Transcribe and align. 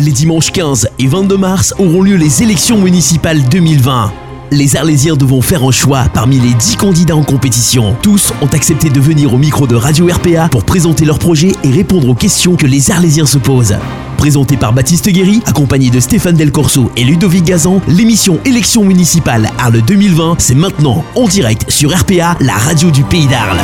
Les 0.00 0.12
dimanches 0.12 0.50
15 0.50 0.88
et 0.98 1.06
22 1.06 1.36
mars 1.36 1.74
auront 1.78 2.00
lieu 2.00 2.16
les 2.16 2.42
élections 2.42 2.78
municipales 2.78 3.42
2020. 3.50 4.10
Les 4.50 4.74
Arlésiens 4.76 5.14
devront 5.14 5.42
faire 5.42 5.62
un 5.62 5.70
choix 5.70 6.04
parmi 6.14 6.38
les 6.38 6.54
10 6.54 6.76
candidats 6.76 7.16
en 7.16 7.22
compétition. 7.22 7.94
Tous 8.00 8.32
ont 8.40 8.46
accepté 8.46 8.88
de 8.88 8.98
venir 8.98 9.34
au 9.34 9.36
micro 9.36 9.66
de 9.66 9.76
Radio 9.76 10.06
RPA 10.06 10.48
pour 10.48 10.64
présenter 10.64 11.04
leur 11.04 11.18
projet 11.18 11.52
et 11.64 11.70
répondre 11.70 12.08
aux 12.08 12.14
questions 12.14 12.56
que 12.56 12.66
les 12.66 12.90
Arlésiens 12.90 13.26
se 13.26 13.36
posent. 13.36 13.76
Présenté 14.16 14.56
par 14.56 14.72
Baptiste 14.72 15.10
Guéry, 15.10 15.42
accompagné 15.44 15.90
de 15.90 16.00
Stéphane 16.00 16.36
Del 16.36 16.50
Corso 16.50 16.90
et 16.96 17.04
Ludovic 17.04 17.44
Gazan, 17.44 17.82
l'émission 17.86 18.38
Élections 18.46 18.84
municipales 18.84 19.50
Arles 19.58 19.82
2020, 19.86 20.36
c'est 20.38 20.54
maintenant 20.54 21.04
en 21.14 21.28
direct 21.28 21.70
sur 21.70 21.94
RPA, 21.94 22.38
la 22.40 22.54
radio 22.54 22.90
du 22.90 23.02
pays 23.02 23.26
d'Arles. 23.26 23.60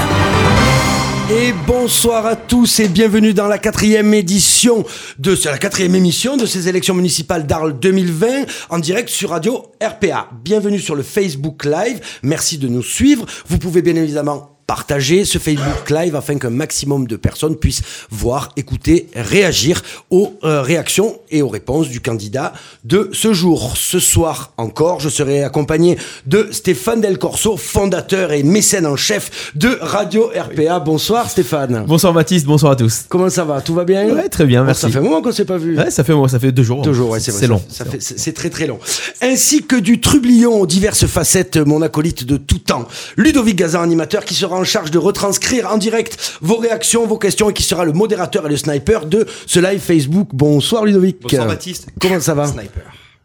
Et 1.29 1.53
bonsoir 1.67 2.25
à 2.25 2.37
tous 2.37 2.79
et 2.79 2.87
bienvenue 2.87 3.35
dans 3.35 3.49
la 3.49 3.59
quatrième 3.59 4.15
édition 4.15 4.85
de 5.19 5.35
la 5.47 5.59
quatrième 5.59 5.97
émission 5.97 6.37
de 6.37 6.47
ces 6.47 6.69
élections 6.69 6.95
municipales 6.95 7.49
d'Arles 7.49 7.81
2020 7.81 8.45
en 8.71 8.79
direct 8.79 9.09
sur 9.09 9.31
Radio 9.31 9.73
RPA. 9.83 10.29
Bienvenue 10.45 10.79
sur 10.79 10.95
le 10.95 11.03
Facebook 11.03 11.65
Live. 11.65 12.01
Merci 12.23 12.59
de 12.59 12.69
nous 12.69 12.83
suivre. 12.83 13.27
Vous 13.49 13.59
pouvez 13.59 13.83
bien 13.83 13.97
évidemment 13.97 14.56
partager 14.67 15.25
ce 15.25 15.39
Facebook 15.39 15.91
Live 15.91 16.17
afin 16.17 16.39
qu'un 16.39 16.51
maximum 16.51 17.07
de 17.07 17.17
personnes 17.17 17.57
puissent 17.57 17.83
voir, 18.11 18.51
écouter, 18.57 19.09
réagir 19.15 19.83
aux 20.11 20.35
euh, 20.45 20.63
réactions 20.63 21.19
et 21.31 21.43
aux 21.43 21.49
réponses 21.49 21.89
du 21.89 22.01
candidat 22.01 22.53
de 22.85 23.09
ce 23.13 23.33
jour. 23.33 23.77
Ce 23.77 24.01
soir 24.01 24.53
encore, 24.57 25.01
je 25.01 25.09
serai 25.09 25.45
accompagné 25.45 25.97
de 26.27 26.49
Stéphane 26.51 27.01
Del 27.01 27.19
Corso, 27.19 27.57
fondateur 27.57 28.33
et 28.33 28.43
mécène 28.43 28.87
en 28.87 28.97
chef 28.97 29.53
de 29.55 29.79
Radio 29.81 30.31
RPA. 30.35 30.81
Bonsoir 30.81 31.31
Stéphane. 31.31 31.85
Bonsoir 31.87 32.13
Baptiste, 32.13 32.47
bonsoir 32.47 32.73
à 32.73 32.77
tous. 32.77 33.05
Comment 33.09 33.31
ça 33.31 33.45
va? 33.45 33.61
Tout 33.61 33.75
va 33.75 33.85
bien? 33.85 34.09
Ouais, 34.09 34.29
très 34.29 34.47
bien, 34.47 34.65
merci. 34.65 34.83
Ça 34.83 34.91
fait 34.91 34.99
un 34.99 35.03
moment 35.03 35.23
qu'on 35.23 35.33
s'est 35.33 35.45
pas 35.45 35.59
vu. 35.59 35.77
Ouais, 35.77 35.91
ça 35.91 36.03
fait 36.03 36.15
ça 36.29 36.39
fait 36.41 36.53
deux 36.53 36.63
jours. 36.63 36.83
Deux 36.83 36.93
jours, 36.93 37.11
ouais, 37.11 37.21
c'est 37.21 37.47
long. 37.47 37.63
Ça, 37.69 37.85
c'est 38.01 38.33
très 38.33 38.51
très 38.51 38.67
long. 38.67 38.79
Ainsi 39.23 39.63
que 39.63 39.77
du 39.77 40.01
trublion 40.01 40.61
aux 40.61 40.67
diverses 40.67 41.07
facettes, 41.07 41.57
mon 41.57 41.83
acolyte 41.83 42.25
de 42.25 42.37
tout 42.37 42.59
temps, 42.59 42.89
Ludovic 43.17 43.57
Gazan, 43.57 43.83
animateur, 43.83 44.25
qui 44.25 44.35
sera 44.35 44.56
en 44.57 44.65
charge 44.65 44.91
de 44.91 44.99
retranscrire 44.99 45.71
en 45.71 45.79
direct 45.79 46.39
vos 46.41 46.57
réactions, 46.57 47.07
vos 47.07 47.19
questions 47.19 47.51
et 47.51 47.53
qui 47.53 47.63
sera 47.63 47.85
le 47.85 47.93
modérateur 47.93 48.47
et 48.47 48.49
le 48.49 48.57
sniper 48.57 49.07
de 49.07 49.27
ce 49.47 49.61
live 49.61 49.81
Facebook. 49.81 50.29
Bonsoir 50.33 50.85
Ludovic. 50.85 51.23
Bonsoir 51.23 51.47
Baptiste. 51.47 51.89
Comment 52.01 52.21
ça 52.21 52.35
va 52.35 52.47
Sniper. 52.53 52.83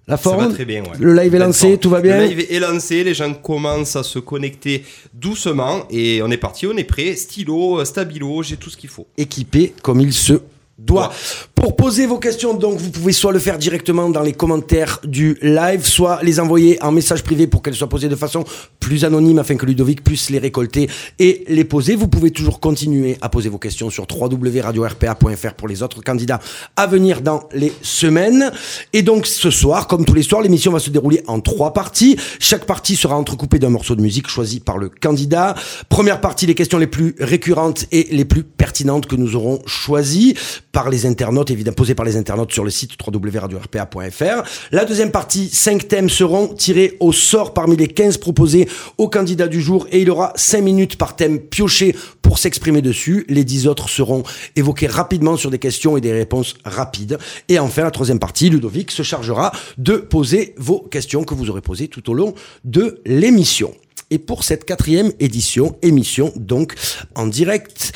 La 0.07 0.17
forme 0.17 0.39
Ça 0.41 0.47
va 0.47 0.53
très 0.53 0.65
bien, 0.65 0.81
ouais. 0.81 0.89
Le 0.99 1.13
live 1.13 1.35
est 1.35 1.39
lancé, 1.39 1.77
tout 1.77 1.89
va 1.89 2.01
bien 2.01 2.17
Le 2.17 2.25
live 2.25 2.45
est 2.49 2.59
lancé, 2.59 3.03
les 3.03 3.13
gens 3.13 3.33
commencent 3.33 3.95
à 3.95 4.03
se 4.03 4.19
connecter 4.19 4.83
doucement 5.13 5.83
et 5.89 6.21
on 6.23 6.31
est 6.31 6.37
parti, 6.37 6.65
on 6.67 6.75
est 6.75 6.83
prêt. 6.83 7.15
Stylo, 7.15 7.83
stabilo, 7.85 8.43
j'ai 8.43 8.57
tout 8.57 8.69
ce 8.69 8.77
qu'il 8.77 8.89
faut. 8.89 9.07
équipé 9.17 9.73
comme 9.81 10.01
il 10.01 10.11
se 10.11 10.41
doit. 10.77 11.13
Pour 11.61 11.75
poser 11.75 12.07
vos 12.07 12.17
questions, 12.17 12.55
donc, 12.55 12.79
vous 12.79 12.89
pouvez 12.89 13.13
soit 13.13 13.31
le 13.31 13.37
faire 13.37 13.59
directement 13.59 14.09
dans 14.09 14.23
les 14.23 14.33
commentaires 14.33 14.99
du 15.03 15.37
live, 15.43 15.85
soit 15.85 16.17
les 16.23 16.39
envoyer 16.39 16.81
en 16.81 16.91
message 16.91 17.21
privé 17.21 17.45
pour 17.45 17.61
qu'elles 17.61 17.75
soient 17.75 17.87
posées 17.87 18.09
de 18.09 18.15
façon 18.15 18.43
plus 18.79 19.05
anonyme 19.05 19.37
afin 19.37 19.55
que 19.57 19.67
Ludovic 19.67 20.03
puisse 20.03 20.31
les 20.31 20.39
récolter 20.39 20.89
et 21.19 21.43
les 21.47 21.63
poser. 21.63 21.95
Vous 21.95 22.07
pouvez 22.07 22.31
toujours 22.31 22.59
continuer 22.59 23.19
à 23.21 23.29
poser 23.29 23.49
vos 23.49 23.59
questions 23.59 23.91
sur 23.91 24.07
www.radio-rpa.fr 24.09 25.53
pour 25.53 25.67
les 25.67 25.83
autres 25.83 26.01
candidats 26.01 26.39
à 26.75 26.87
venir 26.87 27.21
dans 27.21 27.43
les 27.53 27.71
semaines. 27.83 28.51
Et 28.91 29.03
donc, 29.03 29.27
ce 29.27 29.51
soir, 29.51 29.85
comme 29.85 30.03
tous 30.03 30.15
les 30.15 30.23
soirs, 30.23 30.41
l'émission 30.41 30.71
va 30.71 30.79
se 30.79 30.89
dérouler 30.89 31.21
en 31.27 31.41
trois 31.41 31.73
parties. 31.73 32.17
Chaque 32.39 32.65
partie 32.65 32.95
sera 32.95 33.15
entrecoupée 33.15 33.59
d'un 33.59 33.69
morceau 33.69 33.95
de 33.95 34.01
musique 34.01 34.29
choisi 34.29 34.61
par 34.61 34.79
le 34.79 34.89
candidat. 34.89 35.53
Première 35.89 36.21
partie, 36.21 36.47
les 36.47 36.55
questions 36.55 36.79
les 36.79 36.87
plus 36.87 37.13
récurrentes 37.19 37.85
et 37.91 38.07
les 38.09 38.25
plus 38.25 38.41
pertinentes 38.41 39.05
que 39.05 39.15
nous 39.15 39.35
aurons 39.35 39.61
choisies 39.67 40.33
par 40.71 40.89
les 40.89 41.05
internautes, 41.05 41.50
évidemment 41.53 41.75
posées 41.75 41.95
par 41.95 42.05
les 42.05 42.17
internautes 42.17 42.51
sur 42.51 42.63
le 42.63 42.69
site 42.69 42.91
www.radio-rpa.fr. 43.05 44.43
La 44.71 44.85
deuxième 44.85 45.11
partie, 45.11 45.49
cinq 45.49 45.87
thèmes 45.87 46.09
seront 46.09 46.47
tirés 46.47 46.97
au 46.99 47.11
sort 47.11 47.53
parmi 47.53 47.75
les 47.77 47.87
15 47.87 48.17
proposés 48.17 48.67
au 48.97 49.09
candidat 49.09 49.47
du 49.47 49.61
jour 49.61 49.87
et 49.91 50.01
il 50.01 50.09
aura 50.09 50.33
cinq 50.35 50.61
minutes 50.61 50.97
par 50.97 51.15
thème 51.15 51.39
pioché 51.39 51.95
pour 52.21 52.39
s'exprimer 52.39 52.81
dessus. 52.81 53.25
Les 53.29 53.43
dix 53.43 53.67
autres 53.67 53.89
seront 53.89 54.23
évoqués 54.55 54.87
rapidement 54.87 55.37
sur 55.37 55.51
des 55.51 55.59
questions 55.59 55.97
et 55.97 56.01
des 56.01 56.13
réponses 56.13 56.55
rapides. 56.65 57.17
Et 57.47 57.59
enfin, 57.59 57.83
la 57.83 57.91
troisième 57.91 58.19
partie, 58.19 58.49
Ludovic 58.49 58.91
se 58.91 59.03
chargera 59.03 59.51
de 59.77 59.97
poser 59.97 60.55
vos 60.57 60.79
questions 60.79 61.23
que 61.23 61.33
vous 61.33 61.49
aurez 61.49 61.61
posées 61.61 61.87
tout 61.87 62.09
au 62.09 62.13
long 62.13 62.33
de 62.63 63.01
l'émission. 63.05 63.73
Et 64.11 64.19
pour 64.19 64.43
cette 64.43 64.65
quatrième 64.65 65.13
édition, 65.19 65.77
émission 65.81 66.33
donc 66.35 66.75
en 67.15 67.27
direct, 67.27 67.93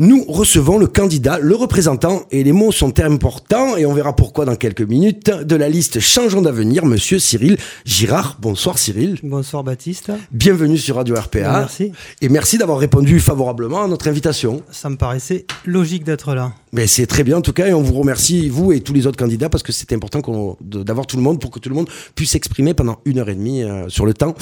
nous 0.00 0.24
recevons 0.26 0.78
le 0.78 0.86
candidat, 0.86 1.38
le 1.38 1.54
représentant, 1.54 2.22
et 2.30 2.42
les 2.42 2.52
mots 2.52 2.72
sont 2.72 3.00
importants, 3.00 3.76
et 3.76 3.84
on 3.84 3.92
verra 3.92 4.16
pourquoi 4.16 4.46
dans 4.46 4.56
quelques 4.56 4.80
minutes, 4.80 5.30
de 5.30 5.56
la 5.56 5.68
liste 5.68 6.00
Changeons 6.00 6.40
d'avenir, 6.40 6.86
monsieur 6.86 7.18
Cyril 7.18 7.58
Girard. 7.84 8.38
Bonsoir 8.40 8.78
Cyril. 8.78 9.18
Bonsoir 9.22 9.62
Baptiste. 9.62 10.10
Bienvenue 10.32 10.78
sur 10.78 10.96
Radio 10.96 11.14
RPA. 11.16 11.60
Merci. 11.60 11.92
Et 12.22 12.30
merci 12.30 12.56
d'avoir 12.56 12.78
répondu 12.78 13.20
favorablement 13.20 13.82
à 13.82 13.88
notre 13.88 14.08
invitation. 14.08 14.62
Ça 14.70 14.88
me 14.88 14.96
paraissait 14.96 15.44
logique 15.66 16.04
d'être 16.04 16.34
là. 16.34 16.54
Mais 16.72 16.86
c'est 16.86 17.06
très 17.06 17.22
bien 17.22 17.36
en 17.36 17.42
tout 17.42 17.52
cas, 17.52 17.66
et 17.66 17.74
on 17.74 17.82
vous 17.82 17.92
remercie, 17.92 18.48
vous 18.48 18.72
et 18.72 18.80
tous 18.80 18.94
les 18.94 19.06
autres 19.06 19.18
candidats, 19.18 19.50
parce 19.50 19.62
que 19.62 19.72
c'est 19.72 19.92
important 19.92 20.22
d'avoir 20.62 21.06
tout 21.06 21.18
le 21.18 21.22
monde 21.22 21.42
pour 21.42 21.50
que 21.50 21.58
tout 21.58 21.68
le 21.68 21.74
monde 21.74 21.90
puisse 22.14 22.30
s'exprimer 22.30 22.72
pendant 22.72 23.00
une 23.04 23.18
heure 23.18 23.28
et 23.28 23.34
demie 23.34 23.64
euh, 23.64 23.86
sur 23.90 24.06
le 24.06 24.14
temps 24.14 24.34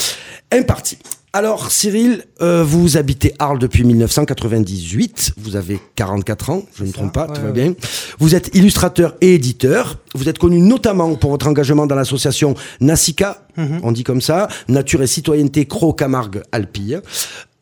imparti. 0.52 0.98
Alors 1.38 1.70
Cyril, 1.70 2.24
euh, 2.42 2.64
vous 2.64 2.96
habitez 2.96 3.32
Arles 3.38 3.60
depuis 3.60 3.84
1998, 3.84 5.34
vous 5.36 5.54
avez 5.54 5.78
44 5.94 6.50
ans, 6.50 6.62
je 6.74 6.82
ne 6.82 6.88
me 6.88 6.92
trompe 6.92 7.12
pas, 7.12 7.28
ouais, 7.28 7.34
tout 7.36 7.40
va 7.42 7.46
ouais. 7.46 7.52
bien. 7.52 7.74
Vous 8.18 8.34
êtes 8.34 8.50
illustrateur 8.56 9.14
et 9.20 9.34
éditeur, 9.36 9.98
vous 10.16 10.28
êtes 10.28 10.38
connu 10.40 10.58
notamment 10.60 11.14
pour 11.14 11.30
votre 11.30 11.46
engagement 11.46 11.86
dans 11.86 11.94
l'association 11.94 12.56
NASICA, 12.80 13.44
Mhm. 13.56 13.80
on 13.84 13.92
dit 13.92 14.02
comme 14.02 14.20
ça, 14.20 14.48
Nature 14.66 15.00
et 15.02 15.06
Citoyenneté 15.06 15.64
Cro-Camargue-Alpille. 15.66 17.02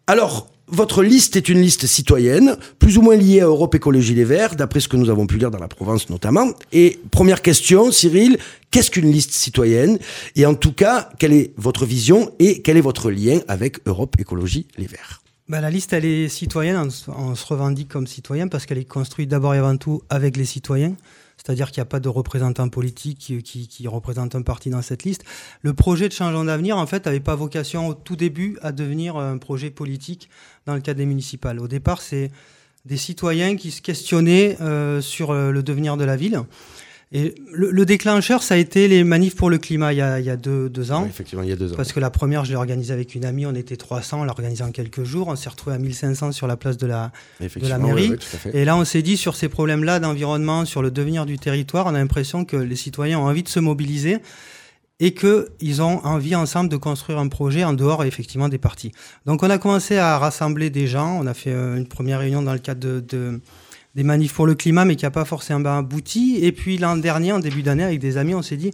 Alors, 0.06 0.48
votre 0.68 1.02
liste 1.02 1.36
est 1.36 1.48
une 1.48 1.60
liste 1.60 1.86
citoyenne, 1.86 2.56
plus 2.78 2.98
ou 2.98 3.02
moins 3.02 3.16
liée 3.16 3.40
à 3.40 3.46
Europe 3.46 3.74
Écologie 3.74 4.14
Les 4.14 4.24
Verts, 4.24 4.56
d'après 4.56 4.80
ce 4.80 4.88
que 4.88 4.96
nous 4.96 5.10
avons 5.10 5.26
pu 5.26 5.38
lire 5.38 5.50
dans 5.50 5.58
la 5.58 5.68
Provence 5.68 6.10
notamment. 6.10 6.48
Et 6.72 6.98
première 7.10 7.42
question, 7.42 7.92
Cyril, 7.92 8.38
qu'est-ce 8.70 8.90
qu'une 8.90 9.10
liste 9.10 9.32
citoyenne? 9.32 9.98
Et 10.34 10.44
en 10.44 10.54
tout 10.54 10.72
cas, 10.72 11.10
quelle 11.18 11.32
est 11.32 11.52
votre 11.56 11.86
vision 11.86 12.32
et 12.38 12.62
quel 12.62 12.76
est 12.76 12.82
votre 12.82 13.10
lien 13.10 13.40
avec 13.48 13.86
Europe 13.86 14.16
Écologie 14.18 14.66
Les 14.76 14.86
Verts? 14.86 15.22
Bah, 15.48 15.60
la 15.60 15.70
liste, 15.70 15.92
elle 15.92 16.04
est 16.04 16.28
citoyenne, 16.28 16.88
on 17.06 17.34
se 17.36 17.46
revendique 17.46 17.88
comme 17.88 18.08
citoyen 18.08 18.48
parce 18.48 18.66
qu'elle 18.66 18.78
est 18.78 18.84
construite 18.84 19.28
d'abord 19.28 19.54
et 19.54 19.58
avant 19.58 19.76
tout 19.76 20.02
avec 20.10 20.36
les 20.36 20.44
citoyens. 20.44 20.96
C'est-à-dire 21.46 21.70
qu'il 21.70 21.80
n'y 21.80 21.82
a 21.82 21.86
pas 21.86 22.00
de 22.00 22.08
représentant 22.08 22.68
politique 22.68 23.18
qui, 23.44 23.86
représente 23.86 24.34
un 24.34 24.42
parti 24.42 24.68
dans 24.68 24.82
cette 24.82 25.04
liste. 25.04 25.22
Le 25.62 25.74
projet 25.74 26.08
de 26.08 26.12
Changeons 26.12 26.44
d'avenir, 26.44 26.76
en 26.76 26.86
fait, 26.86 27.06
n'avait 27.06 27.20
pas 27.20 27.36
vocation 27.36 27.86
au 27.86 27.94
tout 27.94 28.16
début 28.16 28.58
à 28.62 28.72
devenir 28.72 29.16
un 29.16 29.38
projet 29.38 29.70
politique 29.70 30.28
dans 30.66 30.74
le 30.74 30.80
cadre 30.80 30.98
des 30.98 31.06
municipales. 31.06 31.60
Au 31.60 31.68
départ, 31.68 32.02
c'est 32.02 32.32
des 32.84 32.96
citoyens 32.96 33.54
qui 33.54 33.70
se 33.70 33.80
questionnaient 33.80 34.56
euh, 34.60 35.00
sur 35.00 35.30
euh, 35.30 35.52
le 35.52 35.62
devenir 35.62 35.96
de 35.96 36.04
la 36.04 36.16
ville. 36.16 36.40
Et 37.12 37.36
le, 37.52 37.70
le 37.70 37.86
déclencheur, 37.86 38.42
ça 38.42 38.54
a 38.54 38.56
été 38.56 38.88
les 38.88 39.04
manifs 39.04 39.36
pour 39.36 39.48
le 39.48 39.58
climat 39.58 39.92
il 39.92 39.98
y 39.98 40.02
a, 40.02 40.18
il 40.18 40.26
y 40.26 40.30
a 40.30 40.36
deux, 40.36 40.68
deux 40.68 40.90
ans. 40.90 41.02
Oui, 41.02 41.08
Effectivement, 41.08 41.44
il 41.44 41.48
y 41.48 41.52
a 41.52 41.56
deux 41.56 41.72
ans. 41.72 41.76
Parce 41.76 41.92
que 41.92 42.00
la 42.00 42.10
première, 42.10 42.44
je 42.44 42.50
l'ai 42.50 42.56
organisée 42.56 42.92
avec 42.92 43.14
une 43.14 43.24
amie, 43.24 43.46
on 43.46 43.54
était 43.54 43.76
300, 43.76 44.22
on 44.22 44.24
l'a 44.24 44.32
organisée 44.32 44.64
en 44.64 44.72
quelques 44.72 45.04
jours, 45.04 45.28
on 45.28 45.36
s'est 45.36 45.48
retrouvé 45.48 45.76
à 45.76 45.78
1500 45.78 46.32
sur 46.32 46.48
la 46.48 46.56
place 46.56 46.76
de 46.78 46.86
la... 46.88 47.12
Effectivement, 47.40 47.78
mairie. 47.78 48.02
oui, 48.02 48.10
oui, 48.10 48.18
tout 48.18 48.36
à 48.36 48.38
fait. 48.38 48.56
Et 48.56 48.64
là, 48.64 48.76
on 48.76 48.84
s'est 48.84 49.02
dit, 49.02 49.16
sur 49.16 49.36
ces 49.36 49.48
problèmes-là 49.48 50.00
d'environnement, 50.00 50.64
sur 50.64 50.82
le 50.82 50.90
devenir 50.90 51.26
du 51.26 51.38
territoire, 51.38 51.86
on 51.86 51.90
a 51.94 51.98
l'impression 51.98 52.44
que 52.44 52.56
les 52.56 52.76
citoyens 52.76 53.20
ont 53.20 53.26
envie 53.26 53.44
de 53.44 53.48
se 53.48 53.60
mobiliser 53.60 54.18
et 54.98 55.14
qu'ils 55.14 55.82
ont 55.82 56.04
envie 56.04 56.34
ensemble 56.34 56.70
de 56.70 56.76
construire 56.76 57.20
un 57.20 57.28
projet 57.28 57.62
en 57.62 57.72
dehors, 57.72 58.02
effectivement, 58.02 58.48
des 58.48 58.58
partis. 58.58 58.90
Donc, 59.26 59.44
on 59.44 59.50
a 59.50 59.58
commencé 59.58 59.96
à 59.96 60.18
rassembler 60.18 60.70
des 60.70 60.88
gens, 60.88 61.20
on 61.22 61.26
a 61.28 61.34
fait 61.34 61.52
euh, 61.52 61.76
une 61.76 61.86
première 61.86 62.18
réunion 62.18 62.42
dans 62.42 62.52
le 62.52 62.58
cadre 62.58 62.80
de... 62.80 63.00
de 63.00 63.40
des 63.96 64.04
manifs 64.04 64.34
pour 64.34 64.46
le 64.46 64.54
climat, 64.54 64.84
mais 64.84 64.94
qui 64.94 65.04
n'a 65.06 65.10
pas 65.10 65.24
forcément 65.24 65.78
abouti. 65.78 66.38
Et 66.42 66.52
puis 66.52 66.76
l'an 66.78 66.96
dernier, 66.96 67.32
en 67.32 67.40
début 67.40 67.62
d'année, 67.62 67.82
avec 67.82 67.98
des 67.98 68.18
amis, 68.18 68.34
on 68.34 68.42
s'est 68.42 68.58
dit, 68.58 68.70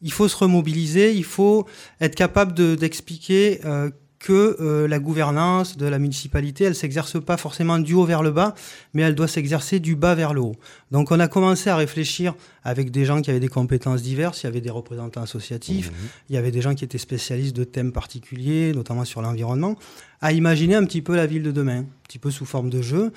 il 0.00 0.12
faut 0.12 0.28
se 0.28 0.36
remobiliser, 0.36 1.12
il 1.12 1.24
faut 1.24 1.66
être 2.00 2.14
capable 2.14 2.54
de- 2.54 2.76
d'expliquer 2.76 3.60
euh, 3.64 3.90
que 4.20 4.56
euh, 4.60 4.86
la 4.86 4.98
gouvernance 4.98 5.78
de 5.78 5.86
la 5.86 5.98
municipalité, 5.98 6.64
elle 6.64 6.74
s'exerce 6.74 7.20
pas 7.20 7.38
forcément 7.38 7.78
du 7.78 7.94
haut 7.94 8.04
vers 8.04 8.22
le 8.22 8.30
bas, 8.30 8.54
mais 8.92 9.02
elle 9.02 9.14
doit 9.14 9.26
s'exercer 9.26 9.80
du 9.80 9.96
bas 9.96 10.14
vers 10.14 10.34
le 10.34 10.42
haut. 10.42 10.56
Donc 10.90 11.10
on 11.10 11.18
a 11.18 11.26
commencé 11.26 11.70
à 11.70 11.76
réfléchir 11.76 12.34
avec 12.62 12.90
des 12.90 13.06
gens 13.06 13.22
qui 13.22 13.30
avaient 13.30 13.40
des 13.40 13.48
compétences 13.48 14.02
diverses, 14.02 14.42
il 14.42 14.46
y 14.46 14.48
avait 14.48 14.60
des 14.60 14.70
représentants 14.70 15.22
associatifs, 15.22 15.90
il 16.28 16.34
y 16.34 16.38
avait 16.38 16.50
des 16.50 16.60
gens 16.60 16.74
qui 16.74 16.84
étaient 16.84 16.98
spécialistes 16.98 17.56
de 17.56 17.64
thèmes 17.64 17.92
particuliers, 17.92 18.72
notamment 18.74 19.06
sur 19.06 19.22
l'environnement, 19.22 19.76
à 20.20 20.32
imaginer 20.32 20.74
un 20.74 20.84
petit 20.84 21.00
peu 21.00 21.16
la 21.16 21.26
ville 21.26 21.42
de 21.42 21.50
demain, 21.50 21.78
un 21.78 21.86
petit 22.04 22.18
peu 22.18 22.30
sous 22.30 22.44
forme 22.44 22.68
de 22.68 22.82
jeu. 22.82 23.12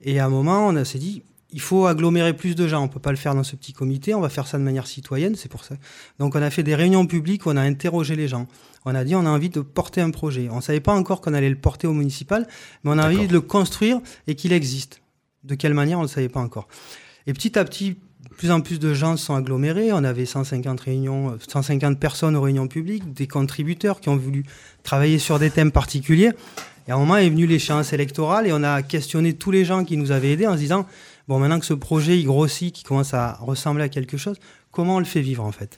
Et 0.00 0.18
à 0.18 0.26
un 0.26 0.28
moment, 0.28 0.66
on 0.66 0.84
s'est 0.84 0.98
dit, 0.98 1.22
il 1.50 1.60
faut 1.60 1.86
agglomérer 1.86 2.34
plus 2.34 2.54
de 2.54 2.68
gens. 2.68 2.82
On 2.82 2.88
peut 2.88 3.00
pas 3.00 3.10
le 3.10 3.16
faire 3.16 3.34
dans 3.34 3.42
ce 3.42 3.56
petit 3.56 3.72
comité. 3.72 4.14
On 4.14 4.20
va 4.20 4.28
faire 4.28 4.46
ça 4.46 4.58
de 4.58 4.62
manière 4.62 4.86
citoyenne. 4.86 5.34
C'est 5.34 5.48
pour 5.48 5.64
ça. 5.64 5.76
Donc, 6.18 6.34
on 6.34 6.42
a 6.42 6.50
fait 6.50 6.62
des 6.62 6.74
réunions 6.74 7.06
publiques. 7.06 7.46
où 7.46 7.50
On 7.50 7.56
a 7.56 7.62
interrogé 7.62 8.16
les 8.16 8.28
gens. 8.28 8.46
On 8.84 8.94
a 8.94 9.04
dit, 9.04 9.14
on 9.14 9.24
a 9.24 9.30
envie 9.30 9.48
de 9.48 9.60
porter 9.60 10.00
un 10.00 10.10
projet. 10.10 10.48
On 10.50 10.60
savait 10.60 10.80
pas 10.80 10.94
encore 10.94 11.20
qu'on 11.20 11.34
allait 11.34 11.48
le 11.48 11.56
porter 11.56 11.86
au 11.86 11.94
municipal, 11.94 12.46
mais 12.84 12.90
on 12.90 12.98
a 12.98 13.06
envie 13.06 13.26
de 13.26 13.32
le 13.32 13.40
construire 13.40 14.00
et 14.26 14.34
qu'il 14.34 14.52
existe. 14.52 15.00
De 15.44 15.54
quelle 15.54 15.74
manière, 15.74 15.98
on 15.98 16.02
ne 16.02 16.06
le 16.06 16.12
savait 16.12 16.28
pas 16.28 16.40
encore. 16.40 16.68
Et 17.26 17.32
petit 17.32 17.58
à 17.58 17.64
petit, 17.64 17.96
plus 18.36 18.50
en 18.50 18.60
plus 18.60 18.78
de 18.78 18.94
gens 18.94 19.16
se 19.16 19.26
sont 19.26 19.34
agglomérés. 19.34 19.92
On 19.92 20.04
avait 20.04 20.26
150 20.26 20.80
réunions, 20.80 21.36
150 21.48 21.98
personnes 21.98 22.36
aux 22.36 22.42
réunions 22.42 22.68
publiques, 22.68 23.12
des 23.12 23.26
contributeurs 23.26 24.00
qui 24.00 24.08
ont 24.08 24.16
voulu 24.16 24.44
travailler 24.82 25.18
sur 25.18 25.38
des 25.38 25.50
thèmes 25.50 25.72
particuliers. 25.72 26.32
Et 26.86 26.90
à 26.90 26.94
un 26.94 26.98
moment 26.98 27.16
est 27.16 27.28
venue 27.28 27.46
l'échéance 27.46 27.92
électorale 27.92 28.46
et 28.46 28.52
on 28.52 28.62
a 28.62 28.82
questionné 28.82 29.34
tous 29.34 29.50
les 29.50 29.64
gens 29.64 29.84
qui 29.84 29.96
nous 29.98 30.10
avaient 30.10 30.32
aidés 30.32 30.46
en 30.46 30.54
se 30.54 30.58
disant 30.58 30.86
bon, 31.28 31.38
maintenant 31.38 31.60
que 31.60 31.66
ce 31.66 31.74
projet 31.74 32.20
grossit, 32.22 32.74
qui 32.74 32.82
commence 32.82 33.14
à 33.14 33.34
ressembler 33.34 33.84
à 33.84 33.88
quelque 33.88 34.16
chose, 34.16 34.38
comment 34.72 34.96
on 34.96 34.98
le 34.98 35.04
fait 35.04 35.20
vivre 35.20 35.44
en 35.44 35.52
fait? 35.52 35.76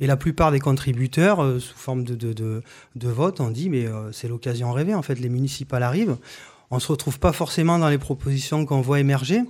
Et 0.00 0.06
la 0.06 0.16
plupart 0.16 0.50
des 0.50 0.60
contributeurs, 0.60 1.42
euh, 1.42 1.58
sous 1.58 1.76
forme 1.76 2.04
de, 2.04 2.14
de, 2.14 2.62
de, 2.96 3.08
vote, 3.08 3.40
ont 3.40 3.50
dit 3.50 3.68
mais 3.68 3.86
euh, 3.86 4.12
c'est 4.12 4.28
l'occasion 4.28 4.72
rêvée 4.72 4.94
en 4.94 5.02
fait. 5.02 5.18
Les 5.20 5.28
municipales 5.28 5.82
arrivent, 5.82 6.16
on 6.70 6.78
se 6.78 6.88
retrouve 6.88 7.18
pas 7.18 7.32
forcément 7.32 7.78
dans 7.78 7.88
les 7.88 7.98
propositions 7.98 8.66
qu'on 8.66 8.80
voit 8.80 9.00
émerger 9.00 9.42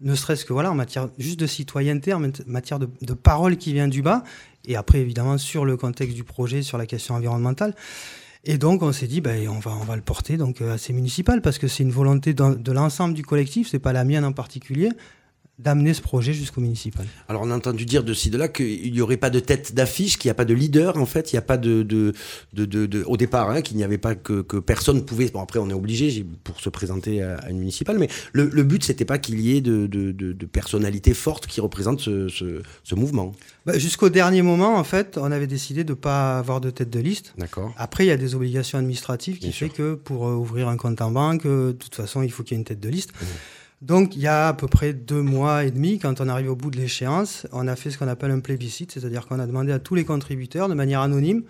ne 0.00 0.14
serait-ce 0.14 0.44
que 0.44 0.52
voilà 0.52 0.70
en 0.70 0.74
matière 0.74 1.08
juste 1.18 1.40
de 1.40 1.46
citoyenneté, 1.46 2.12
en 2.12 2.22
matière 2.46 2.78
de, 2.78 3.14
parole 3.14 3.56
qui 3.56 3.72
vient 3.72 3.88
du 3.88 4.02
bas, 4.02 4.22
et 4.66 4.76
après 4.76 4.98
évidemment 4.98 5.38
sur 5.38 5.64
le 5.64 5.76
contexte 5.76 6.14
du 6.14 6.24
projet, 6.24 6.62
sur 6.62 6.78
la 6.78 6.86
question 6.86 7.14
environnementale. 7.14 7.74
Et 8.50 8.56
donc 8.56 8.82
on 8.82 8.92
s'est 8.92 9.06
dit, 9.06 9.20
ben, 9.20 9.46
on, 9.48 9.58
va, 9.58 9.72
on 9.78 9.84
va 9.84 9.94
le 9.94 10.00
porter 10.00 10.38
donc 10.38 10.62
à 10.62 10.78
ces 10.78 10.94
municipales 10.94 11.42
parce 11.42 11.58
que 11.58 11.68
c'est 11.68 11.82
une 11.82 11.90
volonté 11.90 12.32
de, 12.32 12.54
de 12.54 12.72
l'ensemble 12.72 13.12
du 13.12 13.22
collectif, 13.22 13.68
c'est 13.68 13.78
pas 13.78 13.92
la 13.92 14.04
mienne 14.04 14.24
en 14.24 14.32
particulier 14.32 14.88
d'amener 15.58 15.92
ce 15.92 16.00
projet 16.02 16.32
jusqu'au 16.32 16.60
municipal. 16.60 17.04
Alors 17.28 17.42
on 17.42 17.50
a 17.50 17.56
entendu 17.56 17.84
dire 17.84 18.04
de 18.04 18.14
ci 18.14 18.30
de 18.30 18.38
là 18.38 18.46
qu'il 18.48 18.92
n'y 18.92 19.00
aurait 19.00 19.16
pas 19.16 19.30
de 19.30 19.40
tête 19.40 19.74
d'affiche, 19.74 20.16
qu'il 20.16 20.28
n'y 20.28 20.32
a 20.32 20.34
pas 20.34 20.44
de 20.44 20.54
leader 20.54 20.96
en 20.96 21.06
fait, 21.06 21.32
il 21.32 21.34
n'y 21.34 21.38
a 21.38 21.42
pas 21.42 21.56
de, 21.56 21.82
de, 21.82 22.12
de, 22.52 22.64
de 22.86 23.02
au 23.04 23.16
départ, 23.16 23.50
hein, 23.50 23.60
qu'il 23.60 23.76
n'y 23.76 23.82
avait 23.82 23.98
pas 23.98 24.14
que, 24.14 24.42
que, 24.42 24.56
personne 24.58 25.04
pouvait. 25.04 25.28
Bon 25.30 25.40
après 25.40 25.58
on 25.58 25.68
est 25.68 25.74
obligé 25.74 26.24
pour 26.44 26.60
se 26.60 26.68
présenter 26.68 27.22
à, 27.22 27.38
à 27.38 27.50
une 27.50 27.58
municipale, 27.58 27.98
mais 27.98 28.08
le, 28.32 28.48
le 28.52 28.62
but 28.62 28.84
c'était 28.84 29.04
pas 29.04 29.18
qu'il 29.18 29.40
y 29.40 29.56
ait 29.56 29.60
de, 29.60 29.86
de, 29.88 30.12
de, 30.12 30.46
personnalités 30.46 31.14
fortes 31.14 31.46
qui 31.48 31.60
représentent 31.60 32.00
ce, 32.00 32.28
ce, 32.28 32.62
ce 32.84 32.94
mouvement. 32.94 33.32
Bah, 33.66 33.76
Jusqu'au 33.78 34.10
dernier 34.10 34.42
moment 34.42 34.76
en 34.76 34.84
fait, 34.84 35.18
on 35.18 35.32
avait 35.32 35.46
décidé 35.48 35.82
de 35.82 35.94
pas 35.94 36.38
avoir 36.38 36.60
de 36.60 36.70
tête 36.70 36.90
de 36.90 37.00
liste. 37.00 37.34
D'accord. 37.36 37.74
Après 37.76 38.04
il 38.04 38.08
y 38.08 38.12
a 38.12 38.16
des 38.16 38.34
obligations 38.36 38.78
administratives 38.78 39.38
qui 39.38 39.46
Bien 39.46 39.52
fait 39.52 39.66
sûr. 39.66 39.74
que 39.74 39.94
pour 39.94 40.28
euh, 40.28 40.34
ouvrir 40.34 40.68
un 40.68 40.76
compte 40.76 41.00
en 41.00 41.10
banque, 41.10 41.46
euh, 41.46 41.68
de 41.68 41.72
toute 41.72 41.94
façon 41.96 42.22
il 42.22 42.30
faut 42.30 42.44
qu'il 42.44 42.54
y 42.54 42.58
ait 42.58 42.60
une 42.60 42.64
tête 42.64 42.80
de 42.80 42.88
liste. 42.88 43.10
Mmh. 43.20 43.26
Donc, 43.80 44.16
il 44.16 44.22
y 44.22 44.26
a 44.26 44.48
à 44.48 44.54
peu 44.54 44.66
près 44.66 44.92
deux 44.92 45.22
mois 45.22 45.64
et 45.64 45.70
demi, 45.70 46.00
quand 46.00 46.20
on 46.20 46.28
arrive 46.28 46.50
au 46.50 46.56
bout 46.56 46.70
de 46.70 46.76
l'échéance, 46.76 47.46
on 47.52 47.68
a 47.68 47.76
fait 47.76 47.90
ce 47.90 47.98
qu'on 47.98 48.08
appelle 48.08 48.32
un 48.32 48.40
plébiscite, 48.40 48.90
c'est-à-dire 48.90 49.26
qu'on 49.26 49.38
a 49.38 49.46
demandé 49.46 49.70
à 49.70 49.78
tous 49.78 49.94
les 49.94 50.04
contributeurs, 50.04 50.68
de 50.68 50.74
manière 50.74 51.00
anonyme, 51.00 51.44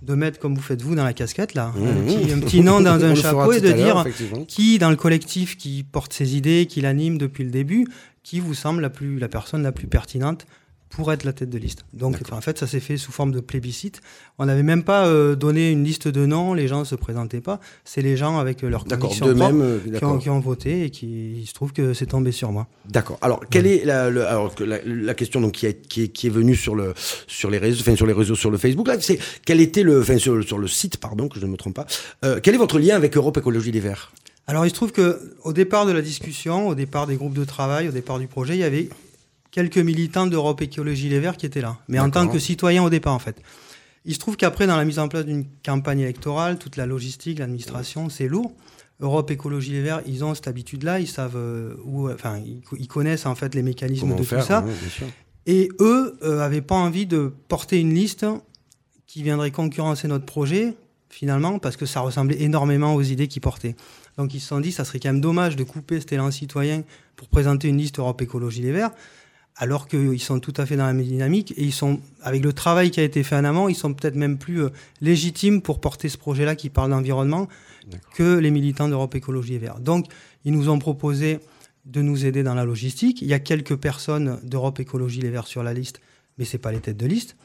de 0.00 0.14
mettre, 0.14 0.38
comme 0.38 0.54
vous 0.54 0.62
faites 0.62 0.80
vous, 0.80 0.94
dans 0.94 1.04
la 1.04 1.12
casquette, 1.12 1.52
là, 1.52 1.72
mmh, 1.76 1.86
un, 1.86 1.94
petit, 2.04 2.32
un, 2.32 2.40
petit, 2.40 2.60
nom 2.62 2.80
dans 2.80 3.04
un 3.04 3.14
chapeau 3.14 3.52
et 3.52 3.60
de 3.60 3.72
dire 3.72 4.06
qui, 4.46 4.78
dans 4.78 4.88
le 4.88 4.96
collectif 4.96 5.58
qui 5.58 5.82
porte 5.82 6.14
ses 6.14 6.36
idées, 6.36 6.64
qui 6.66 6.80
l'anime 6.80 7.18
depuis 7.18 7.44
le 7.44 7.50
début, 7.50 7.86
qui 8.22 8.40
vous 8.40 8.54
semble 8.54 8.80
la, 8.80 8.90
plus, 8.90 9.18
la 9.18 9.28
personne 9.28 9.62
la 9.62 9.72
plus 9.72 9.88
pertinente 9.88 10.46
pour 10.90 11.12
être 11.12 11.24
la 11.24 11.32
tête 11.32 11.50
de 11.50 11.58
liste. 11.58 11.84
Donc 11.92 12.16
en 12.32 12.40
fait, 12.40 12.58
ça 12.58 12.66
s'est 12.66 12.80
fait 12.80 12.96
sous 12.96 13.12
forme 13.12 13.32
de 13.32 13.40
plébiscite. 13.40 14.00
On 14.38 14.46
n'avait 14.46 14.62
même 14.62 14.82
pas 14.82 15.06
euh, 15.06 15.34
donné 15.34 15.70
une 15.70 15.84
liste 15.84 16.08
de 16.08 16.26
noms, 16.26 16.54
les 16.54 16.68
gens 16.68 16.80
ne 16.80 16.84
se 16.84 16.94
présentaient 16.94 17.40
pas. 17.40 17.60
C'est 17.84 18.02
les 18.02 18.16
gens 18.16 18.38
avec 18.38 18.62
leurs 18.62 18.84
convictions 18.84 19.26
propres 19.26 19.52
même, 19.52 19.80
qui, 19.96 20.04
ont, 20.04 20.18
qui, 20.18 20.30
ont, 20.30 20.40
voté 20.40 20.84
et 20.84 20.90
qui 20.90 21.40
il 21.40 21.46
se 21.46 21.52
trouve 21.52 21.72
que 21.72 21.94
c'est 21.94 22.06
tombé 22.06 22.32
sur 22.32 22.52
moi. 22.52 22.66
D'accord. 22.88 23.18
Alors 23.20 23.40
quelle 23.50 23.66
ouais. 23.66 23.78
est 23.78 23.84
la, 23.84 24.10
le, 24.10 24.26
alors, 24.26 24.54
la, 24.60 24.78
la, 24.84 25.14
question 25.14 25.40
donc 25.40 25.52
qui, 25.52 25.66
a, 25.66 25.72
qui, 25.72 26.04
est, 26.04 26.08
qui 26.08 26.26
est 26.26 26.30
venue 26.30 26.56
sur 26.56 26.74
le 26.74 26.94
sur 27.26 27.50
les 27.50 27.58
réseaux, 27.58 27.80
enfin 27.80 27.96
sur 27.96 28.06
les 28.06 28.12
réseaux 28.12 28.34
sur 28.34 28.50
le 28.50 28.58
Facebook 28.58 28.88
c'est 29.00 29.18
quel 29.44 29.60
était 29.60 29.82
le, 29.82 30.00
enfin 30.00 30.18
sur, 30.18 30.42
sur, 30.44 30.58
le 30.58 30.68
site 30.68 30.96
pardon 30.96 31.28
que 31.28 31.38
je 31.38 31.46
ne 31.46 31.50
me 31.50 31.56
trompe 31.56 31.74
pas, 31.74 31.86
euh, 32.24 32.40
quel 32.42 32.54
est 32.54 32.58
votre 32.58 32.78
lien 32.78 32.96
avec 32.96 33.16
Europe 33.16 33.36
Écologie 33.36 33.72
Les 33.72 33.80
Verts? 33.80 34.12
Alors 34.46 34.64
il 34.64 34.70
se 34.70 34.74
trouve 34.74 34.92
que 34.92 35.36
au 35.44 35.52
départ 35.52 35.84
de 35.84 35.92
la 35.92 36.00
discussion, 36.00 36.68
au 36.68 36.74
départ 36.74 37.06
des 37.06 37.16
groupes 37.16 37.34
de 37.34 37.44
travail, 37.44 37.88
au 37.88 37.92
départ 37.92 38.18
du 38.18 38.26
projet, 38.26 38.54
il 38.54 38.60
y 38.60 38.64
avait 38.64 38.88
quelques 39.58 39.78
militants 39.78 40.28
d'Europe 40.28 40.62
Écologie 40.62 41.08
Les 41.08 41.18
Verts 41.18 41.36
qui 41.36 41.44
étaient 41.44 41.60
là, 41.60 41.78
mais 41.88 41.98
en 41.98 42.10
tant 42.10 42.28
que 42.28 42.38
citoyens 42.38 42.84
au 42.84 42.90
départ 42.90 43.12
en 43.12 43.18
fait. 43.18 43.42
Il 44.04 44.14
se 44.14 44.20
trouve 44.20 44.36
qu'après, 44.36 44.68
dans 44.68 44.76
la 44.76 44.84
mise 44.84 45.00
en 45.00 45.08
place 45.08 45.24
d'une 45.24 45.46
campagne 45.64 45.98
électorale, 45.98 46.58
toute 46.58 46.76
la 46.76 46.86
logistique, 46.86 47.40
l'administration, 47.40 48.08
c'est 48.08 48.28
lourd. 48.28 48.52
Europe 49.00 49.32
Écologie 49.32 49.72
Les 49.72 49.82
Verts, 49.82 50.02
ils 50.06 50.24
ont 50.24 50.32
cette 50.36 50.46
habitude-là, 50.46 51.00
ils 51.00 51.08
savent 51.08 51.36
euh, 51.36 51.74
où, 51.84 52.08
enfin, 52.08 52.40
ils, 52.78 52.86
connaissent 52.86 53.26
en 53.26 53.34
fait 53.34 53.56
les 53.56 53.64
mécanismes 53.64 54.02
Comment 54.02 54.14
de 54.14 54.22
faire, 54.22 54.42
tout 54.42 54.46
ça. 54.46 54.64
Et 55.46 55.68
eux 55.80 56.16
euh, 56.22 56.38
avaient 56.38 56.62
pas 56.62 56.76
envie 56.76 57.06
de 57.06 57.32
porter 57.48 57.80
une 57.80 57.92
liste 57.92 58.26
qui 59.08 59.24
viendrait 59.24 59.50
concurrencer 59.50 60.06
notre 60.06 60.24
projet, 60.24 60.76
finalement, 61.10 61.58
parce 61.58 61.76
que 61.76 61.84
ça 61.84 61.98
ressemblait 61.98 62.40
énormément 62.42 62.94
aux 62.94 63.02
idées 63.02 63.26
qu'ils 63.26 63.42
portaient. 63.42 63.74
Donc 64.18 64.34
ils 64.34 64.40
se 64.40 64.46
sont 64.46 64.60
dit, 64.60 64.70
ça 64.70 64.84
serait 64.84 65.00
quand 65.00 65.08
même 65.08 65.20
dommage 65.20 65.56
de 65.56 65.64
couper 65.64 65.98
cet 65.98 66.12
élan 66.12 66.30
citoyen 66.30 66.84
pour 67.16 67.26
présenter 67.26 67.66
une 67.66 67.78
liste 67.78 67.98
Europe 67.98 68.22
Écologie 68.22 68.62
Les 68.62 68.70
Verts 68.70 68.92
alors 69.58 69.88
qu'ils 69.88 70.20
sont 70.20 70.38
tout 70.38 70.54
à 70.56 70.66
fait 70.66 70.76
dans 70.76 70.86
la 70.86 70.92
même 70.92 71.04
dynamique 71.04 71.52
et 71.56 71.64
ils 71.64 71.72
sont, 71.72 72.00
avec 72.22 72.44
le 72.44 72.52
travail 72.52 72.90
qui 72.90 73.00
a 73.00 73.02
été 73.02 73.24
fait 73.24 73.34
en 73.34 73.44
amont, 73.44 73.68
ils 73.68 73.74
sont 73.74 73.92
peut-être 73.92 74.14
même 74.14 74.38
plus 74.38 74.62
euh, 74.62 74.70
légitimes 75.00 75.62
pour 75.62 75.80
porter 75.80 76.08
ce 76.08 76.16
projet-là 76.16 76.54
qui 76.54 76.70
parle 76.70 76.90
d'environnement 76.90 77.48
que 78.14 78.38
les 78.38 78.50
militants 78.50 78.88
d'Europe 78.88 79.14
Écologie 79.14 79.54
et 79.54 79.58
Vert. 79.58 79.80
Donc, 79.80 80.06
ils 80.44 80.52
nous 80.52 80.68
ont 80.68 80.78
proposé 80.78 81.40
de 81.86 82.02
nous 82.02 82.26
aider 82.26 82.42
dans 82.42 82.54
la 82.54 82.64
logistique. 82.64 83.22
Il 83.22 83.28
y 83.28 83.34
a 83.34 83.38
quelques 83.38 83.76
personnes 83.76 84.38
d'Europe 84.44 84.78
Écologie 84.78 85.22
Les 85.22 85.30
Verts 85.30 85.46
sur 85.46 85.62
la 85.62 85.72
liste, 85.72 86.00
mais 86.36 86.44
c'est 86.44 86.58
pas 86.58 86.70
les 86.70 86.80
têtes 86.80 86.98
de 86.98 87.06
liste. 87.06 87.36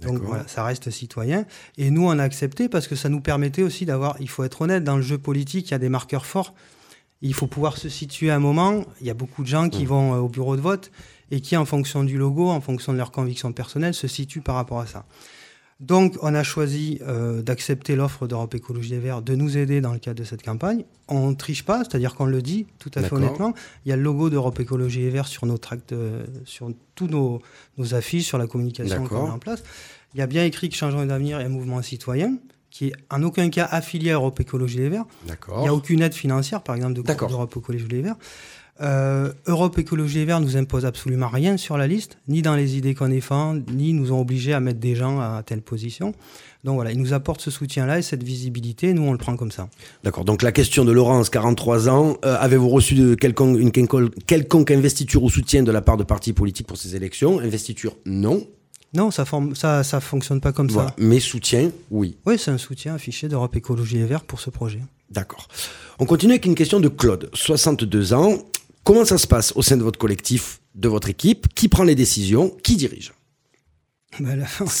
Donc 0.00 0.22
voilà, 0.22 0.48
ça 0.48 0.64
reste 0.64 0.90
citoyen. 0.90 1.44
Et 1.76 1.90
nous, 1.90 2.06
on 2.06 2.18
a 2.18 2.22
accepté 2.22 2.70
parce 2.70 2.88
que 2.88 2.96
ça 2.96 3.10
nous 3.10 3.20
permettait 3.20 3.62
aussi 3.62 3.84
d'avoir, 3.84 4.16
il 4.18 4.30
faut 4.30 4.42
être 4.44 4.62
honnête, 4.62 4.82
dans 4.82 4.96
le 4.96 5.02
jeu 5.02 5.18
politique, 5.18 5.68
il 5.68 5.70
y 5.72 5.74
a 5.74 5.78
des 5.78 5.90
marqueurs 5.90 6.24
forts. 6.24 6.54
Il 7.20 7.34
faut 7.34 7.46
pouvoir 7.46 7.76
se 7.76 7.90
situer 7.90 8.30
à 8.30 8.36
un 8.36 8.38
moment. 8.38 8.86
Il 9.02 9.06
y 9.06 9.10
a 9.10 9.14
beaucoup 9.14 9.42
de 9.42 9.46
gens 9.46 9.68
qui 9.68 9.84
mmh. 9.84 9.88
vont 9.88 10.14
euh, 10.14 10.18
au 10.20 10.28
bureau 10.30 10.56
de 10.56 10.62
vote 10.62 10.90
et 11.30 11.40
qui, 11.40 11.56
en 11.56 11.64
fonction 11.64 12.04
du 12.04 12.18
logo, 12.18 12.48
en 12.48 12.60
fonction 12.60 12.92
de 12.92 12.98
leurs 12.98 13.12
convictions 13.12 13.52
personnelles, 13.52 13.94
se 13.94 14.08
situent 14.08 14.40
par 14.40 14.56
rapport 14.56 14.80
à 14.80 14.86
ça. 14.86 15.04
Donc, 15.80 16.18
on 16.20 16.34
a 16.34 16.42
choisi 16.42 16.98
euh, 17.08 17.40
d'accepter 17.40 17.96
l'offre 17.96 18.26
d'Europe 18.26 18.54
Écologie 18.54 18.90
des 18.90 18.98
Verts 18.98 19.22
de 19.22 19.34
nous 19.34 19.56
aider 19.56 19.80
dans 19.80 19.94
le 19.94 19.98
cadre 19.98 20.18
de 20.18 20.24
cette 20.24 20.42
campagne. 20.42 20.84
On 21.08 21.30
ne 21.30 21.34
triche 21.34 21.64
pas, 21.64 21.78
c'est-à-dire 21.78 22.14
qu'on 22.14 22.26
le 22.26 22.42
dit 22.42 22.66
tout 22.78 22.90
à 22.94 23.02
fait 23.02 23.14
honnêtement. 23.14 23.54
Il 23.86 23.88
y 23.88 23.92
a 23.92 23.96
le 23.96 24.02
logo 24.02 24.28
d'Europe 24.28 24.60
Écologie 24.60 25.00
des 25.00 25.08
Verts 25.08 25.26
sur 25.26 25.46
nos 25.46 25.56
tracts, 25.56 25.92
euh, 25.92 26.26
sur 26.44 26.70
tous 26.94 27.06
nos, 27.06 27.40
nos, 27.78 27.94
affiches, 27.94 28.26
sur 28.26 28.36
la 28.36 28.46
communication 28.46 29.06
qu'on 29.06 29.24
met 29.24 29.30
en 29.30 29.38
place. 29.38 29.62
Il 30.12 30.18
y 30.20 30.22
a 30.22 30.26
bien 30.26 30.44
écrit 30.44 30.68
que 30.68 30.76
Changeons 30.76 31.06
d'avenir 31.06 31.40
est 31.40 31.44
un 31.44 31.48
mouvement 31.48 31.80
citoyen 31.80 32.36
qui 32.70 32.88
est 32.88 32.92
en 33.10 33.22
aucun 33.22 33.50
cas 33.50 33.66
affilié 33.70 34.10
à 34.10 34.14
Europe 34.14 34.38
Écologie 34.38 34.76
des 34.76 34.88
Verts. 34.88 35.06
Il 35.56 35.62
n'y 35.62 35.68
a 35.68 35.74
aucune 35.74 36.02
aide 36.02 36.14
financière, 36.14 36.62
par 36.62 36.76
exemple, 36.76 36.94
de 36.94 37.02
d'Europe 37.02 37.54
Écologie 37.56 37.86
des 37.86 38.02
Verts. 38.02 38.16
Euh, 38.82 39.32
Europe 39.46 39.78
Écologie 39.78 40.20
et 40.20 40.24
Verts 40.24 40.40
nous 40.40 40.56
impose 40.56 40.86
absolument 40.86 41.28
rien 41.28 41.56
sur 41.56 41.76
la 41.76 41.86
liste, 41.86 42.18
ni 42.28 42.40
dans 42.40 42.54
les 42.56 42.76
idées 42.76 42.94
qu'on 42.94 43.08
défend, 43.08 43.56
ni 43.72 43.92
nous 43.92 44.12
ont 44.12 44.20
obligés 44.20 44.54
à 44.54 44.60
mettre 44.60 44.80
des 44.80 44.94
gens 44.94 45.20
à 45.20 45.42
telle 45.44 45.60
position. 45.60 46.14
Donc 46.64 46.74
voilà, 46.74 46.92
ils 46.92 46.98
nous 46.98 47.12
apportent 47.12 47.40
ce 47.40 47.50
soutien-là 47.50 47.98
et 47.98 48.02
cette 48.02 48.22
visibilité, 48.22 48.92
nous 48.92 49.02
on 49.02 49.12
le 49.12 49.18
prend 49.18 49.36
comme 49.36 49.50
ça. 49.50 49.68
D'accord, 50.04 50.24
donc 50.24 50.42
la 50.42 50.52
question 50.52 50.84
de 50.84 50.92
Laurence, 50.92 51.30
43 51.30 51.88
ans, 51.88 52.16
euh, 52.24 52.36
avez-vous 52.38 52.68
reçu 52.68 52.94
de 52.94 53.14
quelconque, 53.14 53.58
une 53.58 53.72
quelconque 53.72 54.70
investiture 54.70 55.22
ou 55.22 55.30
soutien 55.30 55.62
de 55.62 55.72
la 55.72 55.80
part 55.80 55.96
de 55.96 56.04
partis 56.04 56.32
politiques 56.32 56.66
pour 56.66 56.76
ces 56.76 56.96
élections? 56.96 57.38
Investiture, 57.40 57.96
non. 58.06 58.46
Non, 58.92 59.10
ça 59.10 59.24
ne 59.40 59.54
ça, 59.54 59.84
ça 59.84 60.00
fonctionne 60.00 60.40
pas 60.40 60.52
comme 60.52 60.68
voilà. 60.68 60.88
ça. 60.88 60.94
Mais 60.98 61.20
soutien, 61.20 61.70
oui. 61.90 62.16
Oui, 62.26 62.36
c'est 62.38 62.50
un 62.50 62.58
soutien 62.58 62.94
affiché 62.94 63.28
d'Europe 63.28 63.54
Écologie 63.56 63.98
et 63.98 64.04
Verts 64.04 64.24
pour 64.24 64.40
ce 64.40 64.50
projet. 64.50 64.80
D'accord. 65.10 65.48
On 65.98 66.06
continue 66.06 66.32
avec 66.32 66.46
une 66.46 66.54
question 66.54 66.80
de 66.80 66.88
Claude, 66.88 67.30
62 67.34 68.14
ans. 68.14 68.38
Comment 68.84 69.04
ça 69.04 69.18
se 69.18 69.26
passe 69.26 69.52
au 69.56 69.62
sein 69.62 69.76
de 69.76 69.82
votre 69.82 69.98
collectif, 69.98 70.60
de 70.74 70.88
votre 70.88 71.08
équipe? 71.08 71.46
Qui 71.54 71.68
prend 71.68 71.84
les 71.84 71.94
décisions? 71.94 72.54
Qui 72.62 72.76
dirige? 72.76 73.12
Bah 74.18 74.30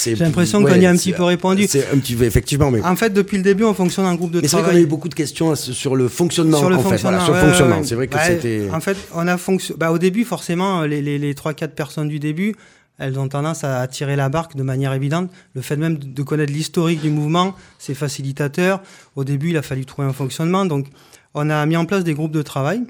J'ai 0.04 0.16
l'impression 0.16 0.60
ouais, 0.60 0.72
qu'on 0.72 0.80
y 0.80 0.86
a 0.86 0.90
un 0.90 0.96
petit 0.96 1.12
peu 1.12 1.22
répondu. 1.22 1.66
C'est 1.68 1.88
un 1.92 1.98
petit 1.98 2.16
peu, 2.16 2.24
effectivement. 2.24 2.70
Mais... 2.72 2.82
En 2.82 2.96
fait, 2.96 3.10
depuis 3.10 3.36
le 3.36 3.44
début, 3.44 3.62
on 3.62 3.74
fonctionne 3.74 4.06
en 4.06 4.16
groupe 4.16 4.32
de 4.32 4.40
mais 4.40 4.48
travail. 4.48 4.64
Mais 4.64 4.68
c'est 4.68 4.72
vrai 4.72 4.80
qu'on 4.80 4.84
a 4.84 4.86
eu 4.86 4.90
beaucoup 4.90 5.08
de 5.08 5.14
questions 5.14 5.54
sur 5.54 5.94
le 5.94 6.08
fonctionnement. 6.08 6.58
Sur 6.58 6.68
le 6.68 6.76
en 6.76 6.80
fonctionnement. 6.80 7.20
Fait, 7.20 7.26
voilà, 7.26 7.40
sur 7.40 7.48
fonctionnement. 7.48 7.78
Ouais, 7.78 7.86
c'est 7.86 7.94
vrai 7.94 8.08
que 8.08 8.14
bah, 8.14 8.24
c'était. 8.26 8.68
En 8.72 8.80
fait, 8.80 8.96
on 9.14 9.28
a 9.28 9.36
fonction... 9.36 9.76
bah, 9.78 9.92
au 9.92 9.98
début, 9.98 10.24
forcément, 10.24 10.82
les, 10.82 11.00
les, 11.00 11.18
les 11.18 11.34
3-4 11.34 11.68
personnes 11.68 12.08
du 12.08 12.18
début, 12.18 12.56
elles 12.98 13.20
ont 13.20 13.28
tendance 13.28 13.62
à 13.62 13.86
tirer 13.86 14.16
la 14.16 14.28
barque 14.28 14.56
de 14.56 14.64
manière 14.64 14.92
évidente. 14.92 15.30
Le 15.54 15.60
fait 15.60 15.76
même 15.76 15.96
de 15.96 16.22
connaître 16.24 16.52
l'historique 16.52 17.00
du 17.00 17.10
mouvement, 17.10 17.54
c'est 17.78 17.94
facilitateur. 17.94 18.82
Au 19.14 19.22
début, 19.22 19.50
il 19.50 19.56
a 19.56 19.62
fallu 19.62 19.86
trouver 19.86 20.08
un 20.08 20.12
fonctionnement. 20.12 20.64
Donc, 20.66 20.86
on 21.34 21.50
a 21.50 21.64
mis 21.66 21.76
en 21.76 21.86
place 21.86 22.04
des 22.04 22.14
groupes 22.14 22.32
de 22.32 22.42
travail, 22.42 22.82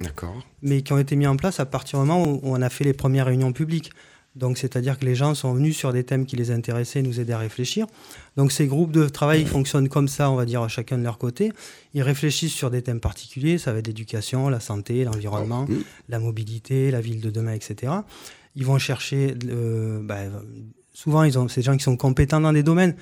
mais 0.63 0.83
qui 0.83 0.93
ont 0.93 0.99
été 0.99 1.17
mis 1.17 1.27
en 1.27 1.37
place 1.37 1.61
à 1.61 1.67
partir 1.67 2.01
du 2.01 2.07
moment 2.07 2.27
où 2.27 2.41
on 2.43 2.63
a 2.63 2.71
fait 2.71 2.85
les 2.85 2.93
premières 2.93 3.27
réunions 3.27 3.53
publiques. 3.53 3.91
Donc, 4.37 4.59
c'est-à-dire 4.59 4.99
que 4.99 5.05
les 5.05 5.17
gens 5.17 5.35
sont 5.35 5.53
venus 5.53 5.77
sur 5.77 5.93
des 5.93 6.05
thèmes 6.05 6.25
qui 6.25 6.37
les 6.37 6.53
intéressaient, 6.53 7.03
nous 7.03 7.19
aider 7.19 7.33
à 7.33 7.39
réfléchir. 7.39 7.87
Donc, 8.37 8.53
ces 8.53 8.69
groupes 8.69 8.93
de 8.93 9.09
travail 9.09 9.45
fonctionnent 9.45 9.89
comme 9.89 10.07
ça, 10.07 10.31
on 10.31 10.37
va 10.37 10.45
dire, 10.45 10.67
chacun 10.69 10.99
de 10.99 11.03
leur 11.03 11.19
côté. 11.19 11.53
Ils 11.95 12.03
réfléchissent 12.03 12.55
sur 12.55 12.71
des 12.71 12.81
thèmes 12.81 13.01
particuliers, 13.01 13.59
ça 13.59 13.73
va 13.73 13.81
être 13.81 13.89
l'éducation, 13.89 14.49
la 14.49 14.61
santé, 14.61 15.03
l'environnement, 15.03 15.67
oh. 15.69 15.75
la 16.09 16.21
mobilité, 16.21 16.93
la 16.93 17.01
ville 17.01 17.21
de 17.21 17.31
demain, 17.31 17.55
etc. 17.55 17.93
Ils 18.55 18.65
vont 18.65 18.79
chercher, 18.79 19.35
euh, 19.49 19.99
bah, 20.01 20.21
souvent, 20.95 21.25
ils 21.25 21.37
ont 21.37 21.49
ces 21.49 21.63
gens 21.63 21.77
qui 21.77 21.83
sont 21.83 21.97
compétents 21.97 22.41
dans 22.41 22.53
des 22.53 22.63
domaines 22.63 22.95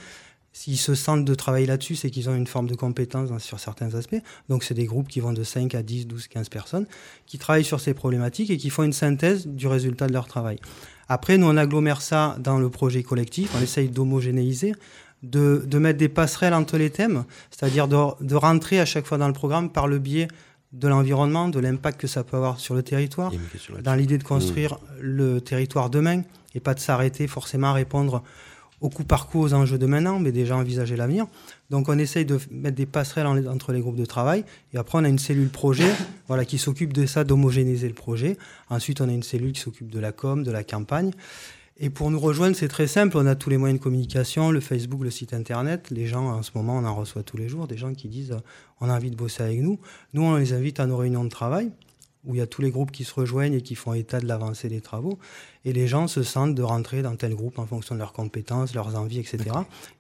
s'ils 0.59 0.77
se 0.79 0.95
sentent 0.97 1.25
de 1.25 1.35
travailler 1.37 1.67
là-dessus, 1.67 1.95
c'est 1.95 2.11
qu'ils 2.11 2.29
ont 2.29 2.35
une 2.35 2.49
forme 2.49 2.67
de 2.67 2.75
compétence 2.75 3.29
dans- 3.29 3.39
sur 3.39 3.61
certains 3.61 3.95
aspects. 3.95 4.21
Donc, 4.49 4.65
c'est 4.65 4.75
des 4.75 4.87
groupes 4.87 5.07
qui 5.09 5.21
vont 5.21 5.33
de 5.33 5.45
5 5.45 5.75
à 5.77 5.83
10, 5.85 6.07
12, 6.09 6.27
15 6.27 6.49
personnes 6.49 6.87
qui 7.27 7.39
travaillent 7.39 7.65
sur 7.65 7.79
ces 7.79 7.95
problématiques 7.95 8.51
et 8.51 8.57
qui 8.57 8.69
font 8.71 8.83
une 8.83 8.93
synthèse 8.93 9.47
du 9.47 9.69
résultat 9.69 10.09
de 10.09 10.13
leur 10.13 10.27
travail. 10.27 10.59
Après, 11.09 11.39
nous, 11.39 11.47
on 11.47 11.57
agglomère 11.57 12.03
ça 12.03 12.37
dans 12.41 12.59
le 12.59 12.69
projet 12.71 13.05
collectif, 13.05 13.51
on 13.57 13.63
essaye 13.63 13.89
d'homogénéiser, 13.89 14.75
de, 15.23 15.63
de 15.65 15.79
mettre 15.79 15.99
des 15.99 16.09
passerelles 16.09 16.55
entre 16.55 16.77
les 16.77 16.91
thèmes, 16.91 17.25
c'est-à-dire 17.51 17.87
de, 17.87 17.97
de 18.25 18.35
rentrer 18.35 18.81
à 18.81 18.85
chaque 18.85 19.07
fois 19.07 19.19
dans 19.19 19.29
le 19.29 19.33
programme 19.35 19.71
par 19.71 19.87
le 19.87 19.99
biais 20.01 20.27
de 20.73 20.89
l'environnement, 20.89 21.49
de 21.49 21.61
l'impact 21.61 22.01
que 22.01 22.07
ça 22.09 22.25
peut 22.25 22.37
avoir 22.37 22.59
sur 22.61 22.75
le 22.75 22.83
territoire, 22.83 23.31
dans 23.83 23.95
l'idée 23.95 24.19
de 24.19 24.25
construire 24.25 24.79
le 25.01 25.41
territoire 25.41 25.89
demain 25.89 26.23
et 26.55 26.61
pas 26.61 26.75
de 26.75 26.81
s'arrêter 26.81 27.27
forcément 27.29 27.69
à 27.69 27.73
répondre 27.75 28.23
au 28.81 28.89
coup 28.91 29.05
par 29.05 29.27
coup 29.29 29.41
aux 29.41 29.55
enjeux 29.55 29.79
de 29.79 29.87
maintenant, 29.87 30.21
mais 30.21 30.31
déjà 30.33 30.57
envisager 30.57 30.97
l'avenir. 30.97 31.27
Donc 31.71 31.89
on 31.89 31.99
essaye 31.99 32.25
de 32.25 32.39
mettre 32.51 32.77
des 32.77 32.87
passerelles 32.87 33.27
en- 33.27 33.47
entre 33.47 33.73
les 33.73 33.81
groupes 33.81 33.97
de 33.97 34.05
travail 34.05 34.45
et 34.73 34.79
après 34.79 34.99
on 34.99 35.05
a 35.05 35.09
une 35.09 35.19
cellule 35.19 35.49
projet 35.49 35.91
voilà, 36.29 36.45
qui 36.45 36.59
s'occupe 36.59 36.93
de 36.93 37.05
ça, 37.07 37.25
d'homogénéiser 37.25 37.89
le 37.89 37.95
projet. 37.95 38.37
Ensuite 38.71 39.01
on 39.01 39.09
a 39.09 39.13
une 39.13 39.23
cellule 39.23 39.53
qui 39.53 39.61
s'occupe 39.61 39.91
de 39.91 39.99
la 39.99 40.13
com, 40.13 40.43
de 40.45 40.51
la 40.53 40.63
campagne. 40.65 41.11
Et 41.81 41.91
pour 41.91 42.11
nous 42.11 42.19
rejoindre, 42.19 42.57
c'est 42.57 42.67
très 42.67 42.89
simple. 42.89 43.17
On 43.17 43.27
a 43.27 43.37
tous 43.37 43.51
les 43.51 43.57
moyens 43.57 43.79
de 43.79 43.83
communication, 43.85 44.51
le 44.51 44.59
Facebook, 44.59 45.01
le 45.05 45.13
site 45.13 45.33
internet. 45.33 45.91
Les 45.91 46.09
gens, 46.09 46.27
en 46.27 46.43
ce 46.43 46.51
moment, 46.57 46.77
on 46.77 46.85
en 46.85 46.93
reçoit 46.97 47.23
tous 47.23 47.37
les 47.37 47.49
jours, 47.49 47.69
des 47.69 47.77
gens 47.77 47.95
qui 47.95 48.09
disent 48.09 48.33
euh, 48.33 48.41
on 48.81 48.89
a 48.91 48.97
envie 48.97 49.13
de 49.13 49.17
bosser 49.17 49.45
avec 49.45 49.61
nous. 49.61 49.79
Nous, 50.13 50.23
on 50.23 50.35
les 50.35 50.55
invite 50.55 50.81
à 50.81 50.87
nos 50.87 50.97
réunions 50.97 51.23
de 51.23 51.29
travail 51.29 51.71
où 52.25 52.35
il 52.35 52.39
y 52.39 52.41
a 52.41 52.49
tous 52.49 52.63
les 52.63 52.71
groupes 52.73 52.91
qui 52.91 53.05
se 53.05 53.15
rejoignent 53.15 53.55
et 53.55 53.63
qui 53.63 53.77
font 53.77 53.95
état 53.95 54.19
de 54.21 54.27
l'avancée 54.27 54.69
des 54.69 54.81
travaux. 54.81 55.21
Et 55.69 55.73
les 55.75 55.87
gens 55.87 56.07
se 56.07 56.23
sentent 56.23 56.55
de 56.55 56.63
rentrer 56.63 57.03
dans 57.03 57.15
tel 57.17 57.35
groupe 57.35 57.59
en 57.59 57.67
fonction 57.67 57.95
de 57.95 58.01
leurs 58.01 58.13
compétences, 58.15 58.75
leurs 58.75 58.97
envies, 58.97 59.19
etc. 59.19 59.39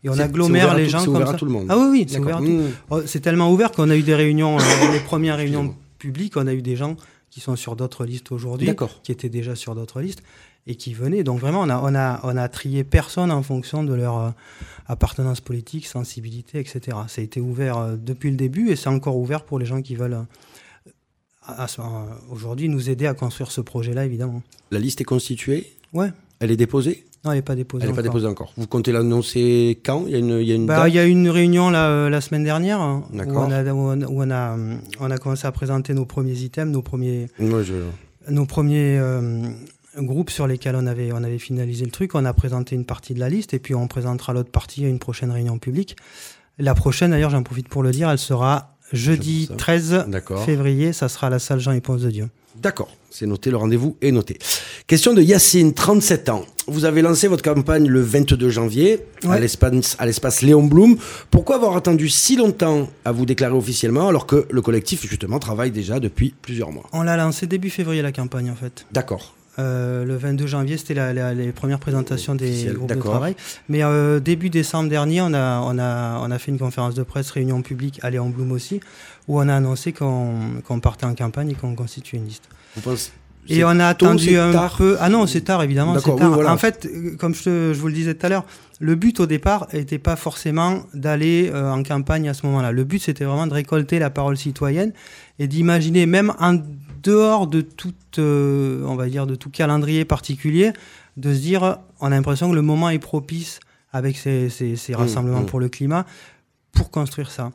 Et 0.03 0.09
on 0.09 0.19
agglomère 0.19 0.75
les 0.75 0.85
tout- 0.85 0.91
gens 0.93 1.05
comme 1.05 1.27
ça. 1.27 1.35
tout 1.35 1.45
le 1.45 1.51
monde. 1.51 1.67
Ah 1.69 1.77
oui, 1.77 1.87
oui, 1.91 2.07
c'est 2.09 2.19
ouvert. 2.19 2.41
Mmh. 2.41 2.63
Oh, 2.91 3.01
C'est 3.05 3.21
tellement 3.21 3.53
ouvert 3.53 3.71
qu'on 3.73 3.91
a 3.91 3.97
eu 3.97 4.03
des 4.03 4.15
réunions, 4.15 4.59
euh, 4.59 4.63
les 4.93 5.01
premières 5.01 5.37
réunions 5.37 5.75
publiques, 5.99 6.37
on 6.37 6.47
a 6.47 6.55
eu 6.55 6.63
des 6.63 6.77
gens 6.77 6.97
qui 7.31 7.41
sont 7.41 7.57
sur 7.57 7.77
d'autres 7.77 8.05
listes 8.07 8.33
aujourd'hui, 8.33 8.67
qui 9.03 9.13
étaient 9.13 9.29
déjà 9.29 9.55
sur 9.55 9.75
d'autres 9.75 10.01
listes 10.01 10.23
et 10.67 10.75
qui 10.77 10.95
venaient. 10.95 11.23
Donc 11.25 11.39
vraiment, 11.41 11.61
on 11.63 11.69
a, 11.69 11.81
on 11.83 11.95
a, 11.95 12.21
on 12.23 12.37
a 12.37 12.49
trié 12.49 12.83
personne 12.85 13.31
en 13.31 13.43
fonction 13.43 13.85
de 13.85 13.93
leur 13.95 14.19
euh, 14.19 14.31
appartenance 14.87 15.41
politique, 15.43 15.87
sensibilité, 15.87 16.59
etc. 16.61 16.97
Ça 17.09 17.21
a 17.21 17.25
été 17.25 17.41
ouvert 17.41 17.77
euh, 17.79 17.97
depuis 17.97 18.31
le 18.31 18.37
début 18.37 18.71
et 18.71 18.77
c'est 18.77 18.89
encore 18.89 19.17
ouvert 19.19 19.45
pour 19.45 19.59
les 19.59 19.67
gens 19.67 19.83
qui 19.83 19.97
veulent 19.97 20.15
euh, 20.15 20.23
à- 20.23 20.25
à 20.87 20.87
ce- 20.87 21.38
euh, 21.38 21.38
aujourd'hui 22.31 22.69
nous 22.69 22.91
aider 22.91 23.07
à 23.07 23.15
construire 23.15 23.51
ce 23.51 23.61
projet-là, 23.61 24.05
évidemment. 24.05 24.43
La 24.71 24.79
liste 24.79 25.01
est 25.01 25.05
constituée 25.05 25.73
Ouais. 25.93 26.13
Elle 26.41 26.51
est 26.51 26.57
déposée 26.57 27.05
Non, 27.25 27.33
elle 27.33 27.39
n'est 27.39 27.43
pas 27.43 27.55
déposée. 27.55 27.85
Elle 27.85 27.91
n'est 27.91 27.97
pas 27.97 28.03
déposée 28.03 28.27
encore. 28.27 28.53
Vous 28.57 28.67
comptez 28.67 28.93
l'annoncer 28.93 29.81
quand? 29.85 30.05
Il 30.07 30.13
y 30.13 30.15
a 30.15 30.19
une, 30.19 30.39
il 30.41 30.47
y 30.47 30.53
a 30.53 30.55
une 30.55 30.67
Bah, 30.67 30.77
date? 30.83 30.89
il 30.89 30.95
y 30.95 30.99
a 30.99 31.07
eu 31.07 31.11
une 31.11 31.29
réunion 31.31 31.71
là, 31.71 31.89
euh, 31.89 32.11
la 32.11 32.21
semaine 32.21 32.45
dernière 32.45 32.81
hein, 32.81 33.05
où, 33.13 33.17
D'accord. 33.17 33.47
on 33.49 33.51
a, 33.51 33.65
où, 33.73 33.79
on, 33.79 34.03
où 34.03 34.23
on 34.23 34.31
a, 34.31 34.57
euh, 34.57 34.77
on 35.01 35.11
a 35.11 35.19
commencé 35.19 35.47
à 35.47 35.53
présenter 35.53 35.95
nos 35.95 36.05
premiers 36.05 36.39
items, 36.39 36.71
nos 36.73 36.83
premiers, 36.83 37.29
Moi, 37.39 37.63
je... 37.63 37.75
nos 38.31 38.45
premiers 38.47 38.99
euh, 38.99 39.49
groupes 39.97 40.31
sur 40.31 40.47
lesquels 40.47 40.77
on 40.77 40.87
avait, 40.87 41.11
on 41.13 41.25
avait 41.25 41.39
finalisé 41.39 41.85
le 41.87 41.91
truc. 41.91 42.15
On 42.15 42.25
a 42.25 42.33
présenté 42.35 42.77
une 42.77 42.85
partie 42.85 43.15
de 43.15 43.21
la 43.21 43.31
liste 43.31 43.55
et 43.55 43.59
puis 43.59 43.75
on 43.75 43.89
présentera 43.89 44.33
l'autre 44.35 44.51
partie 44.51 44.85
à 44.85 44.89
une 44.89 44.99
prochaine 45.01 45.31
réunion 45.31 45.59
publique. 45.59 45.97
La 46.59 46.75
prochaine, 46.75 47.13
d'ailleurs, 47.13 47.31
j'en 47.31 47.43
profite 47.43 47.69
pour 47.69 47.83
le 47.83 47.91
dire, 47.93 48.11
elle 48.11 48.19
sera 48.19 48.77
jeudi 48.93 49.47
ça. 49.47 49.55
13 49.57 50.05
D'accord. 50.09 50.45
février. 50.45 50.93
Ça 50.93 51.09
sera 51.09 51.29
à 51.29 51.31
la 51.31 51.39
salle 51.39 51.61
Jean 51.61 51.73
et 51.73 51.81
Ponce 51.81 52.03
de 52.03 52.11
Dieu. 52.11 52.29
D'accord, 52.61 52.89
c'est 53.11 53.27
noté, 53.27 53.51
le 53.53 53.57
rendez-vous 53.57 53.97
est 54.03 54.11
noté. 54.11 54.37
Question 54.89 55.15
de 55.15 55.23
Yacine, 55.23 55.75
37 55.75 56.29
ans. 56.29 56.45
Vous 56.67 56.85
avez 56.85 57.03
lancé 57.03 57.29
votre 57.29 57.43
campagne 57.45 57.87
le 57.87 58.01
22 58.03 58.49
janvier 58.51 58.99
à 59.25 59.29
Ouais. 59.29 59.41
l'espace 59.41 59.95
à 60.01 60.07
l'espace 60.07 60.43
Léon 60.43 60.65
Blum. 60.65 60.97
Pourquoi 61.31 61.55
avoir 61.57 61.77
attendu 61.77 62.09
si 62.09 62.35
longtemps 62.37 62.89
à 63.05 63.13
vous 63.13 63.27
déclarer 63.27 63.55
officiellement 63.55 64.09
alors 64.09 64.27
que 64.27 64.47
le 64.51 64.61
collectif 64.61 65.09
justement 65.09 65.39
travaille 65.39 65.71
déjà 65.71 66.01
depuis 66.01 66.35
plusieurs 66.43 66.73
mois? 66.73 66.85
On 66.93 67.03
l'a 67.03 67.17
lancé 67.17 67.47
début 67.47 67.71
février, 67.71 68.03
la 68.03 68.13
campagne, 68.13 68.51
en 68.51 68.57
fait. 68.57 68.85
D'accord. 68.91 69.35
Euh, 69.59 70.05
le 70.05 70.17
22 70.17 70.47
janvier, 70.47 70.77
c'était 70.77 70.95
la- 70.95 71.13
la- 71.13 71.35
les 71.35 71.51
premières 71.53 71.81
présentations 71.81 72.35
des 72.35 72.69
groupes 72.75 72.89
de 72.91 72.95
travail. 73.01 73.35
Mais 73.69 73.83
euh, 73.83 74.21
début 74.21 74.51
décembre 74.51 74.89
dernier, 74.89 75.21
on 75.21 75.35
a, 75.35 75.61
on, 75.65 75.79
a, 75.79 76.21
on 76.23 76.31
a 76.31 76.39
fait 76.39 76.51
une 76.53 76.59
conférence 76.59 76.95
de 76.95 77.03
presse, 77.03 77.31
réunion 77.31 77.61
publique 77.63 77.99
à 78.03 78.11
Léon 78.11 78.29
Blum 78.31 78.53
aussi, 78.53 78.81
où 79.27 79.41
on 79.41 79.49
a 79.49 79.55
annoncé 79.57 79.93
qu'on 79.93 80.81
partait 80.81 81.07
en 81.07 81.15
campagne 81.15 81.51
et 81.51 81.55
qu'on 81.55 81.75
constituait 81.75 82.19
une 82.19 82.27
liste. 82.27 82.45
Vous 82.77 82.83
pensez 82.83 83.11
Et 83.49 83.65
on 83.65 83.81
a 83.81 83.95
tôt, 83.95 84.07
attendu 84.07 84.37
un 84.37 84.53
tard 84.53 84.77
peu. 84.77 84.97
Ah 85.01 85.09
non, 85.09 85.27
c'est 85.27 85.41
tard 85.41 85.63
évidemment. 85.63 85.95
oui, 85.97 86.03
tard. 86.17 86.31
voilà. 86.33 86.53
En 86.53 86.57
fait, 86.59 86.89
comme 87.19 87.35
je, 87.35 87.43
te- 87.43 87.73
je 87.75 87.81
vous 87.81 87.89
le 87.89 87.95
disais 87.95 88.15
tout 88.15 88.27
à 88.27 88.29
l'heure, 88.29 88.45
le 88.81 88.95
but 88.95 89.19
au 89.19 89.27
départ 89.27 89.67
n'était 89.73 89.99
pas 89.99 90.15
forcément 90.15 90.83
d'aller 90.95 91.51
euh, 91.53 91.73
en 91.73 91.83
campagne 91.83 92.29
à 92.29 92.35
ce 92.35 92.47
moment-là. 92.47 92.71
Le 92.71 92.85
but 92.85 93.03
c'était 93.03 93.25
vraiment 93.25 93.49
de 93.49 93.55
récolter 93.55 93.99
la 93.99 94.11
parole 94.11 94.37
citoyenne 94.37 94.93
et 95.41 95.49
d'imaginer 95.49 96.07
même 96.07 96.33
en 96.39 96.59
dehors 97.03 97.47
de 97.47 97.61
tout, 97.61 97.95
euh, 98.19 98.85
on 98.87 98.97
va 98.97 99.09
dire, 99.09 99.27
de 99.27 99.35
tout 99.35 99.51
calendrier 99.51 100.05
particulier, 100.05 100.73
de 101.17 101.35
se 101.35 101.39
dire, 101.41 101.79
on 102.01 102.07
a 102.07 102.11
l'impression 102.11 102.51
que 102.51 102.55
le 102.55 102.63
moment 102.63 102.91
est 102.91 102.99
propice 102.99 103.61
avec 103.93 104.17
ces, 104.17 104.51
ces- 104.51 104.77
ces 104.77 104.95
rassemblements 104.95 105.41
mmh. 105.43 105.47
pour 105.47 105.61
le 105.61 105.69
climat 105.69 106.07
pour 106.73 106.91
construire 106.91 107.31
ça. 107.31 107.51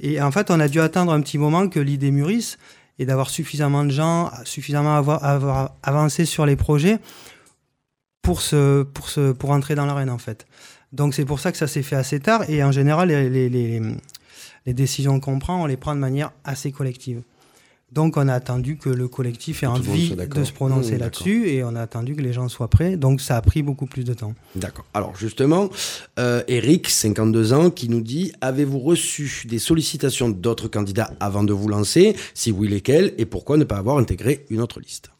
Et 0.00 0.20
en 0.20 0.30
fait, 0.30 0.50
on 0.50 0.60
a 0.60 0.68
dû 0.68 0.80
attendre 0.80 1.12
un 1.12 1.20
petit 1.20 1.38
moment 1.38 1.68
que 1.68 1.80
l'idée 1.80 2.10
mûrisse 2.10 2.58
et 2.98 3.06
d'avoir 3.06 3.30
suffisamment 3.30 3.84
de 3.84 3.90
gens, 3.90 4.30
suffisamment 4.44 4.96
avoir, 4.96 5.24
avoir 5.24 5.74
avancé 5.82 6.24
sur 6.24 6.46
les 6.46 6.56
projets 6.56 6.98
pour, 8.22 8.40
se, 8.42 8.82
pour, 8.82 9.08
se, 9.08 9.32
pour 9.32 9.50
entrer 9.50 9.74
dans 9.74 9.86
l'arène, 9.86 10.10
en 10.10 10.18
fait. 10.18 10.46
Donc 10.92 11.14
c'est 11.14 11.24
pour 11.24 11.40
ça 11.40 11.50
que 11.52 11.58
ça 11.58 11.66
s'est 11.66 11.82
fait 11.82 11.96
assez 11.96 12.20
tard. 12.20 12.48
Et 12.48 12.62
en 12.62 12.72
général, 12.72 13.08
les, 13.08 13.28
les, 13.30 13.48
les, 13.48 13.82
les 14.66 14.74
décisions 14.74 15.18
qu'on 15.20 15.38
prend, 15.38 15.62
on 15.62 15.66
les 15.66 15.76
prend 15.76 15.94
de 15.94 16.00
manière 16.00 16.30
assez 16.44 16.70
collective. 16.72 17.22
Donc 17.92 18.16
on 18.16 18.28
a 18.28 18.34
attendu 18.34 18.76
que 18.76 18.90
le 18.90 19.08
collectif 19.08 19.62
ait 19.62 19.66
envie 19.66 20.14
de 20.14 20.44
se 20.44 20.52
prononcer 20.52 20.96
Mmh, 20.96 20.98
là-dessus 20.98 21.48
et 21.48 21.64
on 21.64 21.74
a 21.74 21.80
attendu 21.80 22.14
que 22.14 22.20
les 22.20 22.32
gens 22.32 22.48
soient 22.48 22.68
prêts. 22.68 22.96
Donc 22.96 23.20
ça 23.20 23.36
a 23.36 23.42
pris 23.42 23.62
beaucoup 23.62 23.86
plus 23.86 24.04
de 24.04 24.14
temps. 24.14 24.34
D'accord. 24.56 24.84
Alors 24.92 25.16
justement, 25.16 25.70
euh, 26.18 26.42
Eric, 26.48 26.88
52 26.88 27.52
ans, 27.52 27.70
qui 27.70 27.88
nous 27.88 28.00
dit 28.00 28.32
avez-vous 28.40 28.78
reçu 28.78 29.46
des 29.48 29.58
sollicitations 29.58 30.28
d'autres 30.28 30.68
candidats 30.68 31.12
avant 31.20 31.44
de 31.44 31.52
vous 31.52 31.68
lancer? 31.68 32.14
Si 32.34 32.52
oui, 32.52 32.68
lesquels? 32.68 33.14
Et 33.18 33.24
pourquoi 33.24 33.56
ne 33.56 33.64
pas 33.64 33.76
avoir 33.76 33.98
intégré 33.98 34.44
une 34.50 34.60
autre 34.60 34.80
liste? 34.80 35.10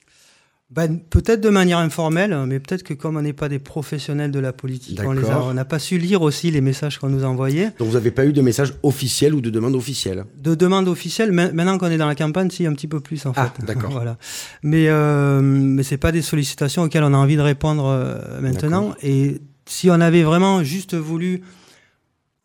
Ben, 0.70 0.98
peut-être 0.98 1.40
de 1.40 1.48
manière 1.48 1.78
informelle, 1.78 2.36
mais 2.46 2.60
peut-être 2.60 2.82
que 2.82 2.92
comme 2.92 3.16
on 3.16 3.22
n'est 3.22 3.32
pas 3.32 3.48
des 3.48 3.58
professionnels 3.58 4.30
de 4.30 4.38
la 4.38 4.52
politique, 4.52 5.00
on 5.02 5.54
n'a 5.54 5.64
pas 5.64 5.78
su 5.78 5.96
lire 5.96 6.20
aussi 6.20 6.50
les 6.50 6.60
messages 6.60 6.98
qu'on 6.98 7.08
nous 7.08 7.24
envoyait. 7.24 7.70
Donc 7.78 7.88
vous 7.88 7.94
n'avez 7.94 8.10
pas 8.10 8.26
eu 8.26 8.34
de 8.34 8.42
message 8.42 8.74
officiel 8.82 9.32
ou 9.34 9.40
de 9.40 9.48
demande 9.48 9.74
officielle 9.74 10.24
De 10.38 10.54
demande 10.54 10.86
officielle, 10.88 11.32
ma- 11.32 11.50
maintenant 11.52 11.78
qu'on 11.78 11.90
est 11.90 11.96
dans 11.96 12.06
la 12.06 12.14
campagne, 12.14 12.50
si 12.50 12.66
un 12.66 12.74
petit 12.74 12.86
peu 12.86 13.00
plus 13.00 13.24
en 13.24 13.32
fait. 13.32 13.40
Ah, 13.40 13.54
d'accord. 13.66 13.90
voilà. 13.92 14.18
Mais 14.62 14.88
euh, 14.90 15.40
mais 15.40 15.82
c'est 15.84 15.96
pas 15.96 16.12
des 16.12 16.20
sollicitations 16.22 16.82
auxquelles 16.82 17.04
on 17.04 17.14
a 17.14 17.18
envie 17.18 17.36
de 17.36 17.40
répondre 17.42 17.86
euh, 17.86 18.38
maintenant. 18.42 18.94
Et 19.02 19.40
si 19.64 19.88
on 19.90 19.94
avait 20.02 20.22
vraiment 20.22 20.62
juste 20.64 20.94
voulu 20.94 21.42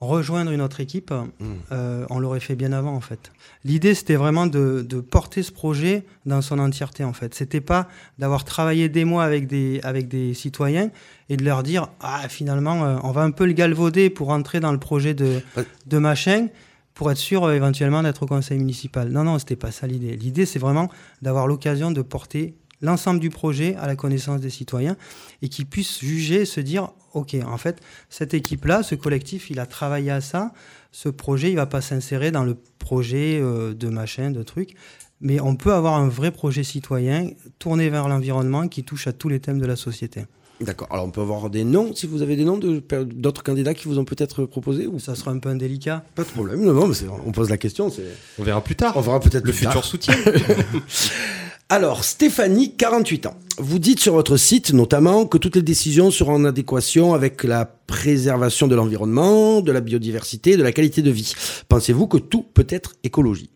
rejoindre 0.08 0.52
une 0.52 0.62
autre 0.62 0.80
équipe, 0.80 1.12
Hmm. 1.12 1.46
euh, 1.72 2.06
on 2.10 2.20
l'aurait 2.20 2.40
fait 2.40 2.56
bien 2.56 2.72
avant 2.74 2.94
en 2.96 3.02
fait. 3.02 3.32
L'idée 3.64 3.94
c'était 3.96 4.16
vraiment 4.16 4.48
de, 4.48 4.86
de 4.88 5.00
porter 5.02 5.44
ce 5.44 5.52
projet 5.52 6.04
dans 6.26 6.42
son 6.42 6.60
entièreté 6.60 7.04
en 7.04 7.14
fait. 7.14 7.34
C'était 7.34 7.62
pas 7.62 7.88
d'avoir 8.20 8.44
travaillé 8.44 8.90
des 8.90 9.06
mois 9.06 9.24
avec 9.24 9.48
des 9.48 9.80
avec 9.84 10.08
des 10.08 10.34
citoyens 10.34 10.90
et 11.30 11.38
de 11.38 11.44
leur 11.44 11.64
dire 11.64 11.88
ah 12.02 12.28
finalement 12.30 12.84
euh, 12.86 12.98
on 13.04 13.12
va 13.12 13.22
un 13.22 13.32
peu 13.32 13.46
le 13.46 13.54
galvauder 13.54 14.10
pour 14.10 14.30
entrer 14.30 14.60
dans 14.60 14.72
le 14.72 14.80
projet 14.80 15.14
de 15.14 15.42
de 15.88 15.98
machin 15.98 16.48
pour 16.94 17.12
être 17.12 17.18
sûr 17.18 17.44
euh, 17.46 17.54
éventuellement 17.56 18.04
d'être 18.04 18.24
au 18.24 18.28
conseil 18.28 18.58
municipal. 18.60 19.10
Non 19.10 19.24
non 19.24 19.40
c'était 19.40 19.56
pas 19.56 19.72
ça 19.72 19.88
l'idée. 19.88 20.16
L'idée 20.16 20.46
c'est 20.46 20.60
vraiment 20.60 20.90
d'avoir 21.22 21.48
l'occasion 21.48 21.92
de 21.92 22.02
porter 22.02 22.56
l'ensemble 22.84 23.20
du 23.20 23.32
projet 23.32 23.76
à 23.78 23.88
la 23.88 23.96
connaissance 23.96 24.40
des 24.42 24.52
citoyens 24.52 24.96
et 25.42 25.50
qu'ils 25.50 25.66
puissent 25.66 26.00
juger 26.00 26.42
et 26.42 26.46
se 26.46 26.60
dire 26.60 26.90
ok 27.14 27.36
en 27.48 27.58
fait 27.58 27.80
cette 28.10 28.34
équipe 28.36 28.66
là 28.66 28.84
ce 28.84 28.94
collectif 28.96 29.50
il 29.50 29.60
a 29.60 29.66
travaillé 29.66 30.12
à 30.12 30.22
ça 30.22 30.52
ce 30.92 31.10
projet 31.10 31.50
il 31.50 31.56
va 31.56 31.66
pas 31.66 31.82
s'insérer 31.82 32.30
dans 32.32 32.44
le 32.44 32.56
projet 32.80 33.40
euh, 33.42 33.74
de 33.74 33.88
machin 33.90 34.30
de 34.30 34.44
trucs 34.44 34.76
mais 35.22 35.40
on 35.40 35.56
peut 35.56 35.74
avoir 35.74 35.96
un 35.96 36.10
vrai 36.10 36.32
projet 36.32 36.64
citoyen 36.64 37.30
tourné 37.58 37.90
vers 37.90 38.08
l'environnement 38.10 38.68
qui 38.68 38.84
touche 38.84 39.08
à 39.08 39.14
tous 39.14 39.30
les 39.30 39.40
thèmes 39.40 39.60
de 39.60 39.66
la 39.66 39.76
société 39.78 40.26
D'accord. 40.62 40.88
Alors 40.92 41.06
on 41.06 41.10
peut 41.10 41.20
avoir 41.20 41.50
des 41.50 41.64
noms, 41.66 41.94
si 41.96 42.06
vous 42.08 42.22
avez 42.22 42.36
des 42.38 42.46
noms 42.46 42.58
de 42.60 42.82
d'autres 43.04 43.44
candidats 43.44 43.74
qui 43.74 43.88
vous 43.88 43.98
ont 43.98 44.06
peut-être 44.06 44.46
proposé 44.46 44.86
ou? 44.88 44.98
Ça 45.00 45.14
sera 45.16 45.32
un 45.32 45.40
peu 45.40 45.50
indélicat 45.50 46.06
Pas 46.16 46.24
de 46.24 46.28
problème. 46.30 46.62
Non, 46.62 46.74
non, 46.74 46.88
mais 46.88 46.96
on 47.26 47.32
pose 47.32 47.50
la 47.50 47.58
question. 47.58 47.90
c'est- 47.90 48.04
On 48.40 48.44
verra 48.44 48.64
plus 48.64 48.76
tard. 48.76 48.96
On 48.96 49.02
verra 49.02 49.20
peut-être 49.20 49.46
Le 49.46 49.52
plus 49.52 49.64
tard. 49.64 49.74
futur 49.74 49.84
soutien. 49.84 50.14
Alors, 51.76 52.04
Stéphanie, 52.04 52.76
48 52.76 53.26
ans. 53.26 53.34
Vous 53.58 53.80
dites 53.80 54.00
sur 54.00 54.14
votre 54.14 54.38
site 54.38 54.74
notamment 54.74 55.26
que 55.26 55.40
toutes 55.40 55.56
les 55.56 55.64
décisions 55.64 56.12
seront 56.12 56.36
en 56.36 56.46
adéquation 56.46 57.16
avec 57.16 57.44
la 57.44 57.66
préservation 57.66 58.68
de 58.68 58.76
l'environnement, 58.76 59.60
de 59.60 59.72
la 59.72 59.82
biodiversité, 59.82 60.56
de 60.56 60.62
la 60.62 60.72
qualité 60.72 61.02
de 61.02 61.10
vie. 61.10 61.34
Pensez-vous 61.70 62.06
que 62.06 62.20
tout 62.20 62.44
peut 62.44 62.68
être 62.70 62.94
écologie? 63.04 63.50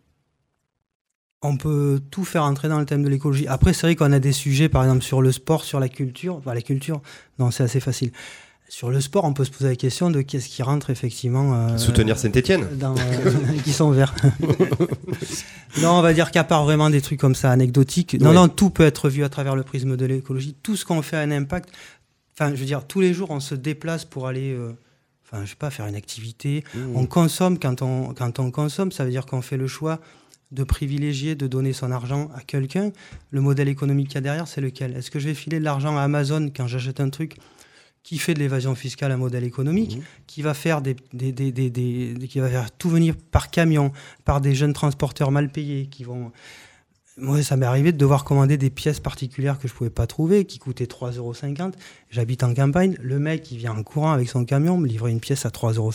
On 1.43 1.57
peut 1.57 2.01
tout 2.09 2.25
faire 2.25 2.41
entrer 2.41 2.69
dans 2.69 2.79
le 2.79 2.87
thème 2.87 3.03
de 3.03 3.09
l'écologie. 3.09 3.45
Après, 3.47 3.71
c'est 3.73 3.85
vrai 3.85 3.95
qu'on 3.95 4.11
a 4.11 4.17
des 4.17 4.31
sujets, 4.31 4.67
par 4.67 4.81
exemple, 4.81 5.03
sur 5.03 5.21
le 5.21 5.31
sport, 5.31 5.63
sur 5.63 5.79
la 5.79 5.87
culture. 5.87 6.37
Enfin, 6.37 6.55
la 6.55 6.63
culture, 6.63 7.03
non, 7.37 7.51
c'est 7.51 7.61
assez 7.61 7.79
facile. 7.79 8.11
Sur 8.69 8.89
le 8.91 8.99
sport, 8.99 9.23
on 9.23 9.33
peut 9.33 9.45
se 9.45 9.51
poser 9.51 9.69
la 9.69 9.75
question 9.77 10.11
de 10.11 10.21
qu'est-ce 10.21 10.49
qui 10.49 10.61
rentre 10.61 10.89
effectivement. 10.89 11.53
euh, 11.69 11.77
Soutenir 11.77 12.17
Saint-Etienne 12.17 12.67
dans, 12.77 12.95
euh, 12.97 13.31
qui 13.63 13.71
sont 13.71 13.91
verts. 13.91 14.13
non, 15.81 15.91
on 15.91 16.01
va 16.01 16.13
dire 16.13 16.31
qu'à 16.31 16.43
part 16.43 16.65
vraiment 16.65 16.89
des 16.89 17.01
trucs 17.01 17.19
comme 17.19 17.35
ça 17.35 17.51
anecdotiques, 17.51 18.17
non, 18.19 18.29
Ouais. 18.29 18.35
non, 18.35 18.47
tout 18.49 18.69
peut 18.69 18.83
être 18.85 19.09
vu 19.09 19.23
à 19.23 19.29
travers 19.29 19.55
le 19.55 19.63
prisme 19.63 19.95
de 19.95 20.05
l'écologie. 20.05 20.55
Tout 20.63 20.75
ce 20.75 20.85
qu'on 20.85 21.01
fait 21.01 21.17
a 21.17 21.21
un 21.21 21.31
impact. 21.31 21.69
Enfin, 22.33 22.51
je 22.53 22.59
veux 22.59 22.65
dire, 22.65 22.85
tous 22.85 22.99
les 23.01 23.13
jours, 23.13 23.31
on 23.31 23.39
se 23.39 23.55
déplace 23.55 24.05
pour 24.05 24.27
aller, 24.27 24.51
euh, 24.53 24.73
enfin, 25.25 25.43
je 25.45 25.49
sais 25.51 25.55
pas, 25.55 25.69
faire 25.69 25.87
une 25.87 25.95
activité. 25.95 26.63
On 26.93 27.05
consomme 27.05 27.57
quand 27.59 27.81
on, 27.81 28.13
quand 28.13 28.39
on 28.39 28.51
consomme, 28.51 28.91
ça 28.91 29.05
veut 29.05 29.11
dire 29.11 29.25
qu'on 29.25 29.41
fait 29.41 29.57
le 29.57 29.67
choix 29.67 29.99
de 30.51 30.63
privilégier, 30.63 31.35
de 31.35 31.47
donner 31.47 31.73
son 31.73 31.91
argent 31.91 32.29
à 32.35 32.41
quelqu'un. 32.41 32.91
Le 33.31 33.41
modèle 33.41 33.67
économique 33.69 34.07
qu'il 34.09 34.15
y 34.15 34.17
a 34.19 34.21
derrière, 34.21 34.47
c'est 34.47 34.61
lequel? 34.61 34.95
Est-ce 34.95 35.09
que 35.11 35.19
je 35.19 35.27
vais 35.27 35.33
filer 35.33 35.59
de 35.59 35.63
l'argent 35.65 35.97
à 35.97 36.01
Amazon 36.01 36.49
quand 36.55 36.67
j'achète 36.67 36.99
un 36.99 37.09
truc? 37.09 37.37
Qui 38.07 38.19
fait 38.19 38.33
de 38.33 38.39
l'évasion 38.39 38.73
fiscale 38.73 39.11
un 39.11 39.17
modèle 39.17 39.43
économique, 39.43 39.99
qui 40.27 40.41
va 40.41 40.53
faire 40.53 40.81
des, 40.81 40.95
des, 41.11 41.33
des, 41.33 41.51
des- 41.51 41.69
des- 41.69 42.13
des- 42.13 42.27
qui 42.29 42.39
va 42.39 42.47
faire 42.47 42.71
tout 42.71 42.89
venir 42.89 43.15
par 43.31 43.51
camion, 43.51 43.91
par 44.23 44.39
des 44.39 44.55
jeunes 44.55 44.71
transporteurs 44.71 45.29
mal 45.29 45.49
payés, 45.49 45.87
qui 45.87 46.05
vont. 46.05 46.31
Moi, 47.17 47.43
ça 47.43 47.57
m'est 47.57 47.65
arrivé 47.65 47.91
de 47.91 47.97
devoir 47.97 48.23
commander 48.23 48.57
des 48.57 48.69
pièces 48.69 49.01
particulières 49.01 49.59
que 49.59 49.67
je 49.67 49.73
pouvais 49.73 49.89
pas 49.89 50.07
trouver, 50.07 50.45
qui 50.45 50.57
coûtaient 50.57 50.85
3,50 50.85 51.17
euros. 51.17 51.71
J'habite 52.09 52.43
en 52.43 52.53
campagne. 52.53 52.95
Le 53.01 53.19
mec, 53.19 53.51
il 53.51 53.57
vient 53.57 53.75
en 53.75 53.83
courant 53.83 54.13
avec 54.13 54.29
son 54.29 54.45
camion, 54.45 54.77
me 54.77 54.87
livrer 54.87 55.11
une 55.11 55.19
pièce 55.19 55.45
à 55.45 55.49
3,50 55.49 55.75
euros, 55.75 55.91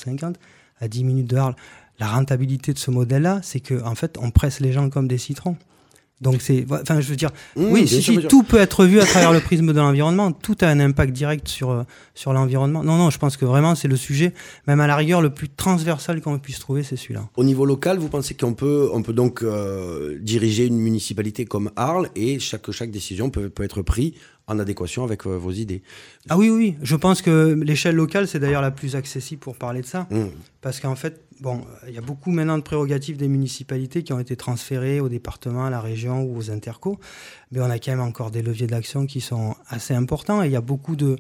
à 0.81 0.89
10 0.89 1.05
minutes 1.05 1.31
de 1.31 1.37
Arles. 1.39 1.57
La 1.99 2.09
rentabilité 2.09 2.75
de 2.75 2.79
ce 2.79 2.91
modèle-là, 2.91 3.41
c'est 3.43 3.61
que 3.61 3.83
en 3.85 3.95
fait, 3.95 4.19
on 4.21 4.31
presse 4.31 4.61
les 4.61 4.73
gens 4.73 4.91
comme 4.91 5.09
des 5.09 5.17
citrons. 5.17 5.57
Donc 6.23 6.41
c'est, 6.41 6.65
enfin, 6.71 7.01
je 7.01 7.09
veux 7.09 7.17
dire, 7.17 7.31
Mmh, 7.57 7.65
oui, 7.71 7.89
si, 7.89 8.19
tout 8.29 8.43
peut 8.43 8.59
être 8.59 8.85
vu 8.85 9.01
à 9.01 9.05
travers 9.05 9.33
le 9.33 9.41
prisme 9.41 9.73
de 9.73 9.79
l'environnement. 9.79 10.33
Tout 10.33 10.57
a 10.61 10.67
un 10.67 10.81
impact 10.81 11.13
direct 11.13 11.49
sur 11.49 11.71
euh, 11.71 11.83
sur 12.15 12.33
l'environnement. 12.33 12.83
Non, 12.83 12.97
non, 12.97 13.11
je 13.11 13.19
pense 13.19 13.37
que 13.37 13.45
vraiment 13.45 13.75
c'est 13.75 13.89
le 13.89 13.97
sujet, 13.97 14.33
même 14.67 14.81
à 14.81 14.87
la 14.87 14.97
rigueur, 14.97 15.21
le 15.21 15.31
plus 15.31 15.49
transversal 15.49 16.21
qu'on 16.21 16.39
puisse 16.39 16.59
trouver, 16.59 16.83
c'est 16.83 16.97
celui-là. 16.97 17.29
Au 17.37 17.45
niveau 17.45 17.67
local, 17.67 17.99
vous 17.99 18.09
pensez 18.09 18.35
qu'on 18.35 18.55
peut, 18.55 18.89
on 18.93 19.03
peut 19.03 19.13
donc 19.13 19.43
euh, 19.43 20.19
diriger 20.21 20.67
une 20.67 20.79
municipalité 20.79 21.45
comme 21.45 21.71
Arles 21.77 22.09
et 22.17 22.39
chaque, 22.39 22.71
chaque 22.71 22.91
décision 22.91 23.31
peut, 23.31 23.49
peut 23.49 23.65
être 23.65 23.83
prise 23.83 24.13
en 24.47 24.59
adéquation 24.59 25.05
avec 25.05 25.27
euh, 25.27 25.37
vos 25.37 25.53
idées? 25.53 25.83
Ah 26.29 26.37
oui, 26.37 26.51
oui, 26.51 26.75
je 26.83 26.97
pense 26.97 27.23
que 27.23 27.59
l'échelle 27.63 27.95
locale, 27.95 28.27
c'est 28.27 28.39
d'ailleurs 28.39 28.63
la 28.63 28.71
plus 28.71 28.97
accessible 28.97 29.41
pour 29.41 29.57
parler 29.57 29.81
de 29.83 29.87
ça. 29.87 30.07
Mmh. 30.11 30.27
Parce 30.61 30.81
qu'en 30.81 30.97
fait, 30.97 31.21
bon, 31.43 31.61
il 31.89 31.93
y 31.93 31.99
a 31.99 32.01
beaucoup 32.01 32.31
maintenant 32.31 32.57
de 32.57 32.63
prérogatives 32.63 33.17
des 33.17 33.27
municipalités 33.27 34.05
qui 34.05 34.13
ont 34.13 34.21
été 34.21 34.37
transférées 34.37 35.01
au 35.01 35.09
département, 35.09 35.67
à 35.67 35.71
la 35.71 35.81
région 35.81 36.23
ou 36.23 36.37
aux 36.37 36.51
intercos. 36.53 36.99
Mais 37.51 37.61
on 37.61 37.65
a 37.69 37.81
quand 37.81 37.91
même 37.91 38.01
encore 38.01 38.31
des 38.31 38.43
leviers 38.43 38.69
d'action 38.69 39.07
qui 39.07 39.21
sont 39.21 39.57
assez 39.69 39.93
importants. 39.93 40.43
Et 40.43 40.47
il 40.47 40.53
y 40.53 40.57
a 40.57 40.61
beaucoup 40.61 40.95
de, 40.95 41.19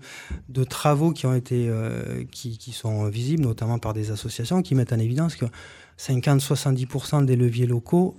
travaux 0.65 1.11
qui 1.11 1.27
ont 1.27 1.35
été, 1.35 1.67
euh, 1.69 2.25
qui, 2.31 2.73
sont 2.73 3.09
visibles, 3.09 3.43
notamment 3.43 3.81
par 3.81 3.95
des 3.95 4.13
associations, 4.13 4.63
qui 4.63 4.77
mettent 4.77 4.93
en 4.93 5.01
évidence 5.01 5.35
que 5.35 5.47
50-70% 5.99 7.25
des 7.25 7.35
leviers 7.35 7.67
locaux 7.67 8.17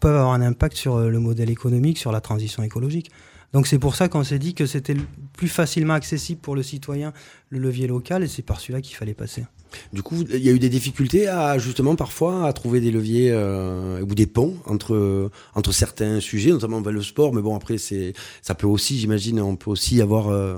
peuvent 0.00 0.16
avoir 0.16 0.32
un 0.32 0.40
impact 0.40 0.76
sur 0.76 0.96
euh, 0.96 1.10
le 1.10 1.20
modèle 1.20 1.50
économique, 1.50 1.98
sur 1.98 2.12
la 2.12 2.22
transition 2.22 2.62
écologique. 2.62 3.10
Donc 3.52 3.66
c'est 3.66 3.78
pour 3.78 3.94
ça 3.94 4.08
qu'on 4.08 4.24
s'est 4.24 4.38
dit 4.38 4.54
que 4.54 4.64
c'était 4.64 4.96
plus 5.34 5.48
facilement 5.48 5.92
accessible 5.92 6.40
pour 6.40 6.56
le 6.56 6.62
citoyen 6.62 7.12
le 7.50 7.58
levier 7.58 7.86
local 7.86 8.22
et 8.22 8.26
c'est 8.26 8.40
par 8.40 8.58
celui-là 8.58 8.80
qu'il 8.80 8.96
fallait 8.96 9.12
passer. 9.12 9.44
Du 9.92 10.02
coup, 10.02 10.24
il 10.32 10.42
y 10.42 10.48
a 10.48 10.52
eu 10.52 10.58
des 10.58 10.68
difficultés 10.68 11.28
à 11.28 11.58
justement 11.58 11.96
parfois 11.96 12.46
à 12.46 12.52
trouver 12.52 12.80
des 12.80 12.90
leviers 12.90 13.30
euh, 13.30 14.00
ou 14.02 14.14
des 14.14 14.26
ponts 14.26 14.54
entre 14.66 15.30
entre 15.54 15.72
certains 15.72 16.20
sujets, 16.20 16.50
notamment 16.50 16.80
le 16.80 17.02
sport. 17.02 17.32
Mais 17.34 17.42
bon, 17.42 17.54
après, 17.56 17.78
c'est 17.78 18.12
ça 18.42 18.54
peut 18.54 18.66
aussi, 18.66 18.98
j'imagine, 18.98 19.40
on 19.40 19.56
peut 19.56 19.70
aussi 19.70 20.00
avoir. 20.00 20.28
euh, 20.28 20.56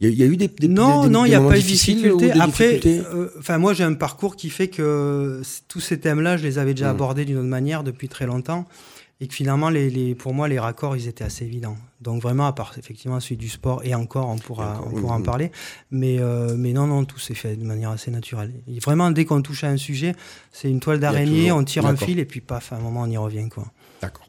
Il 0.00 0.06
y, 0.06 0.10
a- 0.10 0.12
il 0.14 0.18
y 0.18 0.22
a 0.24 0.26
eu 0.26 0.36
des, 0.36 0.48
des 0.48 0.66
non, 0.66 1.04
des- 1.04 1.10
non, 1.10 1.24
il 1.24 1.28
n'y 1.28 1.34
a 1.36 1.40
pas 1.40 1.46
eu 1.50 1.50
de 1.50 1.56
difficiles 1.58 1.96
difficulté. 1.98 2.26
ou 2.30 2.32
des 2.34 2.40
Après, 2.40 2.68
difficultés 2.74 3.02
euh, 3.14 3.28
enfin, 3.38 3.58
moi, 3.58 3.72
j'ai 3.72 3.84
un 3.84 3.94
parcours 3.94 4.34
qui 4.34 4.50
fait 4.50 4.66
que 4.66 5.42
tous 5.68 5.78
ces 5.80 6.00
thèmes-là, 6.00 6.36
je 6.38 6.42
les 6.42 6.58
avais 6.58 6.74
déjà 6.74 6.86
Mhm. 6.86 6.96
abordés 6.96 7.24
d'une 7.24 7.38
autre 7.38 7.46
manière 7.46 7.84
depuis 7.84 8.08
très 8.08 8.26
longtemps. 8.26 8.66
Et 9.20 9.28
que 9.28 9.34
finalement, 9.34 9.70
les, 9.70 9.88
les- 9.88 10.14
pour 10.16 10.34
moi, 10.34 10.48
les 10.48 10.58
raccords, 10.58 10.96
ils 10.96 11.06
étaient 11.06 11.22
assez 11.22 11.44
évidents. 11.44 11.76
Donc 12.00 12.20
vraiment, 12.22 12.46
à 12.48 12.52
part 12.52 12.74
effectivement 12.76 13.20
celui 13.20 13.36
du 13.36 13.48
sport, 13.48 13.80
et 13.84 13.94
encore, 13.94 14.28
on 14.28 14.36
pourra, 14.38 14.72
encore, 14.74 14.88
on 14.88 15.00
pourra 15.00 15.14
en 15.14 15.22
parler. 15.22 15.52
Mais, 15.92 16.16
euh, 16.18 16.56
mais 16.58 16.72
non, 16.72 16.88
non, 16.88 17.04
tout 17.04 17.20
s'est 17.20 17.34
fait 17.34 17.54
de 17.54 17.64
manière 17.64 17.90
assez 17.90 18.10
naturelle. 18.10 18.52
Et 18.66 18.80
vraiment, 18.80 19.12
dès 19.12 19.24
qu'on 19.24 19.40
touche 19.40 19.62
à 19.62 19.68
un 19.68 19.76
sujet, 19.76 20.14
c'est 20.50 20.68
une 20.68 20.80
toile 20.80 20.98
d'araignée, 20.98 21.52
on 21.52 21.62
tire 21.62 21.84
un 21.86 21.94
fil, 22.06 22.18
et 22.18 22.24
puis 22.24 22.40
paf, 22.40 22.72
à 22.72 22.76
un 22.76 22.80
moment, 22.80 23.02
on 23.02 23.10
y 23.10 23.16
revient. 23.16 23.48
quoi. 23.48 23.66
D'accord. 24.00 24.26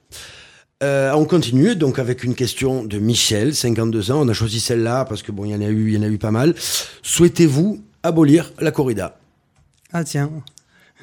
Euh, 0.84 1.14
on 1.14 1.24
continue 1.26 1.76
donc 1.78 1.98
avec 1.98 2.24
une 2.26 2.36
question 2.36 2.84
de 2.84 3.00
Michel, 3.00 3.56
52 3.56 4.12
ans. 4.12 4.22
On 4.22 4.28
a 4.28 4.34
choisi 4.34 4.60
celle-là 4.60 5.06
parce 5.06 5.24
que 5.24 5.32
bon, 5.32 5.46
il 5.46 5.52
y 5.52 5.56
en 5.56 5.62
a 5.62 5.70
eu, 5.70 5.88
il 5.88 5.94
y 5.96 5.98
en 5.98 6.04
a 6.04 6.08
eu 6.10 6.18
pas 6.18 6.32
mal. 6.32 6.54
Souhaitez-vous 7.02 7.82
abolir 8.04 8.52
la 8.60 8.72
corrida? 8.72 9.18
Ah 9.94 10.04
tiens. 10.04 10.30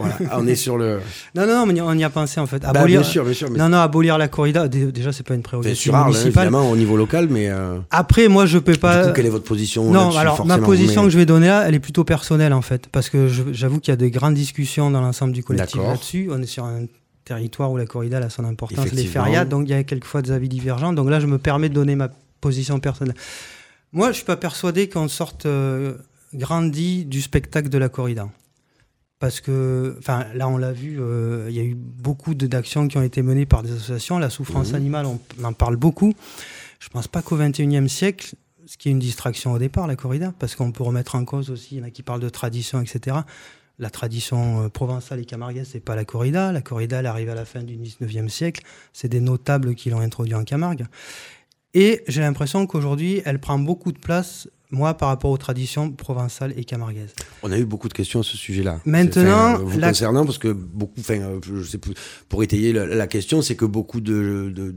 Voilà, 0.00 0.38
on 0.38 0.46
est 0.46 0.54
sur 0.56 0.76
le. 0.78 1.00
Non, 1.34 1.46
non, 1.46 1.66
non, 1.66 1.84
on 1.86 1.96
y- 1.96 2.02
a 2.04 2.10
pensé 2.10 2.40
en 2.40 2.46
fait. 2.46 2.60
Bah, 2.60 2.70
Abolir, 2.70 3.00
bien 3.00 3.08
sûr, 3.08 3.24
bien 3.24 3.34
sûr. 3.34 3.50
Mais 3.50 3.58
non, 3.58 3.68
non, 3.68 3.78
abolir 3.78 4.18
la 4.18 4.28
corrida, 4.28 4.66
dé- 4.68 4.90
déjà, 4.90 5.12
c'est 5.12 5.26
pas 5.26 5.34
une 5.34 5.42
prérogative 5.42 5.94
hein, 5.94 6.04
municipale. 6.06 6.46
évidemment, 6.46 6.70
au 6.70 6.76
niveau 6.76 6.96
local, 6.96 7.28
mais 7.30 7.48
euh, 7.50 7.78
Après, 7.90 8.28
moi, 8.28 8.46
je 8.46 8.58
peux 8.58 8.74
pas. 8.76 9.02
du 9.02 9.08
coup, 9.08 9.14
quelle 9.14 9.26
est 9.26 9.30
votre 9.30 9.44
position? 9.44 9.90
Non, 9.90 10.16
alors 10.16 10.44
ma 10.46 10.58
position 10.58 11.02
mais- 11.02 11.06
que 11.08 11.12
je 11.12 11.18
vais 11.18 11.26
donner 11.26 11.46
là, 11.48 11.64
elle 11.68 11.74
est 11.74 11.80
plutôt 11.80 12.04
personnelle 12.04 12.52
en 12.52 12.62
fait, 12.62 12.88
parce 12.90 13.08
que 13.10 13.28
j'avoue 13.52 13.78
qu'il 13.80 13.92
y 13.92 13.94
a 13.94 13.96
des 13.96 14.10
grandes 14.10 14.34
discussions 14.34 14.90
dans 14.90 15.00
l'ensemble 15.00 15.32
du 15.32 15.44
collectif 15.44 15.80
là-dessus. 15.80 16.28
On 16.32 16.40
est 16.42 16.46
sur 16.46 16.64
un 16.64 16.86
territoire 17.24 17.70
où 17.70 17.76
la 17.76 17.86
corrida 17.86 18.18
a 18.18 18.28
son 18.30 18.44
importance, 18.44 18.90
les 18.92 19.04
fériades, 19.04 19.48
donc 19.48 19.68
il 19.68 19.70
y 19.70 19.74
a 19.74 19.84
quelquefois 19.84 20.22
des 20.22 20.32
avis 20.32 20.48
divergents. 20.48 20.92
Donc 20.92 21.08
là, 21.10 21.20
je 21.20 21.26
me 21.26 21.38
permets 21.38 21.68
de 21.68 21.74
donner 21.74 21.94
ma 21.94 22.08
position 22.40 22.80
personnelle. 22.80 23.14
Moi, 23.92 24.08
je 24.10 24.16
suis 24.16 24.24
pas 24.24 24.36
persuadé 24.36 24.88
qu'on 24.88 25.08
sorte 25.08 25.46
euh, 25.46 25.94
grandi 26.34 27.04
du 27.04 27.20
spectacle 27.20 27.68
de 27.68 27.78
la 27.78 27.88
corrida. 27.88 28.28
Parce 29.20 29.40
que, 29.40 29.94
enfin, 29.98 30.26
là, 30.34 30.48
on 30.48 30.56
l'a 30.56 30.72
vu, 30.72 30.98
euh, 30.98 31.46
il 31.50 31.54
y 31.54 31.60
a 31.60 31.62
eu 31.62 31.74
beaucoup 31.76 32.34
d'actions 32.34 32.88
qui 32.88 32.96
ont 32.96 33.02
été 33.02 33.22
menées 33.22 33.46
par 33.46 33.62
des 33.62 33.70
associations. 33.72 34.18
La 34.18 34.30
souffrance 34.30 34.70
Mhm. 34.70 34.74
animale, 34.76 35.06
on, 35.06 35.20
on 35.40 35.44
en 35.44 35.52
parle 35.52 35.76
beaucoup. 35.76 36.14
Je 36.80 36.88
pense 36.88 37.06
pas 37.06 37.20
qu'au 37.20 37.36
XXIe 37.36 37.88
siècle, 37.88 38.34
ce 38.66 38.78
qui 38.78 38.88
est 38.88 38.92
une 38.92 38.98
distraction 38.98 39.52
au 39.52 39.58
départ, 39.58 39.86
la 39.86 39.94
corrida, 39.96 40.32
parce 40.38 40.54
qu'on 40.56 40.72
peut 40.72 40.82
remettre 40.84 41.14
en 41.16 41.24
cause 41.26 41.50
aussi, 41.50 41.76
il 41.76 41.78
y 41.78 41.80
en 41.82 41.84
a 41.84 41.90
qui 41.90 42.02
parlent 42.02 42.20
de 42.20 42.30
tradition, 42.30 42.80
etc. 42.80 43.18
La 43.78 43.90
tradition 43.90 44.64
euh, 44.64 44.68
provençale 44.70 45.20
et 45.20 45.24
camarguaise, 45.26 45.68
c'est 45.70 45.80
pas 45.80 45.96
la 45.96 46.06
corrida. 46.06 46.50
La 46.52 46.62
corrida, 46.62 47.00
elle 47.00 47.06
arrive 47.06 47.28
à 47.28 47.34
la 47.34 47.44
fin 47.44 47.62
du 47.62 47.76
XIXe 47.76 48.32
siècle. 48.32 48.62
C'est 48.94 49.08
des 49.08 49.20
notables 49.20 49.74
qui 49.74 49.90
l'ont 49.90 50.00
introduit 50.00 50.34
en 50.34 50.44
Camargue. 50.44 50.86
Et 51.74 52.02
j'ai 52.08 52.22
l'impression 52.22 52.66
qu'aujourd'hui, 52.66 53.20
elle 53.26 53.38
prend 53.38 53.58
beaucoup 53.58 53.92
de 53.92 53.98
place, 53.98 54.48
moi, 54.70 54.94
par 54.94 55.08
rapport 55.08 55.30
aux 55.30 55.36
traditions 55.36 55.90
provençales 55.90 56.52
et 56.56 56.64
camarguaises. 56.64 57.14
On 57.42 57.50
a 57.52 57.58
eu 57.58 57.64
beaucoup 57.64 57.88
de 57.88 57.92
questions 57.92 58.20
à 58.20 58.22
ce 58.22 58.36
sujet-là. 58.36 58.80
Maintenant, 58.84 59.54
enfin, 59.54 59.62
vous 59.64 59.78
la- 59.78 59.88
concernant, 59.88 60.24
parce 60.24 60.38
que 60.38 60.48
beaucoup, 60.48 61.00
enfin, 61.00 61.14
euh, 61.20 61.40
je 61.42 61.62
sais 61.62 61.78
plus, 61.78 61.94
pour 62.28 62.42
étayer 62.42 62.72
la, 62.72 62.86
la 62.86 63.06
question, 63.06 63.42
c'est 63.42 63.56
que 63.56 63.64
beaucoup 63.64 64.00
de, 64.00 64.52
de, 64.54 64.72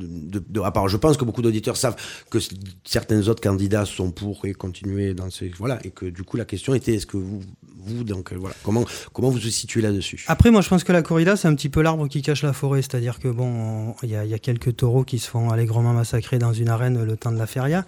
de, 0.49 0.61
à 0.61 0.71
part, 0.71 0.87
je 0.87 0.97
pense 0.97 1.17
que 1.17 1.25
beaucoup 1.25 1.41
d'auditeurs 1.41 1.77
savent 1.77 1.95
que 2.29 2.39
certains 2.83 3.27
autres 3.27 3.41
candidats 3.41 3.85
sont 3.85 4.11
pour 4.11 4.45
et 4.45 4.53
continuer 4.53 5.13
dans 5.13 5.29
ces, 5.29 5.49
voilà, 5.57 5.79
et 5.85 5.89
que 5.91 6.05
du 6.05 6.23
coup 6.23 6.37
la 6.37 6.45
question 6.45 6.73
était, 6.73 6.95
est-ce 6.95 7.05
que 7.05 7.17
vous, 7.17 7.41
vous, 7.85 8.03
donc 8.03 8.31
euh, 8.31 8.35
voilà, 8.39 8.55
comment, 8.63 8.85
comment 9.11 9.29
vous 9.29 9.33
vous 9.39 9.49
situez 9.49 9.81
là-dessus? 9.81 10.23
Après, 10.27 10.51
moi, 10.51 10.61
je 10.61 10.69
pense 10.69 10.83
que 10.85 10.93
la 10.93 11.01
corrida, 11.01 11.35
c'est 11.35 11.47
un 11.49 11.55
petit 11.55 11.69
peu 11.69 11.81
l'arbre 11.81 12.07
qui 12.07 12.21
cache 12.21 12.41
la 12.43 12.53
forêt. 12.53 12.81
C'est-à-dire 12.81 13.19
que, 13.19 13.27
bon, 13.27 13.45
on- 13.91 13.95
il 14.03 14.09
y, 14.09 14.15
a- 14.15 14.23
il 14.23 14.31
y 14.31 14.33
a 14.33 14.39
quelques 14.39 14.77
taureaux 14.77 15.03
qui 15.03 15.19
se 15.19 15.29
font 15.29 15.49
allègrement 15.49 15.91
massacrer 15.93 16.39
dans 16.39 16.53
une 16.53 16.69
arène 16.69 17.03
le 17.03 17.17
temps 17.17 17.31
de 17.31 17.37
la 17.37 17.45
feria. 17.47 17.85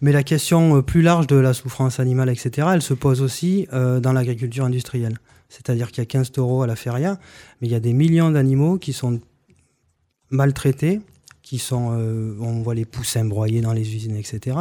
Mais 0.00 0.12
la 0.12 0.22
question 0.22 0.76
euh, 0.78 0.82
plus 0.82 1.02
large 1.02 1.26
de 1.26 1.36
la 1.44 1.54
souffrance 1.54 2.00
animale, 2.00 2.28
etc., 2.28 2.68
elle 2.74 2.82
se 2.82 2.94
pose 2.94 3.22
aussi 3.22 3.66
euh, 3.72 4.00
dans 4.00 4.12
l'agriculture 4.12 4.64
industrielle. 4.64 5.18
C'est-à-dire 5.48 5.88
qu'il 5.92 5.98
y 5.98 6.02
a 6.02 6.06
15 6.06 6.32
taureaux 6.32 6.62
à 6.62 6.66
la 6.66 6.74
feria, 6.76 7.18
mais 7.60 7.68
il 7.68 7.70
y 7.70 7.76
a 7.76 7.80
des 7.80 7.92
millions 7.92 8.30
d'animaux 8.30 8.78
qui 8.78 8.92
sont 8.92 9.20
maltraités, 10.30 11.00
qui 11.42 11.58
sont, 11.58 11.90
euh, 11.92 12.34
on 12.40 12.62
voit 12.62 12.74
les 12.74 12.84
poussins 12.86 13.24
broyés 13.24 13.60
dans 13.60 13.72
les 13.72 13.94
usines, 13.94 14.16
etc. 14.16 14.56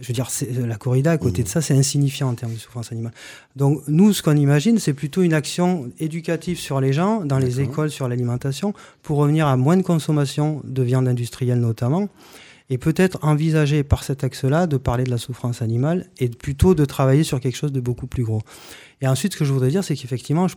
Je 0.00 0.08
veux 0.08 0.14
dire, 0.14 0.30
c'est- 0.30 0.50
la 0.66 0.76
corrida, 0.76 1.10
à 1.10 1.18
côté 1.18 1.42
de 1.42 1.48
ça, 1.48 1.60
c'est 1.60 1.74
insignifiant 1.74 2.28
en 2.30 2.34
termes 2.34 2.52
de 2.54 2.58
souffrance 2.58 2.92
animale. 2.92 3.12
Donc, 3.56 3.82
nous, 3.88 4.12
ce 4.12 4.22
qu'on 4.22 4.36
imagine, 4.36 4.78
c'est 4.78 4.94
plutôt 4.94 5.22
une 5.22 5.34
action 5.34 5.90
éducative 5.98 6.58
sur 6.58 6.80
les 6.80 6.92
gens, 6.92 7.24
dans 7.24 7.38
les 7.38 7.60
écoles, 7.60 7.90
sur 7.90 8.08
l'alimentation, 8.08 8.74
pour 9.02 9.18
revenir 9.18 9.46
à 9.46 9.56
moins 9.56 9.76
de 9.76 9.82
consommation 9.82 10.62
de 10.64 10.82
viande 10.82 11.08
industrielle 11.08 11.60
notamment, 11.60 12.08
et 12.72 12.78
peut-être 12.78 13.18
envisager 13.20 13.82
par 13.82 14.02
cet 14.02 14.24
axe-là 14.24 14.66
de 14.66 14.78
parler 14.78 15.04
de 15.04 15.10
la 15.10 15.18
souffrance 15.18 15.60
animale 15.60 16.08
et 16.16 16.30
plutôt 16.30 16.74
de 16.74 16.86
travailler 16.86 17.22
sur 17.22 17.38
quelque 17.38 17.54
chose 17.56 17.70
de 17.70 17.80
beaucoup 17.80 18.06
plus 18.06 18.24
gros. 18.24 18.40
Et 19.02 19.06
ensuite, 19.06 19.34
ce 19.34 19.38
que 19.38 19.44
je 19.44 19.52
voudrais 19.52 19.68
dire, 19.68 19.84
c'est 19.84 19.94
qu'effectivement, 19.94 20.48
je, 20.48 20.54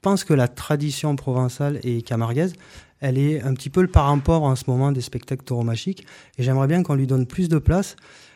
pense 0.00 0.24
que 0.24 0.34
la 0.34 0.48
tradition 0.48 1.14
provençale 1.14 1.78
et 1.84 2.02
camarguaise, 2.02 2.54
elle 2.98 3.16
est 3.16 3.40
un 3.42 3.54
petit 3.54 3.70
peu 3.70 3.80
le 3.80 3.86
parent 3.86 4.18
pauvre 4.18 4.42
en 4.42 4.56
ce 4.56 4.64
moment 4.66 4.90
des 4.90 5.02
spectacles 5.02 5.44
tauromachiques, 5.44 6.04
et 6.36 6.42
j'aimerais 6.42 6.66
bien 6.66 6.82
qu'on 6.82 6.96
lui 6.96 7.06
donne 7.06 7.26
plus 7.26 7.48
de 7.48 7.58
place. 7.58 7.94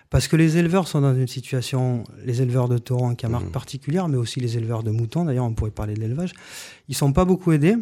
Parce 0.08 0.28
que 0.28 0.36
les 0.36 0.56
éleveurs 0.56 0.86
sont 0.86 1.00
dans 1.00 1.16
une 1.16 1.26
situation, 1.26 2.04
les 2.24 2.42
éleveurs 2.42 2.68
de 2.68 2.78
taureaux 2.78 3.06
en 3.06 3.16
Camargue 3.16 3.46
Mhm. 3.46 3.50
particulière, 3.50 4.06
mais 4.06 4.18
aussi 4.18 4.38
les 4.38 4.56
éleveurs 4.56 4.84
de 4.84 4.92
moutons, 4.92 5.24
d'ailleurs 5.24 5.46
on 5.46 5.52
pourrait 5.52 5.72
parler 5.72 5.94
de 5.94 6.00
l'élevage, 6.00 6.32
ils 6.88 6.94
sont 6.94 7.12
pas 7.12 7.24
beaucoup 7.24 7.50
aidés. 7.50 7.74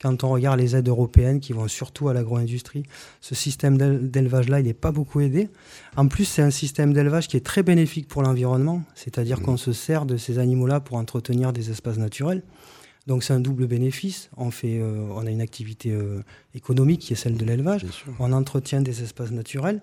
Quand 0.00 0.22
on 0.22 0.30
regarde 0.30 0.60
les 0.60 0.76
aides 0.76 0.88
européennes 0.88 1.40
qui 1.40 1.52
vont 1.52 1.66
surtout 1.66 2.08
à 2.08 2.14
l'agro-industrie, 2.14 2.84
ce 3.20 3.34
système 3.34 3.76
d'élevage-là, 3.76 4.60
il 4.60 4.66
n'est 4.66 4.74
pas 4.74 4.92
beaucoup 4.92 5.20
aidé. 5.20 5.48
En 5.96 6.06
plus, 6.06 6.24
c'est 6.24 6.42
un 6.42 6.52
système 6.52 6.92
d'élevage 6.92 7.26
qui 7.26 7.36
est 7.36 7.44
très 7.44 7.64
bénéfique 7.64 8.06
pour 8.06 8.22
l'environnement, 8.22 8.82
c'est-à-dire 8.94 9.40
mmh. 9.40 9.44
qu'on 9.44 9.56
se 9.56 9.72
sert 9.72 10.06
de 10.06 10.16
ces 10.16 10.38
animaux-là 10.38 10.78
pour 10.80 10.98
entretenir 10.98 11.52
des 11.52 11.70
espaces 11.70 11.98
naturels. 11.98 12.42
Donc 13.08 13.24
c'est 13.24 13.32
un 13.32 13.40
double 13.40 13.66
bénéfice. 13.66 14.28
On, 14.36 14.50
fait, 14.50 14.78
euh, 14.78 15.08
on 15.14 15.26
a 15.26 15.30
une 15.30 15.40
activité 15.40 15.90
euh, 15.90 16.22
économique 16.54 17.00
qui 17.00 17.14
est 17.14 17.16
celle 17.16 17.38
de 17.38 17.44
l'élevage. 17.44 17.86
On 18.20 18.32
entretient 18.32 18.82
des 18.82 19.02
espaces 19.02 19.30
naturels. 19.30 19.80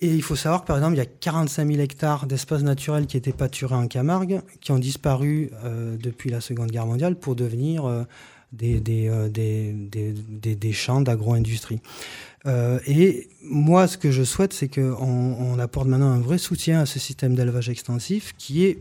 Et 0.00 0.12
il 0.12 0.22
faut 0.22 0.34
savoir 0.34 0.62
que, 0.62 0.66
par 0.66 0.76
exemple, 0.76 0.94
il 0.94 0.98
y 0.98 1.02
a 1.02 1.06
45 1.06 1.64
000 1.64 1.80
hectares 1.80 2.26
d'espaces 2.26 2.64
naturels 2.64 3.06
qui 3.06 3.16
étaient 3.16 3.32
pâturés 3.32 3.76
en 3.76 3.86
Camargue, 3.86 4.40
qui 4.60 4.72
ont 4.72 4.80
disparu 4.80 5.52
euh, 5.62 5.96
depuis 5.96 6.28
la 6.28 6.40
Seconde 6.40 6.72
Guerre 6.72 6.86
mondiale 6.86 7.14
pour 7.14 7.36
devenir 7.36 7.86
des, 8.52 8.80
des, 8.80 9.10
des, 9.30 10.54
des, 10.54 10.72
champs 10.72 11.00
d'agro-industrie. 11.00 11.80
et 12.86 13.28
moi, 13.42 13.86
ce 13.86 13.96
que 13.96 14.10
je 14.10 14.22
souhaite, 14.22 14.52
c'est 14.52 14.68
qu'on 14.68 14.92
on 15.00 15.58
apporte 15.58 15.88
maintenant 15.88 16.10
un 16.10 16.20
vrai 16.20 16.38
soutien 16.38 16.80
à 16.80 16.86
ce 16.86 16.98
système 16.98 17.34
d'élevage 17.34 17.68
extensif 17.68 18.34
qui 18.36 18.64
est 18.64 18.78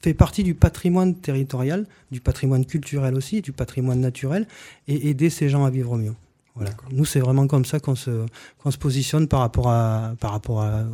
fait 0.00 0.14
partie 0.14 0.44
du 0.44 0.54
patrimoine 0.54 1.14
territorial, 1.14 1.86
du 2.10 2.20
patrimoine 2.20 2.64
culturel 2.64 3.14
aussi, 3.14 3.42
du 3.42 3.52
patrimoine 3.52 4.00
naturel, 4.00 4.46
et 4.86 5.08
aider 5.08 5.30
ces 5.30 5.48
gens 5.48 5.64
à 5.64 5.70
vivre 5.70 5.96
mieux. 5.96 6.14
Voilà. 6.54 6.70
Nous, 6.90 7.04
c'est 7.04 7.20
vraiment 7.20 7.46
comme 7.46 7.64
ça 7.64 7.78
qu'on 7.78 7.94
se, 7.94 8.26
qu'on 8.58 8.70
se 8.70 8.78
positionne 8.78 9.28
par 9.28 9.40
rapport, 9.40 9.68
à, 9.68 10.14
par 10.18 10.32
rapport 10.32 10.62
à, 10.62 10.84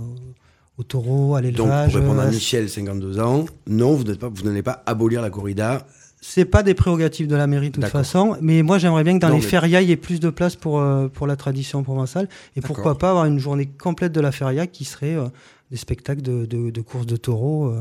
au 0.76 0.82
taureau, 0.82 1.34
à 1.34 1.40
l'élevage. 1.40 1.92
Donc, 1.92 2.02
pour 2.02 2.10
répondre 2.10 2.28
à 2.28 2.30
Michel, 2.30 2.68
52 2.68 3.18
ans, 3.18 3.46
non, 3.66 3.94
vous 3.94 4.04
n'allez 4.04 4.18
pas, 4.18 4.28
vous 4.28 4.62
pas 4.62 4.82
abolir 4.86 5.22
la 5.22 5.30
corrida. 5.30 5.86
C'est 6.26 6.46
pas 6.46 6.62
des 6.62 6.72
prérogatives 6.72 7.26
de 7.26 7.36
la 7.36 7.46
mairie 7.46 7.68
de 7.68 7.74
toute 7.74 7.84
façon, 7.84 8.38
mais 8.40 8.62
moi 8.62 8.78
j'aimerais 8.78 9.04
bien 9.04 9.14
que 9.14 9.18
dans 9.18 9.28
les 9.28 9.42
férias 9.42 9.82
il 9.82 9.90
y 9.90 9.92
ait 9.92 9.96
plus 9.96 10.20
de 10.20 10.30
place 10.30 10.56
pour, 10.56 10.80
euh, 10.80 11.06
pour 11.06 11.26
la 11.26 11.36
tradition 11.36 11.82
provençale 11.82 12.30
et 12.56 12.62
pourquoi 12.62 12.96
pas 12.96 13.10
avoir 13.10 13.26
une 13.26 13.38
journée 13.38 13.66
complète 13.66 14.10
de 14.12 14.20
la 14.20 14.32
feria 14.32 14.66
qui 14.66 14.86
serait 14.86 15.16
euh, 15.16 15.26
des 15.70 15.76
spectacles 15.76 16.22
de, 16.22 16.46
de, 16.46 16.70
de 16.70 16.80
courses 16.80 17.06
de 17.06 17.16
taureaux. 17.16 17.66
Euh, 17.66 17.80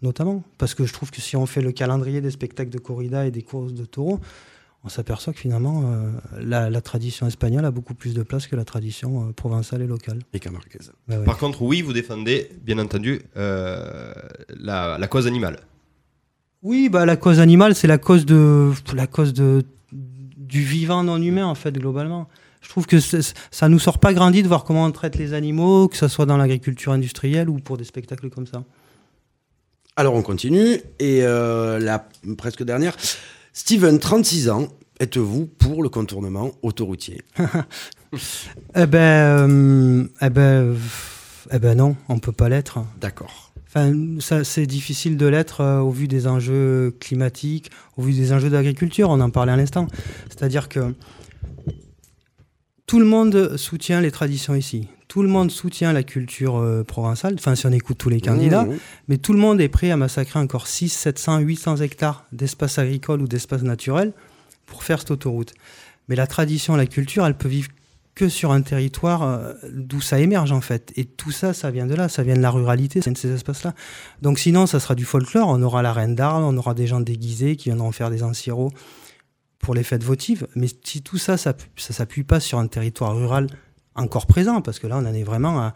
notamment. 0.00 0.42
Parce 0.58 0.74
que 0.74 0.84
je 0.84 0.92
trouve 0.92 1.12
que 1.12 1.20
si 1.20 1.36
on 1.36 1.46
fait 1.46 1.60
le 1.60 1.70
calendrier 1.70 2.20
des 2.20 2.32
spectacles 2.32 2.70
de 2.70 2.78
corrida 2.78 3.24
et 3.24 3.30
des 3.30 3.42
courses 3.42 3.72
de 3.72 3.84
taureaux, 3.84 4.18
on 4.82 4.88
s'aperçoit 4.88 5.32
que 5.32 5.38
finalement, 5.38 5.84
la, 6.40 6.80
tradition 6.80 7.28
espagnole 7.28 7.64
a 7.64 7.70
beaucoup 7.70 7.94
plus 7.94 8.12
de 8.12 8.24
place 8.24 8.48
que 8.48 8.56
la 8.56 8.64
tradition 8.64 9.32
provençale 9.32 9.82
et 9.82 9.86
locale. 9.86 10.18
Et 10.32 10.40
camarguaise. 10.40 10.90
Bah 11.06 11.18
Par 11.24 11.38
contre, 11.38 11.62
oui, 11.62 11.82
vous 11.82 11.92
défendez, 11.92 12.50
bien 12.64 12.80
entendu, 12.80 13.22
la, 13.36 15.06
cause 15.08 15.28
animale. 15.28 15.60
Oui, 16.62 16.88
bah, 16.88 17.04
la 17.04 17.16
cause 17.16 17.40
animale, 17.40 17.74
c'est 17.74 17.88
la 17.88 17.98
cause, 17.98 18.24
de, 18.24 18.72
la 18.94 19.06
cause 19.06 19.32
de, 19.32 19.64
du 19.90 20.62
vivant 20.62 21.02
non 21.02 21.20
humain, 21.20 21.46
en 21.46 21.54
fait, 21.54 21.72
globalement. 21.72 22.28
Je 22.60 22.68
trouve 22.68 22.86
que 22.86 23.00
ça 23.00 23.68
nous 23.68 23.80
sort 23.80 23.98
pas 23.98 24.14
grandi 24.14 24.42
de 24.42 24.48
voir 24.48 24.62
comment 24.64 24.84
on 24.84 24.92
traite 24.92 25.16
les 25.16 25.34
animaux, 25.34 25.88
que 25.88 25.96
ce 25.96 26.06
soit 26.06 26.26
dans 26.26 26.36
l'agriculture 26.36 26.92
industrielle 26.92 27.50
ou 27.50 27.58
pour 27.58 27.76
des 27.76 27.84
spectacles 27.84 28.30
comme 28.30 28.46
ça. 28.46 28.62
Alors 29.96 30.14
on 30.14 30.22
continue, 30.22 30.80
et 31.00 31.22
euh, 31.22 31.78
la 31.78 32.08
presque 32.38 32.62
dernière. 32.62 32.96
Steven, 33.52 33.98
36 33.98 34.48
ans, 34.48 34.68
êtes-vous 35.00 35.46
pour 35.46 35.82
le 35.82 35.88
contournement 35.88 36.52
autoroutier? 36.62 37.22
Eh, 38.76 38.84
ben, 38.84 38.98
euh, 39.48 40.04
eh, 40.20 40.28
ben, 40.28 40.76
eh 41.50 41.58
ben 41.58 41.74
non, 41.74 41.96
on 42.10 42.16
ne 42.16 42.20
peut 42.20 42.30
pas 42.30 42.50
l'être. 42.50 42.84
D'accord. 43.00 43.51
Enfin, 43.74 43.94
c'est 44.44 44.66
difficile 44.66 45.16
de 45.16 45.26
l'être 45.26 45.62
euh, 45.62 45.80
au 45.80 45.90
vu 45.90 46.06
des 46.06 46.26
enjeux 46.26 46.94
climatiques, 47.00 47.70
au 47.96 48.02
vu 48.02 48.12
des 48.12 48.32
enjeux 48.32 48.50
d'agriculture, 48.50 49.08
on 49.08 49.20
en 49.20 49.30
parlait 49.30 49.52
à 49.52 49.56
l'instant. 49.56 49.86
C'est-à-dire 50.28 50.68
que 50.68 50.94
tout 52.86 52.98
le 52.98 53.06
monde 53.06 53.56
soutient 53.56 54.02
les 54.02 54.10
traditions 54.10 54.54
ici 54.54 54.88
tout 55.12 55.22
le 55.22 55.28
monde 55.28 55.50
soutient 55.50 55.92
la 55.92 56.04
culture 56.04 56.56
euh, 56.56 56.84
provençale, 56.84 57.34
enfin 57.34 57.54
si 57.54 57.66
on 57.66 57.70
écoute 57.70 57.98
tous 57.98 58.08
les 58.08 58.22
candidats, 58.22 58.64
mmh, 58.64 58.70
mmh. 58.70 58.78
mais 59.08 59.18
tout 59.18 59.34
le 59.34 59.38
monde 59.38 59.60
est 59.60 59.68
prêt 59.68 59.90
à 59.90 59.96
massacrer 59.98 60.38
encore 60.38 60.66
6, 60.66 60.88
700, 60.88 61.40
800 61.40 61.76
hectares 61.82 62.24
d'espace 62.32 62.78
agricole 62.78 63.20
ou 63.20 63.28
d'espace 63.28 63.60
naturel 63.60 64.14
pour 64.64 64.84
faire 64.84 65.00
cette 65.00 65.10
autoroute. 65.10 65.52
Mais 66.08 66.16
la 66.16 66.26
tradition, 66.26 66.76
la 66.76 66.86
culture, 66.86 67.26
elle 67.26 67.36
peut 67.36 67.48
vivre 67.48 67.68
que 68.14 68.28
sur 68.28 68.52
un 68.52 68.60
territoire 68.60 69.22
euh, 69.22 69.54
d'où 69.70 70.00
ça 70.00 70.20
émerge 70.20 70.52
en 70.52 70.60
fait. 70.60 70.92
Et 70.96 71.04
tout 71.04 71.30
ça, 71.30 71.54
ça 71.54 71.70
vient 71.70 71.86
de 71.86 71.94
là, 71.94 72.08
ça 72.08 72.22
vient 72.22 72.34
de 72.34 72.40
la 72.40 72.50
ruralité, 72.50 73.00
ça 73.00 73.04
vient 73.04 73.12
de 73.12 73.18
ces 73.18 73.32
espaces-là. 73.32 73.74
Donc 74.20 74.38
sinon, 74.38 74.66
ça 74.66 74.80
sera 74.80 74.94
du 74.94 75.04
folklore, 75.04 75.48
on 75.48 75.62
aura 75.62 75.82
la 75.82 75.92
reine 75.92 76.14
d'Arles, 76.14 76.44
on 76.44 76.56
aura 76.56 76.74
des 76.74 76.86
gens 76.86 77.00
déguisés 77.00 77.56
qui 77.56 77.70
viendront 77.70 77.92
faire 77.92 78.10
des 78.10 78.22
ancirots 78.22 78.72
pour 79.58 79.74
les 79.74 79.82
fêtes 79.82 80.04
votives. 80.04 80.46
Mais 80.54 80.66
si 80.84 81.02
tout 81.02 81.18
ça, 81.18 81.36
ça 81.38 81.52
ne 81.52 81.94
s'appuie 81.94 82.24
pas 82.24 82.40
sur 82.40 82.58
un 82.58 82.66
territoire 82.66 83.16
rural 83.16 83.46
encore 83.94 84.26
présent, 84.26 84.60
parce 84.60 84.78
que 84.78 84.86
là, 84.86 84.96
on 84.98 85.06
en 85.06 85.14
est 85.14 85.22
vraiment 85.22 85.60
à, 85.60 85.74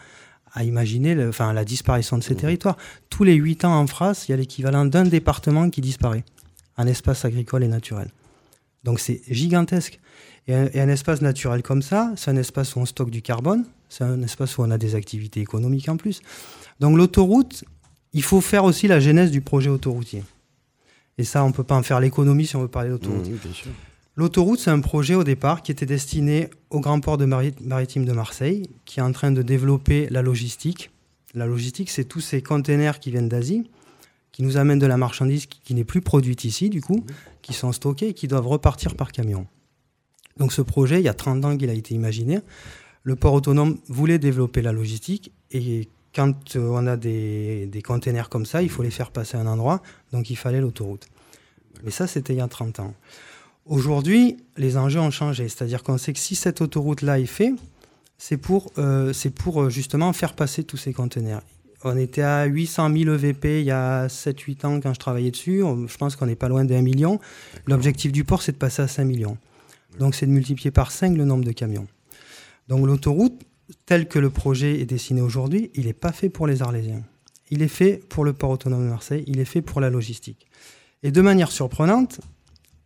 imaginer 0.64 1.14
le, 1.14 1.29
enfin, 1.29 1.53
la 1.53 1.66
disparition 1.66 2.16
de 2.16 2.22
ces 2.22 2.33
mmh. 2.33 2.38
territoires. 2.38 2.77
Tous 3.11 3.25
les 3.25 3.35
huit 3.35 3.66
ans 3.66 3.79
en 3.79 3.87
France, 3.87 4.27
il 4.27 4.31
y 4.31 4.35
a 4.35 4.38
l'équivalent 4.38 4.87
d'un 4.87 5.05
département 5.05 5.68
qui 5.68 5.83
disparaît, 5.83 6.25
un 6.79 6.87
espace 6.87 7.27
agricole 7.27 7.62
et 7.62 7.68
naturel. 7.68 8.09
Donc 8.83 9.01
c'est 9.01 9.20
gigantesque. 9.29 10.01
Et 10.48 10.54
un, 10.54 10.88
espace 10.88 11.22
naturel 11.22 11.62
comme 11.62 11.82
ça, 11.82 12.12
c'est 12.16 12.30
un 12.30 12.37
espace 12.37 12.76
où 12.76 12.78
on 12.78 12.87
stocke 12.87 13.11
du 13.11 13.20
carbone, 13.20 13.64
c'est 13.88 14.04
un 14.04 14.22
espace 14.22 14.56
où 14.59 14.62
on 14.62 14.70
a 14.70 14.78
des 14.78 14.94
activités 14.94 15.40
économiques 15.40 15.88
en 15.88 15.96
plus. 15.96 16.20
Donc 16.78 16.96
l'autoroute, 16.96 17.64
il 18.12 18.22
faut 18.22 18.40
faire 18.40 18.64
aussi 18.64 18.87
la 18.87 19.00
genèse 19.00 19.32
du 19.32 19.40
projet 19.40 19.70
autoroutier. 19.70 20.22
Et 21.18 21.24
ça, 21.24 21.44
on 21.44 21.48
ne 21.48 21.52
peut 21.52 21.64
pas 21.64 21.74
en 21.74 21.82
faire 21.82 21.98
l'économie 21.98 22.46
si 22.46 22.54
on 22.54 22.62
veut 22.62 22.68
parler 22.68 22.90
d'autoroute. 22.90 23.28
Mmh, 23.28 23.70
L'autoroute, 24.16 24.61
c'est 24.61 24.70
un 24.70 24.80
projet 24.80 25.14
au 25.14 25.24
départ 25.24 25.62
qui 25.62 25.72
était 25.72 25.85
destiné 25.85 26.48
au 26.70 26.80
grand 26.80 27.00
port 27.00 27.18
de 27.18 27.26
maritime 27.26 28.04
de 28.04 28.12
Marseille, 28.12 28.62
qui 28.85 29.00
est 29.00 29.02
en 29.02 29.12
train 29.12 29.30
de 29.30 29.42
développer 29.42 30.09
la 30.11 30.22
logistique. 30.22 30.90
La 31.35 31.46
logistique, 31.46 31.90
c'est 31.90 32.04
tous 32.04 32.20
ces 32.20 32.40
containers 32.40 32.98
qui 32.98 33.11
viennent 33.11 33.28
d'Asie, 33.28 33.68
qui 34.32 34.42
nous 34.42 34.56
amènent 34.56 34.78
de 34.78 34.87
la 34.87 34.96
marchandise 34.96 35.46
qui, 35.46 35.74
n'est 35.74 35.85
plus 35.85 36.00
produite 36.00 36.44
ici, 36.44 36.70
du 36.70 36.80
coup, 36.80 37.04
qui 37.42 37.52
sont 37.52 37.72
stockés 37.72 38.09
et 38.09 38.14
qui 38.14 38.26
doivent 38.26 38.46
repartir 38.46 38.94
par 38.94 39.12
camion. 39.12 39.46
Donc 40.37 40.53
ce 40.53 40.62
projet, 40.62 41.01
il 41.01 41.05
y 41.05 41.09
a 41.09 41.14
30 41.14 41.44
ans 41.44 41.57
qu'il 41.57 41.70
a 41.70 41.75
été 41.75 41.94
imaginé. 41.94 42.40
Le 43.03 43.16
port 43.16 43.35
autonome 43.35 43.79
voulait 43.88 44.18
développer 44.18 44.62
la 44.62 44.72
logistique 44.72 45.33
et 45.51 45.88
quand 46.14 46.57
euh, 46.57 46.68
on 46.70 46.87
a 46.87 46.96
des, 46.96 47.66
des 47.66 47.83
containers 47.83 48.29
comme 48.29 48.46
ça, 48.46 48.62
il 48.62 48.70
faut 48.70 48.83
les 48.83 48.90
faire 48.90 49.11
passer 49.11 49.37
à 49.37 49.40
un 49.40 49.46
endroit, 49.46 49.83
donc 50.12 50.31
il 50.31 50.37
fallait 50.37 50.61
l'autoroute. 50.61 51.07
Mais 51.85 51.90
ça, 51.90 52.07
c'était 52.07 52.33
il 52.33 52.38
y 52.38 52.40
a 52.40 52.49
30 52.49 52.81
ans. 52.81 52.94
Aujourd'hui, 53.66 54.37
les 54.57 54.77
enjeux 54.77 55.01
ont 55.01 55.11
changé. 55.11 55.49
C'est-à-dire 55.49 55.83
qu'on 55.83 55.99
sait 55.99 56.12
que 56.12 56.18
si 56.18 56.35
cette 56.35 56.61
autoroute-là 56.61 57.18
est 57.18 57.27
faite, 57.27 57.55
c'est 58.16 58.37
pour, 58.37 58.72
euh, 58.79 59.12
pour 59.35 59.62
euh, 59.62 59.70
justement 59.70 60.12
faire 60.12 60.35
passer 60.35 60.64
tous 60.64 60.77
ces 60.77 60.92
conteneurs. 60.92 61.42
On 61.85 61.96
était 61.96 62.22
à 62.22 62.44
800 62.44 62.90
000 62.96 63.14
EVP 63.14 63.61
il 63.61 63.66
y 63.66 63.70
a 63.70 64.07
7-8 64.07 64.66
ans 64.66 64.81
quand 64.81 64.94
je 64.94 64.99
travaillais 64.99 65.31
dessus. 65.31 65.62
Je 65.87 65.96
pense 65.96 66.16
qu'on 66.16 66.27
n'est 66.27 66.35
pas 66.35 66.49
loin 66.49 66.64
d'un 66.64 66.81
million. 66.81 67.20
L'objectif 67.66 68.12
du 68.12 68.25
port, 68.25 68.42
c'est 68.42 68.53
de 68.53 68.57
passer 68.57 68.83
à 68.83 68.88
5 68.88 69.05
millions. 69.05 69.37
Donc 69.98 70.14
c'est 70.14 70.26
de 70.26 70.30
multiplier 70.30 70.70
par 70.70 70.90
5 70.90 71.16
le 71.16 71.24
nombre 71.24 71.44
de 71.44 71.52
camions. 71.52 71.87
Donc 72.68 72.85
l'autoroute, 72.87 73.40
tel 73.87 74.09
que 74.09 74.18
le 74.18 74.30
projet 74.30 74.80
est 74.80 74.87
dessiné 74.87 75.20
aujourd'hui, 75.20 75.70
il 75.74 75.87
n'est 75.87 75.92
pas 75.92 76.12
fait 76.12 76.28
pour 76.28 76.46
les 76.46 76.62
Arlésiens. 76.62 77.02
Il 77.50 77.62
est 77.62 77.68
fait 77.68 78.02
pour 78.09 78.24
le 78.24 78.32
port 78.32 78.50
autonome 78.50 78.85
de 78.85 78.90
Marseille, 78.90 79.24
il 79.26 79.38
est 79.38 79.44
fait 79.44 79.62
pour 79.62 79.80
la 79.80 79.90
logistique. 79.90 80.46
Et 81.02 81.11
de 81.12 81.20
manière 81.20 81.52
surprenante, 81.52 82.20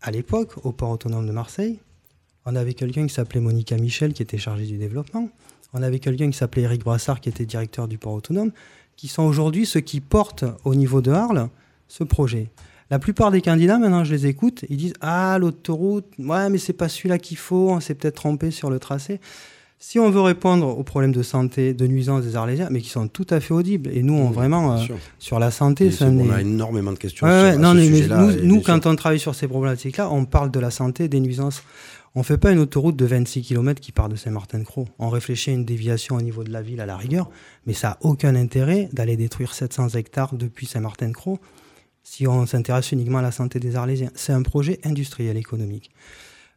à 0.03 0.11
l'époque, 0.11 0.64
au 0.64 0.73
port 0.73 0.90
autonome 0.90 1.27
de 1.27 1.33
Marseille, 1.33 1.79
on 2.46 2.57
avait 2.57 2.75
quelqu'un 2.75 3.07
qui 3.07 3.14
s'appelait 3.14 3.40
Monica 3.40 3.77
Michel, 3.77 4.12
qui 4.12 4.23
était 4.23 4.38
chargée 4.38 4.66
du 4.66 4.79
développement. 4.79 5.29
On 5.73 5.83
avait 5.83 5.99
quelqu'un 5.99 6.31
qui 6.31 6.37
s'appelait 6.37 6.62
Eric 6.62 6.83
Brassard, 6.83 7.20
qui 7.20 7.29
était 7.29 7.46
directeur 7.46 7.87
du 7.87 7.99
port 7.99 8.14
autonome, 8.14 8.51
qui 8.96 9.09
sont 9.09 9.23
aujourd'hui 9.23 9.66
ceux 9.66 9.81
qui 9.81 10.01
portent 10.01 10.44
au 10.64 10.75
niveau 10.75 11.01
de 11.01 11.11
Arles 11.11 11.49
ce 11.88 12.05
projet. 12.05 12.51
La 12.90 12.98
plupart 12.98 13.31
des 13.31 13.40
candidats, 13.40 13.79
maintenant 13.79 14.03
je 14.03 14.12
les 14.12 14.26
écoute, 14.26 14.64
ils 14.68 14.76
disent 14.76 14.94
Ah, 15.00 15.38
l'autoroute, 15.38 16.07
ouais, 16.18 16.50
mais 16.50 16.59
c'est 16.59 16.72
pas 16.72 16.88
celui-là 16.88 17.18
qu'il 17.18 17.37
faut, 17.37 17.70
on 17.70 17.81
s'est 17.81 17.94
peut-être 17.94 18.16
trompé 18.16 18.50
sur 18.50 18.68
le 18.68 18.79
tracé. 18.79 19.20
Si 19.83 19.98
on 19.98 20.11
veut 20.11 20.20
répondre 20.20 20.66
aux 20.66 20.83
problèmes 20.83 21.12
de 21.12 21.22
santé, 21.22 21.72
de 21.72 21.87
nuisance 21.87 22.22
des 22.24 22.37
Arlésiens, 22.37 22.68
mais 22.70 22.81
qui 22.83 22.90
sont 22.90 23.09
tout 23.09 23.26
à 23.31 23.40
fait 23.40 23.55
audibles, 23.55 23.88
et 23.94 24.03
nous, 24.03 24.12
on 24.12 24.29
vraiment, 24.29 24.76
euh, 24.76 24.85
sur 25.18 25.38
la 25.38 25.50
santé, 25.50 25.90
ça 25.90 26.05
on 26.05 26.31
a 26.31 26.42
énormément 26.42 26.92
de 26.92 26.98
questions 26.98 27.26
sur, 27.26 27.59
non, 27.59 27.72
ce 27.74 27.85
sujet-là. 27.85 28.29
Nous, 28.42 28.61
quand 28.61 28.85
on 28.85 28.94
travaille 28.94 29.18
sur 29.18 29.35
ces 29.35 29.48
problématiques-là, 29.48 30.11
on 30.11 30.26
parle 30.26 30.50
de 30.50 30.61
la 30.61 30.70
santé, 30.70 31.09
des 31.09 31.20
nuisances. 31.20 31.62
On 32.14 32.20
ne 32.20 32.24
fait 32.24 32.37
pas 32.37 32.50
une 32.50 32.59
autoroute 32.59 32.96
de 32.96 33.07
26 33.07 33.40
km 33.40 33.81
qui 33.81 33.92
part 33.92 34.11
de 34.11 34.16
Saint-Martin-de-Croix. 34.16 34.85
On 34.98 35.09
réfléchit 35.09 35.50
à 35.50 35.53
une 35.55 35.64
déviation 35.64 36.16
au 36.16 36.20
niveau 36.20 36.44
de 36.44 36.53
la 36.53 36.61
ville 36.61 36.81
à 36.81 36.87
la 36.87 36.98
rigueur, 36.98 37.31
mais 37.66 37.72
ça 37.72 37.90
n'a 37.90 37.98
aucun 38.03 38.35
intérêt 38.35 38.90
d'aller 38.92 39.16
détruire 39.16 39.55
700 39.55 39.90
hectares 39.90 40.35
depuis 40.35 40.66
Saint-Martin-de-Croix 40.66 41.38
si 42.03 42.27
on 42.27 42.47
s'intéresse 42.47 42.93
uniquement 42.93 43.19
à 43.19 43.23
la 43.23 43.33
santé 43.33 43.61
des 43.61 43.77
Arlésiens. 43.77 44.11
C'est 44.15 44.33
un 44.33 44.43
projet 44.43 44.81
industriel 44.85 45.37
économique. 45.37 45.91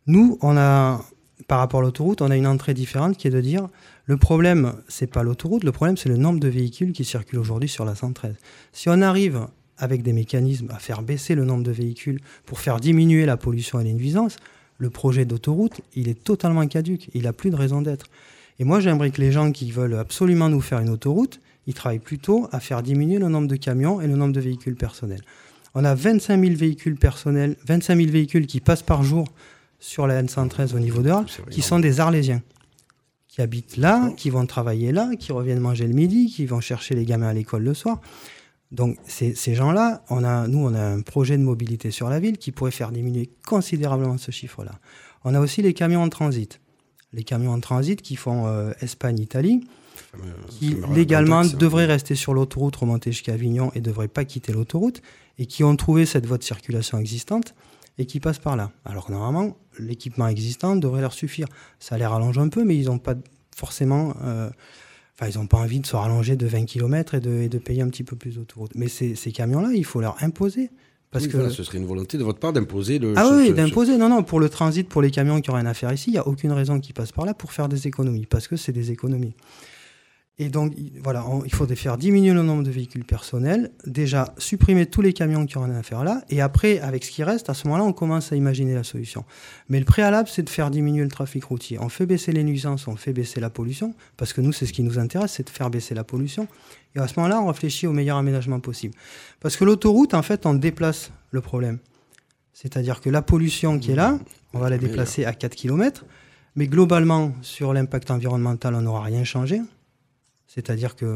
Nous, 0.08 0.38
on 0.41 0.58
a, 0.58 1.01
par 1.47 1.60
rapport 1.60 1.79
à 1.82 1.84
l'autoroute, 1.84 2.21
on 2.21 2.32
a 2.32 2.36
une 2.36 2.47
entrée 2.47 2.73
différente 2.73 3.17
qui 3.17 3.27
est 3.27 3.32
de 3.32 3.41
dire 3.41 3.69
le 4.06 4.17
problème, 4.17 4.73
c'est 4.88 5.08
pas 5.08 5.23
l'autoroute, 5.23 5.63
le 5.63 5.71
problème, 5.71 5.97
c'est 5.97 6.10
le 6.10 6.17
nombre 6.17 6.39
de 6.39 6.49
véhicules 6.49 6.91
qui 6.91 7.06
circulent 7.06 7.39
aujourd'hui 7.39 7.69
sur 7.69 7.86
la 7.86 7.95
113. 7.95 8.36
Si 8.73 8.89
on 8.89 9.01
arrive 9.01 9.47
avec 9.77 10.03
des 10.03 10.13
mécanismes 10.13 10.69
à 10.71 10.79
faire 10.79 11.01
baisser 11.01 11.36
le 11.36 11.45
nombre 11.45 11.63
de 11.63 11.71
véhicules 11.71 12.19
pour 12.45 12.60
faire 12.60 12.79
diminuer 12.79 13.25
la 13.25 13.38
pollution 13.38 13.79
et 13.79 13.84
les 13.84 14.13
le 14.77 14.89
projet 14.89 15.25
d'autoroute, 15.25 15.82
il 15.95 16.10
est 16.10 16.23
totalement 16.23 16.67
caduque. 16.67 17.10
Il 17.13 17.23
n'a 17.23 17.34
plus 17.34 17.49
de 17.49 17.56
raison 17.56 17.82
d'être. 17.82 18.08
Et 18.60 18.63
moi, 18.63 18.79
j'aimerais 18.79 19.12
que 19.12 19.21
les 19.21 19.32
gens 19.32 19.51
qui 19.51 19.71
veulent 19.71 19.95
absolument 19.95 20.49
nous 20.49 20.62
faire 20.62 20.79
une 20.79 20.89
autoroute, 20.89 21.39
ils 21.67 21.73
travaillent 21.73 21.99
plutôt 21.99 22.47
à 22.52 22.60
faire 22.60 22.84
diminuer 22.84 23.19
le 23.19 23.30
nombre 23.30 23.47
de 23.47 23.56
camions 23.56 24.02
et 24.02 24.08
le 24.08 24.15
nombre 24.15 24.34
de 24.34 24.41
véhicules 24.41 24.76
personnels. 24.76 25.21
On 25.76 25.86
a 25.86 25.95
25 25.95 26.39
000 26.39 26.56
véhicules 26.56 26.97
personnels, 26.97 27.56
25 27.65 27.97
000 27.97 28.12
véhicules 28.12 28.45
qui 28.45 28.60
passent 28.60 28.84
par 28.84 29.04
jour 29.04 29.28
sur 29.80 30.08
la 30.08 30.21
N113 30.21 30.76
au 30.76 30.80
niveau 30.80 31.02
d'Arles, 31.02 31.26
qui 31.49 31.62
sont 31.62 31.80
des 31.80 31.99
Arlésiens, 31.99 32.41
qui 33.28 33.41
habitent 33.41 33.78
là, 33.78 34.12
qui 34.15 34.30
vont 34.30 34.45
travailler 34.45 34.91
là, 34.91 35.10
qui 35.19 35.32
reviennent 35.32 35.60
manger 35.60 35.88
le 35.88 35.93
midi, 35.93 36.28
qui 36.28 36.45
vont 36.45 36.62
chercher 36.62 36.95
les 36.95 37.06
gamins 37.06 37.28
à 37.28 37.34
l'école 37.34 37.63
le 37.63 37.73
soir. 37.73 37.99
Donc 38.71 38.97
ces, 39.08 39.36
ces 39.36 39.56
gens-là, 39.56 40.04
on 40.10 40.23
a, 40.23 40.47
nous, 40.47 40.60
on 40.60 40.73
a 40.73 40.82
un 40.82 41.02
projet 41.02 41.38
de 41.38 41.43
mobilité 41.43 41.91
sur 41.91 42.10
la 42.10 42.19
ville 42.19 42.38
qui 42.38 42.52
pourrait 42.52 42.71
faire 42.71 42.91
diminuer 42.91 43.30
considérablement 43.45 44.17
ce 44.17 44.32
chiffre-là. 44.32 44.73
On 45.23 45.34
a 45.36 45.39
aussi 45.39 45.62
les 45.62 45.73
camions 45.73 46.02
en 46.02 46.10
transit. 46.10 46.60
Les 47.13 47.23
camions 47.23 47.52
en 47.52 47.60
transit 47.60 48.02
qui 48.02 48.15
font 48.15 48.47
euh, 48.47 48.71
Espagne-Italie, 48.82 49.67
qui 50.49 50.75
légalement 50.93 51.43
devraient 51.45 51.86
rester 51.86 52.15
sur 52.15 52.34
l'autoroute, 52.34 52.75
remonter 52.75 53.12
jusqu'à 53.12 53.34
Avignon 53.34 53.71
et 53.75 53.79
ne 53.79 53.84
devraient 53.86 54.08
pas 54.08 54.25
quitter 54.25 54.51
l'autoroute, 54.53 55.01
et 55.39 55.45
qui 55.45 55.63
ont 55.63 55.75
trouvé 55.75 56.06
cette 56.06 56.25
voie 56.25 56.38
de 56.38 56.43
circulation 56.43 56.97
existante 56.99 57.56
et 57.97 58.06
qui 58.06 58.19
passent 58.19 58.39
par 58.39 58.56
là. 58.56 58.71
Alors 58.86 59.06
que 59.08 59.12
normalement, 59.12 59.58
l'équipement 59.79 60.27
existant 60.27 60.75
devrait 60.75 61.01
leur 61.01 61.13
suffire. 61.13 61.47
Ça 61.79 61.97
les 61.97 62.06
rallonge 62.06 62.38
un 62.38 62.49
peu, 62.49 62.63
mais 62.63 62.75
ils 62.77 62.86
n'ont 62.86 62.99
pas 62.99 63.15
forcément... 63.56 64.15
euh, 64.23 64.49
Enfin, 65.19 65.29
ils 65.32 65.38
n'ont 65.38 65.45
pas 65.45 65.58
envie 65.60 65.79
de 65.79 65.86
se 65.86 65.95
rallonger 65.95 66.36
de 66.36 66.47
20 66.47 66.65
km 66.65 67.13
et 67.13 67.19
de, 67.19 67.29
et 67.41 67.47
de 67.47 67.60
payer 67.60 67.84
un 67.84 67.88
petit 67.89 68.03
peu 68.03 68.15
plus 68.15 68.38
d'autoroute. 68.38 68.71
Mais 68.73 68.88
ces, 68.88 69.13
ces 69.13 69.32
camions-là, 69.32 69.69
il 69.75 69.86
faut 69.86 70.01
leur 70.01 70.17
imposer. 70.23 70.71
Parce 71.12 71.25
Oui, 71.25 71.29
que... 71.32 71.38
voilà, 71.38 71.51
ce 71.51 71.63
serait 71.63 71.77
une 71.77 71.86
volonté 71.86 72.17
de 72.17 72.23
votre 72.23 72.39
part 72.39 72.51
d'imposer 72.51 72.97
le. 72.97 73.13
Ah 73.15 73.23
ce- 73.29 73.36
oui, 73.36 73.47
ce- 73.49 73.53
d'imposer. 73.53 73.97
Non, 73.99 74.10
non, 74.10 74.23
pour 74.23 74.39
le 74.39 74.49
transit, 74.49 74.89
pour 74.89 75.03
les 75.03 75.12
camions 75.12 75.39
qui 75.39 75.51
n'ont 75.51 75.56
rien 75.58 75.67
à 75.67 75.75
faire 75.75 75.93
ici, 75.93 76.10
il 76.10 76.13
n'y 76.13 76.17
a 76.17 76.27
aucune 76.27 76.51
raison 76.51 76.79
qu'ils 76.79 76.95
passent 76.95 77.12
par 77.12 77.25
là 77.27 77.36
pour 77.36 77.51
faire 77.53 77.69
des 77.69 77.86
économies, 77.86 78.25
parce 78.25 78.47
que 78.47 78.56
c'est 78.56 78.71
des 78.71 78.89
économies. 78.89 79.36
Et 80.39 80.49
donc, 80.49 80.73
il- 80.75 80.99
voilà, 81.03 81.27
on- 81.27 81.43
il 81.45 81.53
faudrait 81.53 81.75
faire 81.75 81.95
diminuer 81.95 82.33
le 82.33 82.41
nombre 82.41 82.63
de 82.63 82.71
véhicules 82.71 83.05
personnels, 83.05 83.69
déjà 83.85 84.33
supprimer 84.39 84.87
tous 84.87 85.01
les 85.03 85.13
camions 85.13 85.45
qui 85.45 85.57
n'ont 85.59 85.65
rien 85.65 85.75
à 85.75 85.83
faire 85.83 86.03
là, 86.03 86.23
et 86.29 86.41
après, 86.41 86.79
avec 86.79 87.03
ce 87.05 87.11
qui 87.11 87.23
reste, 87.23 87.51
à 87.51 87.53
ce 87.53 87.67
moment-là, 87.67 87.83
on 87.83 87.93
commence 87.93 88.31
à 88.31 88.35
imaginer 88.35 88.73
la 88.73 88.83
solution. 88.83 89.25
Mais 89.69 89.77
le 89.77 89.85
préalable, 89.85 90.27
c'est 90.27 90.41
de 90.41 90.49
faire 90.49 90.71
diminuer 90.71 91.03
le 91.03 91.09
trafic 91.09 91.43
routier. 91.43 91.77
On 91.79 91.87
fait 91.87 92.07
baisser 92.07 92.31
les 92.31 92.43
nuisances, 92.43 92.87
on 92.87 92.95
fait 92.95 93.13
baisser 93.13 93.39
la 93.41 93.51
pollution, 93.51 93.93
parce 94.17 94.33
que 94.33 94.41
nous, 94.41 94.51
c'est 94.51 94.65
ce 94.65 94.73
qui 94.73 94.81
nous 94.81 94.97
intéresse, 94.97 95.33
c'est 95.33 95.45
de 95.45 95.51
faire 95.51 95.69
baisser 95.69 95.93
la 95.93 96.03
pollution. 96.03 96.47
Et 96.95 96.99
à 96.99 97.07
ce 97.07 97.13
moment-là, 97.17 97.39
on 97.39 97.45
réfléchit 97.47 97.85
au 97.85 97.93
meilleur 97.93 98.17
aménagement 98.17 98.59
possible. 98.59 98.95
Parce 99.39 99.55
que 99.55 99.65
l'autoroute, 99.65 100.15
en 100.15 100.23
fait, 100.23 100.47
on 100.47 100.55
déplace 100.55 101.11
le 101.29 101.41
problème. 101.41 101.77
C'est-à-dire 102.53 103.01
que 103.01 103.09
la 103.11 103.21
pollution 103.21 103.77
qui 103.77 103.91
est 103.91 103.95
là, 103.95 104.17
on 104.53 104.59
va 104.59 104.69
la 104.71 104.77
déplacer 104.79 105.25
à 105.25 105.33
4 105.33 105.55
km, 105.55 106.05
mais 106.55 106.65
globalement, 106.67 107.33
sur 107.43 107.71
l'impact 107.73 108.09
environnemental, 108.09 108.73
on 108.73 108.81
n'aura 108.81 109.01
rien 109.03 109.23
changé. 109.23 109.61
C'est-à-dire 110.53 110.95
qu'il 110.95 111.07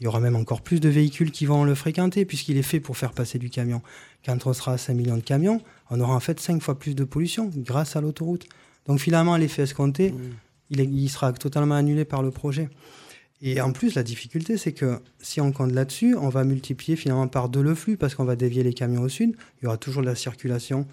y 0.00 0.06
aura 0.06 0.20
même 0.20 0.36
encore 0.36 0.60
plus 0.60 0.78
de 0.80 0.88
véhicules 0.88 1.30
qui 1.30 1.46
vont 1.46 1.64
le 1.64 1.74
fréquenter, 1.74 2.24
puisqu'il 2.24 2.56
est 2.58 2.62
fait 2.62 2.80
pour 2.80 2.96
faire 2.96 3.12
passer 3.12 3.38
du 3.38 3.48
camion. 3.48 3.80
Quand 4.26 4.46
on 4.46 4.52
sera 4.52 4.72
à 4.72 4.78
5 4.78 4.94
millions 4.94 5.16
de 5.16 5.22
camions, 5.22 5.60
on 5.90 6.00
aura 6.00 6.14
en 6.14 6.20
fait 6.20 6.38
5 6.40 6.60
fois 6.62 6.78
plus 6.78 6.94
de 6.94 7.04
pollution 7.04 7.50
grâce 7.56 7.96
à 7.96 8.00
l'autoroute. 8.02 8.46
Donc 8.86 8.98
finalement, 9.00 9.36
l'effet 9.38 9.62
escompté, 9.62 10.12
il, 10.70 10.80
est- 10.80 10.84
il 10.84 11.08
sera 11.08 11.32
totalement 11.32 11.74
annulé 11.76 12.04
par 12.04 12.22
le 12.22 12.30
projet. 12.30 12.68
Et 13.40 13.60
en 13.60 13.72
plus, 13.72 13.94
la 13.94 14.02
difficulté, 14.02 14.56
c'est 14.58 14.72
que 14.72 14.98
si 15.20 15.40
on 15.40 15.52
compte 15.52 15.72
là-dessus, 15.72 16.14
on 16.16 16.28
va 16.28 16.44
multiplier 16.44 16.96
finalement 16.96 17.28
par 17.28 17.48
deux 17.48 17.62
le 17.62 17.74
flux, 17.74 17.96
parce 17.96 18.14
qu'on 18.14 18.24
va 18.24 18.36
dévier 18.36 18.62
les 18.62 18.72
camions 18.72 19.02
au 19.02 19.08
sud. 19.08 19.34
Il 19.60 19.64
y 19.64 19.66
aura 19.66 19.76
toujours 19.76 20.02
de 20.02 20.06
la 20.06 20.14
circulation 20.14 20.86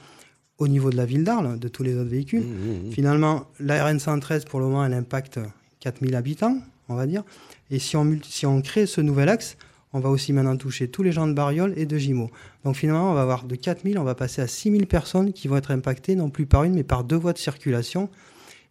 au 0.57 0.67
niveau 0.67 0.89
de 0.89 0.97
la 0.97 1.05
ville 1.05 1.23
d'Arles, 1.23 1.59
de 1.59 1.67
tous 1.67 1.83
les 1.83 1.95
autres 1.95 2.09
véhicules. 2.09 2.41
Mmh, 2.43 2.87
mmh. 2.87 2.91
Finalement, 2.91 3.47
la 3.59 3.89
RN113, 3.91 4.45
pour 4.45 4.59
le 4.59 4.65
moment, 4.67 4.85
elle 4.85 4.93
impacte 4.93 5.39
4000 5.79 6.15
habitants, 6.15 6.57
on 6.89 6.95
va 6.95 7.07
dire. 7.07 7.23
Et 7.71 7.79
si 7.79 7.95
on, 7.95 8.61
crée 8.61 8.85
ce 8.85 9.01
nouvel 9.01 9.29
axe, 9.29 9.57
on 9.93 9.99
va 9.99 10.09
aussi 10.09 10.33
maintenant 10.33 10.57
toucher 10.57 10.87
tous 10.89 11.03
les 11.03 11.11
gens 11.11 11.25
de 11.27 11.33
Bariol 11.33 11.73
et 11.77 11.85
de 11.85 11.97
Gimo. 11.97 12.29
Donc 12.63 12.75
finalement, 12.75 13.11
on 13.11 13.13
va 13.13 13.21
avoir 13.21 13.45
de 13.45 13.55
4000, 13.55 13.97
on 13.97 14.03
va 14.03 14.13
passer 14.15 14.41
à 14.41 14.47
6000 14.47 14.87
personnes 14.87 15.33
qui 15.33 15.47
vont 15.47 15.57
être 15.57 15.71
impactées, 15.71 16.15
non 16.15 16.29
plus 16.29 16.45
par 16.45 16.63
une, 16.63 16.73
mais 16.75 16.83
par 16.83 17.03
deux 17.03 17.15
voies 17.15 17.33
de 17.33 17.37
circulation, 17.37 18.09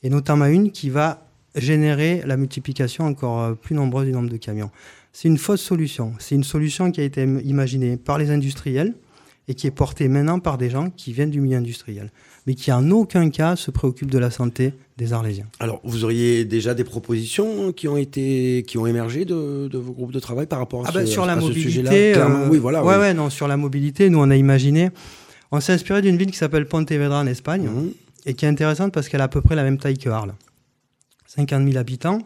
et 0.03 0.11
notamment 0.11 0.47
une 0.47 0.71
qui 0.71 0.91
va 0.91 1.27
générer 1.57 2.23
la 2.27 2.37
multiplication 2.37 3.07
encore 3.07 3.41
euh, 3.41 3.55
plus 3.55 3.75
nombreuse 3.75 4.07
du 4.07 4.13
nombre 4.13 4.29
de 4.31 4.37
camions. 4.37 4.71
C'est 5.13 5.27
une 5.29 5.39
fausse 5.39 5.61
solution. 5.63 6.13
C'est 6.21 6.37
une 6.37 6.45
solution 6.45 6.93
qui 6.93 7.01
a 7.01 7.05
été 7.05 7.23
im- 7.23 7.41
imaginée 7.41 7.97
par 7.97 8.17
les 8.19 8.31
industriels 8.31 8.95
et 9.49 9.55
qui 9.55 9.67
est 9.67 9.73
portée 9.73 10.07
maintenant 10.09 10.39
par 10.39 10.59
des 10.59 10.71
gens 10.71 10.91
qui 10.91 11.13
viennent 11.13 11.31
du 11.31 11.41
milieu 11.41 11.57
industriel, 11.57 12.13
mais 12.51 12.57
qui 12.57 12.73
en 12.73 12.91
aucun 12.91 13.31
cas 13.31 13.55
se 13.55 13.71
préoccupent 13.71 14.11
de 14.11 14.19
la 14.19 14.33
santé 14.33 14.73
des 14.97 15.13
Arlésiens. 15.13 15.47
Alors, 15.61 15.81
vous 15.85 16.03
auriez 16.03 16.45
déjà 16.45 16.75
des 16.75 16.83
propositions 16.83 17.71
qui 17.71 17.87
ont 17.87 17.97
été, 17.97 18.65
qui 18.67 18.77
ont 18.77 18.89
émergé 18.89 19.25
de, 19.25 19.69
de 19.69 19.79
vos 19.79 19.93
groupes 19.93 20.11
de 20.11 20.19
travail 20.19 20.47
par 20.47 20.59
rapport 20.59 20.81
à 20.85 20.89
Ah 20.89 20.93
ce, 20.93 20.99
bah, 20.99 21.07
sur 21.07 21.27
la 21.27 21.35
à 21.35 21.41
ce 21.41 21.47
mobilité, 21.47 22.17
euh, 22.17 22.49
oui, 22.49 22.59
voilà. 22.59 22.83
ouais, 22.83 22.95
oui. 22.95 23.01
ouais, 23.03 23.15
non, 23.15 23.31
sur 23.31 23.47
la 23.47 23.57
mobilité, 23.57 24.11
nous 24.11 24.19
on 24.19 24.29
a 24.33 24.37
imaginé, 24.37 24.91
on 25.53 25.61
s'est 25.61 25.73
inspiré 25.75 26.03
d'une 26.03 26.17
ville 26.17 26.33
qui 26.33 26.37
s'appelle 26.39 26.67
Pontevedra 26.67 27.21
en 27.21 27.27
Espagne 27.29 27.69
Mhm. 27.73 27.93
et 28.27 28.35
qui 28.35 28.47
est 28.47 28.49
intéressante 28.49 28.93
parce 28.93 29.09
qu'elle 29.09 29.21
a 29.21 29.25
à 29.25 29.29
peu 29.29 29.43
près 29.43 29.55
la 29.55 29.63
même 29.63 29.79
taille 29.79 29.97
que 29.97 30.09
Arles. 30.11 30.35
50 31.29 31.65
000 31.69 31.79
habitants. 31.79 32.19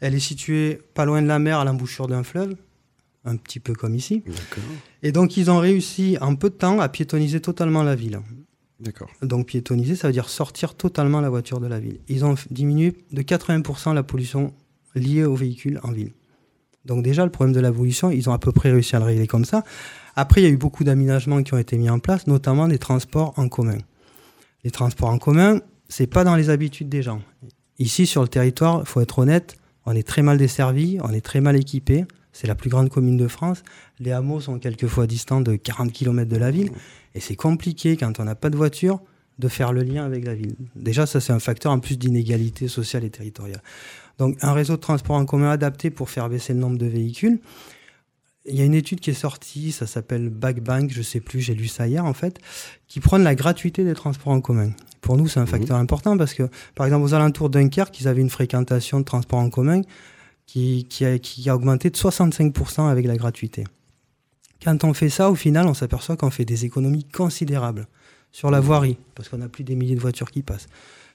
Elle 0.00 0.16
est 0.16 0.18
située 0.18 0.80
pas 0.94 1.04
loin 1.04 1.22
de 1.22 1.28
la 1.28 1.38
mer, 1.38 1.60
à 1.60 1.64
l'embouchure 1.64 2.08
d'un 2.08 2.24
fleuve, 2.24 2.56
un 3.24 3.36
petit 3.36 3.60
peu 3.60 3.74
comme 3.74 3.94
ici. 3.94 4.24
Et 5.04 5.12
donc 5.12 5.36
ils 5.36 5.52
ont 5.52 5.58
réussi 5.58 6.18
en 6.20 6.34
peu 6.34 6.50
de 6.50 6.56
temps 6.56 6.80
à 6.80 6.88
piétoniser 6.88 7.38
totalement 7.40 7.84
la 7.84 7.94
ville. 7.94 8.18
Donc 9.22 9.46
piétoniser, 9.46 9.96
ça 9.96 10.08
veut 10.08 10.12
dire 10.12 10.28
sortir 10.28 10.74
totalement 10.74 11.20
la 11.20 11.30
voiture 11.30 11.60
de 11.60 11.66
la 11.66 11.80
ville. 11.80 11.98
Ils 12.08 12.24
ont 12.24 12.36
diminué 12.50 12.96
de 13.10 13.22
80% 13.22 13.94
la 13.94 14.02
pollution 14.02 14.52
liée 14.94 15.24
aux 15.24 15.34
véhicules 15.34 15.80
en 15.82 15.92
ville. 15.92 16.12
Donc 16.84 17.02
déjà, 17.02 17.24
le 17.24 17.30
problème 17.30 17.54
de 17.54 17.60
la 17.60 17.72
pollution, 17.72 18.10
ils 18.10 18.30
ont 18.30 18.32
à 18.32 18.38
peu 18.38 18.52
près 18.52 18.70
réussi 18.70 18.96
à 18.96 18.98
le 18.98 19.04
régler 19.04 19.26
comme 19.26 19.44
ça. 19.44 19.64
Après, 20.16 20.40
il 20.40 20.44
y 20.44 20.46
a 20.46 20.50
eu 20.50 20.56
beaucoup 20.56 20.84
d'aménagements 20.84 21.42
qui 21.42 21.54
ont 21.54 21.58
été 21.58 21.76
mis 21.76 21.90
en 21.90 21.98
place, 21.98 22.26
notamment 22.26 22.66
des 22.66 22.78
transports 22.78 23.34
en 23.36 23.48
commun. 23.48 23.78
Les 24.64 24.70
transports 24.70 25.10
en 25.10 25.18
commun, 25.18 25.60
c'est 25.88 26.06
pas 26.06 26.24
dans 26.24 26.34
les 26.34 26.50
habitudes 26.50 26.88
des 26.88 27.02
gens. 27.02 27.20
Ici, 27.78 28.06
sur 28.06 28.22
le 28.22 28.28
territoire, 28.28 28.80
il 28.80 28.86
faut 28.86 29.00
être 29.00 29.18
honnête, 29.18 29.56
on 29.86 29.92
est 29.92 30.06
très 30.06 30.22
mal 30.22 30.38
desservi, 30.38 30.98
on 31.02 31.10
est 31.10 31.20
très 31.20 31.40
mal 31.40 31.56
équipé. 31.56 32.04
C'est 32.40 32.46
la 32.46 32.54
plus 32.54 32.70
grande 32.70 32.88
commune 32.88 33.16
de 33.16 33.26
France. 33.26 33.64
Les 33.98 34.12
hameaux 34.12 34.38
sont 34.38 34.60
quelquefois 34.60 35.08
distants 35.08 35.40
de 35.40 35.56
40 35.56 35.92
km 35.92 36.30
de 36.30 36.36
la 36.36 36.52
ville. 36.52 36.70
Et 37.16 37.18
c'est 37.18 37.34
compliqué, 37.34 37.96
quand 37.96 38.20
on 38.20 38.24
n'a 38.24 38.36
pas 38.36 38.48
de 38.48 38.56
voiture, 38.56 39.00
de 39.40 39.48
faire 39.48 39.72
le 39.72 39.82
lien 39.82 40.04
avec 40.04 40.24
la 40.24 40.36
ville. 40.36 40.54
Déjà, 40.76 41.04
ça, 41.04 41.20
c'est 41.20 41.32
un 41.32 41.40
facteur 41.40 41.72
en 41.72 41.80
plus 41.80 41.98
d'inégalité 41.98 42.68
sociale 42.68 43.02
et 43.02 43.10
territoriale. 43.10 43.60
Donc, 44.18 44.36
un 44.40 44.52
réseau 44.52 44.76
de 44.76 44.80
transport 44.80 45.16
en 45.16 45.24
commun 45.24 45.50
adapté 45.50 45.90
pour 45.90 46.10
faire 46.10 46.28
baisser 46.28 46.54
le 46.54 46.60
nombre 46.60 46.78
de 46.78 46.86
véhicules. 46.86 47.40
Il 48.46 48.54
y 48.54 48.60
a 48.60 48.64
une 48.64 48.74
étude 48.74 49.00
qui 49.00 49.10
est 49.10 49.14
sortie, 49.14 49.72
ça 49.72 49.88
s'appelle 49.88 50.28
Backbank, 50.28 50.92
je 50.92 51.02
sais 51.02 51.18
plus, 51.18 51.40
j'ai 51.40 51.56
lu 51.56 51.66
ça 51.66 51.88
hier 51.88 52.04
en 52.04 52.14
fait, 52.14 52.38
qui 52.86 53.00
prône 53.00 53.24
la 53.24 53.34
gratuité 53.34 53.82
des 53.82 53.94
transports 53.94 54.32
en 54.32 54.40
commun. 54.40 54.70
Pour 55.00 55.16
nous, 55.16 55.26
c'est 55.26 55.40
un 55.40 55.46
facteur 55.46 55.76
important 55.76 56.16
parce 56.16 56.34
que, 56.34 56.44
par 56.76 56.86
exemple, 56.86 57.04
aux 57.04 57.14
alentours 57.14 57.50
de 57.50 57.58
Dunkerque, 57.58 58.00
ils 58.00 58.06
avaient 58.06 58.20
une 58.20 58.30
fréquentation 58.30 59.00
de 59.00 59.04
transports 59.04 59.40
en 59.40 59.50
commun 59.50 59.82
qui, 60.48 61.04
a, 61.46 61.54
augmenté 61.54 61.90
de 61.90 61.96
65% 61.96 62.88
avec 62.88 63.06
la 63.06 63.16
gratuité. 63.16 63.64
Quand 64.62 64.82
on 64.82 64.94
fait 64.94 65.10
ça, 65.10 65.30
au 65.30 65.34
final, 65.34 65.66
on 65.66 65.74
s'aperçoit 65.74 66.16
qu'on 66.16 66.30
fait 66.30 66.46
des 66.46 66.64
économies 66.64 67.04
considérables 67.04 67.86
sur 68.32 68.50
la 68.50 68.60
voirie, 68.60 68.98
parce 69.14 69.28
qu'on 69.28 69.38
n'a 69.38 69.48
plus 69.48 69.62
des 69.62 69.76
milliers 69.76 69.94
de 69.94 70.00
voitures 70.00 70.30
qui 70.30 70.42
passent. 70.42 70.66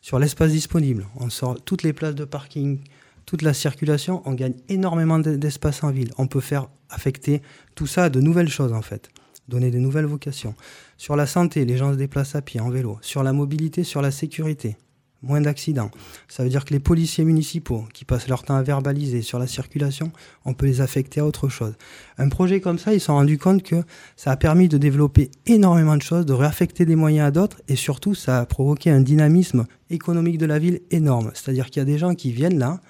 Sur 0.02 0.20
l'espace 0.20 0.52
disponible, 0.52 1.08
on 1.16 1.30
sort 1.30 1.60
toutes 1.64 1.84
les 1.84 1.94
places 1.94 2.16
de 2.16 2.26
parking, 2.26 2.80
toute 3.26 3.42
la 3.42 3.54
circulation, 3.54 4.22
on 4.26 4.34
gagne 4.34 4.56
énormément 4.70 5.20
d'espace 5.20 5.84
en 5.84 5.92
ville. 5.92 6.12
On 6.18 6.28
peut 6.28 6.42
faire 6.42 6.68
affecter 6.90 7.42
tout 7.74 7.88
ça 7.88 8.06
à 8.06 8.10
de 8.10 8.20
nouvelles 8.20 8.50
choses 8.50 8.74
en 8.74 8.82
fait, 8.82 9.10
donner 9.48 9.72
de 9.72 9.80
nouvelles 9.80 10.06
vocations. 10.06 10.56
Sur 10.98 11.16
la 11.16 11.26
santé, 11.26 11.66
les 11.66 11.78
gens 11.78 11.94
se 11.94 11.98
déplacent 11.98 12.36
à 12.36 12.42
pied, 12.42 12.60
en 12.60 12.70
vélo. 12.70 13.00
Sur 13.02 13.24
la 13.24 13.34
mobilité, 13.34 13.84
sur 13.84 14.02
la 14.02 14.12
sécurité, 14.12 14.78
moins 15.24 15.42
d'accidents. 15.42 15.90
Ça 16.28 16.44
veut 16.44 16.50
dire 16.50 16.66
que 16.66 16.74
les 16.74 16.80
policiers 16.80 17.24
municipaux 17.24 17.86
qui 17.94 18.06
passent 18.06 18.28
leur 18.28 18.44
temps 18.44 18.56
à 18.56 18.62
verbaliser 18.62 19.22
sur 19.22 19.40
la 19.40 19.48
circulation, 19.48 20.12
on 20.46 20.54
peut 20.54 20.66
les 20.66 20.82
affecter 20.82 21.22
à 21.22 21.26
autre 21.26 21.50
chose. 21.50 21.74
Un 22.18 22.30
projet 22.30 22.62
comme 22.62 22.78
ça, 22.78 22.94
ils 22.94 23.00
se 23.00 23.08
sont 23.08 23.16
rendus 23.16 23.38
compte 23.38 23.64
que 23.64 23.84
ça 24.16 24.32
a 24.32 24.38
permis 24.38 24.68
de 24.68 24.78
développer 24.78 25.32
énormément 25.46 25.98
de 25.98 26.02
choses, 26.02 26.26
de 26.26 26.34
réaffecter 26.34 26.86
des 26.86 26.96
moyens 26.96 27.28
à 27.28 27.32
d'autres, 27.32 27.62
et 27.68 27.76
surtout, 27.76 28.14
ça 28.14 28.40
a 28.40 28.46
provoqué 28.46 28.90
un 28.92 29.02
dynamisme 29.02 29.66
économique 29.90 30.38
de 30.38 30.46
la 30.46 30.60
ville 30.60 30.82
énorme. 30.92 31.32
C'est-à-dire 31.34 31.68
qu'il 31.68 31.80
y 31.80 31.84
a 31.84 31.86
des 31.86 31.98
gens 31.98 32.14
qui 32.14 32.32
viennent 32.32 32.60
là, 32.60 32.82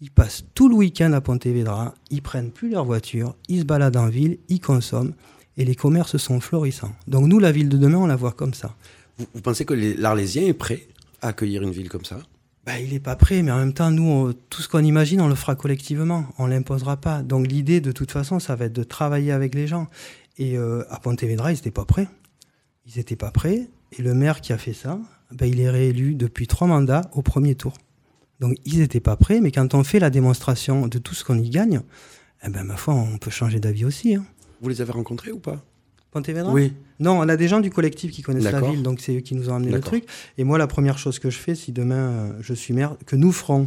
ils 0.00 0.10
passent 0.10 0.44
tout 0.54 0.68
le 0.68 0.74
week-end 0.74 1.12
à 1.12 1.20
Pontevedra, 1.20 1.94
ils 2.10 2.22
prennent 2.22 2.50
plus 2.50 2.70
leur 2.70 2.84
voiture, 2.84 3.36
ils 3.48 3.60
se 3.60 3.64
baladent 3.64 3.96
en 3.96 4.08
ville, 4.08 4.38
ils 4.48 4.60
consomment, 4.60 5.14
et 5.56 5.64
les 5.64 5.74
commerces 5.74 6.16
sont 6.16 6.40
florissants. 6.40 6.92
Donc 7.06 7.26
nous, 7.26 7.38
la 7.38 7.52
ville 7.52 7.68
de 7.68 7.76
demain, 7.76 7.98
on 7.98 8.06
la 8.06 8.16
voit 8.16 8.32
comme 8.32 8.54
ça. 8.54 8.74
Vous, 9.18 9.40
pensez 9.40 9.64
que 9.64 9.74
l'Arlésien 9.74 10.42
est 10.42 10.54
prêt 10.54 10.88
accueillir 11.22 11.62
une 11.62 11.70
ville 11.70 11.88
comme 11.88 12.04
ça 12.04 12.18
Bah, 12.66 12.78
il 12.78 12.90
n'est 12.92 13.00
pas 13.00 13.16
prêt, 13.16 13.42
mais 13.42 13.50
en 13.50 13.58
même 13.58 13.72
temps, 13.72 13.90
nous, 13.90 14.04
on- 14.08 14.32
tout 14.50 14.62
ce 14.62 14.68
qu'on 14.68 14.84
imagine, 14.84 15.20
on 15.20 15.28
le 15.28 15.34
fera 15.34 15.56
collectivement. 15.56 16.26
On 16.38 16.46
l'imposera 16.46 16.96
pas. 16.96 17.22
Donc 17.22 17.46
l'idée, 17.48 17.80
de 17.80 17.90
toute 17.92 18.10
façon, 18.12 18.38
ça 18.38 18.54
va 18.56 18.66
être 18.66 18.72
de 18.72 18.84
travailler 18.84 19.32
avec 19.32 19.54
les 19.54 19.66
gens. 19.66 19.88
Et 20.38 20.56
euh, 20.56 20.84
à 20.90 20.98
Pontevedra, 21.00 21.50
ils 21.52 21.56
n'étaient 21.56 21.70
pas 21.72 21.84
prêts. 21.84 22.08
Ils 22.86 22.98
n'étaient 22.98 23.16
pas 23.16 23.30
prêts. 23.30 23.68
Et 23.98 24.02
le 24.02 24.14
maire 24.14 24.40
qui 24.40 24.52
a 24.52 24.58
fait 24.58 24.72
ça, 24.72 24.98
ben, 25.32 25.46
il 25.46 25.60
est 25.60 25.70
réélu 25.70 26.14
depuis 26.14 26.46
trois 26.46 26.66
mandats 26.68 27.02
au 27.14 27.22
premier 27.22 27.54
tour. 27.54 27.74
Donc 28.40 28.56
ils 28.64 28.78
n'étaient 28.78 29.00
pas 29.00 29.16
prêts, 29.16 29.40
mais 29.40 29.50
quand 29.52 29.74
on 29.74 29.84
fait 29.84 29.98
la 30.00 30.10
démonstration 30.10 30.86
de 30.88 30.98
tout 30.98 31.14
ce 31.14 31.24
qu'on 31.24 31.38
y 31.38 31.48
gagne, 31.50 31.80
eh 32.44 32.48
ben, 32.48 32.64
ma 32.64 32.76
foi, 32.76 32.94
on 32.94 33.18
peut 33.18 33.30
changer 33.30 33.60
d'avis 33.60 33.84
aussi. 33.84 34.14
Hein. 34.16 34.24
Vous 34.60 34.68
les 34.68 34.80
avez 34.80 34.92
rencontrés 34.92 35.30
ou 35.32 35.38
pas? 35.38 35.62
Pontevedra 36.12 36.52
Oui. 36.52 36.72
Non, 37.00 37.18
on 37.18 37.28
a 37.28 37.36
des 37.36 37.48
gens 37.48 37.58
du 37.60 37.70
collectif 37.70 38.12
qui 38.12 38.22
connaissent 38.22 38.44
la 38.44 38.60
ville, 38.60 38.82
donc 38.82 39.00
c'est 39.00 39.16
eux 39.16 39.20
qui 39.20 39.34
nous 39.34 39.48
ont 39.50 39.54
amené 39.56 39.72
le 39.72 39.80
truc. 39.80 40.04
Et 40.38 40.44
moi, 40.44 40.56
la 40.58 40.66
première 40.68 40.98
chose 40.98 41.18
que 41.18 41.30
je 41.30 41.38
fais, 41.38 41.54
si 41.56 41.72
demain 41.72 41.94
euh, 41.96 42.32
je 42.40 42.54
suis 42.54 42.74
maire, 42.74 42.94
que 43.06 43.16
nous 43.16 43.32
ferons, 43.32 43.66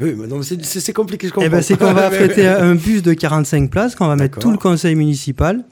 Oui, 0.00 0.14
mais 0.16 0.26
non, 0.26 0.42
c'est- 0.42 0.92
compliqué, 0.92 1.28
je 1.28 1.32
comprends. 1.32 1.46
eh 1.46 1.50
ben, 1.50 1.62
c'est 1.62 1.76
qu'on 1.78 1.92
va 1.94 2.06
affréter 2.08 2.46
un 2.46 2.74
bus 2.74 3.02
de 3.02 3.12
45 3.14 3.70
places, 3.70 3.94
qu'on 3.96 4.06
va 4.06 4.16
mettre 4.16 4.38
tout 4.38 4.50
le 4.52 4.58
conseil 4.58 4.94
municipal, 4.94 5.64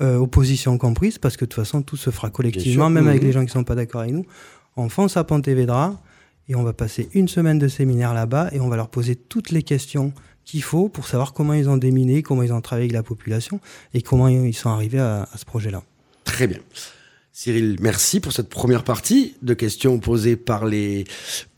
euh, 0.00 0.16
opposition 0.16 0.78
comprise, 0.78 1.18
parce 1.18 1.36
que 1.36 1.44
de 1.44 1.50
toute 1.50 1.62
façon, 1.62 1.82
tout 1.82 1.96
se 1.96 2.10
fera 2.10 2.30
collectivement, 2.30 2.88
même 2.90 3.06
avec 3.08 3.20
Mhm. 3.22 3.26
les 3.26 3.32
gens 3.32 3.40
qui 3.40 3.46
ne 3.46 3.50
sont 3.52 3.64
pas 3.64 3.74
d'accord 3.74 4.00
avec 4.02 4.14
nous. 4.14 4.24
On 4.76 4.88
fonce 4.88 5.16
à 5.16 5.24
Pontevedra 5.24 6.00
et 6.48 6.54
on 6.54 6.62
va 6.62 6.72
passer 6.72 7.08
une 7.14 7.28
semaine 7.28 7.58
de 7.58 7.68
séminaire 7.68 8.14
là-bas 8.14 8.50
et 8.52 8.60
on 8.60 8.68
va 8.68 8.76
leur 8.76 8.88
poser 8.88 9.14
toutes 9.16 9.50
les 9.50 9.62
questions 9.62 10.12
qu'il 10.46 10.62
faut 10.62 10.88
pour 10.88 11.06
savoir 11.06 11.34
comment 11.34 11.52
ils 11.52 11.68
ont 11.68 11.76
déminé, 11.76 12.22
comment 12.22 12.42
ils 12.42 12.52
ont 12.52 12.62
travaillé 12.62 12.84
avec 12.84 12.94
la 12.94 13.02
population 13.02 13.60
et 13.92 14.00
comment 14.00 14.28
ils 14.28 14.54
sont 14.54 14.70
arrivés 14.70 15.00
à, 15.00 15.28
à 15.30 15.36
ce 15.36 15.44
projet-là. 15.44 15.82
Très 16.24 16.46
bien. 16.46 16.58
Cyril, 17.38 17.76
merci 17.82 18.20
pour 18.20 18.32
cette 18.32 18.48
première 18.48 18.82
partie 18.82 19.34
de 19.42 19.52
questions 19.52 19.98
posées 19.98 20.36
par 20.36 20.64
les, 20.64 21.04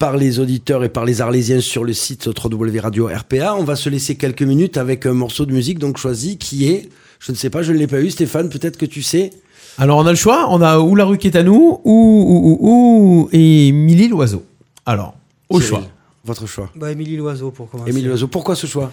par 0.00 0.16
les 0.16 0.40
auditeurs 0.40 0.82
et 0.82 0.88
par 0.88 1.04
les 1.04 1.20
Arlésiens 1.20 1.60
sur 1.60 1.84
le 1.84 1.92
site 1.92 2.26
www.radio-rpa. 2.26 3.54
On 3.54 3.62
va 3.62 3.76
se 3.76 3.88
laisser 3.88 4.16
quelques 4.16 4.42
minutes 4.42 4.76
avec 4.76 5.06
un 5.06 5.12
morceau 5.12 5.46
de 5.46 5.52
musique 5.52 5.78
donc 5.78 5.96
choisi 5.96 6.36
qui 6.36 6.68
est, 6.68 6.88
je 7.20 7.30
ne 7.30 7.36
sais 7.36 7.48
pas, 7.48 7.62
je 7.62 7.72
ne 7.72 7.78
l'ai 7.78 7.86
pas 7.86 8.00
eu, 8.00 8.10
Stéphane, 8.10 8.48
peut-être 8.48 8.76
que 8.76 8.86
tu 8.86 9.04
sais. 9.04 9.30
Alors 9.76 9.98
on 9.98 10.06
a 10.06 10.10
le 10.10 10.16
choix, 10.16 10.48
on 10.50 10.60
a 10.62 10.80
ou 10.80 10.96
la 10.96 11.04
rue 11.04 11.16
qui 11.18 11.28
est 11.28 11.36
à 11.36 11.44
nous, 11.44 11.80
ou, 11.84 11.92
ou, 11.92 12.58
ou, 12.60 13.22
ou 13.22 13.28
et 13.30 13.70
Milly 13.70 14.08
l'oiseau. 14.08 14.44
Alors, 14.84 15.14
au 15.48 15.60
Cyril, 15.60 15.68
choix. 15.68 15.88
Votre 16.28 16.46
choix. 16.46 16.70
Bah, 16.76 16.92
Émilie 16.92 17.16
Loiseau 17.16 17.50
pour 17.50 17.68
commencer. 17.70 17.90
Émile 17.90 18.06
Loiseau, 18.06 18.28
pourquoi 18.28 18.54
ce 18.54 18.66
choix? 18.66 18.92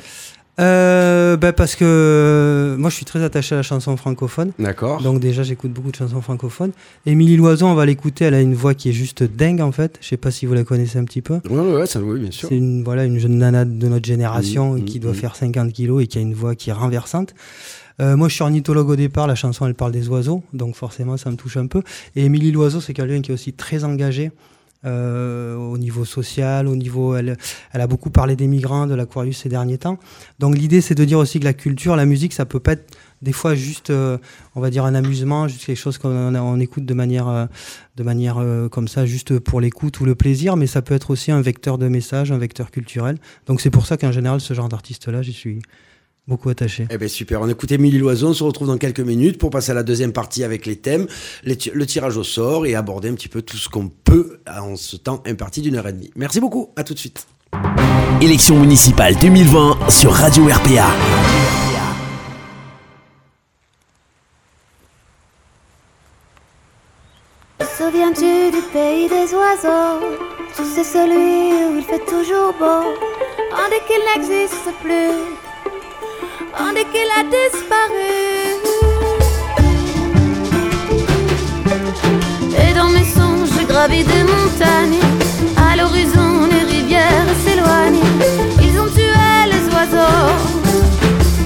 Euh, 0.58 1.36
bah, 1.36 1.52
Parce 1.52 1.76
que 1.76 1.84
euh, 1.86 2.78
moi 2.78 2.90
je 2.90 2.96
suis 2.96 3.04
très 3.04 3.22
attaché 3.22 3.56
à 3.56 3.58
la 3.58 3.64
chanson 3.64 3.96
francophone. 3.98 4.54
D'accord. 4.58 5.02
Donc 5.02 5.20
déjà 5.20 5.44
j'écoute 5.44 5.72
beaucoup 5.74 5.92
de 5.92 5.98
chansons 5.98 6.22
francophones. 6.22 6.72
Émilie 7.06 7.36
Loiseau, 7.36 7.66
on 7.66 7.74
va 7.74 7.86
l'écouter, 7.86 8.24
elle 8.24 8.36
a 8.36 8.42
une 8.42 8.56
voix 8.56 8.74
qui 8.74 8.88
est 8.90 8.94
juste 8.94 9.22
dingue 9.24 9.60
en 9.60 9.74
fait. 9.74 9.98
Je 10.02 10.08
sais 10.08 10.18
pas 10.18 10.32
si 10.32 10.46
vous 10.46 10.54
la 10.54 10.64
connaissez 10.64 10.98
un 10.98 11.04
petit 11.04 11.22
peu. 11.22 11.42
Ouais, 11.50 11.60
ouais, 11.60 11.74
ouais, 11.74 11.86
ça, 11.86 12.00
oui, 12.00 12.22
bien 12.22 12.32
sûr. 12.32 12.48
C'est 12.48 12.56
une, 12.56 12.84
voilà, 12.84 13.04
une 13.04 13.20
jeune 13.20 13.38
nana 13.38 13.66
de 13.66 13.88
notre 13.88 14.06
génération 14.06 14.56
Mmh, 14.56 14.86
qui 14.86 14.98
mmh, 14.98 15.02
doit 15.02 15.12
mmh. 15.12 15.16
faire 15.16 15.36
50 15.36 15.74
kilos 15.74 16.04
et 16.04 16.08
qui 16.08 16.18
a 16.18 16.22
une 16.22 16.34
voix 16.34 16.56
qui 16.56 16.70
est 16.70 16.74
renversante. 16.74 17.34
Euh, 18.02 18.18
moi, 18.18 18.28
je 18.28 18.34
suis 18.34 18.44
ornithologue 18.44 18.90
au 18.90 18.96
départ. 18.96 19.28
La 19.28 19.36
chanson, 19.36 19.66
elle 19.66 19.76
parle 19.76 19.92
des 19.92 20.10
oiseaux, 20.10 20.44
donc 20.54 20.76
forcément, 20.76 21.18
ça 21.18 21.32
me 21.32 21.38
touche 21.38 21.58
un 21.58 21.68
peu. 21.68 21.82
Et 22.16 22.26
Émilie 22.26 22.52
Loiseau, 22.52 22.82
c'est 22.82 22.94
quelqu'un 22.94 23.22
qui 23.22 23.32
est 23.32 23.34
aussi 23.34 23.54
très 23.54 23.84
engagé 23.84 24.32
euh, 24.86 25.56
au 25.56 25.78
niveau 25.78 26.06
social, 26.06 26.68
au 26.68 26.76
niveau, 26.76 27.16
elle, 27.16 27.38
elle 27.74 27.82
a 27.82 27.88
beaucoup 27.88 28.10
parlé 28.10 28.36
des 28.36 28.48
migrants, 28.48 28.88
de 28.88 28.94
l'Aquarius 28.94 29.38
ces 29.38 29.50
derniers 29.50 29.78
temps. 29.78 29.98
Donc 30.40 30.58
l'idée, 30.58 30.82
c'est 30.82 30.96
de 30.96 31.06
dire 31.06 31.20
aussi 31.20 31.40
que 31.40 31.46
la 31.46 31.54
culture, 31.54 31.96
la 31.96 32.06
musique, 32.06 32.34
ça 32.34 32.46
peut 32.46 32.60
pas 32.60 32.74
être 32.74 32.96
des 33.22 33.32
fois 33.32 33.56
juste, 33.56 33.90
euh, 33.90 34.18
on 34.56 34.62
va 34.62 34.70
dire 34.70 34.86
un 34.86 34.94
amusement, 34.94 35.48
juste 35.48 35.66
quelque 35.66 35.78
chose 35.78 35.98
qu'on 35.98 36.36
on 36.36 36.60
écoute 36.60 36.86
de 36.86 36.94
manière, 36.94 37.28
euh, 37.28 37.46
de 37.96 38.04
manière 38.04 38.44
comme 38.72 38.88
ça, 38.88 39.06
juste 39.06 39.40
pour 39.40 39.62
l'écoute 39.62 40.00
ou 40.00 40.06
le 40.06 40.16
plaisir, 40.16 40.58
mais 40.58 40.68
ça 40.68 40.82
peut 40.82 40.94
être 40.94 41.12
aussi 41.12 41.32
un 41.32 41.42
vecteur 41.42 41.78
de 41.78 41.88
message, 41.88 42.32
un 42.32 42.38
vecteur 42.38 42.72
culturel. 42.72 43.18
Donc 43.48 43.62
c'est 43.62 43.72
pour 43.72 43.86
ça 43.86 43.98
qu'en 43.98 44.12
général, 44.12 44.42
ce 44.42 44.54
genre 44.54 44.70
d'artiste-là, 44.70 45.22
j'y 45.22 45.34
suis 45.34 45.60
beaucoup 46.28 46.50
attaché. 46.50 46.88
Eh 46.90 46.98
ben 46.98 47.08
super, 47.08 47.42
on 47.42 47.50
écoute 47.50 47.72
Émilie 47.72 47.98
Loison, 47.98 48.30
on 48.30 48.34
se 48.34 48.44
retrouve 48.44 48.68
dans 48.68 48.78
quelques 48.78 49.00
minutes 49.00 49.38
pour 49.38 49.50
passer 49.50 49.72
à 49.72 49.74
la 49.76 49.84
deuxième 49.84 50.12
partie 50.12 50.44
avec 50.44 50.66
les 50.66 50.78
thèmes, 50.78 51.08
les 51.44 51.58
le 51.74 51.86
tirage 51.86 52.18
au 52.18 52.24
sort 52.24 52.66
et 52.66 52.76
aborder 52.76 53.10
un 53.10 53.14
petit 53.14 53.30
peu 53.30 53.42
tout 53.42 53.58
ce 53.58 53.70
qu'on 53.70 53.90
peut 53.90 54.40
en 54.48 54.76
ce 54.76 54.96
temps 54.96 55.22
imparti 55.26 55.62
d'une 55.62 55.76
heure 55.76 55.88
et 55.88 55.94
demie. 55.94 56.12
Merci 56.16 56.40
beaucoup, 56.40 56.70
à 56.76 56.84
tout 56.84 56.94
de 56.94 57.00
suite. 57.00 57.28
Élection 58.22 58.60
municipale 58.60 59.16
2020 59.16 59.90
sur 59.90 60.12
Radio 60.12 60.46
RPA. 60.46 60.90
Souviens-tu 67.78 68.52
du 68.52 68.62
pays 68.74 69.08
des 69.08 69.34
oiseaux? 69.34 70.06
Tu 70.56 70.64
sais 70.64 70.84
celui 70.84 71.66
où 71.66 71.78
il 71.78 71.84
fait 71.84 72.04
toujours 72.06 72.54
beau 72.58 72.84
On 73.52 73.70
dit 73.70 73.82
qu'il 73.88 74.02
n'existe 74.24 74.70
plus 74.82 75.45
Dit 76.76 76.84
qu'il 76.92 77.10
a 77.18 77.24
disparu. 77.24 78.16
Et 82.60 82.74
dans 82.74 82.90
mes 82.90 83.06
songes 83.06 83.50
je 83.58 83.66
gravis 83.66 84.04
des 84.04 84.24
montagnes 84.24 85.00
À 85.56 85.78
l'horizon 85.78 86.50
les 86.52 86.66
rivières 86.76 87.32
s'éloignent. 87.46 88.04
Ils 88.62 88.78
ont 88.78 88.88
tué 88.88 89.14
les 89.54 89.74
oiseaux. 89.74 90.34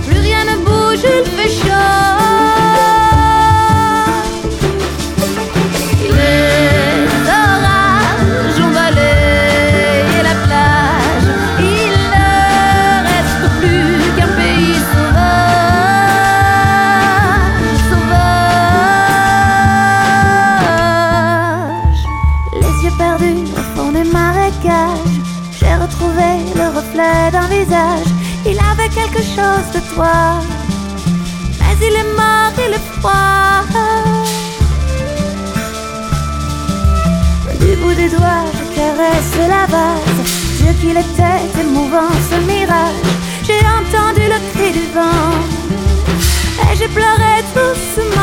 Plus 0.08 0.20
rien 0.20 0.46
ne 0.46 0.58
bouge, 0.66 1.04
il 1.04 1.26
fait 1.38 1.50
chaud 1.50 2.19
chose 29.36 29.70
de 29.74 29.82
toi. 29.94 30.42
Mais 31.60 31.76
il 31.88 31.96
est 32.02 32.12
mort, 32.22 32.54
il 32.66 32.74
est 32.74 32.88
froid. 33.00 33.64
Du 37.60 37.76
bout 37.82 37.94
des 37.94 38.10
doigts, 38.10 38.46
je 38.58 38.76
caresse 38.76 39.36
la 39.56 39.66
vase. 39.74 40.20
Dieu 40.58 40.74
qu'il 40.82 40.98
était 40.98 41.42
émouvant 41.62 42.14
ce 42.30 42.38
mirage. 42.52 43.10
J'ai 43.46 43.64
entendu 43.80 44.24
le 44.34 44.40
cri 44.52 44.72
du 44.72 44.86
vent 44.94 45.32
et 46.66 46.76
j'ai 46.78 46.88
pleuré 46.88 47.34
doucement. 47.56 48.20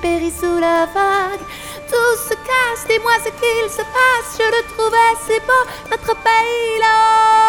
Périt 0.00 0.30
sous 0.30 0.58
la 0.58 0.86
vague. 0.86 1.44
Tout 1.88 2.16
se 2.28 2.34
casse, 2.34 2.86
dis-moi 2.88 3.12
ce 3.24 3.30
qu'il 3.30 3.70
se 3.70 3.82
passe, 3.82 4.38
je 4.38 4.44
le 4.44 4.62
trouvais 4.74 5.14
si 5.26 5.40
beau, 5.40 5.64
notre 5.90 6.14
pays 6.22 6.78
là-haut. 6.80 7.47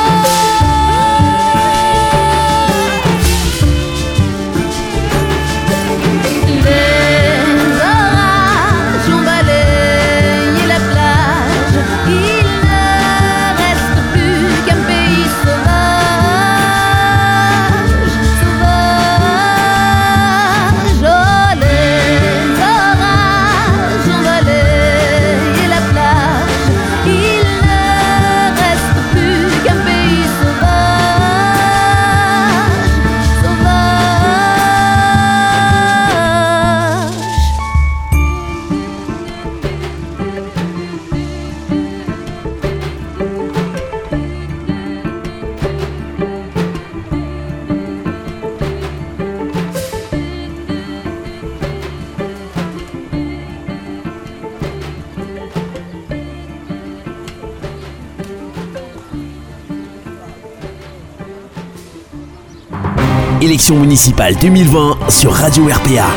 Élection 63.67 63.85
municipale 63.85 64.35
2020 64.39 65.09
sur 65.09 65.33
Radio 65.33 65.65
RPA. 65.65 66.07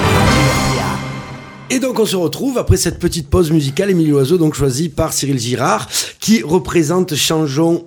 Et 1.68 1.80
donc 1.80 1.98
on 1.98 2.07
se 2.07 2.14
retrouve 2.14 2.59
après 2.59 2.76
cette 2.76 3.01
petite 3.01 3.28
pause 3.28 3.51
musicale, 3.51 3.90
Émilie 3.90 4.11
Loiseau, 4.11 4.38
donc 4.38 4.55
choisi 4.55 4.88
par 4.88 5.12
Cyril 5.12 5.40
Girard, 5.40 5.88
qui 6.20 6.44
représente 6.44 7.16
Changeons 7.16 7.86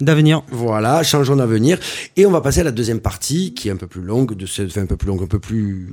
D'avenir. 0.00 0.42
Voilà, 0.72 1.02
changeons 1.02 1.36
d'avenir. 1.36 1.78
Et 2.16 2.24
on 2.24 2.30
va 2.30 2.40
passer 2.40 2.60
à 2.60 2.64
la 2.64 2.70
deuxième 2.70 3.00
partie, 3.00 3.52
qui 3.52 3.68
est 3.68 3.70
un 3.72 3.76
peu 3.76 3.86
plus 3.86 4.00
longue, 4.00 4.34
de 4.34 4.46
cette, 4.46 4.68
enfin, 4.68 4.80
un 4.80 4.86
peu 4.86 4.96
plus 4.96 5.08
longue, 5.08 5.22
un 5.22 5.26
peu 5.26 5.38
plus, 5.38 5.90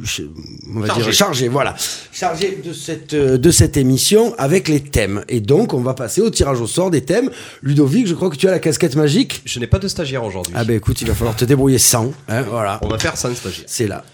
on 0.73 0.79
va 0.79 0.87
Chargée. 0.87 1.03
dire 1.03 1.13
chargée, 1.13 1.47
voilà, 1.49 1.75
chargée 2.13 2.61
de 2.65 2.71
cette 2.71 3.13
euh, 3.13 3.37
de 3.37 3.51
cette 3.51 3.75
émission 3.75 4.33
avec 4.37 4.69
les 4.69 4.79
thèmes. 4.79 5.25
Et 5.27 5.41
donc 5.41 5.73
on 5.73 5.81
va 5.81 5.93
passer 5.95 6.21
au 6.21 6.29
tirage 6.29 6.61
au 6.61 6.67
sort 6.67 6.91
des 6.91 7.01
thèmes. 7.01 7.29
Ludovic, 7.61 8.07
je 8.07 8.13
crois 8.13 8.29
que 8.29 8.37
tu 8.37 8.47
as 8.47 8.51
la 8.51 8.59
casquette 8.59 8.95
magique. 8.95 9.41
Je 9.43 9.59
n'ai 9.59 9.67
pas 9.67 9.79
de 9.79 9.89
stagiaire 9.89 10.23
aujourd'hui. 10.23 10.53
Ah 10.55 10.63
ben 10.63 10.77
écoute, 10.77 11.01
il 11.01 11.07
va 11.09 11.13
falloir 11.13 11.35
te 11.35 11.43
débrouiller 11.43 11.77
sans. 11.77 12.13
Hein, 12.29 12.43
voilà, 12.43 12.79
On 12.81 12.87
va 12.87 12.97
faire 12.99 13.17
sans 13.17 13.35
stagiaire. 13.35 13.65
c'est 13.67 13.87
là. 13.87 14.05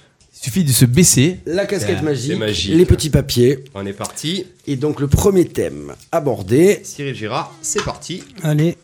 Il 0.42 0.46
suffit 0.46 0.64
de 0.64 0.72
se 0.72 0.86
baisser. 0.86 1.40
La 1.46 1.66
casquette 1.66 2.02
magique, 2.04 2.38
magique. 2.38 2.74
les 2.76 2.86
petits 2.86 3.10
papiers. 3.10 3.64
On 3.76 3.86
est 3.86 3.94
parti. 3.94 4.46
Et 4.68 4.76
donc 4.76 5.00
le 5.00 5.08
premier 5.08 5.46
thème 5.46 5.94
abordé. 6.12 6.82
Cyril 6.84 7.16
Girard, 7.16 7.54
c'est 7.62 7.84
parti. 7.84 8.24
Allez, 8.44 8.78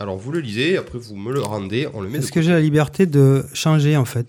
Alors 0.00 0.18
vous 0.18 0.32
le 0.32 0.40
lisez, 0.40 0.76
après 0.76 0.98
vous 0.98 1.14
me 1.14 1.32
le 1.32 1.40
rendez, 1.40 1.86
on 1.94 2.00
le 2.00 2.08
met 2.08 2.18
est-ce 2.18 2.32
que 2.32 2.42
j'ai 2.42 2.50
la 2.50 2.58
liberté 2.60 3.06
de 3.06 3.44
changer 3.54 3.96
en 3.96 4.04
fait 4.04 4.26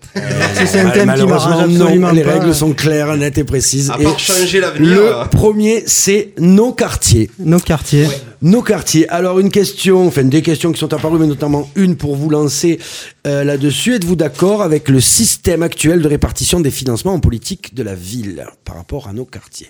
Si 0.54 0.66
c'est 0.68 0.78
un 0.78 0.90
thème 0.90 1.00
qui 1.00 1.26
m'arrange 1.26 1.48
Malheureusement, 1.48 1.58
absolument 1.82 2.08
non, 2.08 2.14
les 2.14 2.22
pas. 2.22 2.32
règles 2.34 2.54
sont 2.54 2.72
claires, 2.72 3.16
nettes 3.16 3.36
et 3.38 3.44
précises. 3.44 3.90
À 3.90 3.98
Et 3.98 4.04
part 4.04 4.18
changer 4.18 4.60
l'avenir. 4.60 4.94
le 4.94 5.14
euh, 5.16 5.24
premier, 5.24 5.82
c'est 5.86 6.32
nos 6.38 6.72
quartiers. 6.72 7.30
Nos 7.40 7.58
quartiers. 7.58 8.06
Nos 8.42 8.62
quartiers. 8.62 9.08
Alors 9.08 9.40
une 9.40 9.50
question, 9.50 10.06
enfin 10.06 10.22
des 10.22 10.40
questions 10.40 10.70
qui 10.70 10.78
sont 10.78 10.94
apparues, 10.94 11.18
mais 11.18 11.26
notamment 11.26 11.68
une 11.74 11.96
pour 11.96 12.14
vous 12.14 12.30
lancer 12.30 12.78
euh, 13.26 13.42
là-dessus. 13.42 13.96
Êtes-vous 13.96 14.16
d'accord 14.16 14.62
avec 14.62 14.88
le 14.88 15.00
système 15.00 15.64
actuel 15.64 16.00
de 16.00 16.08
répartition 16.08 16.60
des 16.60 16.70
financements 16.70 17.14
en 17.14 17.20
politique 17.20 17.74
de 17.74 17.82
la 17.82 17.96
ville 17.96 18.46
par 18.64 18.76
rapport 18.76 19.08
à 19.08 19.12
nos 19.12 19.24
quartiers? 19.24 19.68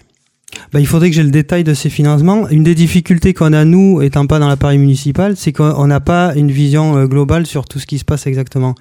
Bah, 0.72 0.78
il 0.80 0.86
faudrait 0.86 1.10
que 1.10 1.16
j'ai 1.16 1.24
le 1.24 1.30
détail 1.30 1.64
de 1.64 1.74
ces 1.74 1.90
financements. 1.90 2.48
Une 2.48 2.62
des 2.62 2.76
difficultés 2.76 3.34
qu'on 3.34 3.52
a, 3.52 3.64
nous, 3.64 4.00
étant 4.00 4.26
pas 4.26 4.38
dans 4.38 4.46
l'appareil 4.48 4.78
municipal, 4.78 5.34
c'est 5.36 5.52
qu'on 5.52 5.86
n'a 5.88 5.98
pas 6.00 6.34
une 6.36 6.50
vision 6.52 6.96
euh, 6.96 7.06
globale 7.06 7.46
sur 7.46 7.64
tout 7.66 7.78
ce 7.80 7.86
qui 7.86 7.98
se 7.98 8.04
passe 8.04 8.26
exactement. 8.28 8.74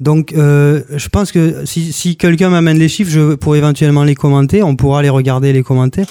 Donc, 0.00 0.32
euh, 0.36 0.82
je 0.94 1.08
pense 1.08 1.30
que 1.30 1.64
si, 1.66 1.92
si 1.92 2.16
quelqu'un 2.16 2.50
m'amène 2.50 2.78
les 2.78 2.88
chiffres, 2.88 3.10
je 3.12 3.34
pourrais 3.36 3.58
éventuellement 3.58 4.02
les 4.02 4.16
commenter. 4.16 4.62
On 4.64 4.74
pourra 4.74 5.02
les 5.02 5.08
regarder 5.08 5.48
et 5.48 5.52
les 5.52 5.62
commenter. 5.62 6.02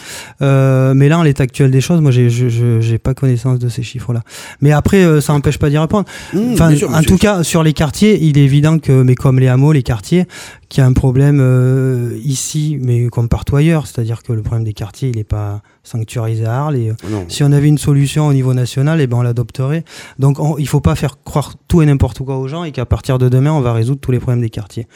Euh, 0.41 0.93
mais 0.93 1.09
là, 1.09 1.19
en 1.19 1.23
l'état 1.23 1.43
actuel 1.43 1.69
des 1.69 1.81
choses, 1.81 1.99
moi, 1.99 2.11
j'ai- 2.11 2.29
je 2.29 2.79
j'ai 2.79 2.97
pas 2.97 3.13
connaissance 3.13 3.59
de 3.59 3.67
ces 3.69 3.83
chiffres-là. 3.83 4.21
Mais 4.61 4.71
après, 4.71 5.03
euh, 5.03 5.19
ça 5.21 5.33
n'empêche 5.33 5.57
pas 5.59 5.69
d'y 5.69 5.77
répondre. 5.77 6.05
Mmh, 6.33 6.39
Enfin, 6.53 6.75
sûr, 6.75 6.89
en 6.93 7.01
tout 7.03 7.17
cas, 7.17 7.43
sur 7.43 7.61
les 7.61 7.73
quartiers, 7.73 8.19
il 8.23 8.37
est 8.37 8.43
évident 8.43 8.79
que, 8.79 9.03
mais 9.03 9.15
comme 9.15 9.39
les 9.39 9.47
hameaux, 9.49 9.73
les 9.73 9.83
quartiers, 9.83 10.25
qu'il 10.73 10.81
y 10.81 10.83
a 10.83 10.87
un 10.87 10.93
problème 10.93 11.37
euh, 11.39 12.17
ici, 12.23 12.79
mais 12.81 13.05
comme 13.09 13.29
partout 13.29 13.55
ailleurs. 13.55 13.85
C'est-à-dire 13.85 14.23
que 14.23 14.33
le 14.33 14.41
problème 14.41 14.63
des 14.63 14.73
quartiers, 14.73 15.09
il 15.09 15.17
n'est 15.17 15.23
pas 15.23 15.61
sanctuarisé 15.83 16.45
à 16.45 16.63
Arles. 16.63 16.77
Et, 16.77 16.89
euh, 16.89 16.93
si 17.27 17.43
on 17.43 17.51
avait 17.51 17.67
une 17.67 17.77
solution 17.77 18.25
au 18.27 18.33
niveau 18.33 18.55
national, 18.55 18.99
eh 18.99 19.05
ben, 19.05 19.17
on 19.17 19.21
l'adopterait. 19.21 19.83
Donc, 20.17 20.39
on- 20.39 20.57
il 20.57 20.67
faut 20.67 20.81
pas 20.81 20.95
faire 20.95 21.21
croire 21.23 21.53
tout 21.67 21.83
et 21.83 21.85
n'importe 21.85 22.19
quoi 22.23 22.37
aux 22.39 22.47
gens 22.47 22.63
et 22.63 22.71
qu'à 22.71 22.85
partir 22.87 23.19
de 23.19 23.29
demain, 23.29 23.51
on 23.53 23.61
va 23.61 23.71
résoudre 23.71 23.99
tous 24.01 24.11
les 24.11 24.19
problèmes 24.19 24.41
des 24.41 24.49
quartiers. 24.49 24.87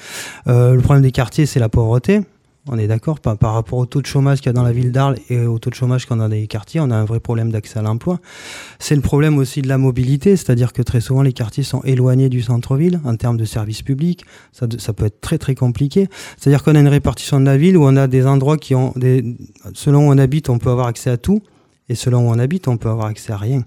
Euh, 0.48 0.74
le 0.74 0.82
problème 0.82 1.04
des 1.04 1.12
quartiers, 1.12 1.46
c'est 1.46 1.60
la 1.60 1.70
pauvreté. 1.70 2.22
On 2.68 2.78
est 2.78 2.88
d'accord 2.88 3.20
par, 3.20 3.54
rapport 3.54 3.80
au 3.80 3.86
taux 3.86 4.02
de 4.02 4.06
chômage 4.06 4.40
qu'il 4.40 4.48
y 4.48 4.50
a 4.50 4.54
dans 4.54 4.64
la 4.64 4.72
ville 4.72 4.92
d'Arles 4.92 5.18
et 5.30 5.46
au 5.46 5.60
taux 5.60 5.70
de 5.70 5.76
chômage 5.76 6.06
qu'on 6.06 6.20
a 6.20 6.28
dans 6.28 6.28
les 6.28 6.48
quartiers, 6.48 6.80
on 6.80 6.92
a 6.92 6.96
un 6.96 7.06
vrai 7.06 7.20
problème 7.20 7.52
d'accès 7.52 7.80
à 7.80 7.82
l'emploi. 7.82 8.20
C'est 8.80 8.96
le 8.96 9.02
problème 9.02 9.38
aussi 9.38 9.62
de 9.62 9.68
la 9.68 9.78
mobilité, 9.78 10.36
c'est-à-dire 10.36 10.74
que 10.74 10.82
très 10.82 11.02
souvent 11.02 11.22
les 11.22 11.34
quartiers 11.34 11.64
sont 11.64 11.82
éloignés 11.84 12.30
du 12.30 12.42
centre-ville 12.42 13.00
en 13.06 13.16
termes 13.16 13.38
de 13.38 13.46
services 13.46 13.82
publics. 13.82 14.26
Ça, 14.52 14.68
ça 14.78 14.94
peut 14.94 15.06
être 15.06 15.22
très 15.22 15.38
très 15.38 15.56
compliqué. 15.56 16.08
C'est-à-dire 16.38 16.64
qu'on 16.64 16.76
a 16.76 16.80
une 16.80 16.88
répartition 16.88 17.40
de 17.40 17.46
la 17.46 17.58
ville 17.58 17.78
où 17.78 17.84
on 17.84 17.96
a 17.96 18.08
des 18.08 18.26
endroits 18.26 18.58
qui 18.58 18.76
ont 18.76 18.94
des, 18.96 19.24
selon 19.74 20.08
où 20.08 20.12
on 20.12 20.18
habite, 20.18 20.50
on 20.50 20.58
peut 20.58 20.70
avoir 20.70 20.88
accès 20.88 21.10
à 21.10 21.18
tout. 21.18 21.42
Et 21.90 21.96
selon 21.96 22.28
où 22.28 22.32
on 22.32 22.40
habite, 22.40 22.68
on 22.68 22.76
peut 22.76 22.90
avoir 22.90 23.08
accès 23.08 23.32
à 23.32 23.38
rien. 23.38 23.64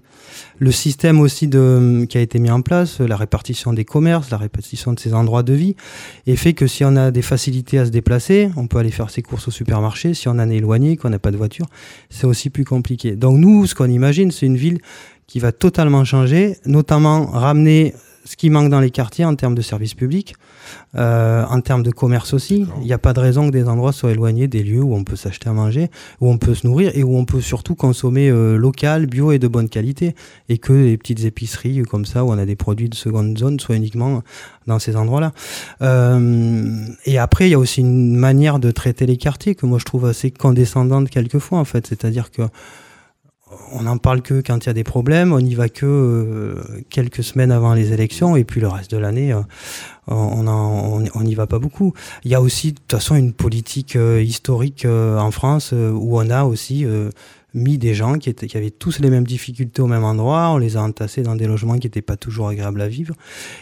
Le 0.59 0.71
système 0.71 1.19
aussi 1.19 1.47
de, 1.47 2.05
qui 2.07 2.17
a 2.19 2.21
été 2.21 2.37
mis 2.37 2.51
en 2.51 2.61
place, 2.61 2.99
la 2.99 3.17
répartition 3.17 3.73
des 3.73 3.83
commerces, 3.83 4.29
la 4.29 4.37
répartition 4.37 4.93
de 4.93 4.99
ces 4.99 5.13
endroits 5.13 5.41
de 5.41 5.53
vie, 5.53 5.75
et 6.27 6.35
fait 6.35 6.53
que 6.53 6.67
si 6.67 6.85
on 6.85 6.95
a 6.95 7.09
des 7.09 7.23
facilités 7.23 7.79
à 7.79 7.85
se 7.85 7.91
déplacer, 7.91 8.49
on 8.57 8.67
peut 8.67 8.77
aller 8.77 8.91
faire 8.91 9.09
ses 9.09 9.23
courses 9.23 9.47
au 9.47 9.51
supermarché. 9.51 10.13
Si 10.13 10.27
on 10.27 10.33
en 10.33 10.49
est 10.49 10.57
éloigné, 10.57 10.97
qu'on 10.97 11.09
n'a 11.09 11.19
pas 11.19 11.31
de 11.31 11.37
voiture, 11.37 11.65
c'est 12.09 12.27
aussi 12.27 12.51
plus 12.51 12.65
compliqué. 12.65 13.15
Donc 13.15 13.39
nous, 13.39 13.65
ce 13.65 13.73
qu'on 13.73 13.89
imagine, 13.89 14.29
c'est 14.29 14.45
une 14.45 14.57
ville 14.57 14.81
qui 15.25 15.39
va 15.39 15.51
totalement 15.51 16.03
changer, 16.03 16.57
notamment 16.65 17.25
ramener 17.25 17.93
ce 18.25 18.35
qui 18.35 18.49
manque 18.49 18.69
dans 18.69 18.79
les 18.79 18.91
quartiers 18.91 19.25
en 19.25 19.35
termes 19.35 19.55
de 19.55 19.61
services 19.61 19.93
publics, 19.93 20.35
euh, 20.95 21.43
en 21.49 21.61
termes 21.61 21.83
de 21.83 21.91
commerce 21.91 22.33
aussi. 22.33 22.65
Il 22.79 22.85
n'y 22.85 22.93
a 22.93 22.97
pas 22.97 23.13
de 23.13 23.19
raison 23.19 23.47
que 23.47 23.51
des 23.51 23.67
endroits 23.67 23.91
soient 23.93 24.11
éloignés 24.11 24.47
des 24.47 24.63
lieux 24.63 24.81
où 24.81 24.95
on 24.95 25.03
peut 25.03 25.15
s'acheter 25.15 25.49
à 25.49 25.53
manger, 25.53 25.89
où 26.19 26.29
on 26.29 26.37
peut 26.37 26.53
se 26.53 26.67
nourrir 26.67 26.91
et 26.93 27.03
où 27.03 27.17
on 27.17 27.25
peut 27.25 27.41
surtout 27.41 27.75
consommer 27.75 28.29
euh, 28.29 28.57
local, 28.57 29.07
bio 29.07 29.31
et 29.31 29.39
de 29.39 29.47
bonne 29.47 29.69
qualité, 29.69 30.15
et 30.49 30.57
que 30.57 30.73
les 30.73 30.97
petites 30.97 31.25
épiceries 31.25 31.81
comme 31.83 32.05
ça, 32.05 32.23
où 32.23 32.29
on 32.29 32.37
a 32.37 32.45
des 32.45 32.55
produits 32.55 32.89
de 32.89 32.95
seconde 32.95 33.37
zone, 33.37 33.59
soient 33.59 33.75
uniquement 33.75 34.23
dans 34.67 34.79
ces 34.79 34.95
endroits-là. 34.95 35.33
Euh, 35.81 36.85
et 37.05 37.17
après, 37.17 37.47
il 37.47 37.51
y 37.51 37.55
a 37.55 37.59
aussi 37.59 37.81
une 37.81 38.15
manière 38.15 38.59
de 38.59 38.71
traiter 38.71 39.05
les 39.05 39.17
quartiers 39.17 39.55
que 39.55 39.65
moi 39.65 39.79
je 39.79 39.85
trouve 39.85 40.05
assez 40.05 40.31
condescendante 40.31 41.09
quelquefois, 41.09 41.57
en 41.57 41.65
fait. 41.65 41.87
C'est-à-dire 41.87 42.31
que 42.31 42.43
on 43.71 43.83
n'en 43.83 43.97
parle 43.97 44.21
que 44.21 44.41
quand 44.41 44.65
il 44.65 44.67
y 44.67 44.69
a 44.69 44.73
des 44.73 44.83
problèmes, 44.83 45.33
on 45.33 45.41
n'y 45.41 45.55
va 45.55 45.69
que 45.69 45.85
euh, 45.85 46.81
quelques 46.89 47.23
semaines 47.23 47.51
avant 47.51 47.73
les 47.73 47.93
élections, 47.93 48.35
et 48.35 48.43
puis 48.43 48.61
le 48.61 48.67
reste 48.67 48.91
de 48.91 48.97
l'année, 48.97 49.33
euh, 49.33 49.41
on 50.07 51.21
n'y 51.23 51.35
va 51.35 51.47
pas 51.47 51.59
beaucoup. 51.59 51.93
Il 52.23 52.31
y 52.31 52.35
a 52.35 52.41
aussi, 52.41 52.73
de 52.73 52.77
toute 52.79 52.91
façon, 52.91 53.15
une 53.15 53.33
politique 53.33 53.95
euh, 53.95 54.21
historique 54.21 54.85
en 54.85 55.31
France 55.31 55.73
où 55.73 56.19
on 56.19 56.29
a 56.29 56.43
aussi 56.43 56.85
mis 57.53 57.77
des 57.77 57.93
gens 57.93 58.17
qui, 58.17 58.33
avaient 58.55 58.71
tous 58.71 58.99
les 58.99 59.09
mêmes 59.09 59.25
difficultés 59.25 59.81
au 59.81 59.87
même 59.87 60.03
endroit, 60.03 60.49
on 60.49 60.57
les 60.57 60.77
a 60.77 60.81
entassés 60.81 61.21
dans 61.21 61.35
des 61.35 61.47
logements 61.47 61.77
qui 61.77 61.87
n'étaient 61.87 62.01
pas 62.01 62.15
toujours 62.15 62.47
agréables 62.47 62.81
à 62.81 62.87
vivre, 62.87 63.15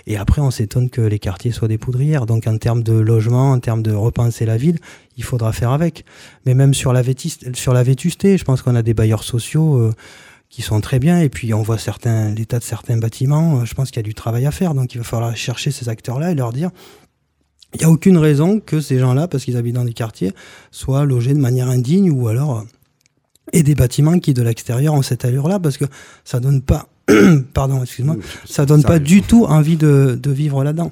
et 0.08 0.18
après 0.18 0.42
on 0.42 0.52
s'étonne 0.52 0.90
que 0.90 1.02
les 1.02 1.20
quartiers 1.20 1.52
soient 1.52 1.68
des 1.68 1.78
poudrières. 1.78 2.26
Donc 2.26 2.48
en 2.48 2.58
termes 2.58 2.84
de 2.84 2.94
logement, 2.94 3.52
en 3.52 3.60
termes 3.60 3.82
de 3.82 3.92
repenser 3.92 4.46
la 4.46 4.58
ville, 4.58 4.80
il 5.18 5.24
faudra 5.24 5.54
faire 5.54 5.72
avec. 5.72 6.06
Mais 6.46 6.54
même 6.54 6.74
sur 6.74 6.94
la, 6.94 7.02
vétis- 7.02 7.56
sur 7.56 7.74
la 7.74 7.84
vétusté, 7.84 8.38
je 8.38 8.44
pense 8.44 8.62
qu'on 8.62 8.76
a 8.76 8.84
des 8.84 8.94
bailleurs 8.94 9.24
sociaux 9.24 9.78
euh, 9.78 9.94
qui 10.50 10.62
sont 10.62 10.82
très 10.82 11.00
bien, 11.00 11.20
et 11.20 11.30
puis 11.30 11.54
on 11.54 11.62
voit 11.62 11.78
certains, 11.78 12.34
l'état 12.34 12.60
de 12.60 12.64
certains 12.64 12.98
bâtiments, 12.98 13.60
euh, 13.60 13.66
je 13.66 13.74
pense 13.74 13.90
qu'il 13.90 13.98
y 13.98 14.06
a 14.06 14.08
du 14.08 14.14
travail 14.16 14.46
à 14.46 14.52
faire, 14.52 14.74
donc 14.74 14.94
il 14.94 15.00
va 15.00 15.04
falloir 15.04 15.36
chercher 15.36 15.72
ces 15.72 15.90
acteurs-là 15.90 16.32
et 16.32 16.36
leur 16.36 16.54
dire 16.54 16.70
il 17.74 17.80
n'y 17.80 17.86
a 17.86 17.90
aucune 17.90 18.18
raison 18.18 18.60
que 18.60 18.82
ces 18.82 18.98
gens-là, 18.98 19.28
parce 19.28 19.44
qu'ils 19.44 19.58
habitent 19.58 19.76
dans 19.76 19.86
des 19.86 19.94
quartiers, 19.94 20.32
soient 20.72 21.06
logés 21.06 21.34
de 21.34 21.40
manière 21.40 21.70
indigne 21.70 22.10
ou 22.10 22.28
alors 22.28 22.60
euh, 22.60 22.64
et 23.54 23.64
des 23.64 23.76
bâtiments 23.76 24.20
qui 24.20 24.34
de 24.34 24.41
l'extérieur 24.41 24.93
ont 24.93 25.02
cette 25.02 25.26
allure-là, 25.26 25.60
parce 25.60 25.78
que 25.78 25.86
ça 26.24 26.39
donne 26.39 26.62
pas, 26.62 26.88
pardon, 27.54 27.82
excuse-moi, 27.84 28.18
ça 28.45 28.66
donne 28.66 28.84
pas 28.84 29.00
du 29.00 29.22
tout 29.22 29.45
envie 29.45 29.78
de, 29.78 30.20
de 30.22 30.32
vivre 30.32 30.64
là-dedans. 30.64 30.91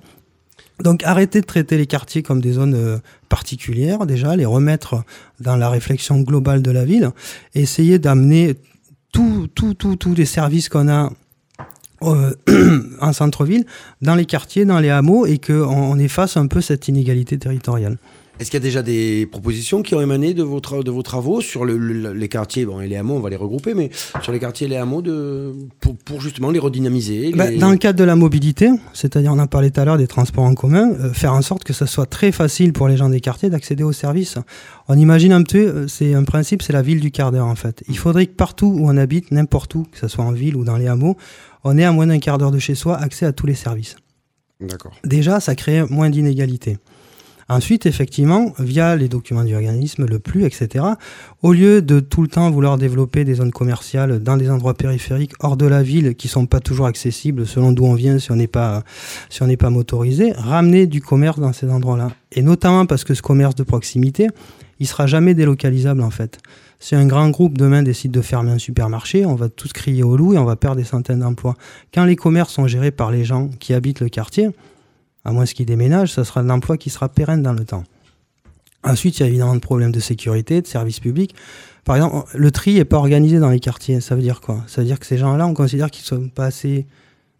Donc 0.84 1.04
arrêtez 1.04 1.42
de 1.42 1.46
traiter 1.46 1.78
les 1.78 1.88
quartiers 1.88 2.22
comme 2.22 2.40
des 2.40 2.54
zones 2.54 2.76
euh, 2.76 2.98
particulières 3.30 4.06
déjà, 4.06 4.36
les 4.36 4.46
remettre 4.46 5.04
dans 5.40 5.56
la 5.56 5.70
réflexion 5.70 6.22
globale 6.22 6.62
de 6.62 6.72
la 6.72 6.86
ville, 6.86 7.10
et 7.56 7.62
essayer 7.62 8.00
d'amener 8.00 8.56
tous 9.12 9.48
tout, 9.56 9.74
tout, 9.74 9.96
tous 9.96 10.14
les 10.14 10.26
services 10.26 10.70
qu'on 10.70 10.88
a 10.88 11.12
euh, 12.04 12.34
en 13.02 13.12
centre-ville 13.12 13.66
dans 14.02 14.14
les 14.14 14.26
quartiers, 14.26 14.66
dans 14.66 14.80
les 14.80 14.90
hameaux, 14.90 15.26
et 15.26 15.40
qu'on 15.40 15.64
on 15.64 15.98
efface 15.98 16.38
un 16.38 16.46
peu 16.48 16.62
cette 16.62 16.88
inégalité 16.88 17.40
territoriale. 17.40 17.98
Est-ce 18.40 18.52
qu'il 18.52 18.60
y 18.60 18.62
a 18.62 18.64
déjà 18.64 18.84
des 18.84 19.26
propositions 19.26 19.82
qui 19.82 19.96
ont 19.96 20.02
émané 20.02 20.34
de 20.36 20.44
vos, 20.44 20.60
tra- 20.60 20.84
de 20.84 20.92
vos 20.92 21.02
travaux 21.02 21.42
sur 21.42 21.66
le- 21.66 21.78
le- 21.78 22.14
les 22.14 22.28
quartiers? 22.30 22.66
Bon, 22.66 22.80
et 22.80 22.88
les 22.88 22.96
hameaux, 22.96 23.16
on 23.16 23.20
va 23.20 23.30
les 23.32 23.36
regrouper, 23.36 23.74
mais 23.74 23.90
sur 24.22 24.32
les 24.32 24.40
quartiers 24.40 24.68
et 24.68 24.70
les 24.70 24.76
hameaux 24.76 25.02
de, 25.02 25.54
pour, 25.80 25.98
pour 25.98 26.22
justement 26.22 26.52
les 26.52 26.60
redynamiser 26.60 27.32
Bah, 27.32 27.50
Dans 27.52 27.72
le 27.72 27.78
cadre 27.78 27.98
de 27.98 28.04
la 28.04 28.16
mobilité, 28.16 28.70
c'est-à-dire 28.94 29.32
on 29.34 29.40
a 29.40 29.48
parlé 29.48 29.72
tout 29.72 29.80
à 29.82 29.86
l'heure 29.86 29.98
des 29.98 30.06
transports 30.08 30.44
en 30.44 30.54
commun, 30.54 30.92
euh, 31.00 31.14
faire 31.14 31.34
en 31.34 31.42
sorte 31.42 31.64
que 31.64 31.74
ce 31.74 31.86
soit 31.88 32.06
très 32.06 32.32
facile 32.32 32.74
pour 32.74 32.88
les 32.88 32.96
gens 32.98 33.10
des 33.10 33.22
quartiers 33.22 33.50
d'accéder 33.50 33.84
aux 33.84 33.92
services. 33.92 34.38
On 34.88 34.98
imagine 34.98 35.32
un 35.32 35.42
peu, 35.44 35.58
euh, 35.58 35.88
c'est 35.88 36.14
un 36.14 36.24
principe, 36.24 36.62
c'est 36.62 36.74
la 36.74 36.84
ville 36.84 37.00
du 37.00 37.10
quart 37.10 37.32
d'heure 37.32 37.48
en 37.48 37.56
fait. 37.56 37.84
Il 37.90 37.98
faudrait 37.98 38.28
que 38.28 38.34
partout 38.36 38.68
où 38.68 38.88
on 38.88 38.98
habite, 38.98 39.32
n'importe 39.32 39.74
où, 39.76 39.84
que 39.92 39.98
ce 39.98 40.08
soit 40.08 40.24
en 40.24 40.32
ville 40.32 40.56
ou 40.56 40.64
dans 40.64 40.78
les 40.78 40.88
hameaux, 40.88 41.18
on 41.64 41.76
ait 41.78 41.84
à 41.86 41.92
moins 41.92 42.06
d'un 42.08 42.20
quart 42.20 42.38
d'heure 42.38 42.52
de 42.52 42.60
chez 42.60 42.76
soi 42.76 42.98
accès 42.98 43.26
à 43.26 43.32
tous 43.34 43.48
les 43.48 43.56
services. 43.56 43.96
D'accord. 44.62 44.94
Déjà, 45.04 45.40
ça 45.40 45.56
crée 45.56 45.84
moins 45.90 46.10
d'inégalités. 46.10 46.78
Ensuite, 47.50 47.86
effectivement, 47.86 48.54
via 48.60 48.98
les 48.98 49.08
documents 49.08 49.46
du 49.46 49.56
organisme, 49.56 50.06
le 50.06 50.20
plus, 50.20 50.44
etc., 50.44 50.84
au 51.42 51.54
lieu 51.54 51.82
de 51.82 52.02
tout 52.02 52.22
le 52.22 52.28
temps 52.28 52.52
vouloir 52.52 52.78
développer 52.78 53.24
des 53.24 53.36
zones 53.36 53.52
commerciales 53.52 54.20
dans 54.22 54.36
des 54.36 54.50
endroits 54.50 54.74
périphériques 54.74 55.32
hors 55.40 55.56
de 55.56 55.66
la 55.66 55.82
ville 55.82 56.16
qui 56.16 56.28
sont 56.28 56.46
pas 56.46 56.60
toujours 56.60 56.88
accessibles 56.88 57.48
selon 57.48 57.72
d'où 57.72 57.86
on 57.86 57.94
vient 57.94 58.20
si 58.20 58.32
on 58.32 58.36
n'est 58.36 58.48
pas, 58.48 58.84
si 59.30 59.44
on 59.44 59.48
n'est 59.48 59.56
pas 59.58 59.70
motorisé, 59.70 60.34
ramener 60.34 60.88
du 60.88 61.02
commerce 61.02 61.40
dans 61.40 61.54
ces 61.54 61.70
endroits-là. 61.70 62.12
Et 62.34 62.42
notamment 62.42 62.86
parce 62.86 63.06
que 63.06 63.14
ce 63.14 63.22
commerce 63.22 63.56
de 63.56 63.64
proximité, 63.64 64.28
il 64.80 64.88
sera 64.88 65.08
jamais 65.08 65.34
délocalisable 65.34 66.02
en 66.02 66.12
fait. 66.12 66.40
Si 66.80 66.96
un 66.96 67.08
grand 67.08 67.30
groupe 67.30 67.58
demain 67.58 67.82
décide 67.82 68.12
de 68.12 68.22
fermer 68.22 68.52
un 68.52 68.60
supermarché, 68.60 69.26
on 69.26 69.36
va 69.36 69.50
tous 69.50 69.72
crier 69.74 70.04
au 70.04 70.16
loup 70.18 70.34
et 70.34 70.38
on 70.38 70.46
va 70.46 70.56
perdre 70.56 70.78
des 70.78 70.84
centaines 70.84 71.20
d'emplois. 71.20 71.56
Quand 71.94 72.04
les 72.04 72.16
commerces 72.16 72.54
sont 72.54 72.68
gérés 72.68 72.92
par 72.92 73.10
les 73.10 73.24
gens 73.24 73.50
qui 73.60 73.74
habitent 73.74 74.02
le 74.02 74.10
quartier, 74.10 74.50
à 75.28 75.34
moins 75.34 75.46
qu'ils 75.46 75.66
déménagent, 75.66 76.14
ça 76.14 76.24
sera 76.24 76.40
un 76.40 76.50
emploi 76.50 76.78
qui 76.78 76.90
sera 76.90 77.10
pérenne 77.10 77.44
dans 77.44 77.52
le 77.52 77.66
temps. 77.66 77.84
Ensuite, 78.84 79.20
il 79.20 79.24
y 79.24 79.26
a 79.26 79.28
évidemment 79.28 79.54
des 79.54 79.60
problèmes 79.60 79.92
de 79.92 80.00
sécurité, 80.00 80.62
de 80.62 80.68
services 80.68 81.02
publics. 81.02 81.36
Par 81.84 81.98
exemple, 81.98 82.26
le 82.34 82.52
tri 82.52 82.76
n'est 82.76 82.86
pas 82.86 82.98
organisé 82.98 83.38
dans 83.38 83.50
les 83.50 83.60
quartiers. 83.60 84.00
Ça 84.00 84.16
veut 84.16 84.22
dire 84.22 84.40
quoi? 84.40 84.64
Ça 84.68 84.82
veut 84.82 84.88
dire 84.88 85.00
que 85.00 85.06
ces 85.06 85.18
gens-là, 85.18 85.46
on 85.46 85.54
considère 85.54 85.92
qu'ils 85.92 86.04
ne 86.04 86.22
sont 86.22 86.30
pas 86.30 86.46
assez 86.46 86.88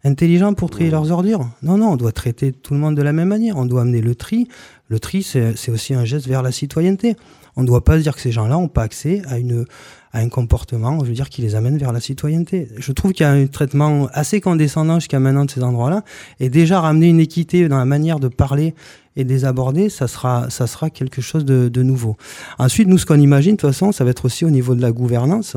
intelligents 0.04 0.52
pour 0.52 0.68
trier 0.68 0.90
leurs 0.90 1.10
ordures? 1.10 1.48
Non, 1.62 1.78
non, 1.78 1.92
on 1.92 1.96
doit 1.96 2.12
traiter 2.12 2.52
tout 2.52 2.74
le 2.74 2.80
monde 2.80 2.94
de 2.94 3.02
la 3.02 3.14
même 3.14 3.28
manière. 3.28 3.56
On 3.56 3.64
doit 3.64 3.82
amener 3.82 4.02
le 4.02 4.14
tri. 4.14 4.48
Le 4.88 5.00
tri, 5.00 5.22
c'est 5.22 5.70
aussi 5.70 5.94
un 5.94 6.04
geste 6.04 6.26
vers 6.26 6.42
la 6.42 6.52
citoyenneté. 6.52 7.16
On 7.56 7.62
ne 7.62 7.66
doit 7.66 7.84
pas 7.84 7.96
se 7.96 8.02
dire 8.02 8.14
que 8.14 8.20
ces 8.20 8.32
gens-là 8.32 8.54
n'ont 8.56 8.68
pas 8.68 8.82
accès 8.82 9.22
à, 9.28 9.38
une, 9.38 9.64
à 10.12 10.20
un 10.20 10.28
comportement, 10.28 11.00
je 11.00 11.06
veux 11.06 11.14
dire, 11.14 11.28
qui 11.28 11.42
les 11.42 11.54
amène 11.54 11.76
vers 11.76 11.92
la 11.92 12.00
citoyenneté. 12.00 12.68
Je 12.76 12.92
trouve 12.92 13.12
qu'il 13.12 13.24
y 13.24 13.28
a 13.28 13.32
un 13.32 13.46
traitement 13.46 14.08
assez 14.12 14.40
condescendant 14.40 15.00
jusqu'à 15.00 15.20
maintenant 15.20 15.44
de 15.44 15.50
ces 15.50 15.62
endroits-là. 15.62 16.02
Et 16.40 16.48
déjà 16.48 16.80
ramener 16.80 17.08
une 17.08 17.20
équité 17.20 17.68
dans 17.68 17.78
la 17.78 17.84
manière 17.84 18.18
de 18.18 18.28
parler 18.28 18.74
et 19.16 19.24
de 19.24 19.28
les 19.28 19.44
aborder, 19.44 19.88
ça 19.88 20.06
sera, 20.06 20.48
ça 20.48 20.66
sera 20.66 20.90
quelque 20.90 21.20
chose 21.20 21.44
de, 21.44 21.68
de 21.68 21.82
nouveau. 21.82 22.16
Ensuite, 22.58 22.88
nous, 22.88 22.98
ce 22.98 23.06
qu'on 23.06 23.18
imagine, 23.18 23.52
de 23.52 23.56
toute 23.56 23.70
façon, 23.70 23.90
ça 23.90 24.04
va 24.04 24.10
être 24.10 24.24
aussi 24.24 24.44
au 24.44 24.50
niveau 24.50 24.74
de 24.76 24.80
la 24.80 24.92
gouvernance, 24.92 25.56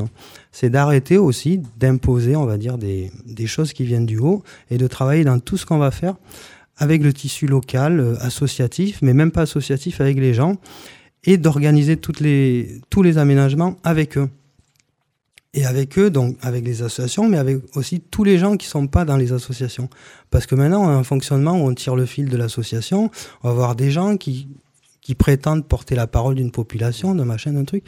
c'est 0.50 0.68
d'arrêter 0.68 1.16
aussi 1.16 1.62
d'imposer, 1.78 2.34
on 2.34 2.44
va 2.44 2.58
dire, 2.58 2.76
des, 2.76 3.12
des 3.24 3.46
choses 3.46 3.72
qui 3.72 3.84
viennent 3.84 4.06
du 4.06 4.18
haut 4.18 4.42
et 4.70 4.78
de 4.78 4.86
travailler 4.88 5.22
dans 5.22 5.38
tout 5.38 5.56
ce 5.56 5.64
qu'on 5.64 5.78
va 5.78 5.92
faire 5.92 6.16
avec 6.76 7.02
le 7.02 7.12
tissu 7.12 7.46
local, 7.46 8.00
euh, 8.00 8.16
associatif, 8.20 8.98
mais 9.02 9.14
même 9.14 9.30
pas 9.30 9.42
associatif 9.42 10.00
avec 10.00 10.18
les 10.18 10.34
gens, 10.34 10.56
et 11.24 11.36
d'organiser 11.36 11.96
tous 11.96 12.20
les 12.20 13.18
aménagements 13.18 13.76
avec 13.84 14.18
eux. 14.18 14.28
Et 15.54 15.66
avec 15.66 15.98
eux, 15.98 16.08
donc 16.08 16.38
avec 16.40 16.64
les 16.64 16.82
associations, 16.82 17.28
mais 17.28 17.36
avec 17.36 17.58
aussi 17.76 18.00
tous 18.00 18.24
les 18.24 18.38
gens 18.38 18.56
qui 18.56 18.66
sont 18.66 18.86
pas 18.86 19.04
dans 19.04 19.18
les 19.18 19.32
associations. 19.32 19.90
Parce 20.30 20.46
que 20.46 20.54
maintenant, 20.54 20.84
on 20.84 20.88
a 20.88 20.92
un 20.92 21.04
fonctionnement 21.04 21.52
où 21.52 21.68
on 21.68 21.74
tire 21.74 21.94
le 21.94 22.06
fil 22.06 22.30
de 22.30 22.36
l'association, 22.38 23.10
on 23.42 23.48
va 23.48 23.54
voir 23.54 23.76
des 23.76 23.90
gens 23.90 24.16
qui, 24.16 24.48
qui 25.02 25.14
prétendent 25.14 25.66
porter 25.66 25.94
la 25.94 26.06
parole 26.06 26.36
d'une 26.36 26.52
population, 26.52 27.14
d'un 27.14 27.26
machin, 27.26 27.52
d'un 27.52 27.64
truc. 27.64 27.84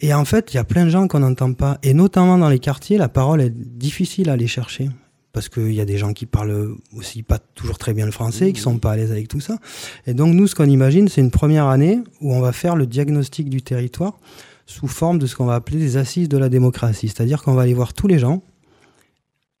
Et 0.00 0.12
en 0.12 0.24
fait, 0.24 0.52
il 0.52 0.56
y 0.56 0.58
a 0.58 0.64
plein 0.64 0.84
de 0.84 0.90
gens 0.90 1.06
qu'on 1.06 1.20
n'entend 1.20 1.52
pas. 1.52 1.78
Et 1.84 1.94
notamment 1.94 2.38
dans 2.38 2.48
les 2.48 2.58
quartiers, 2.58 2.98
la 2.98 3.08
parole 3.08 3.40
est 3.40 3.52
difficile 3.54 4.28
à 4.28 4.32
aller 4.32 4.48
chercher. 4.48 4.90
Parce 5.32 5.48
qu'il 5.48 5.72
y 5.72 5.80
a 5.80 5.84
des 5.84 5.98
gens 5.98 6.12
qui 6.12 6.26
parlent 6.26 6.76
aussi 6.96 7.22
pas 7.22 7.38
toujours 7.38 7.78
très 7.78 7.94
bien 7.94 8.06
le 8.06 8.12
français, 8.12 8.52
qui 8.52 8.60
sont 8.60 8.78
pas 8.78 8.92
à 8.92 8.96
l'aise 8.96 9.12
avec 9.12 9.28
tout 9.28 9.40
ça. 9.40 9.58
Et 10.06 10.14
donc, 10.14 10.34
nous, 10.34 10.48
ce 10.48 10.56
qu'on 10.56 10.68
imagine, 10.68 11.08
c'est 11.08 11.20
une 11.20 11.30
première 11.30 11.66
année 11.66 12.00
où 12.20 12.34
on 12.34 12.40
va 12.40 12.52
faire 12.52 12.74
le 12.74 12.86
diagnostic 12.86 13.48
du 13.48 13.62
territoire 13.62 14.18
sous 14.66 14.88
forme 14.88 15.18
de 15.18 15.26
ce 15.26 15.36
qu'on 15.36 15.46
va 15.46 15.54
appeler 15.54 15.78
des 15.78 15.96
assises 15.96 16.28
de 16.28 16.38
la 16.38 16.48
démocratie. 16.48 17.08
C'est-à-dire 17.08 17.42
qu'on 17.42 17.54
va 17.54 17.62
aller 17.62 17.74
voir 17.74 17.92
tous 17.92 18.06
les 18.06 18.18
gens, 18.18 18.42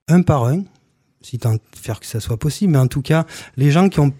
un 0.08 0.22
par 0.22 0.44
un, 0.44 0.64
si 1.20 1.38
tant 1.38 1.56
faire 1.74 2.00
que 2.00 2.06
ça 2.06 2.20
soit 2.20 2.38
possible, 2.38 2.72
mais 2.72 2.78
en 2.78 2.86
tout 2.86 3.02
cas, 3.02 3.24
les 3.56 3.70
gens 3.70 3.88
qui 3.88 4.00
n'ont 4.00 4.12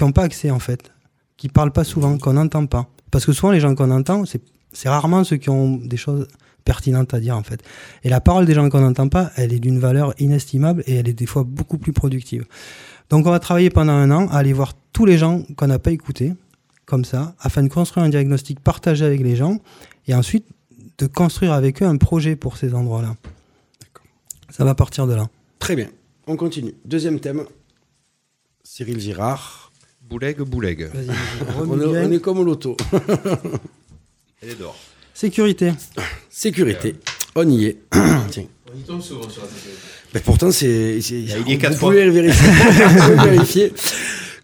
qui 0.00 0.04
ont 0.04 0.12
pas 0.12 0.22
accès, 0.22 0.50
en 0.50 0.58
fait, 0.58 0.92
qui 1.36 1.48
parlent 1.48 1.72
pas 1.72 1.84
souvent, 1.84 2.16
qu'on 2.16 2.32
n'entend 2.32 2.64
pas. 2.64 2.88
Parce 3.10 3.26
que 3.26 3.32
souvent, 3.32 3.52
les 3.52 3.60
gens 3.60 3.74
qu'on 3.74 3.90
entend, 3.90 4.24
c'est 4.24 4.88
rarement 4.88 5.24
ceux 5.24 5.36
qui 5.36 5.50
ont 5.50 5.76
des 5.76 5.98
choses 5.98 6.26
pertinentes 6.64 7.12
à 7.12 7.20
dire, 7.20 7.36
en 7.36 7.42
fait. 7.42 7.62
Et 8.02 8.08
la 8.08 8.22
parole 8.22 8.46
des 8.46 8.54
gens 8.54 8.68
qu'on 8.70 8.80
n'entend 8.80 9.08
pas, 9.08 9.30
elle 9.36 9.52
est 9.52 9.58
d'une 9.58 9.78
valeur 9.78 10.14
inestimable 10.18 10.82
et 10.86 10.94
elle 10.94 11.08
est 11.08 11.12
des 11.12 11.26
fois 11.26 11.44
beaucoup 11.44 11.76
plus 11.76 11.92
productive. 11.92 12.46
Donc, 13.10 13.26
on 13.26 13.30
va 13.30 13.40
travailler 13.40 13.68
pendant 13.68 13.92
un 13.92 14.10
an 14.10 14.28
à 14.28 14.38
aller 14.38 14.54
voir 14.54 14.72
tous 14.92 15.04
les 15.04 15.18
gens 15.18 15.42
qu'on 15.56 15.66
n'a 15.66 15.78
pas 15.78 15.90
écoutés, 15.90 16.32
comme 16.86 17.04
ça, 17.04 17.34
afin 17.40 17.62
de 17.62 17.68
construire 17.68 18.06
un 18.06 18.08
diagnostic 18.08 18.60
partagé 18.60 19.04
avec 19.04 19.20
les 19.20 19.36
gens 19.36 19.58
et 20.10 20.14
ensuite 20.14 20.44
de 20.98 21.06
construire 21.06 21.52
avec 21.52 21.82
eux 21.82 21.86
un 21.86 21.96
projet 21.96 22.34
pour 22.34 22.56
ces 22.56 22.74
endroits-là. 22.74 23.14
Ça 24.50 24.64
va 24.64 24.74
partir 24.74 25.06
de 25.06 25.14
là. 25.14 25.28
Très 25.60 25.76
bien. 25.76 25.88
On 26.26 26.36
continue. 26.36 26.74
Deuxième 26.84 27.20
thème. 27.20 27.44
Cyril 28.64 28.98
Girard. 29.00 29.70
Bouleg, 30.02 30.40
bouleg. 30.40 30.90
On 31.58 31.80
est, 31.80 31.84
on 32.06 32.10
est 32.10 32.18
comme 32.20 32.38
au 32.38 32.44
loto. 32.44 32.76
Elle 34.42 34.48
est 34.50 34.54
d'or. 34.56 34.76
Sécurité. 35.14 35.72
Sécurité. 36.28 36.96
On 37.36 37.48
y 37.48 37.66
est. 37.66 37.78
Tiens. 38.30 38.46
Mais 40.12 40.20
pourtant, 40.20 40.50
c'est. 40.50 41.00
c'est- 41.00 41.14
Il 41.20 41.28
y 41.28 41.32
est 41.32 41.38
vous 41.54 41.58
quatre 41.58 41.78
pouvez 41.78 42.04
le 42.04 42.10
vérifier. 42.10 42.48
Vous 42.50 42.98
pouvez 42.98 43.14
le 43.14 43.30
vérifier. 43.30 43.72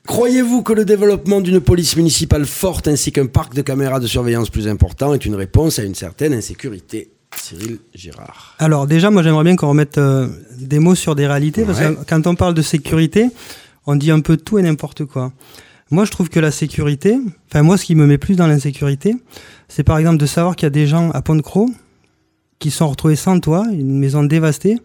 Croyez-vous 0.07 0.63
que 0.63 0.73
le 0.73 0.85
développement 0.85 1.41
d'une 1.41 1.61
police 1.61 1.97
municipale 1.97 2.47
forte 2.47 2.87
ainsi 2.87 3.11
qu'un 3.11 3.27
parc 3.27 3.55
de 3.55 3.63
caméras 3.63 3.99
de 3.99 4.07
surveillance 4.07 4.51
plus 4.51 4.69
important 4.69 5.13
est 5.13 5.27
une 5.27 5.35
réponse 5.35 5.79
à 5.79 5.83
une 5.83 5.97
certaine 5.97 6.33
insécurité 6.33 7.11
Cyril 7.35 7.79
Girard. 7.95 8.55
Alors 8.59 8.87
déjà, 8.87 9.11
moi 9.11 9.23
j'aimerais 9.23 9.45
bien 9.45 9.57
qu'on 9.57 9.69
remette 9.69 9.99
euh, 9.99 10.29
des 10.59 10.79
mots 10.79 10.95
sur 10.95 11.17
des 11.17 11.27
réalités, 11.27 11.65
parce 11.65 11.81
que 11.81 12.05
quand 12.09 12.27
on 12.27 12.35
parle 12.35 12.55
de 12.55 12.63
sécurité, 12.63 13.27
on 13.87 13.97
dit 13.97 14.11
un 14.11 14.21
peu 14.21 14.37
tout 14.37 14.59
et 14.59 14.63
n'importe 14.63 15.05
quoi. 15.05 15.33
Moi 15.91 16.05
je 16.05 16.13
trouve 16.13 16.29
que 16.29 16.41
la 16.41 16.51
sécurité, 16.51 17.19
enfin 17.51 17.63
moi 17.63 17.77
ce 17.77 17.85
qui 17.85 17.95
me 17.95 18.07
met 18.07 18.19
plus 18.19 18.37
dans 18.37 18.47
l'insécurité, 18.47 19.15
c'est 19.69 19.85
par 19.85 19.99
exemple 19.99 20.19
de 20.19 20.27
savoir 20.27 20.57
qu'il 20.57 20.67
y 20.67 20.69
a 20.69 20.71
des 20.71 20.87
gens 20.87 21.11
à 21.11 21.23
Pont-de-Croix 21.23 21.67
qui 22.59 22.71
sont 22.71 22.89
retrouvés 22.89 23.17
sans 23.17 23.39
toit, 23.41 23.67
une 23.73 23.99
maison 23.99 24.23
dévastée, 24.23 24.79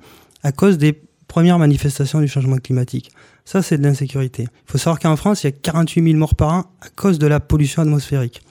à 0.44 0.52
cause 0.52 0.78
des 0.78 1.00
premières 1.32 1.58
manifestations 1.58 2.20
du 2.20 2.28
changement 2.28 2.58
climatique. 2.58 3.10
Ça 3.46 3.62
c'est 3.62 3.78
de 3.78 3.84
l'insécurité. 3.84 4.44
Il 4.44 4.72
faut 4.72 4.78
savoir 4.78 5.00
qu'en 5.00 5.16
France, 5.16 5.44
il 5.44 5.48
y 5.48 5.50
a 5.50 5.54
48 5.54 6.04
000 6.04 6.18
morts 6.18 6.36
par 6.36 6.54
an 6.54 6.66
à 6.82 6.90
cause 6.90 7.20
de 7.20 7.28
la 7.28 7.40
pollution 7.40 7.82
atmosphérique. 7.82 8.42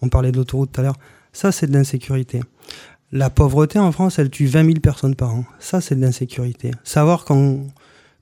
On 0.00 0.08
parlait 0.08 0.32
de 0.32 0.38
l'autoroute 0.38 0.72
tout 0.72 0.80
à 0.80 0.84
l'heure. 0.84 0.96
Ça 1.34 1.52
c'est 1.52 1.66
de 1.66 1.74
l'insécurité. 1.74 2.40
La 3.14 3.28
pauvreté 3.28 3.78
en 3.78 3.92
France, 3.92 4.18
elle 4.18 4.30
tue 4.30 4.46
20 4.46 4.64
000 4.64 4.74
personnes 4.80 5.14
par 5.14 5.34
an. 5.34 5.44
Ça, 5.58 5.82
c'est 5.82 5.94
de 5.94 6.00
l'insécurité. 6.00 6.70
Savoir 6.82 7.26
qu'on, 7.26 7.66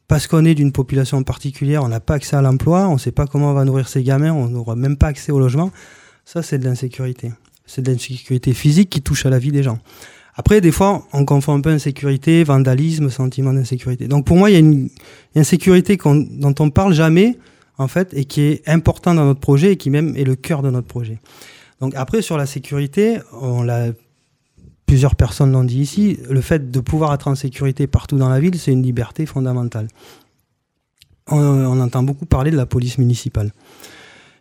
parce 0.09 0.27
qu'on 0.27 0.45
est 0.45 0.57
d'une 0.57 0.73
population 0.73 1.23
particulière, 1.23 1.85
on 1.85 1.89
n'a 1.89 2.01
pas 2.01 2.15
accès 2.15 2.35
à 2.35 2.43
l'emploi, 2.43 2.89
on 2.89 2.95
ne 2.95 2.99
sait 2.99 3.13
pas 3.13 3.29
comment 3.29 3.53
on 3.53 3.55
va 3.55 3.65
nourrir 3.65 3.89
ses 3.89 4.03
gamins, 4.03 4.33
on 4.33 4.49
n'aura 4.49 4.75
même 4.75 4.97
pas 4.97 5.07
accès 5.07 5.31
au 5.31 5.39
logement. 5.39 5.71
Ça, 6.25 6.43
c'est 6.43 6.59
de 6.59 6.65
l'insécurité. 6.65 7.31
C'est 7.67 7.83
de 7.83 7.93
l'insécurité 7.93 8.53
physique 8.53 8.91
qui 8.91 9.01
touche 9.01 9.27
à 9.27 9.31
la 9.31 9.39
vie 9.39 9.53
des 9.53 9.63
gens. 9.63 9.79
Après, 10.41 10.63
des 10.63 10.73
fois, 10.73 11.07
on 11.13 11.27
confond 11.27 11.53
un 11.53 11.61
peu 11.61 11.69
insécurité, 11.69 12.45
vandalisme, 12.45 13.11
sentiment 13.11 13.53
d'insécurité. 13.53 14.09
Donc, 14.09 14.25
pour 14.25 14.39
moi, 14.39 14.49
il 14.49 14.55
y 14.55 14.57
a 14.57 14.61
une 14.61 14.89
insécurité 15.37 15.99
qu'on- 15.99 16.27
dont 16.45 16.55
on 16.61 16.71
parle 16.71 16.95
jamais, 16.95 17.37
en 17.77 17.89
fait, 17.89 18.15
et 18.15 18.25
qui 18.25 18.41
est 18.45 18.67
important 18.67 19.13
dans 19.15 19.27
notre 19.27 19.41
projet 19.41 19.73
et 19.73 19.77
qui 19.77 19.91
même 19.91 20.17
est 20.17 20.25
le 20.25 20.37
cœur 20.37 20.63
de 20.63 20.71
notre 20.71 20.87
projet. 20.87 21.19
Donc, 21.83 21.95
après, 21.95 22.23
sur 22.23 22.39
la 22.39 22.47
sécurité, 22.47 23.19
on 23.43 23.67
plusieurs 24.87 25.15
personnes 25.15 25.53
l'ont 25.53 25.63
dit 25.63 25.81
ici, 25.81 26.19
le 26.31 26.41
fait 26.41 26.71
de 26.71 26.81
pouvoir 26.81 27.13
être 27.13 27.29
en 27.29 27.35
sécurité 27.35 27.87
partout 27.87 28.17
dans 28.17 28.31
la 28.31 28.41
ville, 28.41 28.59
c'est 28.59 28.73
une 28.73 28.83
liberté 28.83 29.27
fondamentale. 29.27 29.89
On, 31.29 31.37
on 31.39 31.79
entend 31.81 32.03
beaucoup 32.03 32.25
parler 32.25 32.51
de 32.51 32.57
la 32.57 32.67
police 32.67 32.97
municipale. 32.97 33.53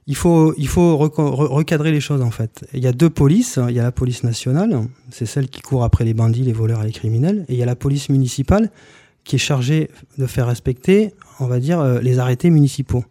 Il 0.07 0.15
faut, 0.15 0.53
recadrer 0.97 1.91
les 1.91 2.01
choses 2.01 2.21
en 2.21 2.31
fait. 2.31 2.65
Il 2.73 2.83
y 2.83 2.87
a 2.87 2.91
deux 2.91 3.09
polices. 3.09 3.59
Il 3.69 3.75
y 3.75 3.79
a 3.79 3.83
la 3.83 3.91
police 3.91 4.23
nationale, 4.23 4.87
c'est 5.11 5.25
celle 5.25 5.49
qui 5.49 5.61
court 5.61 5.83
après 5.83 6.03
les 6.03 6.13
bandits, 6.13 6.43
les 6.43 6.53
voleurs 6.53 6.81
et 6.81 6.87
les 6.87 6.91
criminels. 6.91 7.45
Et 7.47 7.53
il 7.53 7.59
y 7.59 7.63
a 7.63 7.67
la 7.67 7.75
police 7.75 8.09
municipale 8.09 8.71
qui 9.23 9.35
est 9.35 9.39
chargée 9.39 9.91
de 10.17 10.25
faire 10.25 10.47
respecter, 10.47 11.13
on 11.39 11.45
va 11.45 11.59
dire, 11.59 11.79
euh, 11.79 11.99
les 12.01 12.17
arrêtés 12.17 12.49
municipaux. 12.49 13.03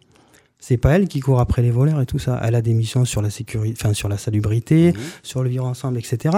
C'est 0.61 0.75
pas 0.75 0.91
elle 0.91 1.07
qui 1.07 1.21
court 1.21 1.39
après 1.39 1.61
les 1.61 1.71
voleurs 1.71 2.01
et 2.01 2.05
tout 2.05 2.19
ça. 2.19 2.37
Elle 2.43 2.53
a 2.53 2.61
des 2.61 2.73
missions 2.73 3.05
sur 3.05 3.21
la 3.21 3.29
sécurité, 3.29 3.77
enfin 3.79 3.93
sur 3.93 4.09
la 4.09 4.17
salubrité, 4.17 4.93
sur 5.23 5.41
le 5.41 5.49
vivre 5.49 5.65
ensemble, 5.65 5.97
etc. 5.97 6.35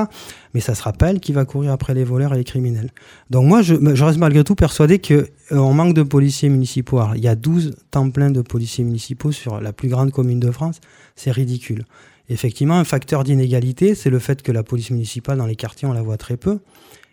Mais 0.54 0.60
ça 0.60 0.76
sera 0.76 0.94
pas 0.94 1.10
elle 1.10 1.20
qui 1.20 1.34
va 1.34 1.44
courir 1.44 1.72
après 1.72 1.96
les 1.96 2.04
voleurs 2.04 2.36
et 2.36 2.38
les 2.38 2.44
criminels. 2.44 2.92
Donc 3.32 3.48
moi, 3.48 3.64
je, 3.64 3.74
je 3.96 4.04
reste 4.04 4.20
malgré 4.20 4.44
tout 4.44 4.54
persuadé 4.54 5.00
que 5.00 5.14
euh, 5.14 5.58
on 5.58 5.74
manque 5.74 5.96
de 5.96 6.04
policiers 6.04 6.50
municipaux. 6.50 7.00
Alors, 7.00 7.16
il 7.16 7.24
y 7.24 7.28
a 7.28 7.36
12 7.36 7.76
temps 7.90 8.12
plein 8.12 8.30
de 8.30 8.42
policiers 8.42 8.84
municipaux 8.84 9.32
sur 9.32 9.60
la 9.60 9.74
plus 9.74 9.90
grande 9.90 10.12
commune 10.12 10.40
de 10.40 10.52
France. 10.52 10.82
C'est 11.16 11.32
ridicule. 11.32 11.86
Effectivement, 12.30 12.76
un 12.76 12.84
facteur 12.84 13.24
d'inégalité, 13.24 13.96
c'est 13.96 14.12
le 14.12 14.20
fait 14.20 14.44
que 14.44 14.52
la 14.52 14.64
police 14.64 14.92
municipale 14.92 15.40
dans 15.40 15.48
les 15.48 15.56
quartiers, 15.56 15.88
on 15.88 15.94
la 15.94 16.02
voit 16.04 16.18
très 16.18 16.38
peu. 16.38 16.60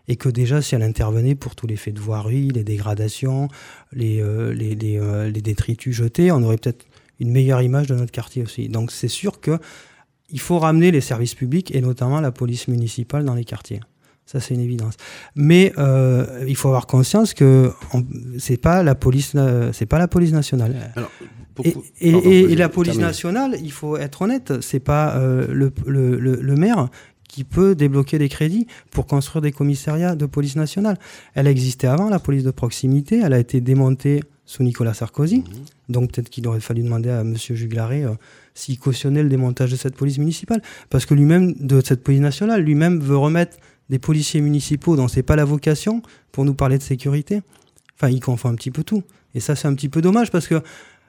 Et 0.06 0.16
que 0.16 0.28
déjà, 0.28 0.62
si 0.62 0.74
elle 0.74 0.82
intervenait 0.82 1.34
pour 1.34 1.54
tous 1.54 1.66
les 1.66 1.76
faits 1.76 1.94
de 1.94 2.00
voirie, 2.00 2.48
les 2.50 2.64
dégradations, 2.64 3.48
les, 3.92 4.22
euh, 4.22 4.54
les, 4.54 4.74
les, 4.74 4.98
euh, 4.98 5.28
les 5.28 5.42
détritus 5.42 5.94
jetés, 5.94 6.30
on 6.32 6.42
aurait 6.42 6.56
peut-être 6.56 6.86
une 7.20 7.30
meilleure 7.30 7.62
image 7.62 7.86
de 7.88 7.94
notre 7.94 8.12
quartier 8.12 8.42
aussi. 8.42 8.68
Donc 8.68 8.90
c'est 8.92 9.08
sûr 9.08 9.40
que 9.40 9.58
il 10.30 10.40
faut 10.40 10.58
ramener 10.58 10.90
les 10.90 11.00
services 11.00 11.34
publics 11.34 11.74
et 11.74 11.80
notamment 11.80 12.20
la 12.20 12.30
police 12.32 12.68
municipale 12.68 13.24
dans 13.24 13.34
les 13.34 13.44
quartiers. 13.44 13.80
Ça 14.26 14.40
c'est 14.40 14.52
une 14.54 14.60
évidence. 14.60 14.94
Mais 15.34 15.72
euh, 15.78 16.44
il 16.46 16.54
faut 16.56 16.68
avoir 16.68 16.86
conscience 16.86 17.32
que 17.32 17.72
c'est 18.38 18.58
pas 18.60 18.82
la 18.82 18.94
police, 18.94 19.32
euh, 19.36 19.72
c'est 19.72 19.86
pas 19.86 19.98
la 19.98 20.06
police 20.08 20.32
nationale. 20.32 20.92
Alors, 20.96 21.10
Et, 21.64 21.70
beaucoup- 21.72 21.84
et- 22.00 22.12
Pardon, 22.12 22.28
et- 22.30 22.42
vas-y, 22.42 22.52
et 22.52 22.56
la 22.56 22.68
police 22.68 22.98
nationale, 22.98 23.56
il 23.62 23.72
faut 23.72 23.96
être 23.96 24.22
honnête, 24.22 24.60
c'est 24.60 24.80
pas 24.80 25.16
euh, 25.16 25.46
le, 25.52 25.72
le, 25.86 26.18
le, 26.20 26.36
le 26.36 26.54
maire 26.56 26.88
qui 27.26 27.42
peut 27.44 27.74
débloquer 27.74 28.18
des 28.18 28.28
crédits 28.28 28.66
pour 28.90 29.06
construire 29.06 29.40
des 29.42 29.52
commissariats 29.52 30.14
de 30.14 30.26
police 30.26 30.56
nationale. 30.56 30.98
Elle 31.34 31.46
existait 31.46 31.86
avant, 31.86 32.08
la 32.10 32.18
police 32.18 32.44
de 32.44 32.50
proximité, 32.50 33.20
elle 33.24 33.32
a 33.32 33.38
été 33.38 33.60
démontée 33.60 34.22
sous 34.44 34.62
Nicolas 34.62 34.94
Sarkozy. 34.94 35.42
Donc 35.88 36.12
peut-être 36.12 36.28
qu'il 36.28 36.46
aurait 36.46 36.60
fallu 36.60 36.82
demander 36.82 37.10
à 37.10 37.20
M. 37.20 37.34
Juglaré 37.36 38.04
euh, 38.04 38.10
s'il 38.54 38.78
cautionnait 38.78 39.22
le 39.22 39.28
démontage 39.28 39.70
de 39.70 39.76
cette 39.76 39.96
police 39.96 40.18
municipale. 40.18 40.62
Parce 40.90 41.06
que 41.06 41.14
lui-même, 41.14 41.54
de 41.54 41.80
cette 41.84 42.02
police 42.02 42.20
nationale, 42.20 42.62
lui-même 42.62 43.00
veut 43.00 43.16
remettre 43.16 43.56
des 43.88 43.98
policiers 43.98 44.40
municipaux 44.40 44.96
dont 44.96 45.08
c'est 45.08 45.22
pas 45.22 45.36
la 45.36 45.44
vocation 45.44 46.02
pour 46.32 46.44
nous 46.44 46.54
parler 46.54 46.76
de 46.78 46.82
sécurité. 46.82 47.42
Enfin, 47.96 48.10
il 48.10 48.20
confond 48.20 48.50
un 48.50 48.54
petit 48.54 48.70
peu 48.70 48.84
tout. 48.84 49.02
Et 49.34 49.40
ça, 49.40 49.56
c'est 49.56 49.66
un 49.66 49.74
petit 49.74 49.88
peu 49.88 50.02
dommage 50.02 50.30
parce 50.30 50.46
que 50.46 50.62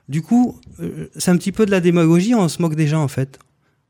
Du 0.10 0.24
coup, 0.24 0.60
euh, 0.80 1.08
c'est 1.16 1.30
un 1.30 1.38
petit 1.38 1.52
peu 1.52 1.68
de 1.68 1.72
la 1.72 1.82
démagogie, 1.82 2.34
on 2.34 2.50
se 2.50 2.60
moque 2.62 2.74
des 2.76 2.88
gens 2.88 3.04
en 3.04 3.08
fait. 3.08 3.38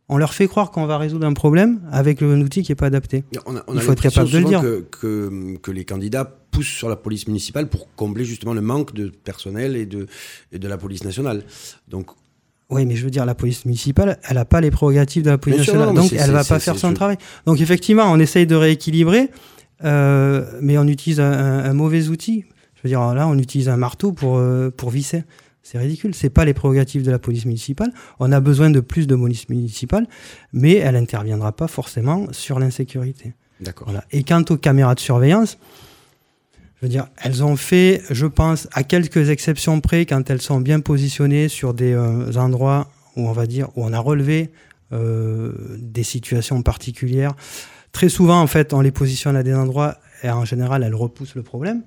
On 0.09 0.17
leur 0.17 0.33
fait 0.33 0.47
croire 0.47 0.69
qu'on 0.69 0.85
va 0.85 0.97
résoudre 0.97 1.25
un 1.25 1.33
problème 1.33 1.79
avec 1.91 2.21
un 2.21 2.41
outil 2.41 2.61
qui 2.61 2.71
n'est 2.71 2.75
pas 2.75 2.87
adapté. 2.87 3.23
On 3.45 3.55
a, 3.55 3.63
on 3.67 3.75
Il 3.75 3.79
faut 3.79 3.93
être 3.93 4.01
capable 4.01 4.29
de 4.29 4.39
le 4.39 4.43
dire. 4.43 4.61
Que, 4.61 4.85
que, 4.91 5.57
que 5.61 5.71
les 5.71 5.85
candidats 5.85 6.38
poussent 6.52 6.68
sur 6.68 6.89
la 6.89 6.95
police 6.95 7.28
municipale 7.28 7.68
pour 7.70 7.88
combler 7.95 8.26
justement 8.26 8.54
le 8.54 8.62
manque 8.62 8.93
de 8.93 9.10
personnel 9.10 9.76
et 9.76 9.86
de, 9.86 10.08
et 10.52 10.60
de 10.60 10.68
la 10.68 10.78
police 10.78 11.04
nationale. 11.04 11.43
Donc, 11.88 12.08
Oui, 12.70 12.86
mais 12.86 12.95
je 12.95 13.04
veux 13.04 13.12
dire, 13.12 13.26
la 13.26 13.36
police 13.36 13.66
municipale, 13.66 14.20
elle 14.28 14.36
n'a 14.36 14.45
pas 14.45 14.62
les 14.62 14.72
prérogatives 14.72 15.24
de 15.24 15.30
la 15.32 15.38
police 15.38 15.62
sûr, 15.62 15.74
nationale, 15.74 15.95
non, 15.95 16.02
donc 16.04 16.14
elle 16.14 16.32
va 16.32 16.43
c'est- 16.43 16.54
pas 16.54 16.60
faire 16.60 16.78
son 16.78 16.89
je- 16.89 16.95
travail. 16.95 17.18
Donc 17.45 17.60
effectivement, 17.62 18.12
on 18.12 18.20
essaye 18.20 18.45
de 18.45 18.56
rééquilibrer, 18.56 19.30
euh, 19.84 20.45
mais 20.62 20.78
on 20.78 20.88
utilise 20.88 21.20
un, 21.20 21.32
un- 21.32 21.64
un 21.66 21.74
mauvais 21.74 22.08
outil. 22.10 22.45
Je 22.76 22.82
veux 22.84 22.89
dire, 22.89 23.14
là, 23.14 23.28
on 23.28 23.38
utilise 23.38 23.70
un 23.70 23.78
marteau 23.78 24.12
pour, 24.12 24.38
euh, 24.38 24.70
pour 24.70 24.89
visser. 24.89 25.24
C'est 25.64 25.78
ridicule. 25.78 26.16
C'est 26.16 26.30
pas 26.30 26.45
les 26.45 26.54
prérogatives 26.54 27.04
de 27.04 27.12
la 27.12 27.20
police 27.20 27.45
municipale. 27.45 27.91
On 28.20 28.32
a 28.32 28.39
besoin 28.39 28.70
de 28.70 28.80
plus 28.80 29.06
de 29.08 29.16
police 29.16 29.50
municipale, 29.50 30.08
mais 30.54 30.76
elle 30.76 30.95
interviendra 30.95 31.52
pas 31.52 31.68
forcément 31.68 32.28
sur 32.32 32.60
l'insécurité. 32.60 33.34
d'accord. 33.62 33.88
Voilà. 33.89 34.06
Et 34.12 34.24
quant 34.24 34.43
aux 34.50 34.58
caméras 34.58 34.95
de 34.95 35.00
surveillance, 35.02 35.58
je 36.80 36.86
veux 36.86 36.89
dire, 36.89 37.07
elles 37.21 37.43
ont 37.43 37.57
fait, 37.57 38.01
je 38.09 38.25
pense, 38.25 38.69
à 38.71 38.84
quelques 38.84 39.30
exceptions 39.30 39.82
près, 39.82 40.05
quand 40.05 40.30
elles 40.30 40.41
sont 40.41 40.61
bien 40.61 40.80
positionnées 40.80 41.49
sur 41.49 41.73
des 41.73 41.91
euh, 41.91 42.32
endroits 42.36 42.89
où 43.17 43.27
on 43.27 43.34
va 43.34 43.47
dire, 43.47 43.67
où 43.75 43.84
on 43.84 43.91
a 43.91 43.99
relevé 43.99 44.49
euh, 44.93 45.51
des 45.77 46.03
situations 46.03 46.61
particulières. 46.61 47.34
Très 47.91 48.07
souvent, 48.07 48.39
en 48.39 48.47
fait, 48.47 48.73
on 48.73 48.80
les 48.80 48.91
positionne 48.91 49.36
à 49.36 49.43
des 49.43 49.53
endroits 49.53 49.97
et 50.23 50.30
en 50.30 50.45
général, 50.45 50.84
elles 50.84 50.95
repoussent 50.95 51.36
le 51.36 51.43
problème. 51.43 51.84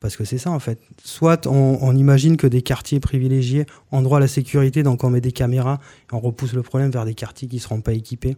Parce 0.00 0.16
que 0.16 0.24
c'est 0.24 0.38
ça, 0.38 0.50
en 0.50 0.58
fait. 0.58 0.80
Soit 1.02 1.46
on, 1.46 1.96
imagine 1.96 2.36
que 2.36 2.46
des 2.46 2.62
quartiers 2.62 3.00
privilégiés 3.00 3.66
ont 3.90 4.02
droit 4.02 4.18
à 4.18 4.20
la 4.20 4.28
sécurité, 4.28 4.82
donc 4.82 5.02
on 5.04 5.10
met 5.10 5.20
des 5.20 5.32
caméras 5.32 5.80
et 6.10 6.14
on 6.14 6.20
repousse 6.20 6.52
le 6.52 6.62
problème 6.62 6.90
vers 6.90 7.04
des 7.04 7.14
quartiers 7.14 7.48
qui 7.48 7.56
ne 7.56 7.60
seront 7.60 7.80
pas 7.80 7.92
équipés. 7.92 8.36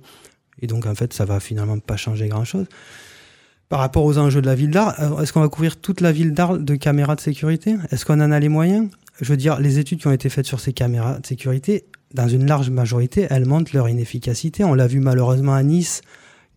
Et 0.62 0.66
donc, 0.66 0.86
en 0.86 0.94
fait, 0.94 1.12
ça 1.12 1.24
va 1.24 1.38
finalement 1.38 1.78
pas 1.78 1.96
changer 1.96 2.28
grand-chose. 2.28 2.66
Par 3.70 3.78
rapport 3.78 4.04
aux 4.04 4.18
enjeux 4.18 4.42
de 4.42 4.46
la 4.46 4.54
ville 4.56 4.70
d'Arles, 4.70 4.94
euh, 4.98 5.22
est-ce 5.22 5.32
qu'on 5.32 5.40
va 5.40 5.48
couvrir 5.48 5.80
toute 5.80 6.00
la 6.02 6.10
ville 6.12 6.34
d'Arles 6.34 6.64
de 6.64 6.74
caméras 6.74 7.14
de 7.14 7.20
sécurité? 7.20 7.76
Est-ce 7.90 8.04
qu'on 8.04 8.20
en 8.20 8.32
a 8.32 8.38
les 8.40 8.48
moyens? 8.50 8.88
Je 9.20 9.28
veux 9.30 9.36
dire, 9.36 9.58
les 9.60 9.78
études 9.78 10.00
qui 10.00 10.08
ont 10.08 10.12
été 10.12 10.28
faites 10.28 10.44
sur 10.46 10.58
ces 10.60 10.72
caméras 10.72 11.18
de 11.20 11.26
sécurité, 11.26 11.84
dans 12.12 12.26
une 12.28 12.46
large 12.46 12.68
majorité, 12.70 13.26
elles 13.30 13.46
montrent 13.46 13.70
leur 13.72 13.88
inefficacité. 13.88 14.64
On 14.64 14.74
l'a 14.74 14.88
vu 14.88 14.98
malheureusement 14.98 15.54
à 15.54 15.62
Nice, 15.62 16.02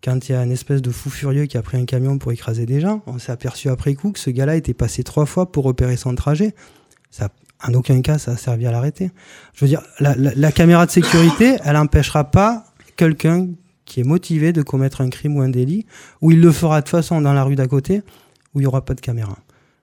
quand 0.04 0.28
il 0.28 0.32
y 0.32 0.36
a 0.36 0.44
une 0.44 0.52
espèce 0.52 0.82
de 0.82 0.90
fou 0.90 1.10
furieux 1.12 1.46
qui 1.46 1.56
a 1.58 1.62
pris 1.62 1.78
un 1.78 1.86
camion 1.86 2.18
pour 2.18 2.32
écraser 2.32 2.66
des 2.66 2.82
gens. 2.82 3.04
On 3.06 3.20
s'est 3.20 3.32
aperçu 3.32 3.70
après 3.70 3.94
coup 3.94 4.12
que 4.12 4.20
ce 4.20 4.32
gars-là 4.32 4.56
était 4.56 4.74
passé 4.74 5.04
trois 5.04 5.28
fois 5.28 5.52
pour 5.52 5.66
repérer 5.66 5.98
son 5.98 6.16
trajet. 6.16 6.56
Ça, 7.12 7.30
en 7.64 7.74
aucun 7.76 8.02
cas, 8.02 8.18
ça 8.18 8.32
a 8.32 8.38
servi 8.38 8.66
à 8.66 8.72
l'arrêter. 8.72 9.12
Je 9.54 9.64
veux 9.66 9.70
dire, 9.70 9.84
la, 10.00 10.16
la- 10.16 10.34
la 10.36 10.52
caméra 10.52 10.88
de 10.88 10.92
sécurité, 10.92 11.58
elle 11.64 11.74
n'empêchera 11.76 12.24
pas 12.32 12.66
quelqu'un 12.96 13.50
qui 13.86 14.00
est 14.00 14.04
motivé 14.04 14.54
de 14.54 14.62
commettre 14.62 15.02
un 15.02 15.10
crime 15.10 15.38
ou 15.38 15.42
un 15.42 15.50
délit, 15.50 15.86
où 16.22 16.32
il 16.32 16.40
le 16.42 16.52
fera 16.52 16.82
de 16.82 16.90
façon 16.90 17.22
dans 17.22 17.34
la 17.34 17.44
rue 17.44 17.56
d'à 17.56 17.68
côté, 17.68 18.02
où 18.54 18.60
il 18.60 18.64
n'y 18.64 18.68
aura 18.68 18.84
pas 18.84 18.94
de 18.94 19.02
caméra. 19.02 19.38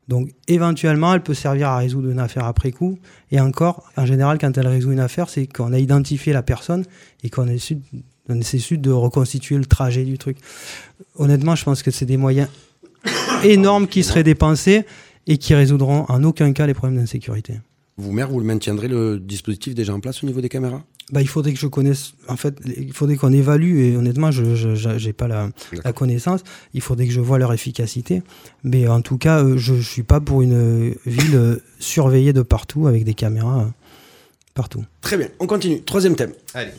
Donc 0.09 0.31
éventuellement, 0.49 1.15
elle 1.15 1.23
peut 1.23 1.35
servir 1.35 1.69
à 1.69 1.79
résoudre 1.79 2.11
une 2.11 2.19
affaire 2.19 2.45
après 2.45 2.73
coup. 2.73 2.99
Et 3.31 3.39
encore, 3.39 3.85
en 3.97 4.05
général, 4.07 4.39
quand 4.39 4.59
elle 4.59 4.67
résout 4.67 4.91
une 4.91 5.01
affaire, 5.01 5.29
c'est 5.29 5.47
qu'on 5.47 5.73
a 5.73 5.79
identifié 5.79 6.33
la 6.33 6.43
personne 6.43 6.85
et 7.23 7.31
qu'on 7.31 7.47
on 7.47 8.41
essaie 8.41 8.77
de 8.77 8.91
reconstituer 8.91 9.57
le 9.57 9.67
trajet 9.67 10.05
du 10.05 10.19
truc. 10.19 10.39
Honnêtement, 11.15 11.55
je 11.55 11.65
pense 11.65 11.83
que 11.85 11.93
c'est 11.93 12.07
des 12.07 12.17
moyens 12.17 12.49
énormes 13.45 13.87
qui 13.87 14.03
seraient 14.03 14.25
dépensés 14.25 14.85
et 15.29 15.39
qui 15.39 15.55
résoudront 15.55 16.07
en 16.09 16.25
aucun 16.25 16.53
cas 16.53 16.67
les 16.67 16.75
problèmes 16.75 16.99
d'insécurité. 16.99 17.61
Vous, 18.01 18.13
maire, 18.13 18.31
vous 18.31 18.41
le 18.41 18.47
maintiendrez 18.47 18.89
le 18.89 19.21
dispositif 19.21 19.75
déjà 19.75 19.93
en 19.93 20.01
place 20.01 20.23
au 20.25 20.27
niveau 20.27 20.41
des 20.41 20.49
caméras? 20.49 20.83
Bah, 21.13 21.21
il 21.21 21.29
faudrait 21.29 21.53
que 21.53 21.59
je 21.59 21.67
connaisse. 21.67 22.15
En 22.29 22.37
fait, 22.37 22.57
il 22.65 22.93
faudrait 22.93 23.17
qu'on 23.17 23.33
évalue. 23.33 23.79
Et 23.79 23.97
honnêtement, 23.97 24.31
je 24.31 25.05
n'ai 25.07 25.13
pas 25.13 25.29
la, 25.29 25.51
la 25.85 25.93
connaissance. 25.93 26.43
Il 26.73 26.81
faudrait 26.81 27.07
que 27.07 27.13
je 27.13 27.21
vois 27.21 27.39
leur 27.39 27.53
efficacité. 27.53 28.23
Mais 28.65 28.89
en 28.89 29.03
tout 29.03 29.19
cas, 29.19 29.45
euh, 29.45 29.59
je 29.59 29.75
ne 29.75 29.83
suis 29.83 30.03
pas 30.03 30.21
pour 30.21 30.41
une 30.41 30.55
euh, 30.55 30.95
ville 31.05 31.35
euh, 31.35 31.57
surveillée 31.79 32.33
de 32.33 32.43
partout 32.43 32.87
avec 32.87 33.05
des 33.05 33.15
caméras 33.15 33.71
partout. 34.55 34.85
Très 35.01 35.17
bien, 35.17 35.29
on 35.41 35.47
continue. 35.47 35.83
Troisième 35.83 36.17
thème. 36.17 36.33
Allez. 36.55 36.73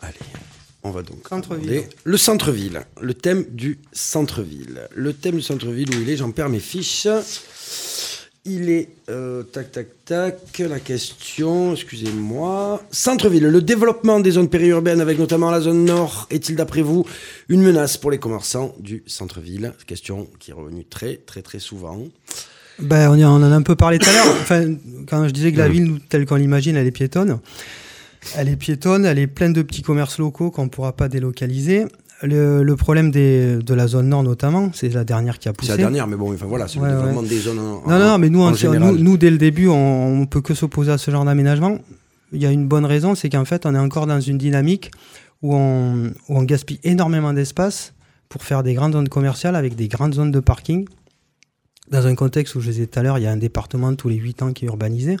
Allez, 0.00 0.14
on 0.88 0.92
va 0.92 1.02
donc 1.02 1.28
le 2.04 2.16
centre-ville. 2.16 2.82
Le 3.00 3.14
thème 3.14 3.44
du 3.50 3.78
centre-ville. 3.92 4.88
Le 4.94 5.12
thème 5.12 5.36
du 5.36 5.42
centre-ville, 5.42 5.88
où 5.90 6.00
il 6.00 6.10
est 6.10 6.16
J'en 6.16 6.30
perds 6.30 6.48
mes 6.48 6.60
fiches. 6.60 7.06
Il 8.44 8.70
est, 8.70 8.88
euh, 9.10 9.42
tac, 9.42 9.72
tac, 9.72 9.88
tac, 10.06 10.58
la 10.58 10.80
question, 10.80 11.74
excusez-moi. 11.74 12.82
Centre-ville, 12.90 13.46
le 13.46 13.60
développement 13.60 14.20
des 14.20 14.30
zones 14.30 14.48
périurbaines, 14.48 15.02
avec 15.02 15.18
notamment 15.18 15.50
la 15.50 15.60
zone 15.60 15.84
nord, 15.84 16.26
est-il 16.30 16.56
d'après 16.56 16.80
vous 16.80 17.04
une 17.50 17.60
menace 17.60 17.98
pour 17.98 18.10
les 18.10 18.18
commerçants 18.18 18.74
du 18.78 19.02
centre-ville? 19.06 19.74
Question 19.86 20.28
qui 20.38 20.52
est 20.52 20.54
revenue 20.54 20.86
très, 20.86 21.16
très, 21.16 21.42
très 21.42 21.58
souvent. 21.58 22.00
Ben, 22.78 23.10
on, 23.10 23.22
en 23.22 23.42
a 23.42 23.54
un 23.54 23.62
peu 23.62 23.76
parlé 23.76 23.98
tout 23.98 24.08
à 24.08 24.12
l'heure. 24.12 24.34
Enfin, 24.40 24.74
quand 25.06 25.26
je 25.28 25.32
disais 25.32 25.52
que 25.52 25.58
la 25.58 25.68
ville, 25.68 25.84
nous, 25.84 25.98
telle 25.98 26.24
qu'on 26.24 26.36
l'imagine, 26.36 26.76
elle 26.76 26.86
est 26.86 26.92
piétonne. 26.92 27.40
Elle 28.36 28.48
est 28.48 28.56
piétonne, 28.56 29.04
elle 29.04 29.18
est 29.18 29.26
pleine 29.26 29.52
de 29.52 29.62
petits 29.62 29.82
commerces 29.82 30.18
locaux 30.18 30.50
qu'on 30.50 30.64
ne 30.64 30.68
pourra 30.68 30.92
pas 30.92 31.08
délocaliser. 31.08 31.86
Le, 32.22 32.64
le 32.64 32.76
problème 32.76 33.12
des, 33.12 33.56
de 33.58 33.74
la 33.74 33.86
zone 33.86 34.08
nord, 34.08 34.24
notamment, 34.24 34.70
c'est 34.74 34.88
la 34.88 35.04
dernière 35.04 35.38
qui 35.38 35.48
a 35.48 35.52
poussé. 35.52 35.70
C'est 35.70 35.76
la 35.76 35.84
dernière, 35.84 36.08
mais 36.08 36.16
bon, 36.16 36.32
enfin 36.34 36.46
voilà, 36.46 36.66
c'est 36.66 36.80
Ouais, 36.80 36.88
le 36.88 36.94
ouais. 36.94 36.98
développement 37.00 37.22
des 37.22 37.38
zones 37.38 37.58
en, 37.60 37.62
Non, 37.88 37.98
non, 37.98 37.98
non, 37.98 38.18
mais 38.18 38.28
nous, 38.28 38.40
en 38.42 38.50
nous, 38.50 38.98
nous, 38.98 39.16
dès 39.16 39.30
le 39.30 39.38
début, 39.38 39.68
on, 39.68 40.20
on 40.22 40.26
peut 40.26 40.40
que 40.40 40.52
s'opposer 40.52 40.90
à 40.90 40.98
ce 40.98 41.12
genre 41.12 41.24
d'aménagement. 41.24 41.78
Il 42.32 42.42
y 42.42 42.46
a 42.46 42.50
une 42.50 42.66
bonne 42.66 42.84
raison, 42.84 43.14
c'est 43.14 43.28
qu'en 43.28 43.44
fait, 43.44 43.66
on 43.66 43.74
est 43.74 43.78
encore 43.78 44.06
dans 44.08 44.20
une 44.20 44.36
dynamique 44.36 44.90
où 45.42 45.54
on, 45.54 46.08
où 46.28 46.36
on 46.36 46.42
gaspille 46.42 46.80
énormément 46.82 47.32
d'espace 47.32 47.94
pour 48.28 48.42
faire 48.42 48.64
des 48.64 48.74
grandes 48.74 48.94
zones 48.94 49.08
commerciales 49.08 49.54
avec 49.54 49.76
des 49.76 49.86
grandes 49.86 50.14
zones 50.14 50.32
de 50.32 50.40
parking. 50.40 50.86
Dans 51.90 52.06
un 52.06 52.14
contexte 52.14 52.54
où 52.54 52.60
je 52.60 52.70
disais 52.70 52.86
tout 52.86 52.98
à 52.98 53.02
l'heure, 53.02 53.16
il 53.18 53.24
y 53.24 53.26
a 53.26 53.30
un 53.32 53.36
département 53.38 53.94
tous 53.94 54.10
les 54.10 54.16
8 54.16 54.42
ans 54.42 54.52
qui 54.52 54.66
est 54.66 54.68
urbanisé. 54.68 55.16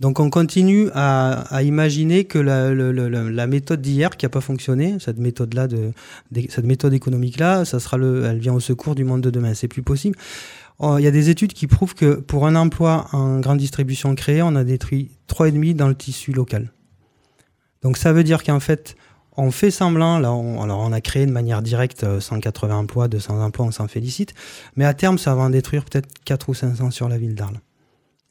Donc 0.00 0.20
on 0.20 0.28
continue 0.28 0.88
à, 0.92 1.42
à 1.54 1.62
imaginer 1.62 2.24
que 2.24 2.38
la, 2.38 2.72
le- 2.72 2.92
le- 2.92 3.08
la 3.30 3.46
méthode 3.46 3.80
d'hier 3.80 4.10
qui 4.18 4.26
n'a 4.26 4.28
pas 4.30 4.42
fonctionné, 4.42 4.96
cette 5.00 5.18
méthode-là, 5.18 5.66
de, 5.66 5.92
cette 6.50 6.66
méthode 6.66 6.92
économique-là, 6.92 7.64
ça 7.64 7.80
sera 7.80 7.96
le, 7.96 8.24
elle 8.26 8.38
vient 8.38 8.52
au 8.52 8.60
secours 8.60 8.94
du 8.94 9.04
monde 9.04 9.22
de 9.22 9.30
demain. 9.30 9.54
C'est 9.54 9.68
plus 9.68 9.82
possible. 9.82 10.16
Oh, 10.78 10.96
Il 10.98 11.04
y 11.04 11.06
a 11.06 11.10
des 11.10 11.30
études 11.30 11.54
qui 11.54 11.66
prouvent 11.66 11.94
que 11.94 12.14
pour 12.16 12.46
un 12.46 12.54
emploi 12.54 13.06
en 13.12 13.40
grande 13.40 13.58
distribution 13.58 14.14
créé, 14.14 14.42
on 14.42 14.54
a 14.56 14.64
détruit 14.64 15.10
3,5 15.28 15.74
dans 15.74 15.88
le 15.88 15.94
tissu 15.94 16.32
local. 16.32 16.70
Donc 17.82 17.96
ça 17.96 18.12
veut 18.12 18.24
dire 18.24 18.42
qu'en 18.42 18.60
fait, 18.60 18.94
on 19.40 19.50
fait 19.50 19.70
semblant, 19.70 20.22
on, 20.22 20.62
alors 20.62 20.80
on 20.80 20.92
a 20.92 21.00
créé 21.00 21.24
de 21.26 21.32
manière 21.32 21.62
directe 21.62 22.04
euh, 22.04 22.20
180 22.20 22.76
emplois, 22.76 23.08
200 23.08 23.42
emplois, 23.42 23.66
on 23.66 23.70
s'en 23.70 23.88
félicite, 23.88 24.34
mais 24.76 24.84
à 24.84 24.94
terme, 24.94 25.18
ça 25.18 25.34
va 25.34 25.42
en 25.42 25.50
détruire 25.50 25.84
peut-être 25.84 26.08
4 26.24 26.48
ou 26.50 26.54
500 26.54 26.90
sur 26.90 27.08
la 27.08 27.16
ville 27.16 27.34
d'Arles. 27.34 27.60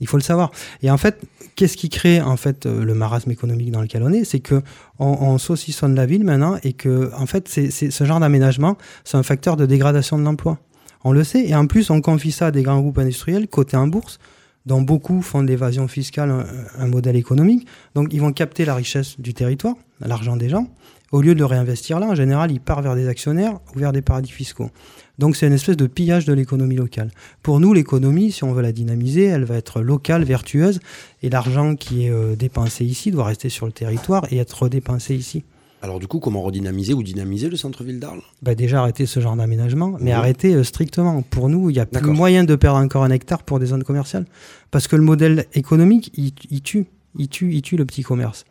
Il 0.02 0.08
faut 0.08 0.18
le 0.18 0.24
savoir. 0.24 0.52
Et 0.82 0.90
en 0.90 0.98
fait, 0.98 1.22
qu'est-ce 1.56 1.76
qui 1.76 1.90
crée 1.90 2.22
en 2.22 2.38
fait 2.38 2.66
euh, 2.66 2.86
le 2.86 2.94
marasme 2.94 3.32
économique 3.32 3.72
dans 3.72 3.82
lequel 3.82 4.04
on 4.04 4.14
est? 4.14 4.24
C'est 4.24 4.40
que 4.40 4.62
on, 4.98 5.08
on 5.08 5.38
saucissonne 5.38 5.94
la 5.96 6.06
ville 6.06 6.24
maintenant 6.24 6.58
et 6.64 6.74
que 6.74 7.12
en 7.18 7.26
fait, 7.26 7.50
ce 7.50 8.04
genre 8.06 8.20
d'aménagement, 8.20 8.78
c'est 9.04 9.18
un 9.18 9.24
facteur 9.24 9.58
de 9.58 9.66
dégradation 9.66 10.18
de 10.18 10.24
l'emploi. 10.24 10.60
On 11.04 11.12
le 11.12 11.24
sait. 11.24 11.46
Et 11.46 11.56
en 11.56 11.66
plus, 11.66 11.90
on 11.90 12.02
confie 12.02 12.32
ça 12.32 12.48
à 12.48 12.52
des 12.52 12.64
grands 12.64 12.80
groupes 12.80 13.00
industriels 13.00 13.48
cotés 13.48 13.78
en 13.78 13.88
bourse, 13.88 14.20
dont 14.66 14.82
beaucoup 14.82 15.22
font 15.22 15.42
de 15.42 15.48
l'évasion 15.48 15.88
fiscale 15.88 16.46
un 16.78 16.88
modèle 16.88 17.16
économique. 17.16 17.68
Donc, 17.96 18.14
ils 18.14 18.22
vont 18.22 18.32
capter 18.32 18.64
la 18.64 18.76
richesse 18.76 19.20
du 19.20 19.34
territoire, 19.34 19.76
l'argent 20.02 20.38
des 20.38 20.50
gens. 20.50 20.68
Au 21.12 21.22
lieu 21.22 21.34
de 21.34 21.40
le 21.40 21.46
réinvestir 21.46 22.00
là, 22.00 22.08
en 22.08 22.16
général, 22.16 22.52
il 22.52 22.60
part 22.60 22.82
vers 22.82 22.96
des 22.96 23.08
actionnaires 23.08 23.60
ou 23.76 23.80
vers 23.80 23.92
des 23.92 24.02
paradis 24.02 24.32
fiscaux. 24.32 24.70
Donc, 25.18 25.36
c'est 25.36 25.48
une 25.48 25.54
espèce 25.54 25.76
de 25.76 25.88
pillage 25.88 26.26
de 26.26 26.34
l'économie 26.34 26.76
locale. 26.76 27.12
Pour 27.44 27.60
nous, 27.60 27.74
l'économie, 27.74 28.32
si 28.32 28.44
on 28.44 28.54
veut 28.54 28.62
la 28.62 28.72
dynamiser, 28.72 29.26
elle 29.26 29.44
va 29.44 29.56
être 29.56 29.82
locale, 29.82 30.24
vertueuse, 30.24 30.80
et 31.24 31.30
l'argent 31.30 31.76
qui 31.76 32.06
est 32.06 32.12
euh, 32.12 32.36
dépensé 32.36 32.86
ici 32.86 33.12
doit 33.12 33.26
rester 33.26 33.50
sur 33.50 33.66
le 33.66 33.72
territoire 33.72 34.26
et 34.32 34.38
être 34.38 34.64
redépensé 34.64 35.16
ici. 35.16 35.44
Alors 35.82 36.00
du 36.00 36.08
coup, 36.08 36.20
comment 36.20 36.42
redynamiser 36.42 36.94
ou 36.94 37.04
dynamiser 37.04 37.50
le 37.50 37.56
centre-ville 37.56 38.00
d'Arles? 38.02 38.20
Bah 38.42 38.54
déjà 38.54 38.82
arrêter 38.82 39.06
ce 39.06 39.22
genre 39.22 39.38
d'aménagement, 39.38 39.92
mais 40.02 40.08
Oui. 40.08 40.12
arrêter 40.12 40.54
euh, 40.54 40.64
strictement. 40.66 41.22
Pour 41.22 41.48
nous, 41.48 41.70
il 41.70 41.74
n'y 41.74 41.80
a 41.80 41.86
plus 41.86 42.06
moyen 42.12 42.44
de 42.44 42.56
perdre 42.56 42.80
encore 42.80 43.06
un 43.06 43.12
hectare 43.12 43.44
pour 43.44 43.60
des 43.60 43.68
zones 43.68 43.84
commerciales. 43.86 44.26
Parce 44.72 44.88
que 44.90 44.98
le 44.98 45.04
modèle 45.04 45.46
économique, 45.54 46.12
il, 46.16 46.34
il 46.52 46.62
tue. 46.62 46.86
Il 47.18 47.30
tue, 47.30 47.54
il 47.54 47.62
tue 47.62 47.78
le 47.78 47.86
petit 47.86 48.04
commerce. 48.04 48.44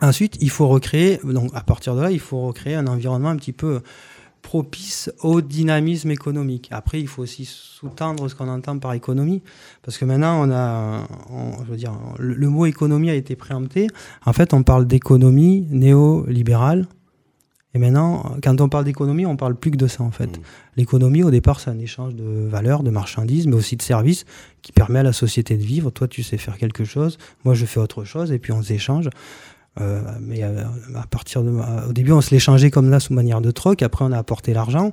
Ensuite, 0.00 0.36
il 0.40 0.50
faut 0.50 0.68
recréer, 0.68 1.18
donc 1.24 1.50
à 1.54 1.62
partir 1.62 1.94
de 1.94 2.02
là, 2.02 2.10
il 2.10 2.20
faut 2.20 2.46
recréer 2.46 2.74
un 2.74 2.86
environnement 2.86 3.28
un 3.30 3.36
petit 3.36 3.52
peu 3.52 3.80
propice 4.42 5.10
au 5.22 5.40
dynamisme 5.40 6.10
économique. 6.10 6.68
Après, 6.70 7.00
il 7.00 7.08
faut 7.08 7.22
aussi 7.22 7.46
sous-tendre 7.46 8.28
ce 8.28 8.34
qu'on 8.34 8.48
entend 8.48 8.78
par 8.78 8.92
économie, 8.92 9.42
parce 9.82 9.96
que 9.96 10.04
maintenant, 10.04 10.46
on 10.46 10.50
a, 10.52 11.06
on- 11.30 11.64
je 11.64 11.70
veux 11.70 11.76
dire, 11.76 11.92
le, 12.18 12.34
le 12.34 12.48
mot 12.50 12.66
économie 12.66 13.08
a 13.08 13.14
été 13.14 13.36
préempté. 13.36 13.86
En 14.26 14.32
fait, 14.34 14.52
on 14.52 14.62
parle 14.62 14.86
d'économie 14.86 15.66
néolibérale, 15.70 16.86
Et 17.76 17.78
maintenant, 17.80 18.36
quand 18.42 18.60
on 18.60 18.68
parle 18.68 18.84
d'économie, 18.84 19.26
on 19.26 19.36
parle 19.36 19.56
plus 19.56 19.70
que 19.72 19.76
de 19.76 19.88
ça 19.88 20.04
en 20.04 20.12
fait. 20.12 20.38
Mm. 20.38 20.42
L'économie, 20.76 21.22
au 21.24 21.30
départ, 21.32 21.58
c'est 21.58 21.70
un 21.70 21.78
échange 21.78 22.14
de 22.14 22.46
valeurs, 22.48 22.82
de 22.84 22.90
marchandises, 22.90 23.46
mais 23.48 23.56
aussi 23.56 23.76
de 23.76 23.82
services 23.82 24.26
qui 24.62 24.70
permet 24.72 25.00
à 25.00 25.02
la 25.02 25.12
société 25.12 25.56
de 25.56 25.62
vivre. 25.64 25.90
Toi, 25.90 26.06
tu 26.06 26.22
sais 26.22 26.36
faire 26.38 26.56
quelque 26.58 26.84
chose, 26.84 27.16
moi, 27.44 27.54
je 27.54 27.64
fais 27.66 27.80
autre 27.80 28.04
chose, 28.04 28.30
et 28.30 28.38
puis 28.38 28.52
on 28.52 28.62
s'échange. 28.62 29.08
Euh, 29.80 30.00
mais 30.20 30.44
euh, 30.44 30.62
à 30.94 31.06
partir 31.06 31.42
de, 31.42 31.50
au 31.88 31.92
début, 31.92 32.12
on 32.12 32.20
se 32.20 32.30
l'échangeait 32.30 32.70
comme 32.70 32.90
là, 32.90 33.00
sous 33.00 33.12
manière 33.12 33.40
de 33.40 33.50
troc. 33.50 33.82
Après, 33.82 34.04
on 34.04 34.12
a 34.12 34.18
apporté 34.18 34.54
l'argent. 34.54 34.92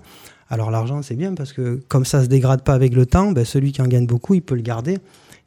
Alors 0.49 0.71
l'argent, 0.71 1.01
c'est 1.01 1.15
bien 1.15 1.33
parce 1.33 1.53
que 1.53 1.81
comme 1.87 2.03
ça 2.03 2.23
se 2.23 2.27
dégrade 2.27 2.63
pas 2.63 2.73
avec 2.73 2.93
le 2.93 3.05
temps, 3.05 3.31
ben, 3.31 3.45
celui 3.45 3.71
qui 3.71 3.81
en 3.81 3.87
gagne 3.87 4.05
beaucoup, 4.07 4.33
il 4.33 4.41
peut 4.41 4.55
le 4.55 4.61
garder. 4.61 4.97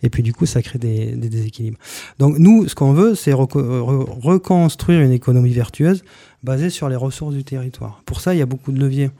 Et 0.03 0.11
puis 0.11 0.22
du 0.22 0.32
coup, 0.32 0.47
ça 0.47 0.62
crée 0.62 0.78
des, 0.78 1.12
des 1.12 1.28
déséquilibres. 1.28 1.78
Donc 2.18 2.39
nous, 2.39 2.68
ce 2.68 2.74
qu'on 2.74 2.93
veut, 2.93 3.14
c'est 3.14 3.32
reco- 3.32 3.61
re- 3.62 4.20
reconstruire 4.20 5.01
une 5.01 5.12
économie 5.12 5.53
vertueuse 5.53 6.05
basée 6.43 6.70
sur 6.70 6.89
les 6.89 6.97
ressources 6.97 7.35
du 7.35 7.43
territoire. 7.45 8.03
Pour 8.07 8.20
ça, 8.20 8.35
il 8.35 8.39
y 8.39 8.43
a 8.43 8.47
beaucoup 8.47 8.70
de 8.72 8.78
leviers. 8.78 9.11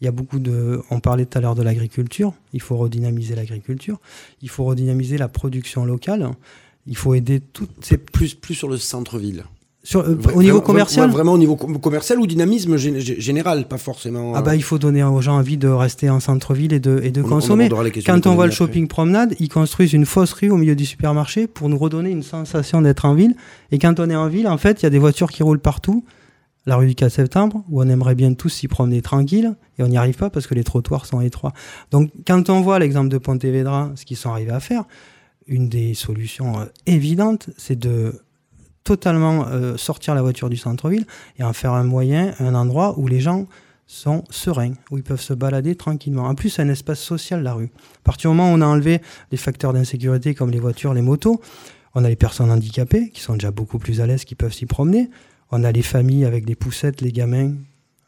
Il 0.00 0.04
y 0.04 0.08
a 0.08 0.10
beaucoup 0.12 0.40
de. 0.40 0.82
On 0.90 0.98
parlait 0.98 1.26
tout 1.26 1.38
à 1.38 1.40
l'heure 1.40 1.54
de 1.54 1.62
l'agriculture. 1.62 2.34
Il 2.52 2.60
faut 2.60 2.76
redynamiser 2.76 3.36
l'agriculture. 3.36 4.00
Il 4.42 4.48
faut 4.48 4.64
redynamiser 4.64 5.16
la 5.16 5.28
production 5.28 5.84
locale. 5.84 6.28
Il 6.86 6.96
faut 6.96 7.14
aider 7.14 7.38
toutes 7.38 7.70
ces. 7.80 7.90
C'est 7.90 7.98
plus, 7.98 8.34
plus 8.34 8.54
sur 8.54 8.68
le 8.68 8.78
centre-ville. 8.78 9.44
Sur, 9.84 10.00
euh, 10.00 10.14
Vra- 10.14 10.34
au 10.34 10.42
niveau 10.42 10.60
commercial. 10.60 11.10
Vraiment 11.10 11.32
au 11.32 11.38
niveau 11.38 11.56
com- 11.56 11.76
commercial 11.80 12.20
ou 12.20 12.26
dynamisme 12.28 12.76
gé- 12.76 12.98
gé- 13.00 13.18
général, 13.20 13.66
pas 13.66 13.78
forcément. 13.78 14.32
Ah 14.34 14.38
euh, 14.38 14.42
bah 14.42 14.54
il 14.54 14.62
faut 14.62 14.78
donner 14.78 15.02
aux 15.02 15.20
gens 15.20 15.36
envie 15.36 15.56
de 15.56 15.66
rester 15.66 16.08
en 16.08 16.20
centre-ville 16.20 16.72
et 16.72 16.78
de, 16.78 17.00
et 17.02 17.10
de 17.10 17.20
on- 17.20 17.26
on 17.26 17.28
consommer. 17.28 17.68
Quand 18.06 18.26
on 18.28 18.34
voit 18.36 18.46
le 18.46 18.52
après. 18.52 18.56
shopping 18.56 18.86
promenade, 18.86 19.34
ils 19.40 19.48
construisent 19.48 19.92
une 19.92 20.06
fausse 20.06 20.32
rue 20.34 20.50
au 20.50 20.56
milieu 20.56 20.76
du 20.76 20.86
supermarché 20.86 21.48
pour 21.48 21.68
nous 21.68 21.78
redonner 21.78 22.10
une 22.10 22.22
sensation 22.22 22.80
d'être 22.80 23.04
en 23.06 23.14
ville. 23.14 23.34
Et 23.72 23.78
quand 23.80 23.98
on 23.98 24.08
est 24.08 24.14
en 24.14 24.28
ville, 24.28 24.46
en 24.46 24.56
fait, 24.58 24.82
il 24.82 24.84
y 24.84 24.86
a 24.86 24.90
des 24.90 25.00
voitures 25.00 25.30
qui 25.32 25.42
roulent 25.42 25.58
partout. 25.58 26.04
La 26.64 26.76
rue 26.76 26.86
du 26.86 26.94
4 26.94 27.10
septembre, 27.10 27.64
où 27.68 27.82
on 27.82 27.88
aimerait 27.88 28.14
bien 28.14 28.34
tous 28.34 28.50
s'y 28.50 28.68
promener 28.68 29.02
tranquille, 29.02 29.56
et 29.80 29.82
on 29.82 29.88
n'y 29.88 29.96
arrive 29.96 30.14
pas 30.14 30.30
parce 30.30 30.46
que 30.46 30.54
les 30.54 30.62
trottoirs 30.62 31.06
sont 31.06 31.20
étroits. 31.20 31.52
Donc 31.90 32.12
quand 32.24 32.50
on 32.50 32.60
voit 32.60 32.78
l'exemple 32.78 33.08
de 33.08 33.18
Pontevedra, 33.18 33.90
ce 33.96 34.04
qu'ils 34.04 34.16
sont 34.16 34.30
arrivés 34.30 34.52
à 34.52 34.60
faire, 34.60 34.84
une 35.48 35.68
des 35.68 35.94
solutions 35.94 36.60
euh, 36.60 36.66
évidentes, 36.86 37.50
c'est 37.56 37.76
de 37.76 38.14
totalement 38.84 39.46
euh, 39.46 39.76
sortir 39.76 40.14
la 40.14 40.22
voiture 40.22 40.50
du 40.50 40.56
centre-ville 40.56 41.06
et 41.38 41.44
en 41.44 41.52
faire 41.52 41.72
un 41.72 41.84
moyen, 41.84 42.34
un 42.40 42.54
endroit 42.54 42.98
où 42.98 43.06
les 43.06 43.20
gens 43.20 43.46
sont 43.86 44.24
sereins, 44.30 44.72
où 44.90 44.96
ils 44.96 45.02
peuvent 45.02 45.20
se 45.20 45.34
balader 45.34 45.74
tranquillement. 45.74 46.24
En 46.24 46.34
plus, 46.34 46.50
c'est 46.50 46.62
un 46.62 46.68
espace 46.68 47.00
social, 47.00 47.42
la 47.42 47.52
rue. 47.52 47.70
À 47.96 48.04
partir 48.04 48.30
du 48.30 48.36
moment 48.36 48.50
où 48.50 48.56
on 48.56 48.60
a 48.60 48.66
enlevé 48.66 49.00
les 49.30 49.36
facteurs 49.36 49.72
d'insécurité 49.72 50.34
comme 50.34 50.50
les 50.50 50.60
voitures, 50.60 50.94
les 50.94 51.02
motos, 51.02 51.40
on 51.94 52.04
a 52.04 52.08
les 52.08 52.16
personnes 52.16 52.50
handicapées 52.50 53.10
qui 53.10 53.20
sont 53.20 53.34
déjà 53.34 53.50
beaucoup 53.50 53.78
plus 53.78 54.00
à 54.00 54.06
l'aise, 54.06 54.24
qui 54.24 54.34
peuvent 54.34 54.52
s'y 54.52 54.66
promener. 54.66 55.10
On 55.50 55.62
a 55.64 55.72
les 55.72 55.82
familles 55.82 56.24
avec 56.24 56.46
des 56.46 56.54
poussettes, 56.54 57.02
les 57.02 57.12
gamins. 57.12 57.52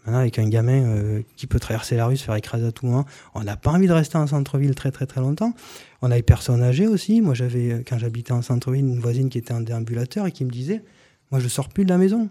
Maintenant, 0.04 0.20
avec 0.20 0.38
un 0.38 0.48
gamin 0.48 0.84
euh, 0.84 1.22
qui 1.36 1.46
peut 1.46 1.58
traverser 1.58 1.96
la 1.96 2.06
rue, 2.06 2.16
se 2.16 2.24
faire 2.24 2.34
écraser 2.34 2.66
à 2.66 2.72
tout 2.72 2.84
moment. 2.86 3.06
On 3.34 3.42
n'a 3.42 3.56
pas 3.56 3.70
envie 3.70 3.86
de 3.86 3.92
rester 3.92 4.18
en 4.18 4.26
centre-ville 4.26 4.74
très 4.74 4.90
très 4.90 5.06
très 5.06 5.20
longtemps. 5.20 5.54
On 6.02 6.10
a 6.10 6.16
les 6.16 6.22
personnes 6.22 6.62
âgées 6.62 6.86
aussi. 6.86 7.22
Moi, 7.22 7.32
j'avais, 7.34 7.72
euh, 7.72 7.82
quand 7.86 7.98
j'habitais 7.98 8.32
en 8.32 8.42
centre-ville, 8.42 8.84
une 8.84 9.00
voisine 9.00 9.30
qui 9.30 9.38
était 9.38 9.54
en 9.54 9.60
déambulateur 9.60 10.26
et 10.26 10.32
qui 10.32 10.44
me 10.44 10.50
disait, 10.50 10.82
moi, 11.30 11.40
je 11.40 11.48
sors 11.48 11.68
plus 11.68 11.84
de 11.84 11.90
la 11.90 11.98
maison. 11.98 12.28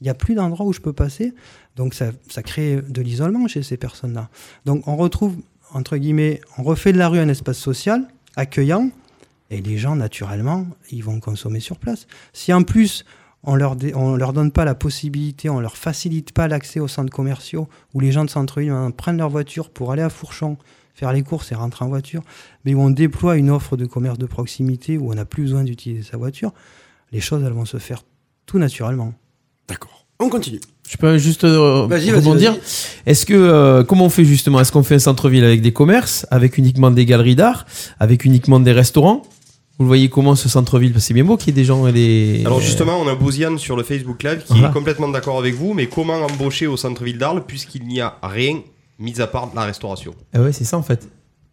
Il 0.00 0.04
n'y 0.04 0.10
a 0.10 0.14
plus 0.14 0.34
d'endroit 0.34 0.64
où 0.64 0.72
je 0.72 0.80
peux 0.80 0.94
passer. 0.94 1.34
Donc, 1.76 1.92
ça, 1.92 2.12
ça 2.28 2.42
crée 2.42 2.80
de 2.80 3.02
l'isolement 3.02 3.46
chez 3.48 3.62
ces 3.62 3.76
personnes-là. 3.76 4.30
Donc, 4.64 4.88
on 4.88 4.96
retrouve, 4.96 5.36
entre 5.74 5.98
guillemets, 5.98 6.40
on 6.56 6.62
refait 6.62 6.92
de 6.92 6.98
la 6.98 7.08
rue 7.08 7.18
un 7.18 7.28
espace 7.28 7.58
social, 7.58 8.08
accueillant, 8.36 8.90
et 9.50 9.60
les 9.60 9.76
gens, 9.76 9.96
naturellement, 9.96 10.66
ils 10.90 11.02
vont 11.02 11.20
consommer 11.20 11.60
sur 11.60 11.76
place. 11.76 12.06
Si 12.32 12.52
en 12.52 12.62
plus, 12.62 13.04
on 13.44 13.54
leur, 13.54 13.76
dé- 13.76 13.94
on 13.94 14.16
leur 14.16 14.32
donne 14.32 14.50
pas 14.52 14.64
la 14.64 14.74
possibilité, 14.74 15.48
on 15.48 15.60
leur 15.60 15.76
facilite 15.76 16.32
pas 16.32 16.46
l'accès 16.48 16.80
aux 16.80 16.88
centres 16.88 17.12
commerciaux, 17.12 17.68
où 17.94 18.00
les 18.00 18.12
gens 18.12 18.24
de 18.24 18.30
centre-ville 18.30 18.70
maintenant, 18.72 18.90
prennent 18.90 19.16
leur 19.18 19.30
voiture 19.30 19.70
pour 19.70 19.92
aller 19.92 20.02
à 20.02 20.10
Fourchon, 20.10 20.56
faire 20.94 21.12
les 21.12 21.22
courses 21.22 21.50
et 21.52 21.54
rentrer 21.54 21.84
en 21.84 21.88
voiture, 21.88 22.22
mais 22.64 22.74
où 22.74 22.80
on 22.80 22.90
déploie 22.90 23.36
une 23.36 23.50
offre 23.50 23.76
de 23.76 23.86
commerce 23.86 24.18
de 24.18 24.26
proximité, 24.26 24.98
où 24.98 25.10
on 25.10 25.14
n'a 25.14 25.24
plus 25.24 25.44
besoin 25.44 25.64
d'utiliser 25.64 26.02
sa 26.02 26.16
voiture, 26.18 26.52
les 27.12 27.20
choses, 27.20 27.42
elles 27.44 27.52
vont 27.52 27.64
se 27.64 27.78
faire 27.78 28.02
tout 28.46 28.58
naturellement. 28.58 29.14
D'accord. 29.68 30.04
On 30.18 30.28
continue. 30.28 30.60
Je 30.86 30.96
peux 30.98 31.16
juste 31.16 31.44
euh, 31.44 31.86
Vas-y, 31.86 32.10
vas-y, 32.10 32.12
rebondir. 32.18 32.52
vas-y. 32.52 32.60
Est-ce 33.06 33.24
que 33.24 33.32
euh, 33.32 33.84
comment 33.84 34.04
on 34.06 34.10
fait 34.10 34.24
justement? 34.24 34.60
Est-ce 34.60 34.70
qu'on 34.72 34.82
fait 34.82 34.96
un 34.96 34.98
centre-ville 34.98 35.44
avec 35.44 35.62
des 35.62 35.72
commerces, 35.72 36.26
avec 36.30 36.58
uniquement 36.58 36.90
des 36.90 37.06
galeries 37.06 37.36
d'art, 37.36 37.64
avec 38.00 38.24
uniquement 38.26 38.60
des 38.60 38.72
restaurants? 38.72 39.22
Vous 39.80 39.84
le 39.84 39.88
voyez 39.88 40.10
comment 40.10 40.34
ce 40.34 40.50
centre-ville? 40.50 40.92
Parce 40.92 41.04
que 41.04 41.08
C'est 41.08 41.14
bien 41.14 41.24
beau 41.24 41.38
qu'il 41.38 41.48
y 41.48 41.50
ait 41.50 41.54
des 41.54 41.64
gens 41.64 41.86
et 41.86 41.92
des. 41.92 42.42
Alors 42.44 42.60
justement, 42.60 42.98
on 43.00 43.08
a 43.08 43.14
Bouziane 43.14 43.56
sur 43.58 43.76
le 43.78 43.82
Facebook 43.82 44.22
Live 44.22 44.42
qui 44.44 44.52
Voilà. 44.52 44.68
est 44.68 44.72
complètement 44.72 45.08
d'accord 45.08 45.38
avec 45.38 45.54
vous, 45.54 45.72
mais 45.72 45.86
comment 45.86 46.16
embaucher 46.16 46.66
au 46.66 46.76
centre-ville 46.76 47.16
d'Arles 47.16 47.44
puisqu'il 47.46 47.86
n'y 47.86 47.98
a 48.02 48.18
rien 48.22 48.60
mis 48.98 49.22
à 49.22 49.26
part 49.26 49.50
la 49.54 49.62
restauration? 49.62 50.14
Ah 50.34 50.42
ouais, 50.42 50.52
c'est 50.52 50.64
ça 50.64 50.76
en 50.76 50.82
fait. 50.82 51.08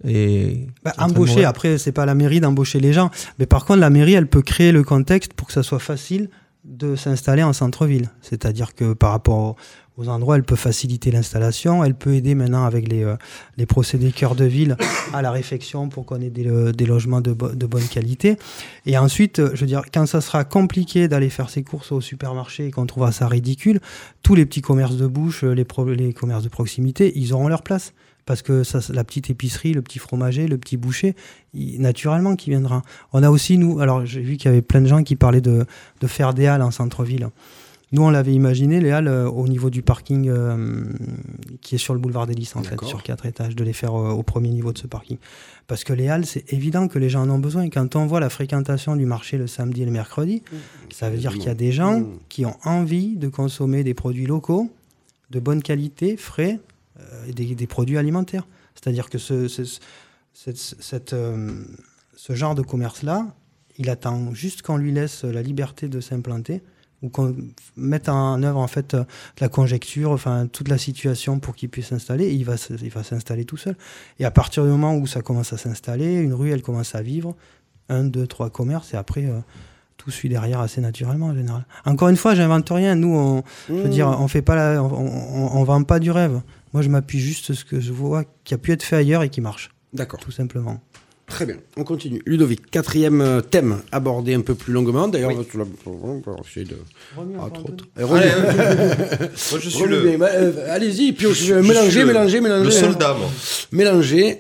Et 0.05 0.67
Bah, 0.83 0.93
embaucher, 0.97 1.45
après, 1.45 1.77
c'est 1.77 1.93
pas 1.93 2.03
à 2.03 2.05
la 2.05 2.15
mairie 2.15 2.41
d'embaucher 2.41 2.81
les 2.81 2.91
gens. 2.91 3.11
Mais 3.39 3.45
par 3.45 3.63
contre, 3.63 3.79
la 3.79 3.89
mairie, 3.89 4.13
elle 4.15 4.27
peut 4.27 4.41
créer 4.41 4.73
le 4.73 4.83
contexte 4.83 5.31
pour 5.31 5.47
que 5.47 5.53
ça 5.53 5.63
soit 5.63 5.79
facile 5.79 6.29
de 6.65 6.97
s'installer 6.97 7.43
en 7.43 7.53
centre-ville. 7.53 8.09
C'est-à-dire 8.21 8.75
que 8.75 8.91
par 8.91 9.11
rapport 9.11 9.55
aux, 9.97 10.07
endroits, 10.07 10.35
elle 10.35 10.43
peut 10.43 10.55
faciliter 10.55 11.11
l'installation. 11.11 11.83
Elle 11.83 11.95
peut 11.95 12.13
aider 12.13 12.35
maintenant 12.35 12.65
avec 12.65 12.87
les, 12.87 13.03
euh, 13.03 13.15
les 13.57 13.65
procédés 13.65 14.11
cœur 14.11 14.35
de 14.35 14.45
ville 14.45 14.77
à 15.13 15.21
la 15.21 15.31
réfection 15.31 15.89
pour 15.89 16.05
qu'on 16.05 16.21
ait 16.21 16.29
des, 16.29 16.47
euh, 16.47 16.71
logements 16.85 17.21
de, 17.21 17.33
bo- 17.33 17.49
de 17.53 17.65
bonne 17.65 17.87
qualité. 17.87 18.37
Et 18.85 18.97
ensuite, 18.97 19.39
euh, 19.39 19.51
je 19.53 19.61
veux 19.61 19.67
dire, 19.67 19.83
quand 19.93 20.05
ça 20.05 20.21
sera 20.21 20.43
compliqué 20.43 21.07
d'aller 21.07 21.29
faire 21.29 21.49
ses 21.49 21.63
courses 21.63 21.91
au 21.91 22.01
supermarché 22.01 22.67
et 22.67 22.71
qu'on 22.71 22.85
trouvera 22.85 23.11
ça 23.11 23.27
ridicule, 23.27 23.79
tous 24.23 24.35
les 24.35 24.45
petits 24.45 24.61
commerces 24.61 24.97
de 24.97 25.07
bouche, 25.07 25.43
les, 25.43 25.65
commerces 26.13 26.43
de 26.43 26.49
proximité, 26.49 27.11
ils 27.15 27.33
auront 27.33 27.47
leur 27.47 27.63
place. 27.63 27.93
Parce 28.25 28.41
que 28.41 28.63
la 28.91 29.05
petite 29.05 29.29
épicerie, 29.29 29.71
le 29.71 29.81
petit 29.81 29.99
fromager, 29.99 30.49
le 30.49 30.57
petit 30.57 30.75
boucher, 30.75 31.15
naturellement 31.53 32.35
qui 32.35 32.49
viendra. 32.49 32.81
On 33.13 33.23
a 33.23 33.29
aussi, 33.29 33.57
nous, 33.57 33.79
alors 33.79 34.05
j'ai 34.05 34.19
vu 34.19 34.35
qu'il 34.35 34.51
y 34.51 34.53
avait 34.53 34.61
plein 34.61 34.81
de 34.81 34.85
gens 34.87 35.01
qui 35.01 35.15
parlaient 35.15 35.39
de, 35.39 35.65
de 36.01 36.07
faire 36.07 36.33
des 36.33 36.45
halles 36.45 36.61
en 36.61 36.71
centre-ville. 36.71 37.29
Nous, 37.93 38.01
on 38.01 38.09
l'avait 38.09 38.33
imaginé, 38.33 38.81
les 38.81 38.91
halles 38.91 39.07
euh, 39.07 39.29
au 39.29 39.47
niveau 39.47 39.69
du 39.69 39.81
parking 39.81 40.27
euh, 40.27 40.83
qui 41.61 41.75
est 41.75 41.77
sur 41.77 41.93
le 41.93 41.99
boulevard 42.01 42.27
des 42.27 42.33
Lys, 42.33 42.53
en 42.55 42.61
fait, 42.63 42.75
sur 42.85 43.01
quatre 43.01 43.25
étages, 43.25 43.55
de 43.55 43.63
les 43.63 43.71
faire 43.71 43.95
euh, 43.95 44.09
au 44.11 44.23
premier 44.23 44.49
niveau 44.49 44.73
de 44.73 44.77
ce 44.77 44.87
parking. 44.87 45.17
Parce 45.67 45.85
que 45.85 45.93
les 45.93 46.09
halles, 46.09 46.25
c'est 46.25 46.51
évident 46.51 46.89
que 46.89 46.99
les 46.99 47.09
gens 47.09 47.21
en 47.23 47.29
ont 47.29 47.39
besoin. 47.39 47.63
Et 47.63 47.69
quand 47.69 47.95
on 47.95 48.05
voit 48.05 48.19
la 48.19 48.29
fréquentation 48.29 48.95
du 48.97 49.05
marché 49.05 49.37
le 49.37 49.47
samedi 49.47 49.83
et 49.83 49.85
le 49.85 49.91
mercredi, 49.91 50.43
ça 50.93 51.09
veut 51.09 51.17
dire 51.17 51.31
qu'il 51.33 51.43
y 51.45 51.49
a 51.49 51.55
des 51.55 51.71
gens 51.71 51.99
Mmh. 52.01 52.19
qui 52.27 52.45
ont 52.45 52.57
envie 52.65 53.15
de 53.15 53.29
consommer 53.29 53.83
des 53.85 53.93
produits 53.93 54.25
locaux, 54.25 54.69
de 55.29 55.39
bonne 55.39 55.61
qualité, 55.63 56.17
frais, 56.17 56.59
euh, 56.99 57.25
et 57.27 57.31
des, 57.31 57.55
des 57.55 57.67
produits 57.67 57.97
alimentaires. 57.97 58.45
C'est-à-dire 58.75 59.09
que 59.09 59.17
ce, 59.17 59.47
ce, 59.47 59.63
ce- 59.63 59.79
cette- 60.33 60.57
cette, 60.81 61.15
ce 62.15 62.33
genre 62.35 62.53
de 62.55 62.61
commerce-là, 62.63 63.27
il 63.77 63.89
attend 63.89 64.33
juste 64.33 64.61
qu'on 64.61 64.75
lui 64.77 64.91
laisse 64.91 65.23
la 65.23 65.41
liberté 65.41 65.87
de 65.87 65.99
s'implanter 66.01 66.61
ou 67.03 67.09
qu'on 67.09 67.35
mette 67.75 68.09
en 68.09 68.41
œuvre 68.41 68.59
en 68.59 68.67
fait 68.67 68.93
euh, 68.95 69.03
la 69.39 69.49
conjecture, 69.49 70.11
enfin 70.11 70.47
toute 70.51 70.67
la 70.67 70.77
situation 70.79 71.39
pour 71.39 71.55
qu'il 71.55 71.69
puisse 71.69 71.87
s'installer. 71.87 72.25
et 72.25 72.33
Il 72.33 72.43
va, 72.45 72.55
il 72.81 72.89
va 72.89 73.03
s'installer 73.03 73.45
tout 73.45 73.57
seul. 73.57 73.75
Et 74.19 74.25
à 74.25 74.31
partir 74.31 74.63
du 74.63 74.69
moment 74.69 74.95
où 74.95 75.05
ça 75.07 75.21
commence 75.21 75.53
à 75.53 75.57
s'installer, 75.57 76.15
une 76.15 76.33
rue, 76.33 76.51
elle 76.51 76.61
commence 76.63 76.95
à 76.95 77.01
vivre, 77.01 77.35
un, 77.89 78.03
deux, 78.03 78.25
trois 78.27 78.49
commerces, 78.49 78.93
et 78.93 78.97
après 78.97 79.25
euh, 79.25 79.39
tout 79.97 80.09
suit 80.11 80.29
derrière 80.29 80.59
assez 80.59 80.81
naturellement 80.81 81.27
en 81.27 81.35
général. 81.35 81.65
Encore 81.85 82.09
une 82.09 82.17
fois, 82.17 82.33
j'invente 82.35 82.69
rien. 82.69 82.95
Nous, 82.95 83.13
on, 83.15 83.43
je 83.69 83.73
veux 83.73 83.89
dire, 83.89 84.07
on 84.07 84.27
fait 84.27 84.41
pas, 84.41 84.55
la- 84.55 84.83
on, 84.83 84.87
on, 84.91 85.57
on 85.57 85.63
vend 85.63 85.83
pas 85.83 85.99
du 85.99 86.11
rêve. 86.11 86.41
Moi, 86.73 86.81
je 86.81 86.89
m'appuie 86.89 87.19
juste 87.19 87.45
sur 87.45 87.55
ce 87.55 87.63
que 87.65 87.79
je 87.79 87.93
vois 87.93 88.23
qui 88.43 88.53
a 88.53 88.57
pu 88.57 88.71
être 88.71 88.83
fait 88.83 88.95
ailleurs 88.97 89.23
et 89.23 89.29
qui 89.29 89.39
marche, 89.41 89.69
D'accord. 89.93 90.19
tout 90.19 90.31
simplement. 90.31 90.79
Très 91.29 91.45
bien. 91.45 91.57
On 91.75 91.83
continue. 91.83 92.21
Ludovic, 92.25 92.71
quatrième 92.71 93.19
euh, 93.19 93.41
thème 93.41 93.81
abordé 93.91 94.33
un 94.33 94.39
peu 94.41 94.55
plus 94.55 94.71
longuement. 94.71 95.09
D'ailleurs, 95.09 95.31
on 95.31 95.35
va- 95.57 95.65
on 95.85 96.21
va 96.25 96.37
essayer 96.49 96.65
de. 96.65 96.77
Ah, 97.17 97.49
trop, 97.53 97.69
Allez. 98.15 98.29
Moi 99.51 99.59
je 99.61 99.69
suis 99.69 99.85
le, 99.87 100.17
euh, 100.21 100.73
Allez-y, 100.73 101.11
puis 101.11 101.27
je- 101.27 101.33
je 101.33 101.53
mélangez, 101.55 102.05
mélangez, 102.05 102.39
mélangez. 102.39 102.63
le 102.69 102.75
hein. 102.77 102.79
soldat 102.79 103.13
moi. 103.13 103.29
Mélangez. 103.73 104.39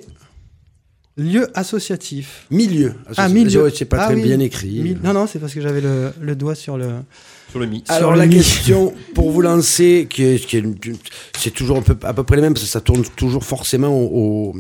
Lieu 1.17 1.47
associatif. 1.55 2.45
Milieu. 2.51 2.93
Ah, 3.17 3.27
milieu. 3.27 3.63
Ouais, 3.63 3.71
C'est 3.75 3.85
pas 3.85 3.97
Ah 4.01 4.05
très 4.07 4.15
oui. 4.15 4.21
bien 4.23 4.39
écrit. 4.39 4.79
Mi- 4.81 4.97
Non, 5.03 5.13
non, 5.13 5.25
c'est 5.25 5.39
parce 5.39 5.53
que 5.53 5.61
j'avais 5.61 5.81
le, 5.81 6.11
le 6.21 6.35
doigt 6.35 6.53
sur 6.53 6.77
le. 6.77 6.89
Sur 7.49 7.59
le 7.59 7.65
mythe. 7.65 7.89
Alors 7.89 8.11
Sur 8.11 8.15
la 8.17 8.27
mi- 8.27 8.35
question 8.35 8.93
pour 9.15 9.31
vous 9.31 9.41
lancer, 9.41 10.05
qui 10.09 10.23
est, 10.23 10.45
qui 10.45 10.61
c'est 11.39 11.49
toujours 11.51 11.77
un 11.77 11.81
peu, 11.81 11.95
à 12.05 12.13
peu 12.13 12.23
près 12.23 12.35
les 12.35 12.41
mêmes, 12.43 12.53
parce 12.53 12.65
que 12.65 12.69
ça 12.71 12.81
tourne 12.81 13.03
toujours 13.15 13.43
forcément 13.43 13.89
au- 13.97 14.51
au- 14.51 14.55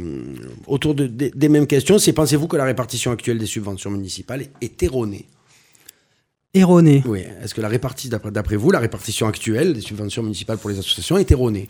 autour 0.65 0.95
de- 0.95 1.05
des- 1.05 1.29
des 1.29 1.49
mêmes 1.49 1.67
questions. 1.67 1.99
C'est 1.99 2.13
pensez-vous 2.13 2.47
que 2.47 2.57
la 2.57 2.65
répartition 2.65 3.11
actuelle 3.11 3.37
des 3.37 3.45
subventions 3.45 3.91
municipales 3.91 4.45
est 4.61 4.81
erronée? 4.81 5.25
Erroné. 6.53 7.03
Oui. 7.05 7.19
Est-ce 7.43 7.53
que 7.53 7.61
la 7.61 7.67
répartition, 7.67 8.09
d'après, 8.09 8.31
d'après 8.31 8.55
vous, 8.55 8.71
la 8.71 8.79
répartition 8.79 9.27
actuelle 9.27 9.73
des 9.73 9.81
subventions 9.81 10.23
municipales 10.23 10.57
pour 10.57 10.71
les 10.71 10.79
associations 10.79 11.17
est 11.19 11.29
erronée? 11.29 11.67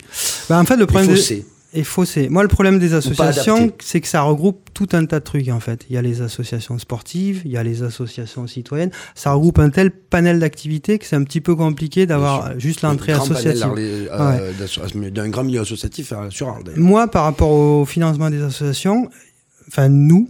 Bah, 0.48 0.58
en 0.58 0.64
fait, 0.64 0.76
le 0.76 0.86
problème. 0.86 1.10
de- 1.10 1.16
faussée? 1.16 1.44
Est 1.74 1.82
faussé. 1.84 2.28
Moi, 2.30 2.42
le 2.42 2.48
problème 2.48 2.78
des 2.78 2.94
associations, 2.94 3.70
c'est 3.80 4.00
que 4.00 4.08
ça 4.08 4.22
regroupe 4.22 4.70
tout 4.72 4.88
un 4.92 5.04
tas 5.04 5.18
de 5.20 5.24
trucs, 5.24 5.48
en 5.48 5.60
fait. 5.60 5.84
Il 5.90 5.94
y 5.94 5.98
a 5.98 6.02
les 6.02 6.22
associations 6.22 6.78
sportives, 6.78 7.42
il 7.44 7.50
y 7.50 7.56
a 7.58 7.62
les 7.62 7.82
associations 7.82 8.46
citoyennes. 8.46 8.90
Ça 9.14 9.32
regroupe 9.32 9.58
un 9.58 9.68
tel 9.68 9.90
panel 9.90 10.38
d'activités 10.40 10.98
que 10.98 11.04
c'est 11.04 11.16
un 11.16 11.24
petit 11.24 11.40
peu 11.42 11.54
compliqué 11.54 12.06
d'avoir 12.06 12.58
juste 12.58 12.80
l'entrée 12.82 13.12
associative. 13.12 13.66
Euh, 13.76 14.52
d'asso- 14.58 14.80
D'un 15.10 15.28
grand 15.28 15.44
milieu 15.44 15.60
associatif 15.60 16.12
sur 16.30 16.48
Arles. 16.48 16.64
d'ailleurs. 16.64 16.80
Moi, 16.80 17.06
par 17.08 17.24
rapport 17.24 17.50
au 17.50 17.84
financement 17.84 18.30
des 18.30 18.42
associations, 18.42 19.10
enfin, 19.68 19.88
nous, 19.88 20.28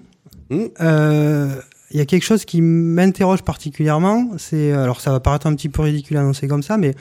Hmm. 0.51 0.65
euh, 0.81 1.55
il 1.91 1.99
y 1.99 2.01
a 2.01 2.07
quelque 2.07 2.23
chose 2.25 2.45
qui 2.47 2.63
m'interroge 2.63 3.43
particulièrement. 3.43 4.31
C'est, 4.39 4.73
alors, 4.73 5.01
ça 5.03 5.11
va 5.13 5.21
paraître 5.21 5.47
un 5.47 5.55
petit 5.55 5.69
peu 5.69 5.83
ridicule 5.83 6.17
à 6.17 6.21
annoncer 6.21 6.49
comme 6.49 6.63
ça, 6.63 6.79
mais 6.79 6.95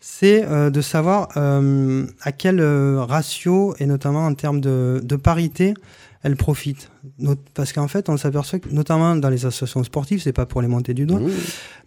c'est 0.00 0.44
euh, 0.44 0.70
de 0.70 0.80
savoir 0.80 1.28
euh, 1.36 2.06
à 2.22 2.32
quel 2.32 2.60
euh, 2.60 3.02
ratio, 3.02 3.74
et 3.78 3.86
notamment 3.86 4.26
en 4.26 4.34
termes 4.34 4.60
de, 4.60 5.00
de 5.02 5.16
parité, 5.16 5.74
elles 6.22 6.36
profitent. 6.36 6.90
Not- 7.18 7.36
Parce 7.54 7.72
qu'en 7.72 7.88
fait, 7.88 8.08
on 8.08 8.16
s'aperçoit 8.16 8.58
que, 8.58 8.68
notamment 8.70 9.16
dans 9.16 9.28
les 9.30 9.46
associations 9.46 9.82
sportives, 9.84 10.20
c'est 10.22 10.32
pas 10.32 10.46
pour 10.46 10.62
les 10.62 10.68
monter 10.68 10.94
du 10.94 11.04
doigt, 11.06 11.20
Mmh. 11.20 11.30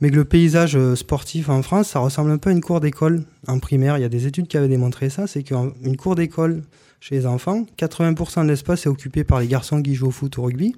mais 0.01 0.09
que 0.09 0.15
le 0.15 0.25
paysage 0.25 0.77
sportif 0.95 1.49
en 1.49 1.61
France, 1.61 1.89
ça 1.89 1.99
ressemble 1.99 2.31
un 2.31 2.37
peu 2.37 2.49
à 2.49 2.53
une 2.53 2.61
cour 2.61 2.79
d'école 2.79 3.23
en 3.47 3.59
primaire. 3.59 3.97
Il 3.97 4.01
y 4.01 4.05
a 4.05 4.09
des 4.09 4.27
études 4.27 4.47
qui 4.47 4.57
avaient 4.57 4.67
démontré 4.69 5.09
ça, 5.09 5.27
c'est 5.27 5.43
qu'une 5.43 5.97
cour 5.97 6.15
d'école 6.15 6.61
chez 6.99 7.15
les 7.15 7.25
enfants, 7.25 7.65
80% 7.79 8.43
de 8.43 8.49
l'espace 8.49 8.85
est 8.85 8.89
occupé 8.89 9.23
par 9.23 9.39
les 9.39 9.47
garçons 9.47 9.81
qui 9.81 9.95
jouent 9.95 10.07
au 10.07 10.11
foot 10.11 10.37
ou 10.37 10.41
au 10.41 10.45
rugby. 10.45 10.75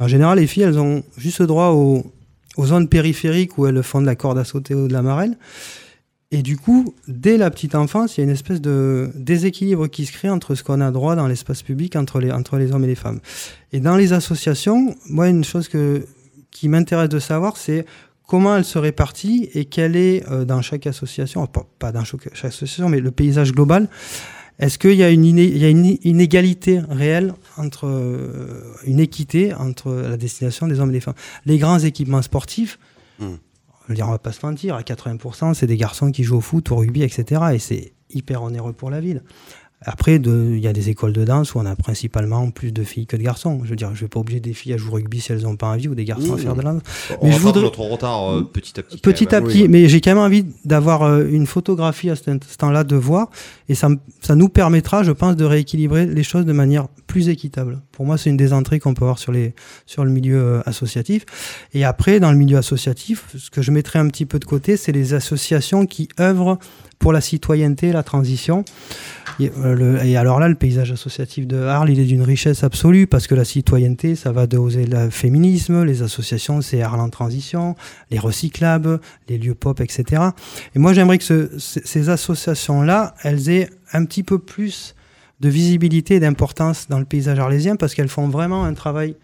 En 0.00 0.08
général, 0.08 0.38
les 0.38 0.46
filles, 0.46 0.62
elles 0.62 0.78
ont 0.78 1.02
juste 1.16 1.42
droit 1.42 1.68
aux, 1.70 2.04
aux 2.56 2.66
zones 2.66 2.88
périphériques 2.88 3.58
où 3.58 3.66
elles 3.66 3.82
font 3.82 4.00
de 4.00 4.06
la 4.06 4.14
corde 4.16 4.38
à 4.38 4.44
sauter 4.44 4.74
ou 4.74 4.88
de 4.88 4.92
la 4.92 5.02
marelle. 5.02 5.36
Et 6.30 6.42
du 6.42 6.58
coup, 6.58 6.94
dès 7.06 7.38
la 7.38 7.50
petite 7.50 7.74
enfance, 7.74 8.16
il 8.16 8.20
y 8.20 8.22
a 8.22 8.24
une 8.24 8.30
espèce 8.34 8.60
de 8.60 9.10
déséquilibre 9.14 9.86
qui 9.88 10.04
se 10.04 10.12
crée 10.12 10.28
entre 10.28 10.54
ce 10.54 10.62
qu'on 10.62 10.82
a 10.82 10.90
droit 10.90 11.16
dans 11.16 11.26
l'espace 11.26 11.62
public 11.62 11.96
entre 11.96 12.20
les, 12.20 12.30
hommes 12.72 12.84
et 12.84 12.86
les 12.86 12.94
femmes. 12.94 13.20
Et 13.72 13.80
dans 13.80 13.96
les 13.96 14.12
associations, 14.12 14.94
moi, 15.08 15.28
une 15.28 15.42
chose 15.42 15.70
qui 16.50 16.68
m'intéresse 16.68 17.08
de 17.08 17.18
savoir, 17.18 17.56
c'est 17.56 17.86
comment 18.26 18.56
elle 18.58 18.66
se 18.66 18.78
répartit 18.78 19.48
et 19.54 19.64
quelle 19.64 19.96
est 19.96 20.22
euh, 20.30 20.44
dans 20.44 20.60
chaque 20.60 20.86
association, 20.86 21.46
pas, 21.46 21.92
dans 21.92 22.04
chaque, 22.04 22.28
association, 22.44 22.90
mais 22.90 23.00
le 23.00 23.10
paysage 23.10 23.52
global. 23.52 23.88
Est-ce 24.58 24.76
qu'il 24.78 24.94
y 24.96 25.02
a 25.04 25.08
une, 25.08 25.24
iné- 25.24 25.48
il 25.48 25.58
y 25.58 25.64
a 25.64 25.70
une 25.70 25.96
inégalité 26.02 26.80
réelle 26.90 27.32
entre 27.56 27.86
euh, 27.86 28.64
une 28.84 29.00
équité 29.00 29.54
entre 29.54 29.92
la 29.94 30.18
destination 30.18 30.66
des 30.68 30.78
hommes 30.78 30.90
et 30.90 30.94
des 30.94 31.00
femmes? 31.00 31.14
Les 31.46 31.56
grands 31.56 31.78
équipements 31.78 32.20
sportifs, 32.22 32.78
Hmm. 33.20 33.34
Je 33.88 33.92
veux 33.92 33.96
dire, 33.96 34.06
on 34.06 34.10
va 34.10 34.18
pas 34.18 34.32
se 34.32 34.44
mentir, 34.44 34.74
à 34.74 34.82
80%, 34.82 35.54
c'est 35.54 35.66
des 35.66 35.78
garçons 35.78 36.10
qui 36.10 36.22
jouent 36.22 36.36
au 36.36 36.42
foot, 36.42 36.70
au 36.70 36.76
rugby, 36.76 37.02
etc. 37.02 37.40
Et 37.54 37.58
c'est 37.58 37.94
hyper 38.10 38.42
onéreux 38.42 38.74
pour 38.74 38.90
la 38.90 39.00
ville. 39.00 39.22
Après, 39.82 40.16
il 40.16 40.58
y 40.58 40.66
a 40.66 40.72
des 40.72 40.88
écoles 40.90 41.12
de 41.12 41.24
danse 41.24 41.54
où 41.54 41.58
on 41.60 41.64
a 41.66 41.76
principalement 41.76 42.50
plus 42.50 42.72
de 42.72 42.82
filles 42.82 43.06
que 43.06 43.16
de 43.16 43.22
garçons. 43.22 43.60
Je 43.62 43.70
veux 43.70 43.76
dire, 43.76 43.90
je 43.94 44.00
vais 44.00 44.08
pas 44.08 44.18
obliger 44.18 44.40
des 44.40 44.52
filles 44.52 44.72
à 44.72 44.76
jouer 44.76 44.90
au 44.90 44.94
rugby 44.94 45.20
si 45.20 45.30
elles 45.30 45.42
n'ont 45.42 45.54
pas 45.54 45.68
envie 45.68 45.86
ou 45.86 45.94
des 45.94 46.04
garçons 46.04 46.32
à 46.32 46.36
Mmh. 46.36 46.38
faire 46.40 46.54
de 46.56 46.62
la 46.62 46.72
danse. 46.72 46.82
On 47.20 47.26
Mais 47.28 47.32
je 47.32 47.38
voudrais- 47.38 47.62
notre 47.62 47.80
retard 47.80 48.28
euh, 48.32 48.42
petit 48.42 48.78
à 48.80 48.82
petit. 48.82 48.98
Petit 48.98 49.34
à 49.34 49.40
petit, 49.40 49.68
mais 49.68 49.88
j'ai 49.88 50.00
quand 50.00 50.10
même 50.10 50.18
envie 50.18 50.44
d'avoir 50.64 51.02
euh, 51.04 51.24
une 51.30 51.46
photographie 51.46 52.10
à 52.10 52.16
cet 52.16 52.28
instant-là 52.28 52.82
de 52.82 52.96
voir, 52.96 53.30
et 53.68 53.76
ça, 53.76 53.88
me- 53.88 53.98
ça 54.20 54.34
nous 54.34 54.48
permettra, 54.48 55.04
je 55.04 55.12
pense, 55.12 55.36
de 55.36 55.44
rééquilibrer 55.44 56.06
les 56.06 56.22
choses 56.24 56.44
de 56.44 56.52
manière 56.52 56.88
plus 57.06 57.28
équitable. 57.28 57.80
Pour 57.92 58.04
moi, 58.04 58.18
c'est 58.18 58.30
une 58.30 58.36
des 58.36 58.52
entrées 58.52 58.80
qu'on 58.80 58.94
peut 58.94 59.04
avoir 59.04 59.18
sur, 59.20 59.30
les, 59.30 59.54
sur 59.86 60.04
le 60.04 60.10
milieu 60.10 60.38
euh, 60.40 60.60
associatif. 60.66 61.24
Et 61.72 61.84
après, 61.84 62.18
dans 62.18 62.32
le 62.32 62.36
milieu 62.36 62.56
associatif, 62.58 63.26
ce 63.38 63.48
que 63.50 63.62
je 63.62 63.70
mettrai 63.70 64.00
un 64.00 64.08
petit 64.08 64.26
peu 64.26 64.40
de 64.40 64.44
côté, 64.44 64.76
c'est 64.76 64.92
les 64.92 65.14
associations 65.14 65.86
qui 65.86 66.08
œuvrent 66.20 66.58
pour 66.98 67.12
la 67.12 67.20
citoyenneté, 67.20 67.92
la 67.92 68.02
transition. 68.02 68.64
Et, 69.40 69.52
euh, 69.58 69.74
le- 69.74 70.04
et 70.04 70.16
alors 70.16 70.40
là, 70.40 70.48
le 70.48 70.54
paysage 70.56 70.90
associatif 70.90 71.46
de 71.46 71.62
Arles, 71.62 71.90
il 71.90 72.00
est 72.00 72.04
d'une 72.06 72.22
richesse 72.22 72.64
absolue 72.64 73.06
parce 73.06 73.26
que 73.26 73.34
la 73.34 73.44
citoyenneté, 73.44 74.16
ça 74.16 74.32
va 74.32 74.46
de 74.46 74.58
oser 74.58 74.84
le 74.86 75.10
féminisme, 75.10 75.84
les 75.84 76.02
associations, 76.02 76.60
c'est 76.60 76.82
Arles 76.82 77.00
en 77.00 77.08
transition, 77.08 77.76
les 78.10 78.18
recyclables, 78.18 79.00
les 79.28 79.38
lieux 79.38 79.54
pop, 79.54 79.80
etc. 79.80 80.22
Et 80.74 80.78
moi, 80.78 80.92
j'aimerais 80.92 81.18
que 81.18 81.24
ce- 81.24 81.48
ces 81.58 82.08
associations-là, 82.08 83.14
elles 83.22 83.48
aient 83.48 83.70
un 83.92 84.04
petit 84.04 84.22
peu 84.22 84.38
plus 84.38 84.94
de 85.40 85.48
visibilité 85.48 86.16
et 86.16 86.20
d'importance 86.20 86.86
dans 86.88 86.98
le 86.98 87.04
paysage 87.04 87.38
arlésien 87.38 87.76
parce 87.76 87.94
qu'elles 87.94 88.08
font 88.08 88.28
vraiment 88.28 88.64
un 88.64 88.74
travail, 88.74 89.14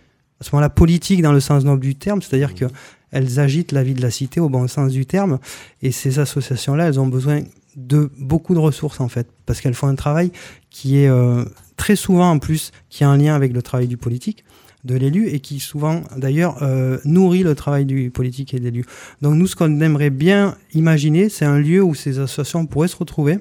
à 0.41 0.45
ce 0.45 0.51
moment-là, 0.53 0.69
politique 0.71 1.23
dans 1.23 1.33
le 1.33 1.41
sens 1.41 1.65
noble 1.65 1.81
du 1.83 1.97
terme, 1.97 2.23
c'est-à-dire 2.23 2.55
que 2.55 2.67
elles 3.11 3.41
agitent 3.41 3.73
la 3.73 3.83
vie 3.83 3.95
de 3.95 4.03
la 4.03 4.11
cité 4.11 4.39
au 4.41 4.49
bon 4.49 4.67
sens 4.69 4.93
du 4.93 5.07
terme. 5.07 5.39
Et 5.83 5.91
ces 5.93 6.19
associations-là, 6.21 6.87
elles 6.89 6.99
ont 7.01 7.07
besoin 7.07 7.43
de 7.77 8.11
beaucoup 8.19 8.55
de 8.55 8.59
ressources, 8.59 9.01
en 9.01 9.09
fait, 9.09 9.29
parce 9.47 9.61
qu'elles 9.61 9.75
font 9.75 9.89
un 9.89 9.95
travail 9.95 10.31
qui 10.71 10.99
est 10.99 11.09
euh, 11.09 11.45
très 11.77 11.97
souvent, 11.97 12.31
en 12.31 12.39
plus, 12.39 12.73
qui 12.91 13.05
a 13.05 13.09
un 13.09 13.17
lien 13.17 13.35
avec 13.35 13.53
le 13.53 13.63
travail 13.63 13.89
du 13.89 13.97
politique 13.97 14.45
de 14.85 14.95
l'élu 14.95 15.29
et 15.29 15.41
qui 15.41 15.61
souvent 15.61 16.03
d'ailleurs 16.17 16.63
euh, 16.63 16.99
nourrit 17.05 17.43
le 17.43 17.55
travail 17.55 17.85
du 17.87 18.11
politique 18.11 18.55
et 18.55 18.59
de 18.59 18.65
l'élu. 18.65 18.85
Donc 19.23 19.35
nous 19.35 19.47
ce 19.47 19.57
qu'on 19.57 19.81
aimerait 19.81 20.11
bien 20.11 20.57
imaginer 20.75 21.29
c'est 21.29 21.47
un 21.47 21.59
lieu 21.59 21.83
où 21.83 21.95
ces 21.95 22.19
associations 22.19 22.67
pourraient 22.67 22.89
se 22.89 22.97
retrouver, 22.97 23.39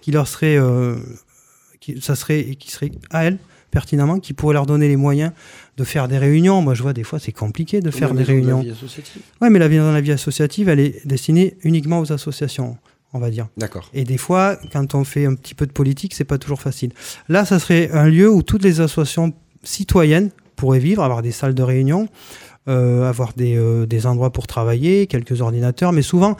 qui 0.00 0.12
leur 0.12 0.28
serait, 0.28 0.56
euh, 0.56 0.96
qui, 1.80 2.00
ça 2.00 2.14
serait, 2.14 2.54
qui 2.54 2.70
serait 2.70 2.92
à 3.10 3.24
elles 3.24 3.38
pertinemment, 3.70 4.20
qui 4.20 4.34
pourrait 4.34 4.54
leur 4.54 4.66
donner 4.66 4.86
les 4.86 4.96
moyens 4.96 5.32
de 5.76 5.82
faire 5.82 6.06
des 6.06 6.18
réunions. 6.18 6.62
Moi 6.62 6.74
je 6.74 6.82
vois 6.82 6.92
des 6.92 7.02
fois 7.02 7.18
c'est 7.18 7.32
compliqué 7.32 7.80
de 7.80 7.90
faire 7.90 8.14
des 8.14 8.22
réunions. 8.22 8.64
Ouais 9.40 9.50
mais 9.50 9.58
la 9.58 9.66
vie 9.66 9.78
dans 9.78 9.90
la 9.90 10.00
vie 10.00 10.12
associative 10.12 10.68
elle 10.68 10.80
est 10.80 11.04
destinée 11.04 11.56
uniquement 11.64 11.98
aux 11.98 12.12
associations 12.12 12.78
on 13.14 13.20
va 13.20 13.30
dire. 13.30 13.46
D'accord. 13.56 13.88
Et 13.94 14.04
des 14.04 14.18
fois, 14.18 14.58
quand 14.72 14.94
on 14.94 15.04
fait 15.04 15.24
un 15.24 15.34
petit 15.34 15.54
peu 15.54 15.66
de 15.66 15.72
politique, 15.72 16.14
c'est 16.14 16.24
pas 16.24 16.36
toujours 16.36 16.60
facile. 16.60 16.92
Là, 17.28 17.44
ça 17.44 17.58
serait 17.58 17.90
un 17.92 18.08
lieu 18.08 18.30
où 18.30 18.42
toutes 18.42 18.64
les 18.64 18.80
associations 18.80 19.32
citoyennes 19.62 20.30
pourraient 20.56 20.80
vivre, 20.80 21.02
avoir 21.02 21.22
des 21.22 21.32
salles 21.32 21.54
de 21.54 21.62
réunion, 21.62 22.08
euh, 22.68 23.08
avoir 23.08 23.32
des, 23.34 23.56
euh, 23.56 23.86
des 23.86 24.06
endroits 24.06 24.32
pour 24.32 24.46
travailler, 24.46 25.06
quelques 25.06 25.40
ordinateurs. 25.40 25.92
Mais 25.92 26.02
souvent, 26.02 26.36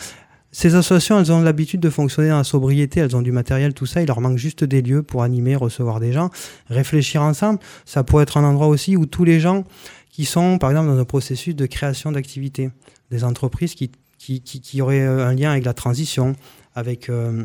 ces 0.53 0.75
associations, 0.75 1.19
elles 1.19 1.33
ont 1.33 1.43
l'habitude 1.43 1.81
de 1.81 1.91
fonctionner 1.91 2.29
dans 2.29 2.39
la 2.39 2.45
sobriété, 2.45 3.01
elles 3.01 3.17
ont 3.17 3.23
du 3.23 3.33
matériel, 3.33 3.75
tout 3.75 3.87
ça. 3.87 4.03
Il 4.03 4.07
leur 4.07 4.21
manque 4.21 4.39
juste 4.39 4.63
des 4.63 4.83
lieux 4.83 5.03
pour 5.03 5.23
animer, 5.23 5.57
recevoir 5.57 6.01
des 6.01 6.13
gens, 6.13 6.31
réfléchir 6.69 7.23
ensemble. 7.23 7.59
Ça 7.85 8.05
pourrait 8.05 8.23
être 8.23 8.37
un 8.37 8.45
endroit 8.45 8.69
aussi 8.69 8.97
où 8.97 9.05
tous 9.05 9.25
les 9.25 9.41
gens 9.41 9.65
qui 10.11 10.25
sont, 10.25 10.59
par 10.59 10.71
exemple, 10.71 10.89
dans 10.89 10.99
un 10.99 11.05
processus 11.05 11.57
de 11.57 11.67
création 11.67 12.13
d'activités, 12.13 12.71
des 13.11 13.25
entreprises 13.25 13.75
qui, 13.75 13.91
qui, 14.17 14.41
qui, 14.43 14.61
qui 14.61 14.81
auraient 14.81 15.03
euh, 15.03 15.27
un 15.27 15.35
lien 15.35 15.51
avec 15.51 15.65
la 15.65 15.75
transition, 15.75 16.37
avec 16.75 17.09
euh, 17.09 17.45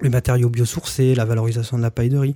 les 0.00 0.08
matériaux 0.08 0.48
biosourcés, 0.48 1.14
la 1.14 1.24
valorisation 1.24 1.76
de 1.76 1.82
la 1.82 1.90
paille 1.90 2.08
de 2.10 2.18
riz. 2.18 2.34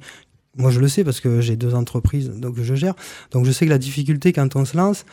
Moi, 0.56 0.70
je 0.70 0.80
le 0.80 0.88
sais 0.88 1.04
parce 1.04 1.20
que 1.20 1.40
j'ai 1.40 1.56
deux 1.56 1.74
entreprises 1.74 2.30
donc, 2.30 2.56
je 2.60 2.74
gère. 2.74 2.94
Donc, 3.30 3.46
je 3.46 3.52
sais 3.52 3.64
que 3.64 3.70
la 3.70 3.78
difficulté 3.78 4.32
quand 4.32 4.54
on 4.56 4.64
se 4.64 4.76
lance, 4.76 5.06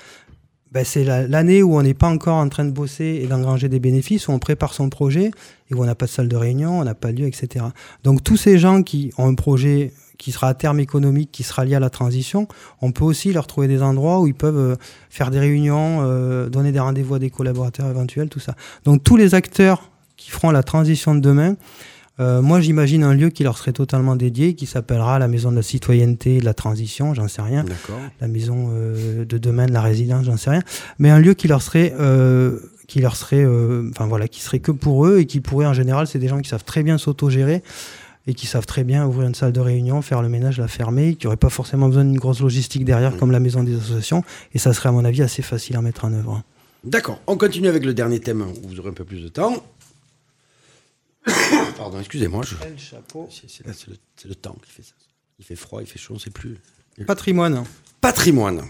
ben, 0.72 0.84
c'est 0.84 1.04
la- 1.04 1.28
l'année 1.28 1.64
où 1.64 1.76
on 1.78 1.82
n'est 1.82 1.94
pas 1.94 2.10
encore 2.10 2.36
en 2.36 2.50
train 2.50 2.66
de 2.66 2.72
bosser 2.72 3.22
et 3.24 3.28
d'engranger 3.28 3.70
des 3.70 3.80
bénéfices, 3.80 4.28
où 4.28 4.32
on 4.32 4.40
prépare 4.40 4.74
son 4.74 4.90
projet 4.90 5.32
et 5.70 5.74
où 5.74 5.82
on 5.82 5.86
n'a 5.86 5.96
pas 5.96 6.06
de 6.06 6.12
salle 6.12 6.28
de 6.28 6.36
réunion, 6.36 6.80
on 6.80 6.84
n'a 6.84 6.94
pas 6.94 7.12
de 7.12 7.22
lieu, 7.22 7.28
etc. 7.28 7.66
Donc, 8.04 8.24
tous 8.24 8.38
ces 8.38 8.60
gens 8.60 8.84
qui 8.84 9.12
ont 9.18 9.28
un 9.28 9.34
projet 9.36 9.94
qui 10.18 10.34
sera 10.34 10.50
à 10.50 10.54
terme 10.54 10.82
économique, 10.82 11.32
qui 11.32 11.44
sera 11.44 11.64
lié 11.64 11.76
à 11.76 11.80
la 11.80 11.90
transition, 11.90 12.50
on 12.82 12.92
peut 12.92 13.06
aussi 13.06 13.32
leur 13.32 13.48
trouver 13.48 13.70
des 13.70 13.82
endroits 13.82 14.20
où 14.20 14.28
ils 14.28 14.34
peuvent 14.36 14.58
euh, 14.58 14.76
faire 15.10 15.32
des 15.32 15.40
réunions, 15.40 16.00
euh, 16.02 16.50
donner 16.50 16.74
des 16.74 16.80
rendez-vous 16.80 17.16
à 17.16 17.20
des 17.20 17.30
collaborateurs 17.30 17.90
éventuels, 17.90 18.28
tout 18.28 18.42
ça. 18.42 18.56
Donc, 18.84 19.02
tous 19.04 19.16
les 19.16 19.34
acteurs 19.34 19.90
qui 20.20 20.32
feront 20.32 20.52
la 20.52 20.64
transition 20.64 21.16
de 21.16 21.22
demain, 21.22 21.56
euh, 22.20 22.42
moi, 22.42 22.60
j'imagine 22.60 23.04
un 23.04 23.14
lieu 23.14 23.30
qui 23.30 23.44
leur 23.44 23.58
serait 23.58 23.72
totalement 23.72 24.18
dédié, 24.18 24.54
qui 24.54 24.66
s'appellera 24.66 25.20
la 25.20 25.30
maison 25.30 25.52
de 25.52 25.56
la 25.56 25.62
citoyenneté, 25.62 26.36
et 26.36 26.40
de 26.40 26.46
la 26.46 26.54
transition, 26.54 27.14
j'en 27.14 27.30
sais 27.30 27.42
rien, 27.42 27.64
D'accord. 27.64 28.00
la 28.20 28.28
maison 28.28 28.72
euh, 28.74 29.24
de 29.24 29.38
demain 29.38 29.68
de 29.68 29.72
la 29.72 29.82
résidence, 29.82 30.26
j'en 30.26 30.36
sais 30.36 30.50
rien, 30.50 30.62
mais 31.00 31.10
un 31.10 31.20
lieu 31.20 31.34
qui 31.34 31.48
leur 31.48 31.62
serait, 31.62 31.94
euh, 31.98 32.60
qui 32.88 33.00
leur 33.00 33.16
serait, 33.16 33.46
enfin 33.90 34.08
voilà, 34.08 34.28
qui 34.28 34.42
serait 34.42 34.60
que 34.60 34.72
pour 34.72 35.06
eux 35.06 35.20
et 35.20 35.26
qui 35.26 35.40
pourrait, 35.40 35.68
en 35.68 35.74
général, 35.74 36.08
c'est 36.08 36.20
des 36.20 36.28
gens 36.28 36.42
qui 36.42 36.50
savent 36.50 36.66
très 36.66 36.84
bien 36.84 36.98
s'autogérer 36.98 37.64
et 38.28 38.34
qui 38.34 38.48
savent 38.48 38.66
très 38.66 38.84
bien 38.84 39.06
ouvrir 39.06 39.28
une 39.28 39.36
salle 39.36 39.54
de 39.54 39.60
réunion, 39.62 40.02
faire 40.02 40.22
le 40.22 40.28
ménage, 40.28 40.58
la 40.58 40.68
fermer, 40.68 41.16
qui 41.16 41.26
n'auraient 41.26 41.38
pas 41.38 41.50
forcément 41.50 41.88
besoin 41.88 42.04
d'une 42.04 42.18
grosse 42.18 42.42
logistique 42.42 42.84
derrière 42.84 43.16
comme 43.16 43.32
la 43.32 43.40
maison 43.40 43.64
des 43.64 43.78
associations, 43.78 44.24
et 44.54 44.60
ça 44.60 44.74
serait 44.74 44.90
à 44.90 44.92
mon 44.92 45.06
avis 45.06 45.22
assez 45.22 45.42
facile 45.42 45.78
à 45.78 45.82
mettre 45.82 46.04
en 46.04 46.12
œuvre. 46.12 46.44
D'accord. 46.84 47.20
On 47.28 47.38
continue 47.38 47.68
avec 47.68 47.86
le 47.86 47.94
dernier 47.94 48.20
thème 48.20 48.42
où 48.42 48.68
vous 48.68 48.80
aurez 48.80 48.90
un 48.90 48.94
peu 48.94 49.04
plus 49.04 49.22
de 49.22 49.28
temps. 49.28 49.64
Pardon, 51.78 52.00
excusez-moi. 52.00 52.44
Je... 52.44 52.56
C'est 52.78 54.28
le, 54.28 54.36
temps 54.36 54.56
qui 54.64 54.72
fait 54.72 54.84
ça. 54.84 54.94
Il 55.40 55.46
fait 55.46 55.56
froid, 55.56 55.82
il 55.82 55.88
fait 55.88 56.00
chaud, 56.00 56.16
on 56.16 56.20
sait 56.20 56.30
plus. 56.30 56.58
Patrimoine. 57.06 57.64
Patrimoine. 58.02 58.62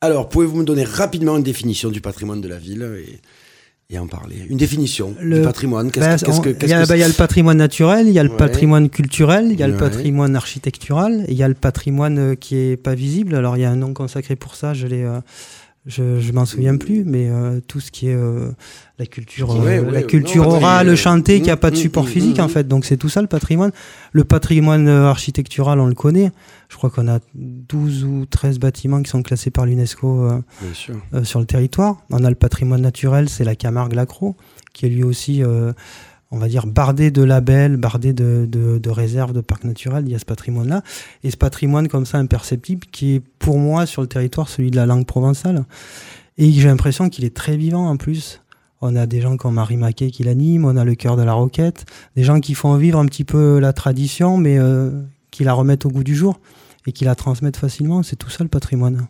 Alors, 0.00 0.28
pouvez-vous 0.28 0.56
me 0.58 0.64
donner 0.64 0.84
rapidement 0.84 1.36
une 1.36 1.42
définition 1.42 1.90
du 1.90 2.00
patrimoine 2.00 2.40
de 2.40 2.48
la 2.48 2.58
ville 2.58 2.82
et, 3.06 3.20
et 3.94 3.98
en 3.98 4.06
parler? 4.06 4.44
Une 4.48 4.56
définition 4.58 5.14
Le- 5.20 5.38
du 5.38 5.44
patrimoine. 5.44 5.90
Qu'est-ce 5.90 6.24
Ben, 6.24 6.40
que- 6.42 6.48
Il 6.64 6.68
y, 6.68 6.72
a 6.72 6.82
que 6.82 6.88
ben, 6.88 6.96
il 6.96 7.00
y 7.00 7.02
a 7.04 7.08
le 7.08 7.14
patrimoine 7.14 7.56
naturel, 7.58 8.08
il 8.08 8.12
y 8.12 8.18
a 8.18 8.22
le 8.24 8.30
Ouais. 8.30 8.36
patrimoine 8.36 8.90
culturel, 8.90 9.48
il 9.52 9.58
y 9.58 9.62
a 9.62 9.68
le 9.68 9.76
patrimoine 9.76 10.36
architectural, 10.36 11.24
et 11.28 11.32
il 11.32 11.36
y 11.36 11.42
a 11.42 11.48
le 11.48 11.54
patrimoine 11.54 12.18
euh, 12.18 12.34
qui 12.34 12.56
est 12.56 12.76
pas 12.76 12.94
visible. 12.94 13.34
Alors 13.34 13.56
il 13.56 13.60
y 13.60 13.64
a 13.64 13.70
un 13.70 13.76
nom 13.76 13.94
consacré 13.94 14.36
pour 14.36 14.54
ça, 14.56 14.74
je 14.74 14.86
l'ai, 14.86 15.02
euh, 15.02 15.20
je, 15.86 16.20
je 16.20 16.32
m'en 16.32 16.44
souviens 16.44 16.76
plus, 16.76 17.04
mais 17.04 17.28
euh, 17.30 17.60
tout 17.66 17.78
ce 17.78 17.92
qui 17.92 18.08
est 18.08 18.14
euh, 18.14 18.50
la 18.98 19.06
culture, 19.06 19.52
euh, 19.52 19.64
Ouais, 19.64 19.90
la 19.90 20.02
culture 20.02 20.42
non, 20.42 20.56
orale, 20.56 20.88
euh, 20.88 20.96
chantée, 20.96 21.40
qui 21.40 21.50
a 21.50 21.54
mm, 21.54 21.58
pas 21.60 21.70
de 21.70 21.76
mm, 21.76 21.80
support 21.80 22.04
mm, 22.04 22.08
physique 22.08 22.38
en 22.40 22.48
fait. 22.48 22.66
Donc 22.66 22.84
c'est 22.84 22.96
tout 22.96 23.08
ça 23.08 23.22
le 23.22 23.28
patrimoine. 23.28 23.70
Le 24.12 24.24
patrimoine 24.24 24.88
euh, 24.88 25.08
architectural, 25.08 25.78
on 25.78 25.86
le 25.86 25.94
connaît. 25.94 26.32
Je 26.68 26.76
crois 26.76 26.90
qu'on 26.90 27.06
a 27.06 27.20
12 27.34 28.04
ou 28.04 28.26
13 28.26 28.58
bâtiments 28.58 29.00
qui 29.00 29.10
sont 29.10 29.22
classés 29.22 29.50
par 29.50 29.66
l'UNESCO 29.66 30.28
sur 31.22 31.38
le 31.38 31.46
territoire. 31.46 31.98
On 32.10 32.24
a 32.24 32.28
le 32.28 32.34
patrimoine 32.34 32.82
naturel, 32.82 33.28
c'est 33.28 33.44
la 33.44 33.54
Camargue-Lacro, 33.54 34.36
qui 34.72 34.86
est 34.86 34.88
lui 34.90 35.04
aussi, 35.04 35.42
euh, 35.42 35.72
on 36.30 36.38
va 36.38 36.48
dire, 36.48 36.66
bardé 36.66 37.10
de 37.10 37.22
labels, 37.22 37.76
bardé 37.76 38.12
de, 38.12 38.46
de, 38.48 38.78
de 38.78 38.90
réserves, 38.90 39.32
de 39.32 39.40
parcs 39.40 39.64
naturels. 39.64 40.04
Il 40.06 40.12
y 40.12 40.14
a 40.14 40.18
ce 40.18 40.24
patrimoine-là. 40.24 40.82
Et 41.22 41.30
ce 41.30 41.36
patrimoine 41.36 41.88
comme 41.88 42.06
ça 42.06 42.18
imperceptible, 42.18 42.86
qui 42.90 43.14
est 43.14 43.22
pour 43.38 43.58
moi 43.58 43.86
sur 43.86 44.02
le 44.02 44.08
territoire 44.08 44.48
celui 44.48 44.70
de 44.70 44.76
la 44.76 44.86
langue 44.86 45.06
provençale. 45.06 45.64
Et 46.38 46.50
j'ai 46.52 46.68
l'impression 46.68 47.08
qu'il 47.08 47.24
est 47.24 47.34
très 47.34 47.56
vivant 47.56 47.88
en 47.88 47.96
plus. 47.96 48.42
On 48.80 48.94
a 48.96 49.06
des 49.06 49.20
gens 49.20 49.36
comme 49.36 49.54
Marie 49.54 49.76
Maquet 49.76 50.10
qui 50.10 50.22
l'anime, 50.22 50.64
on 50.64 50.76
a 50.76 50.84
le 50.84 50.94
cœur 50.94 51.16
de 51.16 51.22
la 51.22 51.32
roquette, 51.32 51.86
des 52.14 52.24
gens 52.24 52.40
qui 52.40 52.54
font 52.54 52.76
vivre 52.76 52.98
un 52.98 53.06
petit 53.06 53.24
peu 53.24 53.58
la 53.58 53.72
tradition, 53.72 54.36
mais 54.36 54.58
euh, 54.58 54.90
qui 55.30 55.44
la 55.44 55.54
remettent 55.54 55.86
au 55.86 55.90
goût 55.90 56.04
du 56.04 56.14
jour 56.14 56.40
et 56.86 56.92
qui 56.92 57.04
la 57.04 57.14
transmettent 57.14 57.56
facilement. 57.56 58.02
C'est 58.02 58.16
tout 58.16 58.30
ça 58.30 58.44
le 58.44 58.50
patrimoine. 58.50 59.08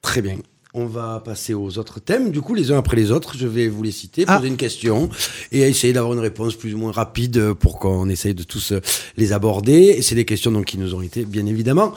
Très 0.00 0.22
bien. 0.22 0.36
On 0.74 0.84
va 0.86 1.22
passer 1.24 1.54
aux 1.54 1.78
autres 1.78 1.98
thèmes, 1.98 2.30
du 2.30 2.40
coup, 2.42 2.54
les 2.54 2.70
uns 2.70 2.78
après 2.78 2.96
les 2.96 3.10
autres. 3.10 3.36
Je 3.36 3.46
vais 3.46 3.68
vous 3.68 3.82
les 3.82 3.90
citer, 3.90 4.24
Ah. 4.28 4.36
poser 4.36 4.48
une 4.48 4.56
question 4.58 5.08
et 5.50 5.60
essayer 5.62 5.92
d'avoir 5.94 6.12
une 6.12 6.20
réponse 6.20 6.54
plus 6.56 6.74
ou 6.74 6.78
moins 6.78 6.92
rapide 6.92 7.54
pour 7.54 7.78
qu'on 7.78 8.08
essaye 8.10 8.34
de 8.34 8.42
tous 8.42 8.72
euh, 8.72 8.80
les 9.16 9.32
aborder. 9.32 9.94
Et 9.96 10.02
c'est 10.02 10.14
des 10.14 10.26
questions 10.26 10.52
donc, 10.52 10.66
qui 10.66 10.76
nous 10.78 10.94
ont 10.94 11.00
été, 11.02 11.24
bien 11.24 11.46
évidemment, 11.46 11.94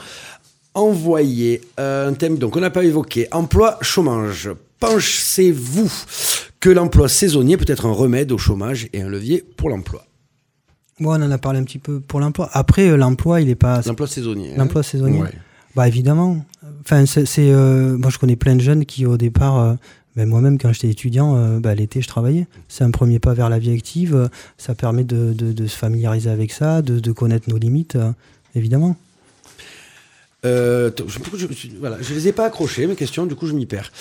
envoyées. 0.74 1.60
Euh, 1.78 2.08
un 2.08 2.14
thème 2.14 2.38
donc 2.38 2.56
on 2.56 2.60
n'a 2.60 2.70
pas 2.70 2.84
évoqué 2.84 3.28
emploi, 3.30 3.78
chômage. 3.82 4.48
Pensez-vous 4.80 5.90
que 6.58 6.70
l'emploi 6.70 7.08
saisonnier 7.08 7.56
peut 7.58 7.70
être 7.70 7.86
un 7.86 7.92
remède 7.92 8.32
au 8.32 8.38
chômage 8.38 8.88
et 8.92 9.02
un 9.02 9.08
levier 9.08 9.44
pour 9.56 9.68
l'emploi? 9.68 10.06
Bon, 10.98 11.10
on 11.10 11.22
en 11.22 11.30
a 11.30 11.38
parlé 11.38 11.58
un 11.58 11.64
petit 11.64 11.78
peu 11.78 12.00
pour 12.00 12.20
l'emploi. 12.20 12.48
Après, 12.52 12.88
euh, 12.88 12.96
l'emploi, 12.96 13.40
il 13.40 13.48
est 13.50 13.54
pas. 13.54 13.80
L'emploi 13.86 14.06
saisonnier. 14.06 14.52
hein 14.52 14.56
L'emploi 14.58 14.82
saisonnier. 14.82 15.20
Ouais. 15.22 15.32
Bah 15.74 15.88
évidemment. 15.88 16.44
Enfin, 16.84 17.06
c'est, 17.06 17.24
euh, 17.38 17.96
moi 17.96 18.10
je 18.10 18.18
connais 18.18 18.36
plein 18.36 18.56
de 18.56 18.60
jeunes 18.60 18.84
qui 18.84 19.06
au 19.06 19.16
départ, 19.16 19.58
euh, 19.58 19.74
ben, 20.16 20.28
moi-même 20.28 20.58
quand 20.58 20.72
j'étais 20.72 20.88
étudiant, 20.90 21.36
euh, 21.36 21.60
bah, 21.60 21.74
l'été 21.74 22.00
je 22.02 22.08
travaillais. 22.08 22.46
C'est 22.68 22.84
un 22.84 22.90
premier 22.90 23.18
pas 23.18 23.34
vers 23.34 23.48
la 23.48 23.58
vie 23.58 23.72
active. 23.72 24.14
euh, 24.14 24.28
ça 24.58 24.74
permet 24.74 25.04
de, 25.04 25.32
de- 25.32 25.52
de 25.52 25.66
se 25.66 25.76
familiariser 25.76 26.28
avec 26.30 26.52
ça, 26.52 26.82
de, 26.82 26.98
de 26.98 27.12
connaître 27.12 27.48
nos 27.48 27.56
limites, 27.58 27.96
euh, 27.96 28.10
évidemment. 28.54 28.96
Je, 30.44 31.46
voilà, 31.78 31.98
je 32.00 32.14
les 32.14 32.26
ai 32.28 32.32
pas 32.32 32.46
accrochées, 32.46 32.88
mes 32.88 32.96
questions, 32.96 33.26
du 33.26 33.36
coup 33.36 33.46
je 33.46 33.52
m'y 33.52 33.64
perds. 33.66 33.92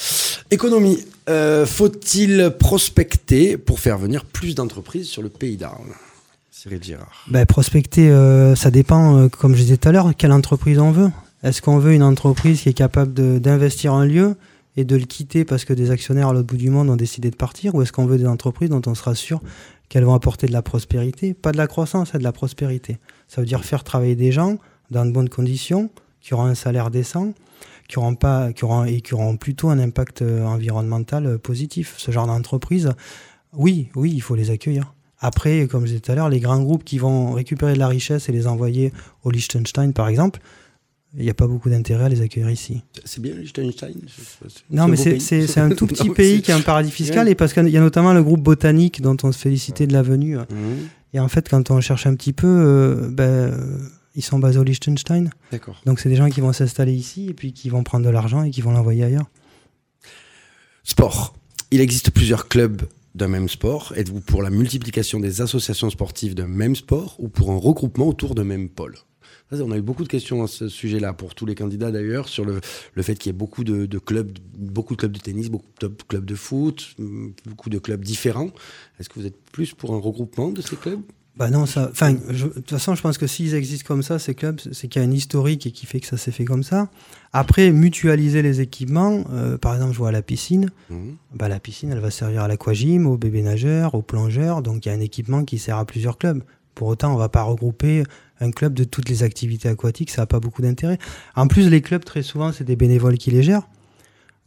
Économie. 0.49 0.97
Faut-il 1.65 2.51
prospecter 2.59 3.57
pour 3.57 3.79
faire 3.79 3.97
venir 3.99 4.25
plus 4.25 4.55
d'entreprises 4.55 5.07
sur 5.07 5.21
le 5.21 5.29
pays 5.29 5.55
d'Arles 5.55 5.93
Cyril 6.51 6.83
Girard? 6.83 7.25
Ben, 7.29 7.45
prospecter, 7.45 8.09
ça 8.55 8.71
dépend, 8.71 9.29
comme 9.29 9.53
je 9.55 9.61
disais 9.61 9.77
tout 9.77 9.87
à 9.87 9.91
l'heure, 9.91 10.11
quelle 10.17 10.31
entreprise 10.31 10.79
on 10.79 10.91
veut. 10.91 11.09
Est-ce 11.43 11.61
qu'on 11.61 11.79
veut 11.79 11.93
une 11.93 12.03
entreprise 12.03 12.61
qui 12.61 12.69
est 12.69 12.73
capable 12.73 13.13
d'investir 13.39 13.93
un 13.93 14.05
lieu 14.05 14.35
et 14.77 14.85
de 14.85 14.95
le 14.95 15.05
quitter 15.05 15.43
parce 15.43 15.65
que 15.65 15.73
des 15.73 15.89
actionnaires 15.89 16.29
à 16.29 16.33
l'autre 16.33 16.47
bout 16.47 16.57
du 16.57 16.69
monde 16.69 16.89
ont 16.89 16.95
décidé 16.95 17.31
de 17.31 17.35
partir? 17.35 17.73
Ou 17.73 17.81
est-ce 17.81 17.91
qu'on 17.91 18.05
veut 18.05 18.17
des 18.17 18.27
entreprises 18.27 18.69
dont 18.69 18.81
on 18.85 18.93
sera 18.93 19.15
sûr 19.15 19.41
qu'elles 19.89 20.03
vont 20.03 20.13
apporter 20.13 20.45
de 20.45 20.53
la 20.53 20.61
prospérité? 20.61 21.33
Pas 21.33 21.51
de 21.51 21.57
la 21.57 21.67
croissance, 21.67 22.09
c'est 22.11 22.19
de 22.19 22.23
la 22.23 22.31
prospérité. 22.31 22.99
Ça 23.27 23.41
veut 23.41 23.47
dire 23.47 23.65
faire 23.65 23.83
travailler 23.83 24.15
des 24.15 24.31
gens 24.31 24.57
dans 24.91 25.05
de 25.05 25.11
bonnes 25.11 25.29
conditions, 25.29 25.89
qui 26.21 26.35
auront 26.35 26.45
un 26.45 26.55
salaire 26.55 26.91
décent, 26.91 27.33
qui 27.87 27.97
auront 27.97 28.15
pas, 28.15 28.53
qui 28.53 28.63
auront, 28.63 28.85
et 28.85 29.01
qui 29.01 29.15
auront 29.15 29.35
plutôt 29.35 29.69
un 29.69 29.79
impact 29.79 30.21
euh, 30.21 30.45
environnemental 30.45 31.25
euh, 31.25 31.37
positif. 31.37 31.95
Ce 31.97 32.11
genre 32.11 32.27
d'entreprise, 32.27 32.91
oui, 33.53 33.89
oui, 33.95 34.11
il 34.13 34.21
faut 34.21 34.35
les 34.35 34.51
accueillir. 34.51 34.93
Après, 35.19 35.67
comme 35.67 35.81
je 35.81 35.87
disais 35.87 35.99
tout 35.99 36.11
à 36.11 36.15
l'heure, 36.15 36.29
les 36.29 36.39
grands 36.39 36.61
groupes 36.61 36.83
qui 36.83 36.97
vont 36.97 37.33
récupérer 37.33 37.73
de 37.73 37.79
la 37.79 37.87
richesse 37.87 38.29
et 38.29 38.31
les 38.31 38.47
envoyer 38.47 38.93
au 39.23 39.31
Liechtenstein, 39.31 39.93
par 39.93 40.07
exemple, 40.07 40.39
il 41.17 41.23
n'y 41.23 41.29
a 41.29 41.33
pas 41.33 41.47
beaucoup 41.47 41.69
d'intérêt 41.69 42.05
à 42.05 42.09
les 42.09 42.21
accueillir 42.21 42.49
ici. 42.49 42.81
C'est 43.05 43.21
bien 43.21 43.33
Liechtenstein 43.35 43.93
Non, 44.69 44.87
mais 44.87 44.95
c'est- 44.95 45.57
un 45.57 45.69
tout 45.69 45.87
petit 45.87 46.07
Non, 46.07 46.13
pays 46.13 46.41
qui 46.41 46.51
est 46.51 46.53
un 46.53 46.61
paradis 46.61 46.91
fiscal 46.91 47.25
Ouais. 47.25 47.31
et 47.33 47.35
parce 47.35 47.53
qu'il 47.53 47.67
y 47.69 47.77
a 47.77 47.81
notamment 47.81 48.13
le 48.13 48.23
groupe 48.23 48.41
botanique 48.41 49.01
dont 49.01 49.17
on 49.23 49.31
se 49.31 49.37
félicitait 49.39 49.87
de 49.87 49.93
la 49.93 50.01
venue. 50.03 50.37
Mmh, 50.37 50.43
Et 51.13 51.19
en 51.19 51.27
fait, 51.27 51.49
quand 51.49 51.69
on 51.71 51.81
cherche 51.81 52.05
un 52.07 52.15
petit 52.15 52.31
peu, 52.33 52.47
euh, 52.47 53.09
ben, 53.11 53.53
ils 54.15 54.23
sont 54.23 54.39
basés 54.39 54.59
au 54.59 54.63
Liechtenstein. 54.63 55.29
D'accord. 55.51 55.81
Donc 55.85 55.99
c'est 55.99 56.07
des 56.09 56.15
gens 56.15 56.29
qui 56.29 56.39
vont 56.41 56.53
s'installer 56.53 56.93
ici 56.93 57.27
et 57.29 57.33
puis 57.33 57.51
qui 57.53 57.69
vont 57.69 57.83
prendre 57.83 58.05
de 58.05 58.09
l'argent 58.11 58.43
et 58.43 58.49
qui 58.51 58.61
vont 58.61 58.71
l'envoyer 58.71 59.03
ailleurs. 59.03 59.29
Sport. 60.83 61.33
Il 61.71 61.79
existe 61.81 62.11
plusieurs 62.11 62.47
clubs 62.47 62.81
d'un 63.15 63.27
même 63.27 63.49
sport. 63.49 63.93
Êtes-vous 63.95 64.21
pour 64.21 64.41
la 64.43 64.49
multiplication 64.49 65.19
des 65.19 65.41
associations 65.41 65.89
sportives 65.89 66.35
d'un 66.35 66.47
même 66.47 66.75
sport 66.75 67.15
ou 67.19 67.27
pour 67.27 67.51
un 67.51 67.57
regroupement 67.57 68.07
autour 68.07 68.35
d'un 68.35 68.43
même 68.45 68.69
pôle? 68.69 68.95
On 69.51 69.71
a 69.71 69.77
eu 69.77 69.81
beaucoup 69.81 70.03
de 70.03 70.09
questions 70.09 70.43
à 70.43 70.47
ce 70.47 70.69
sujet-là 70.69 71.13
pour 71.13 71.35
tous 71.35 71.45
les 71.45 71.55
candidats 71.55 71.91
d'ailleurs 71.91 72.29
sur 72.29 72.45
le, 72.45 72.61
le 72.93 73.03
fait 73.03 73.15
qu'il 73.15 73.31
y 73.31 73.35
ait 73.35 73.37
beaucoup 73.37 73.63
de, 73.63 73.85
de 73.85 73.99
clubs, 73.99 74.31
beaucoup 74.57 74.95
de 74.95 74.99
clubs 74.99 75.11
de 75.11 75.19
tennis, 75.19 75.49
beaucoup 75.49 75.67
de 75.81 75.87
clubs 76.07 76.25
de 76.25 76.35
foot, 76.35 76.95
beaucoup 77.45 77.69
de 77.69 77.79
clubs 77.79 78.03
différents. 78.03 78.51
Est-ce 78.99 79.09
que 79.09 79.19
vous 79.19 79.25
êtes 79.25 79.41
plus 79.51 79.73
pour 79.73 79.93
un 79.93 79.99
regroupement 79.99 80.51
de 80.51 80.61
ces 80.61 80.77
clubs? 80.77 81.01
Bah 81.37 81.49
non, 81.49 81.65
ça. 81.65 81.89
Enfin, 81.91 82.13
de 82.13 82.47
toute 82.49 82.69
façon, 82.69 82.93
je 82.93 83.01
pense 83.01 83.17
que 83.17 83.25
s'ils 83.25 83.55
existent 83.55 83.87
comme 83.87 84.03
ça, 84.03 84.19
ces 84.19 84.35
clubs, 84.35 84.59
c'est 84.73 84.87
qu'il 84.89 85.01
y 85.01 85.05
a 85.05 85.07
un 85.07 85.11
historique 85.11 85.65
et 85.65 85.71
qui 85.71 85.85
fait 85.85 86.01
que 86.01 86.07
ça 86.07 86.17
s'est 86.17 86.31
fait 86.31 86.43
comme 86.43 86.63
ça. 86.63 86.89
Après, 87.31 87.71
mutualiser 87.71 88.41
les 88.41 88.59
équipements, 88.59 89.23
euh, 89.31 89.57
par 89.57 89.73
exemple, 89.73 89.93
je 89.93 89.97
vois 89.97 90.09
à 90.09 90.11
la 90.11 90.21
piscine. 90.21 90.69
Mhm. 90.89 91.15
Bah, 91.33 91.47
la 91.47 91.61
piscine, 91.61 91.89
elle 91.91 91.99
va 91.99 92.11
servir 92.11 92.43
à 92.43 92.47
l'aquagym, 92.49 93.07
aux 93.07 93.17
bébés 93.17 93.43
nageurs, 93.43 93.95
aux 93.95 94.01
plongeurs. 94.01 94.61
Donc, 94.61 94.85
il 94.85 94.89
y 94.89 94.91
a 94.91 94.95
un 94.95 94.99
équipement 94.99 95.45
qui 95.45 95.57
sert 95.57 95.77
à 95.77 95.85
plusieurs 95.85 96.17
clubs. 96.17 96.43
Pour 96.75 96.89
autant, 96.89 97.13
on 97.13 97.17
va 97.17 97.29
pas 97.29 97.43
regrouper 97.43 98.03
un 98.41 98.51
club 98.51 98.73
de 98.73 98.83
toutes 98.83 99.09
les 99.09 99.23
activités 99.23 99.69
aquatiques. 99.69 100.11
Ça 100.11 100.23
n'a 100.23 100.25
pas 100.25 100.39
beaucoup 100.39 100.61
d'intérêt. 100.61 100.97
En 101.35 101.47
plus, 101.47 101.69
les 101.69 101.81
clubs, 101.81 102.03
très 102.03 102.23
souvent, 102.23 102.51
c'est 102.51 102.63
des 102.63 102.75
bénévoles 102.75 103.17
qui 103.17 103.31
les 103.31 103.43
gèrent. 103.43 103.67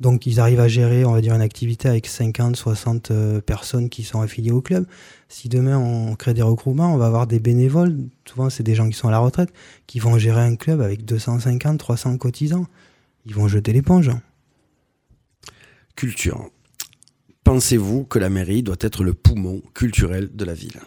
Donc, 0.01 0.27
ils 0.27 0.41
arrivent 0.41 0.61
à 0.61 0.69
gérer, 0.69 1.05
on 1.05 1.13
va 1.13 1.21
dire, 1.21 1.35
une 1.35 1.41
activité 1.41 1.89
avec 1.89 2.07
50, 2.07 2.57
60 2.57 3.11
euh, 3.11 3.41
personnes 3.41 3.89
qui 3.89 4.03
sont 4.03 4.21
affiliées 4.21 4.51
au 4.51 4.61
club. 4.61 4.87
Si 5.29 5.49
demain 5.49 5.79
on 5.79 6.17
crée 6.17 6.35
des 6.35 6.43
regroupements, 6.43 6.93
on 6.93 6.97
va 6.97 7.07
avoir 7.07 7.27
des 7.27 7.39
bénévoles. 7.39 7.97
Souvent, 8.29 8.51
c'est 8.51 8.65
des 8.65 8.75
gens 8.75 8.89
qui 8.89 8.97
sont 8.97 9.09
à 9.09 9.13
la 9.13 9.19
retraite 9.19 9.53
qui 9.87 10.01
vont 10.01 10.19
gérer 10.19 10.41
un 10.41 10.57
club 10.57 10.81
avec 10.81 11.05
250, 11.05 11.79
300 11.79 12.19
cotisants. 12.19 12.67
Ils 13.25 13.35
vont 13.35 13.47
jeter 13.47 13.73
l'éponge. 13.73 14.11
Culture. 15.95 16.51
Pensez-vous 17.45 18.05
que 18.05 18.19
la 18.19 18.31
mairie 18.31 18.63
doit 18.63 18.77
être 18.81 19.05
le 19.05 19.15
poumon 19.15 19.63
culturel 19.75 20.31
de 20.35 20.45
la 20.45 20.55
ville? 20.55 20.81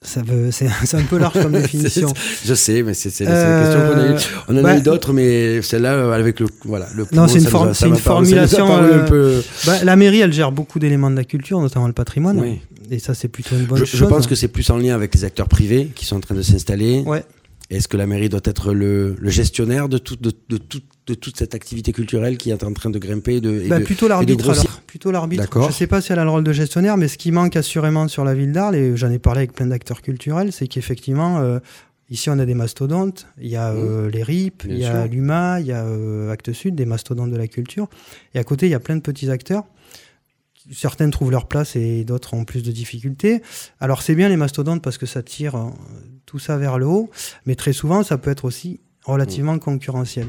Ça 0.00 0.22
veut, 0.22 0.50
c'est, 0.52 0.66
un 0.94 1.02
peu 1.02 1.18
large 1.18 1.42
comme 1.42 1.52
définition. 1.60 2.12
Je 2.44 2.54
sais, 2.54 2.82
mais 2.82 2.94
c'est 2.94 3.08
Euh, 3.26 3.62
question 3.64 3.88
qu'on 3.92 4.00
a 4.00 4.06
eue. 4.06 4.16
On 4.48 4.54
en 4.56 4.64
a 4.64 4.72
ouais. 4.74 4.78
eu 4.78 4.82
d'autres, 4.82 5.12
mais 5.12 5.60
celle-là, 5.60 5.94
euh, 5.94 6.12
avec 6.12 6.38
le, 6.38 6.46
voilà, 6.64 6.86
le 6.94 7.04
Non, 7.12 7.26
c'est 7.26 7.38
une 7.38 7.44
nous 7.44 7.56
a- 7.56 7.94
formulation, 7.96 8.72
un 8.72 8.82
euh, 8.84 9.06
peu- 9.06 9.42
Bah, 9.66 9.82
la 9.82 9.96
mairie, 9.96 10.20
elle 10.20 10.32
gère 10.32 10.52
beaucoup 10.52 10.78
d'éléments 10.78 11.10
de 11.10 11.16
la 11.16 11.24
culture, 11.24 11.60
notamment 11.60 11.88
le 11.88 11.92
patrimoine. 11.92 12.38
Oui. 12.38 12.60
Et 12.90 13.00
ça, 13.00 13.12
c'est 13.14 13.28
plutôt 13.28 13.56
une 13.56 13.64
bonne 13.66 13.78
Je, 13.78 13.84
chose. 13.84 14.00
je 14.00 14.04
pense 14.04 14.26
que 14.28 14.34
c'est 14.36 14.48
plus 14.48 14.70
en 14.70 14.76
lien 14.78 14.94
avec 14.94 15.12
les 15.14 15.24
acteurs 15.24 15.48
privés 15.48 15.90
qui 15.94 16.06
sont 16.06 16.16
en 16.16 16.20
train 16.20 16.34
de 16.36 16.42
s'installer. 16.42 17.02
Ouais. 17.04 17.24
Est-ce 17.68 17.86
que 17.88 17.96
la 17.98 18.06
mairie 18.06 18.28
doit 18.30 18.40
être 18.44 18.72
le, 18.72 19.14
le 19.18 19.30
gestionnaire 19.30 19.88
de, 19.90 19.98
tout, 19.98 20.16
de, 20.16 20.30
de, 20.48 20.56
tout- 20.58 20.80
de 21.08 21.14
toute 21.14 21.36
cette 21.36 21.54
activité 21.54 21.92
culturelle 21.92 22.36
qui 22.38 22.50
est 22.50 22.62
en 22.62 22.72
train 22.72 22.90
de 22.90 22.98
grimper 22.98 23.40
de, 23.40 23.62
et 23.62 23.68
Bah, 23.68 23.78
de- 23.80 23.84
plutôt 23.84 24.06
l'arbitre. 24.08 24.54
Plutôt 24.86 25.10
l'arbitre. 25.10 25.66
Je 25.68 25.72
sais 25.72 25.86
pas 25.86 26.00
si 26.00 26.12
elle 26.12 26.18
a 26.18 26.24
le 26.24 26.30
rôle 26.30 26.44
de 26.44 26.52
gestionnaire, 26.52 26.96
mais 26.96 27.08
ce 27.08 27.18
qui 27.18 27.32
manque 27.32 27.56
assurément 27.56 28.06
sur 28.08 28.24
la 28.24 28.34
ville 28.34 28.52
d'Arles, 28.52 28.76
et 28.76 28.96
j'en 28.96 29.10
ai 29.10 29.18
parlé 29.18 29.38
avec 29.40 29.52
plein 29.52 29.66
d'acteurs 29.66 30.02
culturels, 30.02 30.52
c'est 30.52 30.66
qu'effectivement, 30.68 31.40
euh, 31.40 31.58
ici 32.10 32.30
on 32.30 32.38
a 32.38 32.46
des 32.46 32.54
mastodontes, 32.54 33.26
il 33.40 33.48
y 33.48 33.56
a 33.56 33.70
euh, 33.72 34.10
les 34.10 34.22
RIP, 34.22 34.64
Mmh. 34.64 34.68
Bien 34.68 34.76
il 34.76 34.80
y 34.80 34.84
a 34.86 35.02
sûr. 35.04 35.12
l'UMA, 35.12 35.60
il 35.60 35.66
y 35.66 35.72
a 35.72 35.84
euh, 35.84 36.30
Actes 36.30 36.52
Sud, 36.52 36.74
des 36.74 36.86
mastodontes 36.86 37.30
de 37.30 37.36
la 37.36 37.48
culture. 37.48 37.88
Et 38.34 38.38
à 38.38 38.44
côté, 38.44 38.66
il 38.66 38.70
y 38.70 38.74
a 38.74 38.80
plein 38.80 38.96
de 38.96 39.02
petits 39.02 39.30
acteurs. 39.30 39.64
Certains 40.72 41.08
trouvent 41.08 41.30
leur 41.30 41.46
place 41.48 41.76
et 41.76 42.04
d'autres 42.04 42.34
ont 42.34 42.44
plus 42.44 42.62
de 42.62 42.70
difficultés. 42.72 43.40
Alors 43.80 44.02
c'est 44.02 44.14
bien 44.14 44.28
les 44.28 44.36
mastodontes 44.36 44.82
parce 44.82 44.98
que 44.98 45.06
ça 45.06 45.22
tire 45.22 45.54
tout 46.26 46.38
ça 46.38 46.58
vers 46.58 46.78
le 46.78 46.84
haut, 46.86 47.08
mais 47.46 47.54
très 47.54 47.72
souvent 47.72 48.02
ça 48.02 48.18
peut 48.18 48.30
être 48.30 48.44
aussi 48.44 48.80
relativement 49.04 49.54
Mmh. 49.54 49.60
concurrentiel. 49.60 50.26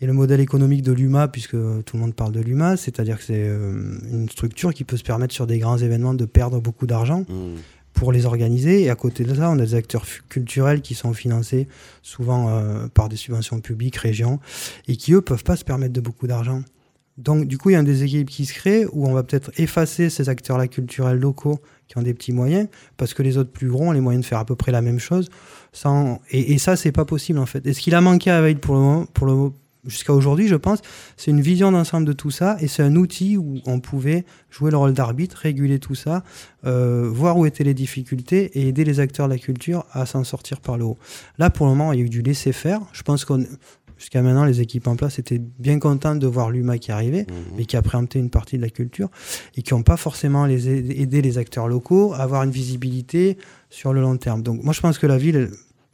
Et 0.00 0.06
le 0.06 0.12
modèle 0.12 0.40
économique 0.40 0.82
de 0.82 0.92
l'UMA, 0.92 1.26
puisque 1.26 1.56
tout 1.56 1.96
le 1.96 1.98
monde 1.98 2.14
parle 2.14 2.32
de 2.32 2.40
l'UMA, 2.40 2.76
c'est-à-dire 2.76 3.18
que 3.18 3.24
c'est 3.24 3.48
euh, 3.48 3.98
une 4.10 4.28
structure 4.28 4.72
qui 4.72 4.84
peut 4.84 4.96
se 4.96 5.02
permettre 5.02 5.34
sur 5.34 5.46
des 5.46 5.58
grands 5.58 5.78
événements 5.78 6.14
de 6.14 6.24
perdre 6.24 6.60
beaucoup 6.60 6.86
d'argent 6.86 7.24
Mmh. 7.28 7.56
pour 7.94 8.12
les 8.12 8.26
organiser. 8.26 8.82
Et 8.82 8.90
à 8.90 8.94
côté 8.94 9.24
de 9.24 9.34
ça, 9.34 9.50
on 9.50 9.58
a 9.58 9.64
des 9.64 9.74
acteurs 9.74 10.06
culturels 10.28 10.82
qui 10.82 10.94
sont 10.94 11.12
financés 11.12 11.66
souvent 12.02 12.48
euh, 12.48 12.86
par 12.86 13.08
des 13.08 13.16
subventions 13.16 13.60
publiques, 13.60 13.96
régions, 13.96 14.38
et 14.86 14.94
qui, 14.94 15.14
eux, 15.14 15.20
peuvent 15.20 15.42
pas 15.42 15.56
se 15.56 15.64
permettre 15.64 15.92
de 15.94 16.00
beaucoup 16.00 16.28
d'argent. 16.28 16.62
Donc, 17.16 17.48
du 17.48 17.58
coup, 17.58 17.70
il 17.70 17.72
y 17.72 17.76
a 17.76 17.80
un 17.80 17.82
déséquilibre 17.82 18.30
qui 18.30 18.46
se 18.46 18.54
crée 18.54 18.86
où 18.92 19.08
on 19.08 19.12
va 19.12 19.24
peut-être 19.24 19.50
effacer 19.58 20.10
ces 20.10 20.28
acteurs-là 20.28 20.68
culturels 20.68 21.18
locaux 21.18 21.58
qui 21.88 21.98
ont 21.98 22.02
des 22.02 22.14
petits 22.14 22.32
moyens, 22.32 22.68
parce 22.96 23.14
que 23.14 23.24
les 23.24 23.36
autres 23.36 23.50
plus 23.50 23.68
gros 23.68 23.86
ont 23.86 23.92
les 23.92 24.00
moyens 24.00 24.24
de 24.24 24.28
faire 24.28 24.38
à 24.38 24.44
peu 24.44 24.54
près 24.54 24.70
la 24.70 24.82
même 24.82 25.00
chose. 25.00 25.28
Sans... 25.72 26.20
Et, 26.30 26.52
et 26.52 26.58
ça, 26.58 26.76
c'est 26.76 26.92
pas 26.92 27.04
possible, 27.04 27.40
en 27.40 27.46
fait. 27.46 27.66
Et 27.66 27.72
ce 27.72 27.80
qu'il 27.80 27.96
a 27.96 28.00
manqué 28.00 28.30
à 28.30 28.40
Veil 28.40 28.54
pour 28.54 28.76
le 28.76 28.80
moment, 28.80 29.06
pour 29.06 29.26
le, 29.26 29.50
jusqu'à 29.88 30.12
aujourd'hui, 30.12 30.48
je 30.48 30.56
pense, 30.56 30.80
c'est 31.16 31.30
une 31.30 31.40
vision 31.40 31.72
d'ensemble 31.72 32.06
de 32.06 32.12
tout 32.12 32.30
ça 32.30 32.56
et 32.60 32.68
c'est 32.68 32.82
un 32.82 32.94
outil 32.96 33.36
où 33.36 33.58
on 33.66 33.80
pouvait 33.80 34.24
jouer 34.50 34.70
le 34.70 34.76
rôle 34.76 34.92
d'arbitre, 34.92 35.36
réguler 35.38 35.78
tout 35.78 35.94
ça, 35.94 36.22
euh, 36.66 37.08
voir 37.10 37.36
où 37.36 37.46
étaient 37.46 37.64
les 37.64 37.74
difficultés 37.74 38.58
et 38.58 38.68
aider 38.68 38.84
les 38.84 39.00
acteurs 39.00 39.28
de 39.28 39.32
la 39.32 39.38
culture 39.38 39.84
à 39.92 40.06
s'en 40.06 40.24
sortir 40.24 40.60
par 40.60 40.78
le 40.78 40.84
haut. 40.84 40.98
Là, 41.38 41.50
pour 41.50 41.66
le 41.66 41.72
moment, 41.72 41.92
il 41.92 41.98
y 41.98 42.02
a 42.02 42.04
eu 42.04 42.10
du 42.10 42.22
laisser-faire. 42.22 42.80
Je 42.92 43.02
pense 43.02 43.24
qu'on 43.24 43.44
Jusqu'à 43.98 44.22
maintenant, 44.22 44.44
les 44.44 44.60
équipes 44.60 44.86
en 44.86 44.94
place 44.94 45.18
étaient 45.18 45.40
bien 45.58 45.80
contentes 45.80 46.20
de 46.20 46.26
voir 46.28 46.50
l'UMA 46.50 46.78
qui 46.78 46.92
arrivait, 46.92 47.26
mais 47.56 47.64
qui 47.64 47.76
a 47.76 47.82
préempté 47.82 48.20
une 48.20 48.30
partie 48.30 48.56
de 48.56 48.62
la 48.62 48.70
culture 48.70 49.08
et 49.56 49.62
qui 49.62 49.74
n'ont 49.74 49.82
pas 49.82 49.96
forcément 49.96 50.46
les 50.46 50.68
aidé 50.68 51.20
les 51.20 51.36
acteurs 51.36 51.66
locaux 51.66 52.14
à 52.14 52.18
avoir 52.18 52.44
une 52.44 52.52
visibilité 52.52 53.38
sur 53.70 53.92
le 53.92 54.00
long 54.00 54.16
terme. 54.16 54.42
Donc, 54.42 54.62
moi, 54.62 54.72
je 54.72 54.80
pense 54.80 54.98
que 54.98 55.06
la 55.08 55.18
ville, 55.18 55.50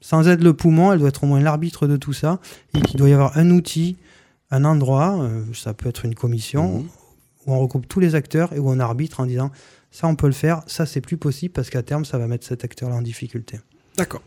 sans 0.06 0.28
être 0.28 0.44
le 0.44 0.52
poumon, 0.52 0.92
elle 0.92 0.98
doit 0.98 1.08
être 1.08 1.24
au 1.24 1.26
moins 1.26 1.40
l'arbitre 1.40 1.86
de 1.86 1.96
tout 1.96 2.12
ça 2.12 2.38
et 2.76 2.80
qu'il 2.82 2.98
doit 2.98 3.08
y 3.08 3.14
avoir 3.14 3.38
un 3.38 3.48
outil, 3.50 3.96
un 4.50 4.66
endroit, 4.66 5.18
euh, 5.22 5.42
ça 5.54 5.72
peut 5.72 5.88
être 5.88 6.04
une 6.04 6.14
commission, 6.14 6.80
Mhm. 6.80 6.88
où 7.46 7.54
on 7.54 7.58
regroupe 7.58 7.88
tous 7.88 8.00
les 8.00 8.14
acteurs 8.14 8.52
et 8.52 8.58
où 8.58 8.68
on 8.68 8.78
arbitre 8.80 9.20
en 9.20 9.26
disant 9.26 9.50
ça, 9.90 10.06
on 10.06 10.14
peut 10.14 10.26
le 10.26 10.34
faire, 10.34 10.62
ça, 10.66 10.84
c'est 10.84 11.00
plus 11.00 11.16
possible 11.16 11.52
parce 11.54 11.70
qu'à 11.70 11.82
terme, 11.82 12.04
ça 12.04 12.18
va 12.18 12.26
mettre 12.26 12.46
cet 12.46 12.64
acteur-là 12.64 12.96
en 12.96 13.02
difficulté. 13.02 13.60
D'accord. 13.96 14.22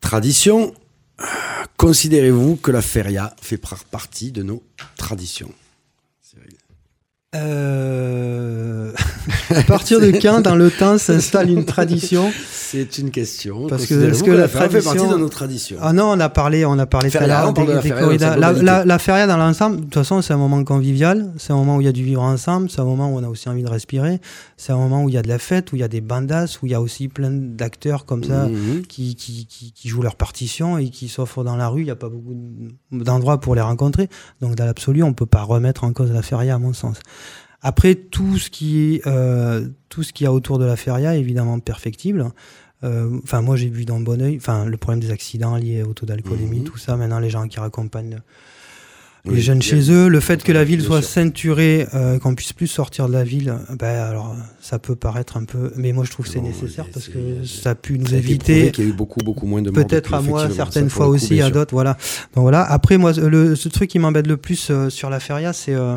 Tradition. 0.00 0.74
Considérez-vous 1.76 2.56
que 2.56 2.70
la 2.72 2.82
feria 2.82 3.34
fait 3.40 3.58
par- 3.58 3.84
partie 3.84 4.32
de 4.32 4.42
nos 4.42 4.62
traditions? 4.96 5.52
Euh... 7.34 8.92
à 9.54 9.62
partir 9.62 10.00
de 10.00 10.10
quand 10.22 10.40
dans 10.40 10.54
le 10.54 10.70
temps 10.70 10.96
s'installe 10.98 11.50
une 11.50 11.64
tradition 11.64 12.30
C'est 12.52 12.98
une 12.98 13.10
question. 13.10 13.66
Parce 13.66 13.86
que- 13.86 14.10
est-ce 14.10 14.22
que 14.22 14.30
la 14.30 14.46
feria 14.48 14.68
fait 14.68 14.80
partie 14.82 14.98
tradition- 14.98 15.12
de 15.16 15.20
nos 15.20 15.28
traditions 15.28 15.76
Ah 15.80 15.92
non, 15.92 16.04
on 16.12 16.20
a 16.20 16.28
parlé, 16.28 16.64
on 16.64 16.78
a 16.78 16.86
parlé 16.86 17.10
Feria, 17.10 17.26
de 17.26 17.58
la 17.58 17.66
des- 17.66 17.82
des 17.82 17.88
La, 17.88 17.96
globalité. 17.98 18.64
la- 18.64 18.84
la 18.84 18.98
feria 18.98 19.26
dans 19.26 19.36
l'ensemble, 19.36 19.76
de 19.76 19.82
toute 19.82 19.94
façon, 19.94 20.22
c'est 20.22 20.32
un 20.32 20.36
moment 20.38 20.62
convivial, 20.64 21.32
c'est 21.38 21.52
un 21.52 21.56
moment 21.56 21.76
où 21.76 21.80
il 21.80 21.84
y 21.84 21.88
a 21.88 21.92
du 21.92 22.04
vivre 22.04 22.22
ensemble, 22.22 22.70
c'est 22.70 22.80
un 22.80 22.84
moment 22.84 23.08
où 23.12 23.18
on 23.18 23.24
a 23.24 23.28
aussi 23.28 23.48
envie 23.48 23.62
de 23.62 23.68
respirer, 23.68 24.20
c'est 24.56 24.72
un 24.72 24.76
moment 24.76 25.02
où 25.02 25.08
il 25.08 25.14
y 25.14 25.18
a 25.18 25.22
de 25.22 25.28
la 25.28 25.38
fête, 25.38 25.72
où 25.72 25.76
il 25.76 25.80
y 25.80 25.84
a 25.84 25.88
des 25.88 26.00
bandas, 26.00 26.58
où 26.62 26.66
il 26.66 26.72
y 26.72 26.74
a 26.74 26.80
aussi 26.80 27.08
plein 27.08 27.30
d'acteurs 27.30 28.04
comme 28.06 28.22
ça 28.24 28.46
Mhm. 28.46 28.82
qui, 28.86 29.16
qui, 29.16 29.46
qui, 29.46 29.72
qui 29.72 29.88
jouent 29.88 30.02
leur 30.02 30.16
partition 30.16 30.78
et 30.78 30.90
qui 30.90 31.08
s'offrent 31.08 31.42
dans 31.44 31.56
la 31.56 31.68
rue. 31.68 31.82
Il 31.82 31.86
n'y 31.86 31.90
a 31.90 31.96
pas 31.96 32.08
beaucoup 32.08 32.36
d'endroits 32.92 33.40
pour 33.40 33.54
les 33.56 33.60
rencontrer. 33.62 34.08
Donc, 34.40 34.54
dans 34.54 34.64
l'absolu, 34.64 35.02
on 35.02 35.08
ne 35.08 35.14
peut 35.14 35.26
pas 35.26 35.42
remettre 35.42 35.84
en 35.84 35.92
cause 35.92 36.10
la 36.12 36.22
feria, 36.22 36.54
à 36.54 36.58
mon 36.58 36.72
sens. 36.72 36.98
Après, 37.68 37.96
tout 37.96 38.38
ce 38.38 38.48
qui 38.48 38.94
est, 38.94 39.06
euh, 39.08 39.68
tout 39.88 40.04
ce 40.04 40.12
qu'il 40.12 40.22
y 40.24 40.28
a 40.28 40.32
autour 40.32 40.60
de 40.60 40.64
la 40.64 40.76
feria 40.76 41.16
est 41.16 41.20
évidemment 41.20 41.58
perfectible. 41.58 42.26
Euh, 42.84 43.18
Enfin, 43.24 43.40
moi, 43.42 43.56
j'ai 43.56 43.68
vu 43.68 43.84
d'un 43.84 43.98
bon 43.98 44.22
oeil, 44.22 44.36
enfin, 44.36 44.66
le 44.66 44.76
problème 44.76 45.00
des 45.00 45.10
accidents 45.10 45.56
liés 45.56 45.82
au 45.82 45.92
taux 45.92 46.06
d'alcoolémie, 46.06 46.60
Mhm. 46.60 46.64
tout 46.64 46.76
ça. 46.78 46.96
Maintenant, 46.96 47.18
les 47.18 47.28
gens 47.30 47.48
qui 47.48 47.58
raccompagnent 47.58 48.20
les 49.26 49.40
jeunes 49.40 49.62
chez 49.62 49.90
eux, 49.90 50.08
le 50.08 50.20
fait 50.20 50.42
que 50.42 50.52
la 50.52 50.64
ville 50.64 50.82
soit 50.82 51.02
ceinturée, 51.02 51.86
euh, 51.94 52.18
qu'on 52.18 52.34
puisse 52.34 52.52
plus 52.52 52.66
sortir 52.66 53.08
de 53.08 53.12
la 53.12 53.24
ville, 53.24 53.54
ben 53.78 53.86
alors 54.02 54.36
ça 54.60 54.78
peut 54.78 54.96
paraître 54.96 55.36
un 55.36 55.44
peu, 55.44 55.72
mais 55.76 55.92
moi 55.92 56.04
je 56.04 56.10
trouve 56.10 56.26
que 56.26 56.32
c'est 56.32 56.40
nécessaire 56.40 56.86
parce 56.92 57.08
que 57.08 57.44
ça 57.44 57.70
a 57.70 57.74
pu 57.74 57.98
nous 57.98 58.14
éviter 58.14 58.70
qu'il 58.72 58.84
y 58.84 58.86
a 58.86 58.90
eu 58.90 58.94
beaucoup, 58.94 59.20
beaucoup 59.20 59.46
moins 59.46 59.62
de 59.62 59.70
peut-être 59.70 60.14
à 60.14 60.20
moi 60.20 60.48
certaines 60.50 60.90
fois 60.90 61.08
aussi 61.08 61.40
à 61.40 61.50
d'autres 61.50 61.74
voilà. 61.74 61.96
Donc 62.34 62.42
voilà. 62.42 62.62
Après 62.62 62.98
moi 62.98 63.12
le 63.12 63.56
ce 63.56 63.68
truc 63.68 63.90
qui 63.90 63.98
m'embête 63.98 64.26
le 64.26 64.36
plus 64.36 64.68
euh, 64.70 64.90
sur 64.90 65.10
la 65.10 65.20
feria 65.20 65.52
c'est 65.52 65.74
euh, 65.74 65.96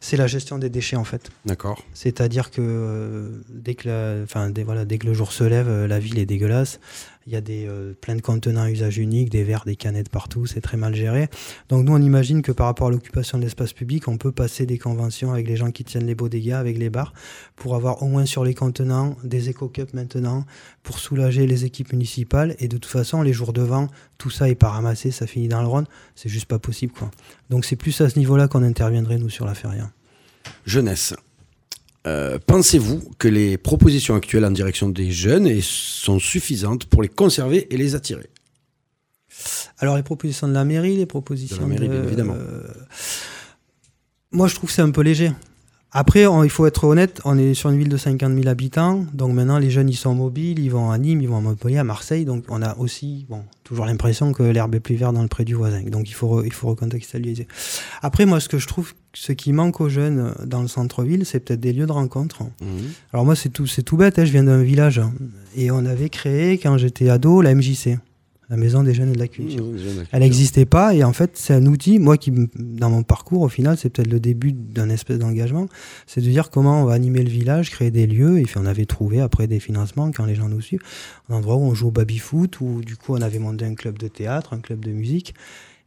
c'est 0.00 0.16
la 0.16 0.26
gestion 0.26 0.58
des 0.58 0.70
déchets 0.70 0.96
en 0.96 1.04
fait. 1.04 1.30
D'accord. 1.44 1.82
c'est-à-dire 1.94 2.50
que 2.50 2.60
euh, 2.60 3.28
dès 3.52 3.74
que 3.74 3.88
la- 3.88 4.22
enfin 4.24 4.50
dès, 4.50 4.62
voilà 4.62 4.84
dès 4.84 4.98
que 4.98 5.06
le 5.06 5.14
jour 5.14 5.32
se 5.32 5.44
lève 5.44 5.66
euh, 5.68 5.86
la 5.86 5.98
ville 5.98 6.18
est 6.18 6.26
dégueulasse 6.26 6.80
il 7.26 7.32
y 7.32 7.36
a 7.36 7.40
des 7.40 7.66
euh, 7.66 7.94
plein 8.00 8.16
de 8.16 8.20
contenants 8.20 8.62
à 8.62 8.70
usage 8.70 8.98
unique 8.98 9.30
des 9.30 9.44
verres 9.44 9.64
des 9.64 9.76
canettes 9.76 10.08
partout 10.08 10.46
c'est 10.46 10.60
très 10.60 10.76
mal 10.76 10.94
géré 10.94 11.28
donc 11.68 11.84
nous 11.84 11.92
on 11.92 12.02
imagine 12.02 12.42
que 12.42 12.52
par 12.52 12.66
rapport 12.66 12.88
à 12.88 12.90
l'occupation 12.90 13.38
de 13.38 13.44
l'espace 13.44 13.72
public 13.72 14.08
on 14.08 14.16
peut 14.16 14.32
passer 14.32 14.66
des 14.66 14.78
conventions 14.78 15.32
avec 15.32 15.46
les 15.46 15.56
gens 15.56 15.70
qui 15.70 15.84
tiennent 15.84 16.06
les 16.06 16.14
beaux 16.14 16.28
dégâts 16.28 16.52
avec 16.52 16.78
les 16.78 16.90
bars 16.90 17.12
pour 17.56 17.74
avoir 17.74 18.02
au 18.02 18.06
moins 18.06 18.26
sur 18.26 18.44
les 18.44 18.54
contenants 18.54 19.16
des 19.24 19.48
éco-cups 19.48 19.92
maintenant 19.92 20.44
pour 20.82 20.98
soulager 20.98 21.46
les 21.46 21.64
équipes 21.64 21.92
municipales. 21.92 22.56
Et 22.58 22.68
de 22.68 22.76
toute 22.76 22.90
façon, 22.90 23.22
les 23.22 23.32
jours 23.32 23.52
de 23.52 23.62
vent, 23.62 23.88
tout 24.18 24.30
ça 24.30 24.48
est 24.48 24.54
pas 24.54 24.70
ramassé, 24.70 25.10
ça 25.10 25.26
finit 25.26 25.48
dans 25.48 25.60
le 25.60 25.68
Rhône. 25.68 25.86
C'est 26.14 26.28
juste 26.28 26.46
pas 26.46 26.58
possible, 26.58 26.92
quoi. 26.92 27.10
Donc 27.48 27.64
c'est 27.64 27.76
plus 27.76 28.00
à 28.00 28.08
ce 28.08 28.18
niveau-là 28.18 28.48
qu'on 28.48 28.62
interviendrait, 28.62 29.18
nous, 29.18 29.30
sur 29.30 29.46
la 29.46 29.54
feria. 29.54 29.90
Jeunesse. 30.64 31.14
Euh, 32.06 32.38
Pensez-vous 32.46 33.02
que 33.18 33.28
les 33.28 33.58
propositions 33.58 34.14
actuelles 34.14 34.44
en 34.44 34.50
direction 34.50 34.88
des 34.88 35.10
jeunes 35.10 35.60
sont 35.60 36.18
suffisantes 36.18 36.86
pour 36.86 37.02
les 37.02 37.08
conserver 37.08 37.72
et 37.72 37.76
les 37.76 37.94
attirer? 37.94 38.30
Alors, 39.78 39.96
les 39.96 40.02
propositions 40.02 40.48
de 40.48 40.52
la 40.54 40.64
mairie, 40.64 40.96
les 40.96 41.06
propositions 41.06 41.56
De 41.56 41.62
la 41.62 41.66
mairie, 41.68 41.88
bien 41.88 42.02
évidemment. 42.02 42.34
euh, 42.36 42.62
Moi, 44.32 44.48
je 44.48 44.54
trouve 44.54 44.68
que 44.70 44.74
c'est 44.74 44.82
un 44.82 44.90
peu 44.90 45.02
léger. 45.02 45.30
Après, 45.92 46.26
on- 46.26 46.44
il 46.44 46.50
faut 46.50 46.66
être 46.66 46.84
honnête, 46.84 47.20
on 47.24 47.36
est 47.36 47.52
sur 47.54 47.68
une 47.70 47.78
ville 47.78 47.88
de 47.88 47.96
50 47.96 48.32
000 48.34 48.46
habitants, 48.48 49.04
donc 49.12 49.32
maintenant 49.34 49.58
les 49.58 49.70
jeunes 49.70 49.88
ils 49.88 49.96
sont 49.96 50.14
mobiles, 50.14 50.60
ils 50.60 50.68
vont 50.70 50.90
à 50.92 50.98
Nîmes, 50.98 51.20
ils 51.20 51.28
vont 51.28 51.38
à 51.38 51.40
Montpellier, 51.40 51.78
à 51.78 51.84
Marseille, 51.84 52.24
donc 52.24 52.44
on 52.48 52.62
a 52.62 52.76
aussi 52.76 53.26
bon, 53.28 53.42
toujours 53.64 53.86
l'impression 53.86 54.32
que 54.32 54.44
l'herbe 54.44 54.74
est 54.76 54.80
plus 54.80 54.94
verte 54.94 55.14
dans 55.14 55.22
le 55.22 55.28
pré 55.28 55.44
du 55.44 55.54
voisin, 55.54 55.82
donc 55.82 56.08
il 56.08 56.12
faut, 56.14 56.42
re- 56.42 56.46
il 56.46 56.52
faut 56.52 56.68
recontextualiser. 56.68 57.48
Après, 58.02 58.24
moi 58.24 58.38
ce 58.38 58.48
que 58.48 58.58
je 58.58 58.68
trouve, 58.68 58.92
ce 59.14 59.32
qui 59.32 59.52
manque 59.52 59.80
aux 59.80 59.88
jeunes 59.88 60.32
dans 60.46 60.62
le 60.62 60.68
centre-ville, 60.68 61.26
c'est 61.26 61.40
peut-être 61.40 61.58
des 61.60 61.72
lieux 61.72 61.86
de 61.86 61.92
rencontre. 61.92 62.42
Alors 63.12 63.24
moi 63.26 63.34
c'est 63.34 63.48
tout, 63.48 63.66
c'est 63.66 63.82
tout 63.82 63.96
bête, 63.96 64.16
hein, 64.20 64.24
je 64.24 64.30
viens 64.30 64.44
d'un 64.44 64.62
village, 64.62 65.00
et 65.56 65.72
on 65.72 65.84
avait 65.84 66.08
créé 66.08 66.58
quand 66.58 66.78
j'étais 66.78 67.08
ado 67.08 67.40
la 67.42 67.52
MJC, 67.52 67.98
la 68.50 68.56
Maison 68.56 68.82
des 68.82 68.94
Jeunes 68.94 69.10
et 69.10 69.14
de 69.14 69.18
la 69.18 69.28
Culture. 69.28 69.64
Elle 70.10 70.20
n'existait 70.20 70.66
pas 70.66 70.92
et 70.94 71.04
en 71.04 71.12
fait 71.12 71.30
c'est 71.34 71.54
un 71.54 71.64
outil, 71.66 72.00
moi 72.00 72.18
qui 72.18 72.32
dans 72.56 72.90
mon 72.90 73.04
parcours 73.04 73.42
au 73.42 73.48
final 73.48 73.78
c'est 73.78 73.90
peut-être 73.90 74.10
le 74.10 74.18
début 74.18 74.52
d'un 74.52 74.90
espèce 74.90 75.18
d'engagement, 75.20 75.68
c'est 76.06 76.20
de 76.20 76.28
dire 76.28 76.50
comment 76.50 76.82
on 76.82 76.84
va 76.84 76.94
animer 76.94 77.22
le 77.22 77.30
village, 77.30 77.70
créer 77.70 77.92
des 77.92 78.08
lieux. 78.08 78.40
Et 78.40 78.42
puis 78.42 78.56
on 78.58 78.66
avait 78.66 78.86
trouvé 78.86 79.20
après 79.20 79.46
des 79.46 79.60
financements 79.60 80.10
quand 80.10 80.26
les 80.26 80.34
gens 80.34 80.48
nous 80.48 80.60
suivent, 80.60 80.82
un 81.28 81.36
endroit 81.36 81.56
où 81.56 81.62
on 81.62 81.74
joue 81.74 81.88
au 81.88 81.92
baby-foot 81.92 82.60
où 82.60 82.80
du 82.80 82.96
coup 82.96 83.14
on 83.14 83.22
avait 83.22 83.38
monté 83.38 83.64
un 83.64 83.74
club 83.74 83.98
de 83.98 84.08
théâtre, 84.08 84.52
un 84.52 84.60
club 84.60 84.84
de 84.84 84.90
musique. 84.90 85.34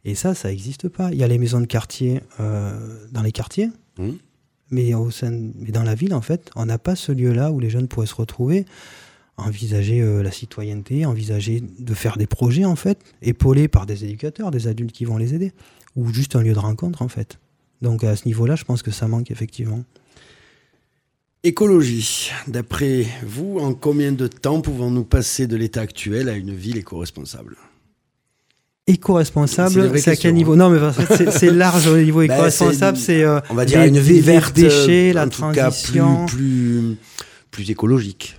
Et 0.06 0.14
ça 0.14 0.34
ça 0.34 0.48
n'existe 0.48 0.88
pas. 0.88 1.10
Il 1.12 1.18
y 1.18 1.24
a 1.24 1.28
les 1.28 1.38
maisons 1.38 1.60
de 1.60 1.66
quartier 1.66 2.22
euh, 2.40 2.98
dans 3.12 3.22
les 3.22 3.32
quartiers. 3.32 3.68
Mhm. 3.96 4.16
mais, 4.70 4.92
au 4.94 5.12
sein, 5.12 5.30
mais 5.30 5.70
dans 5.70 5.84
la 5.84 5.94
ville 5.94 6.14
en 6.14 6.20
fait 6.20 6.50
on 6.56 6.66
n'a 6.66 6.78
pas 6.78 6.96
ce 6.96 7.12
lieu-là 7.12 7.52
où 7.52 7.60
les 7.60 7.70
jeunes 7.70 7.86
pourraient 7.86 8.08
se 8.08 8.14
retrouver 8.16 8.64
envisager 9.36 10.00
euh, 10.00 10.22
la 10.22 10.30
citoyenneté, 10.30 11.06
envisager 11.06 11.62
de 11.78 11.94
faire 11.94 12.16
des 12.16 12.26
projets 12.26 12.64
en 12.64 12.76
fait, 12.76 12.98
épaulés 13.22 13.68
par 13.68 13.86
des 13.86 14.04
éducateurs, 14.04 14.50
des 14.50 14.68
adultes 14.68 14.92
qui 14.92 15.04
vont 15.04 15.16
les 15.16 15.34
aider, 15.34 15.52
ou 15.96 16.12
juste 16.12 16.36
un 16.36 16.42
lieu 16.42 16.52
de 16.52 16.58
rencontre 16.58 17.02
en 17.02 17.08
fait. 17.08 17.38
Donc 17.82 18.04
à 18.04 18.14
ce 18.16 18.26
niveau-là, 18.26 18.54
je 18.56 18.64
pense 18.64 18.82
que 18.82 18.90
ça 18.90 19.08
manque 19.08 19.30
effectivement. 19.30 19.82
Écologie. 21.42 22.30
D'après 22.48 23.06
vous, 23.22 23.58
en 23.60 23.74
combien 23.74 24.12
de 24.12 24.26
temps 24.26 24.60
pouvons-nous 24.62 25.04
passer 25.04 25.46
de 25.46 25.56
l'état 25.56 25.82
actuel 25.82 26.28
à 26.30 26.32
une 26.36 26.54
ville 26.54 26.78
éco-responsable? 26.78 27.56
Éco-responsable, 28.86 29.98
c'est 29.98 30.10
à 30.10 30.16
quel 30.16 30.34
niveau? 30.34 30.52
hein. 30.52 30.56
Non, 30.56 30.70
mais 30.70 30.78
en 30.80 30.92
fait, 30.92 31.30
c'est- 31.30 31.50
large 31.50 31.86
au 31.86 31.96
niveau 31.98 32.20
Ben, 32.26 32.34
éco-responsable, 32.34 32.96
c'est- 32.96 33.04
c'est 33.18 33.24
euh, 33.24 33.40
On 33.50 33.54
va 33.54 33.64
dire 33.64 33.82
une 33.82 33.98
ville 33.98 34.16
les 34.16 34.20
verte, 34.22 34.54
déchets, 34.54 35.10
euh, 35.10 35.14
la 35.14 35.24
en 35.24 35.28
tout 35.28 35.42
cas 35.52 35.70
transition. 35.70 36.26
plus, 36.26 36.36
plus, 36.36 36.96
plus 37.50 37.70
écologique. 37.70 38.36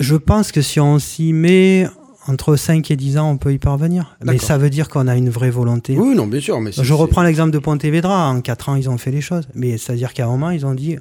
Je 0.00 0.16
pense 0.16 0.50
que 0.52 0.62
si 0.62 0.80
on 0.80 0.98
s'y 0.98 1.32
met 1.32 1.86
entre 2.26 2.56
5 2.56 2.90
et 2.90 2.96
10 2.96 3.18
ans, 3.18 3.30
on 3.30 3.36
peut 3.38 3.52
y 3.52 3.58
parvenir. 3.58 4.16
Mais 4.24 4.38
ça 4.38 4.58
veut 4.58 4.70
dire 4.70 4.88
qu'on 4.88 5.06
a 5.08 5.16
une 5.16 5.30
vraie 5.30 5.50
volonté. 5.50 5.96
Oui, 5.98 6.14
non, 6.14 6.26
bien 6.26 6.40
sûr. 6.40 6.60
Mais 6.60 6.70
Je 6.72 6.92
reprends 6.94 7.22
l'exemple 7.22 7.50
de 7.50 7.58
Pontevedra. 7.58 8.28
En 8.28 8.40
4 8.40 8.68
ans, 8.70 8.74
ils 8.76 8.88
ont 8.90 8.98
fait 8.98 9.10
les 9.10 9.20
choses. 9.20 9.46
Mais 9.54 9.78
c'est-à-dire 9.78 10.12
qu'à 10.12 10.24
un 10.26 10.28
moment, 10.28 10.50
ils 10.50 10.66
ont 10.66 10.74
dit 10.74 10.96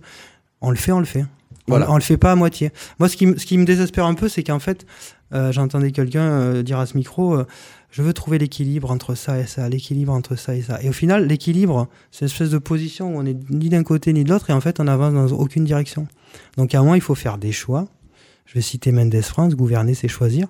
on 0.62 0.70
le 0.70 0.76
fait, 0.78 0.92
on 0.92 1.00
le 1.00 1.06
fait. 1.06 1.24
On- 1.24 1.72
Voilà. 1.72 1.92
On, 1.92 1.96
le 1.96 2.02
fait 2.02 2.18
pas 2.18 2.32
à 2.32 2.36
moitié. 2.36 2.72
Moi, 3.00 3.10
ce 3.10 3.16
qui, 3.16 3.26
m- 3.26 3.36
ce 3.38 3.46
qui 3.46 3.58
me 3.58 3.64
désespère 3.66 4.06
un 4.06 4.16
peu, 4.16 4.28
c'est 4.28 4.44
qu'en 4.44 4.60
fait, 4.60 4.86
euh, 5.34 5.52
j'entendais 5.52 5.92
quelqu'un 5.92 6.24
euh, 6.24 6.64
dire 6.64 6.80
à 6.80 6.86
ce 6.88 6.98
micro 6.98 7.36
euh, 7.36 7.46
je 7.92 8.02
veux 8.02 8.14
trouver 8.14 8.38
l'équilibre 8.40 8.90
entre 8.92 9.14
ça 9.16 9.40
et 9.40 9.46
ça, 9.46 9.68
l'équilibre 9.70 10.12
entre 10.14 10.36
ça 10.36 10.56
et 10.56 10.62
ça. 10.64 10.82
Et 10.82 10.90
au 10.90 10.94
final, 10.94 11.28
l'équilibre, 11.28 11.88
c'est 12.12 12.22
une 12.22 12.32
espèce 12.32 12.50
de 12.50 12.58
position 12.58 13.16
où 13.16 13.20
on 13.20 13.26
est 13.26 13.38
ni 13.52 13.70
d'un 13.70 13.84
côté 13.84 14.14
ni 14.14 14.24
de 14.24 14.30
l'autre 14.32 14.50
et 14.50 14.54
en 14.54 14.62
fait, 14.62 14.80
on 14.80 14.88
avance 14.88 15.14
dans 15.14 15.38
aucune 15.38 15.64
direction. 15.64 16.08
Donc, 16.58 16.74
à 16.74 16.80
un 16.80 16.82
moment, 16.82 16.96
il 16.96 17.02
faut 17.02 17.16
faire 17.16 17.38
des 17.38 17.52
choix. 17.52 17.88
Je 18.50 18.56
vais 18.56 18.62
citer 18.62 18.92
Mendes 18.92 19.22
France 19.22 19.54
gouverner, 19.56 19.94
c'est 19.94 20.08
choisir. 20.08 20.48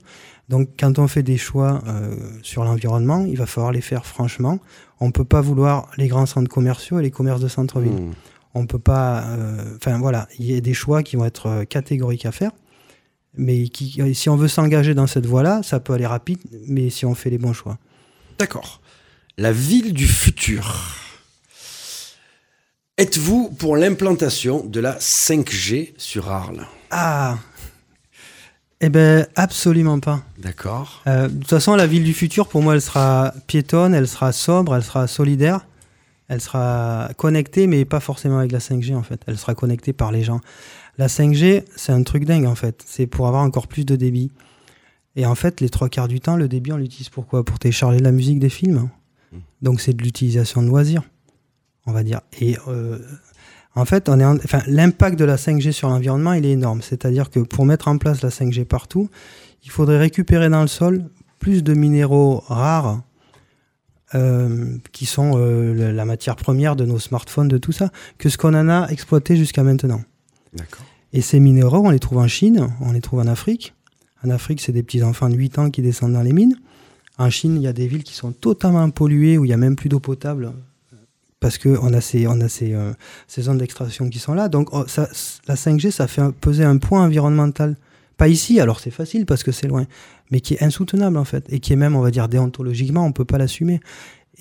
Donc, 0.48 0.70
quand 0.80 1.00
on 1.00 1.10
fait 1.10 1.22
des 1.22 1.38
choix 1.38 1.84
euh, 1.86 2.16
sur 2.44 2.64
l'environnement, 2.64 3.26
il 3.26 3.36
va 3.36 3.46
falloir 3.46 3.74
les 3.74 3.82
faire 3.82 4.06
franchement. 4.06 4.60
On 5.02 5.08
ne 5.08 5.12
peut 5.12 5.26
pas 5.26 5.42
vouloir 5.42 5.92
les 5.98 6.08
grands 6.08 6.26
centres 6.26 6.50
commerciaux 6.50 7.00
et 7.00 7.04
les 7.04 7.12
commerces 7.12 7.42
de 7.42 7.50
centre-ville. 7.50 7.92
Hmm. 7.92 8.14
On 8.54 8.66
peut 8.66 8.80
pas. 8.80 9.24
euh, 9.26 9.76
Enfin, 9.76 9.98
voilà, 10.00 10.30
il 10.40 10.50
y 10.50 10.56
a 10.56 10.62
des 10.62 10.74
choix 10.74 11.04
qui 11.04 11.18
vont 11.18 11.26
être 11.26 11.48
euh, 11.48 11.66
catégoriques 11.66 12.26
à 12.26 12.32
faire. 12.32 12.52
Mais 13.38 13.68
qui, 13.68 14.02
si 14.16 14.30
on 14.30 14.38
veut 14.38 14.48
s'engager 14.48 14.94
dans 14.94 15.06
cette 15.06 15.26
voie-là, 15.26 15.62
ça 15.62 15.82
peut 15.82 15.92
aller 15.92 16.08
rapide, 16.08 16.40
mais 16.68 16.90
si 16.90 17.06
on 17.06 17.16
fait 17.16 17.30
les 17.30 17.38
bons 17.38 17.54
choix. 17.54 17.78
D'accord. 18.40 18.80
La 19.38 19.52
ville 19.52 19.94
du 19.94 20.08
futur. 20.08 20.96
Êtes-vous 22.98 23.50
pour 23.50 23.76
l'implantation 23.76 24.66
de 24.66 24.80
la 24.80 24.98
5G 24.98 25.94
sur 25.98 26.30
Arles? 26.32 26.66
Ah 26.92 27.38
Eh 28.82 28.90
ben, 28.90 29.28
absolument 29.36 30.00
pas. 30.00 30.22
D'accord. 30.38 31.02
Euh, 31.08 31.28
de 31.28 31.34
toute 31.34 31.50
façon, 31.50 31.76
la 31.76 31.86
ville 31.86 32.04
du 32.04 32.14
futur, 32.14 32.48
pour 32.48 32.62
moi, 32.62 32.76
elle 32.76 32.82
sera 32.82 33.34
piétonne, 33.48 33.94
elle 33.94 34.08
sera 34.08 34.32
sobre, 34.32 34.74
elle 34.76 34.84
sera 34.84 35.06
solidaire, 35.08 35.68
elle 36.30 36.40
sera 36.40 37.10
connectée, 37.18 37.68
mais 37.68 37.84
pas 37.84 38.00
forcément 38.00 38.40
avec 38.40 38.54
la 38.54 38.60
5G, 38.60 38.96
en 38.96 39.04
fait. 39.04 39.22
Elle 39.28 39.38
sera 39.38 39.54
connectée 39.54 39.92
par 39.92 40.14
les 40.14 40.24
gens. 40.24 40.40
La 40.98 41.08
5G, 41.08 41.66
c'est 41.76 41.92
un 41.92 42.04
truc 42.04 42.24
dingue, 42.24 42.46
en 42.46 42.56
fait. 42.56 42.82
C'est 42.86 43.06
pour 43.06 43.28
avoir 43.28 43.44
encore 43.44 43.68
plus 43.68 43.86
de 43.86 43.98
débit. 43.98 44.32
Et 45.18 45.26
en 45.26 45.36
fait, 45.36 45.60
les 45.60 45.70
trois 45.70 45.90
quarts 45.90 46.08
du 46.08 46.22
temps, 46.22 46.38
le 46.38 46.48
débit, 46.48 46.72
on 46.72 46.78
l'utilise 46.78 47.10
pour 47.10 47.28
quoi? 47.28 47.44
Pour 47.44 47.60
télécharger 47.60 48.00
la 48.00 48.14
musique 48.14 48.40
des 48.40 48.50
films. 48.50 48.90
Donc, 49.62 49.82
c'est 49.82 49.94
de 49.94 50.02
l'utilisation 50.02 50.62
de 50.64 50.68
loisirs, 50.68 51.04
on 51.86 51.92
va 51.92 52.04
dire. 52.04 52.22
Et 52.40 52.58
euh, 52.68 53.00
en 53.80 53.86
fait, 53.86 54.10
on 54.10 54.20
est 54.20 54.26
en- 54.26 54.36
enfin, 54.38 54.62
l'impact 54.68 55.18
de 55.18 55.26
la 55.26 55.38
5G 55.38 55.72
sur 55.72 55.90
l'environnement, 55.90 56.34
il 56.34 56.46
est 56.46 56.52
énorme. 56.52 56.82
C'est-à-dire 56.82 57.30
que 57.30 57.40
pour 57.40 57.66
mettre 57.66 57.88
en 57.88 57.98
place 57.98 58.22
la 58.22 58.30
5G 58.30 58.66
partout, 58.66 59.10
il 59.64 59.72
faudrait 59.72 59.98
récupérer 59.98 60.50
dans 60.50 60.62
le 60.62 60.68
sol 60.68 61.06
plus 61.40 61.64
de 61.64 61.74
minéraux 61.74 62.44
rares 62.48 63.02
euh, 64.16 64.76
qui 64.92 65.06
sont 65.06 65.34
euh, 65.36 65.92
la 65.94 66.06
matière 66.06 66.36
première 66.36 66.76
de 66.76 66.84
nos 66.86 66.98
smartphones, 67.00 67.48
de 67.48 67.58
tout 67.58 67.72
ça, 67.72 67.92
que 68.18 68.30
ce 68.30 68.38
qu'on 68.38 68.54
en 68.56 68.68
a 68.70 68.88
exploité 68.90 69.36
jusqu'à 69.38 69.64
maintenant. 69.64 70.02
Et 71.14 71.22
ces 71.22 71.40
minéraux, 71.40 71.82
on 71.86 71.90
les 71.92 72.00
trouve 72.00 72.18
en 72.20 72.28
Chine, 72.28 72.70
on 72.82 72.92
les 72.92 73.02
trouve 73.02 73.20
en 73.20 73.28
Afrique. 73.28 73.74
En 74.24 74.30
Afrique, 74.32 74.62
c'est 74.62 74.72
des 74.72 74.84
petits 74.84 75.04
enfants 75.04 75.30
de 75.30 75.36
8 75.36 75.60
ans 75.60 75.70
qui 75.70 75.82
descendent 75.82 76.14
dans 76.14 76.22
les 76.24 76.34
mines. 76.34 76.56
En 77.18 77.30
Chine, 77.30 77.56
il 77.56 77.62
y 77.62 77.68
a 77.68 77.74
des 77.74 77.88
villes 77.88 78.04
qui 78.04 78.14
sont 78.16 78.32
totalement 78.32 78.90
polluées, 78.90 79.38
où 79.38 79.46
il 79.46 79.50
n'y 79.50 79.54
a 79.54 79.58
même 79.58 79.76
plus 79.76 79.90
d'eau 79.90 80.00
potable, 80.00 80.52
parce 81.40 81.58
qu'on 81.58 81.94
a 81.94 82.02
ces, 82.02 82.28
on 82.28 82.40
a 82.42 82.50
ces, 82.50 82.74
euh, 82.74 82.92
ces 83.28 83.44
zones 83.44 83.58
d'extraction 83.58 84.10
qui 84.10 84.20
sont 84.20 84.34
là. 84.34 84.50
Donc 84.50 84.70
oh, 84.74 84.86
la 85.48 85.56
5G, 85.56 85.92
ça 85.92 86.08
fait 86.08 86.22
peser 86.42 86.64
un 86.64 86.78
poids 86.78 87.00
environnemental. 87.00 87.78
Pas 88.18 88.28
ici, 88.28 88.60
alors 88.60 88.82
c'est 88.82 88.92
facile 88.92 89.26
parce 89.26 89.44
que 89.44 89.54
c'est 89.54 89.68
loin, 89.68 89.86
mais 90.30 90.42
qui 90.42 90.56
est 90.56 90.62
insoutenable 90.62 91.18
en 91.18 91.24
fait, 91.24 91.46
et 91.48 91.62
qui 91.62 91.72
est 91.72 91.78
même, 91.78 91.96
on 91.96 92.02
va 92.02 92.12
dire, 92.12 92.28
déontologiquement, 92.28 93.06
on 93.06 93.10
ne 93.10 93.14
peut 93.14 93.26
pas 93.26 93.38
l'assumer. 93.38 93.80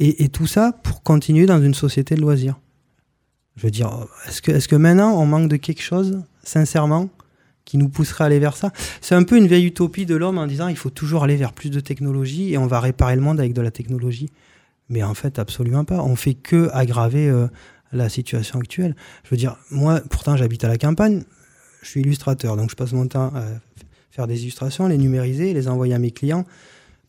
Et, 0.00 0.28
tout 0.28 0.46
ça 0.46 0.72
pour 0.84 1.02
continuer 1.02 1.46
dans 1.46 1.60
une 1.60 1.74
société 1.74 2.14
de 2.14 2.20
loisirs. 2.20 2.56
Je 3.56 3.62
veux 3.62 3.70
dire, 3.70 4.06
est-ce 4.28 4.40
que, 4.40 4.52
est-ce 4.52 4.68
que 4.68 4.76
maintenant 4.76 5.20
on 5.20 5.26
manque 5.26 5.48
de 5.48 5.56
quelque 5.56 5.82
chose, 5.82 6.22
sincèrement, 6.44 7.08
qui 7.64 7.78
nous 7.78 7.88
pousserait 7.88 8.22
à 8.22 8.26
aller 8.28 8.38
vers 8.38 8.56
ça? 8.56 8.72
C'est 9.00 9.16
un 9.16 9.24
peu 9.24 9.36
une 9.36 9.48
vieille 9.48 9.66
utopie 9.66 10.06
de 10.06 10.14
l'homme 10.14 10.38
en 10.38 10.46
disant 10.46 10.68
il 10.68 10.76
faut 10.76 10.90
toujours 10.90 11.24
aller 11.24 11.34
vers 11.34 11.52
plus 11.52 11.70
de 11.70 11.80
technologie 11.80 12.52
et 12.52 12.58
on 12.58 12.68
va 12.68 12.78
réparer 12.78 13.16
le 13.16 13.22
monde 13.22 13.40
avec 13.40 13.52
de 13.54 13.60
la 13.60 13.72
technologie. 13.72 14.30
Mais 14.89 15.02
en 15.02 15.15
fait, 15.15 15.39
absolument 15.39 15.85
pas. 15.85 16.02
On 16.02 16.16
fait 16.16 16.35
que 16.35 16.70
aggraver 16.73 17.28
euh, 17.28 17.47
la 17.93 18.09
situation 18.09 18.59
actuelle. 18.59 18.94
Je 19.24 19.31
veux 19.31 19.36
dire, 19.36 19.56
moi, 19.70 20.01
pourtant, 20.10 20.36
j'habite 20.36 20.65
à 20.65 20.69
la 20.69 20.78
campagne, 20.78 21.24
je 21.82 21.89
suis 21.89 22.01
illustrateur, 22.01 22.56
donc 22.56 22.70
je 22.70 22.77
passe 22.77 22.93
mon 22.93 23.06
temps 23.06 23.32
à 23.35 23.44
faire 24.10 24.27
des 24.27 24.43
illustrations, 24.43 24.89
les 24.89 24.98
numériser, 24.98 25.52
les 25.55 25.69
envoyer 25.69 25.94
à 25.94 25.98
mes 25.98 26.10
clients 26.10 26.44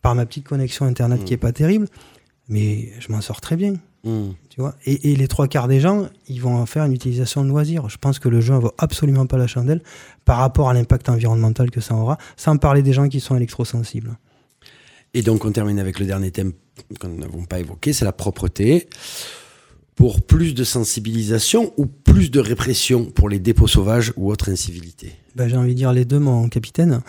par 0.01 0.15
ma 0.15 0.25
petite 0.25 0.45
connexion 0.45 0.85
Internet 0.85 1.25
qui 1.25 1.33
est 1.33 1.37
pas 1.37 1.51
terrible, 1.51 1.87
mais 2.47 2.91
je 2.99 3.11
m'en 3.11 3.21
sors 3.21 3.41
très 3.41 3.55
bien. 3.55 3.73
Hmm. 4.03 4.29
Tu 4.49 4.61
vois? 4.61 4.75
Et, 4.85 5.11
et 5.11 5.15
les 5.15 5.27
trois 5.27 5.47
quarts 5.47 5.67
des 5.67 5.81
gens, 5.81 6.07
ils 6.29 6.41
vont 6.41 6.55
en 6.55 6.65
faire 6.65 6.85
une 6.85 6.93
utilisation 6.93 7.43
de 7.43 7.49
loisir. 7.49 7.89
Je 7.89 7.97
pense 7.97 8.17
que 8.17 8.29
le 8.29 8.39
jeu 8.39 8.53
ne 8.53 8.59
vaut 8.59 8.71
absolument 8.77 9.25
pas 9.25 9.37
la 9.37 9.47
chandelle 9.47 9.81
par 10.23 10.37
rapport 10.37 10.69
à 10.69 10.73
l'impact 10.73 11.09
environnemental 11.09 11.69
que 11.69 11.81
ça 11.81 11.95
aura, 11.95 12.17
sans 12.37 12.55
parler 12.57 12.81
des 12.81 12.93
gens 12.93 13.09
qui 13.09 13.19
sont 13.19 13.35
électrosensibles. 13.35 14.17
Et 15.13 15.21
donc, 15.21 15.43
on 15.43 15.51
termine 15.51 15.79
avec 15.79 15.99
le 15.99 16.05
dernier 16.05 16.31
thème 16.31 16.53
qu'on 16.99 17.09
n'avons 17.09 17.45
pas 17.45 17.59
évoqué, 17.59 17.93
c'est 17.93 18.05
la 18.05 18.11
propreté. 18.11 18.87
Pour 19.95 20.21
plus 20.21 20.53
de 20.53 20.63
sensibilisation 20.63 21.73
ou 21.75 21.85
plus 21.85 22.31
de 22.31 22.39
répression 22.39 23.03
pour 23.03 23.27
les 23.27 23.39
dépôts 23.39 23.67
sauvages 23.67 24.13
ou 24.15 24.31
autres 24.31 24.49
incivilités 24.49 25.11
Ben, 25.35 25.49
j'ai 25.49 25.57
envie 25.57 25.73
de 25.73 25.77
dire 25.77 25.91
les 25.91 26.05
deux, 26.05 26.19
mon 26.19 26.47
capitaine. 26.47 27.01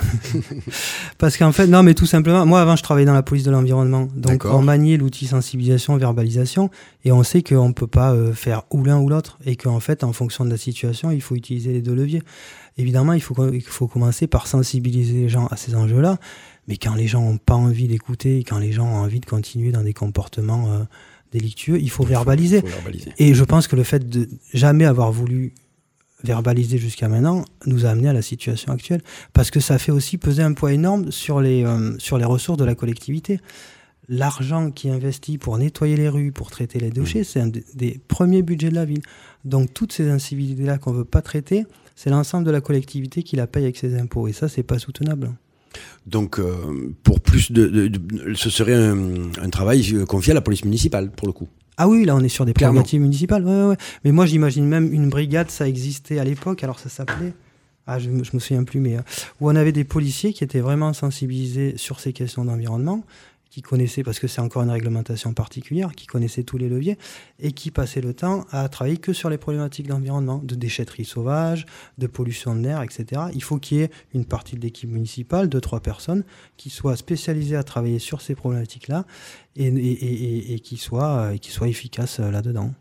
Parce 1.18 1.36
qu'en 1.36 1.52
fait, 1.52 1.68
non, 1.68 1.84
mais 1.84 1.94
tout 1.94 2.06
simplement, 2.06 2.44
moi 2.46 2.60
avant, 2.60 2.74
je 2.74 2.82
travaillais 2.82 3.06
dans 3.06 3.14
la 3.14 3.22
police 3.22 3.44
de 3.44 3.52
l'environnement. 3.52 4.08
Donc, 4.16 4.44
on 4.44 4.62
maniait 4.62 4.96
l'outil 4.96 5.28
sensibilisation, 5.28 5.96
verbalisation, 5.98 6.68
et 7.04 7.12
on 7.12 7.22
sait 7.22 7.44
qu'on 7.44 7.68
ne 7.68 7.74
peut 7.74 7.86
pas 7.86 8.12
euh, 8.12 8.32
faire 8.32 8.62
ou 8.72 8.82
l'un 8.82 8.98
ou 8.98 9.08
l'autre, 9.08 9.38
et 9.46 9.54
qu'en 9.54 9.78
fait, 9.78 10.02
en 10.02 10.12
fonction 10.12 10.44
de 10.44 10.50
la 10.50 10.56
situation, 10.56 11.12
il 11.12 11.22
faut 11.22 11.36
utiliser 11.36 11.72
les 11.72 11.82
deux 11.82 11.94
leviers. 11.94 12.22
Évidemment, 12.76 13.12
il 13.12 13.22
faut, 13.22 13.52
il 13.52 13.62
faut 13.62 13.86
commencer 13.86 14.26
par 14.26 14.48
sensibiliser 14.48 15.14
les 15.14 15.28
gens 15.28 15.46
à 15.46 15.56
ces 15.56 15.76
enjeux-là, 15.76 16.18
mais 16.70 16.76
quand 16.76 16.94
les 16.94 17.08
gens 17.08 17.20
n'ont 17.20 17.36
pas 17.36 17.56
envie 17.56 17.88
d'écouter, 17.88 18.44
quand 18.44 18.58
les 18.58 18.70
gens 18.70 18.86
ont 18.86 18.98
envie 18.98 19.18
de 19.18 19.26
continuer 19.26 19.72
dans 19.72 19.82
des 19.82 19.92
comportements 19.92 20.72
euh, 20.72 20.84
délictueux, 21.32 21.80
il 21.80 21.90
faut 21.90 22.04
verbaliser. 22.04 22.60
Faut 22.60 22.68
verbaliser. 22.68 23.12
Et 23.18 23.34
je 23.34 23.42
pense 23.42 23.66
que 23.66 23.74
le 23.74 23.82
fait 23.82 24.08
de 24.08 24.28
jamais 24.54 24.84
avoir 24.84 25.10
voulu 25.10 25.52
verbaliser 26.22 26.78
jusqu'à 26.78 27.08
maintenant 27.08 27.44
nous 27.66 27.86
a 27.86 27.88
amené 27.88 28.08
à 28.08 28.12
la 28.12 28.22
situation 28.22 28.72
actuelle. 28.72 29.02
Parce 29.32 29.50
que 29.50 29.58
ça 29.58 29.78
fait 29.80 29.90
aussi 29.90 30.16
peser 30.16 30.44
un 30.44 30.52
poids 30.52 30.72
énorme 30.72 31.10
sur 31.10 31.40
les, 31.40 31.64
euh, 31.64 31.98
sur 31.98 32.18
les 32.18 32.24
ressources 32.24 32.58
de 32.58 32.64
la 32.64 32.76
collectivité. 32.76 33.40
L'argent 34.08 34.70
qui 34.70 34.86
est 34.86 34.92
investi 34.92 35.38
pour 35.38 35.58
nettoyer 35.58 35.96
les 35.96 36.08
rues, 36.08 36.30
pour 36.30 36.52
traiter 36.52 36.78
les 36.78 36.90
déchets, 36.90 37.24
c'est 37.24 37.40
un 37.40 37.48
des, 37.48 37.64
des 37.74 38.00
premiers 38.06 38.42
budgets 38.42 38.70
de 38.70 38.76
la 38.76 38.84
ville. 38.84 39.02
Donc 39.44 39.74
toutes 39.74 39.92
ces 39.92 40.08
incivilités-là 40.08 40.78
qu'on 40.78 40.92
ne 40.92 40.98
veut 40.98 41.04
pas 41.04 41.20
traiter, 41.20 41.66
c'est 41.96 42.10
l'ensemble 42.10 42.46
de 42.46 42.52
la 42.52 42.60
collectivité 42.60 43.24
qui 43.24 43.34
la 43.34 43.48
paye 43.48 43.64
avec 43.64 43.76
ses 43.76 43.98
impôts. 43.98 44.28
Et 44.28 44.32
ça, 44.32 44.48
c'est 44.48 44.62
pas 44.62 44.78
soutenable. 44.78 45.32
Donc, 46.06 46.38
euh, 46.38 46.54
pour 47.02 47.20
plus 47.20 47.52
de, 47.52 47.66
de- 47.66 47.88
de- 47.88 48.34
ce 48.34 48.50
serait 48.50 48.74
un, 48.74 48.96
un 49.40 49.50
travail 49.50 49.84
euh, 49.94 50.04
confié 50.06 50.32
à 50.32 50.34
la 50.34 50.40
police 50.40 50.64
municipale, 50.64 51.10
pour 51.10 51.26
le 51.26 51.32
coup. 51.32 51.48
Ah 51.76 51.88
oui, 51.88 52.04
là 52.04 52.14
on 52.14 52.20
est 52.20 52.28
sur 52.28 52.44
des 52.44 52.52
prérogatives 52.52 53.00
municipales. 53.00 53.44
Ouais, 53.44 53.50
ouais, 53.62 53.64
ouais. 53.70 53.76
Mais 54.04 54.12
moi 54.12 54.26
j'imagine 54.26 54.66
même 54.66 54.92
une 54.92 55.08
brigade, 55.08 55.50
ça 55.50 55.66
existait 55.66 56.18
à 56.18 56.24
l'époque, 56.24 56.62
alors 56.62 56.78
ça 56.78 56.88
s'appelait. 56.90 57.32
Ah, 57.86 57.98
je, 57.98 58.10
me- 58.10 58.22
je 58.22 58.30
me 58.34 58.38
souviens 58.38 58.64
plus, 58.64 58.80
mais 58.80 58.96
euh, 58.98 59.00
où 59.40 59.48
on 59.50 59.56
avait 59.56 59.72
des 59.72 59.84
policiers 59.84 60.32
qui 60.32 60.44
étaient 60.44 60.60
vraiment 60.60 60.92
sensibilisés 60.92 61.74
sur 61.76 61.98
ces 61.98 62.12
questions 62.12 62.44
d'environnement, 62.44 63.02
qui 63.50 63.62
connaissaient, 63.62 64.04
parce 64.04 64.20
que 64.20 64.28
c'est 64.28 64.40
encore 64.40 64.62
une 64.62 64.70
réglementation 64.70 65.34
particulière, 65.34 65.92
qui 65.94 66.06
connaissaient 66.06 66.44
tous 66.44 66.56
les 66.56 66.68
leviers 66.68 66.96
et 67.40 67.52
qui 67.52 67.70
passaient 67.70 68.00
le 68.00 68.14
temps 68.14 68.46
à 68.50 68.68
travailler 68.68 68.96
que 68.96 69.12
sur 69.12 69.28
les 69.28 69.38
problématiques 69.38 69.88
d'environnement, 69.88 70.40
de 70.42 70.54
déchetterie 70.54 71.04
sauvage, 71.04 71.66
de 71.98 72.06
pollution 72.06 72.54
de 72.54 72.60
l'air, 72.60 72.82
etc. 72.82 73.22
Il 73.34 73.42
faut 73.42 73.58
qu'il 73.58 73.78
y 73.78 73.80
ait 73.82 73.90
une 74.14 74.24
partie 74.24 74.54
de 74.56 74.60
l'équipe 74.60 74.88
municipale, 74.88 75.48
deux, 75.48 75.60
trois 75.60 75.80
personnes, 75.80 76.24
qui 76.56 76.70
soient 76.70 76.96
spécialisées 76.96 77.56
à 77.56 77.64
travailler 77.64 77.98
sur 77.98 78.20
ces 78.20 78.36
problématiques-là 78.36 79.04
et, 79.56 80.60
qui 80.60 80.76
soient, 80.76 81.32
euh, 81.32 81.36
qui 81.36 81.50
soient 81.50 81.68
efficaces 81.68 82.20
euh, 82.20 82.30
là-dedans. 82.30 82.72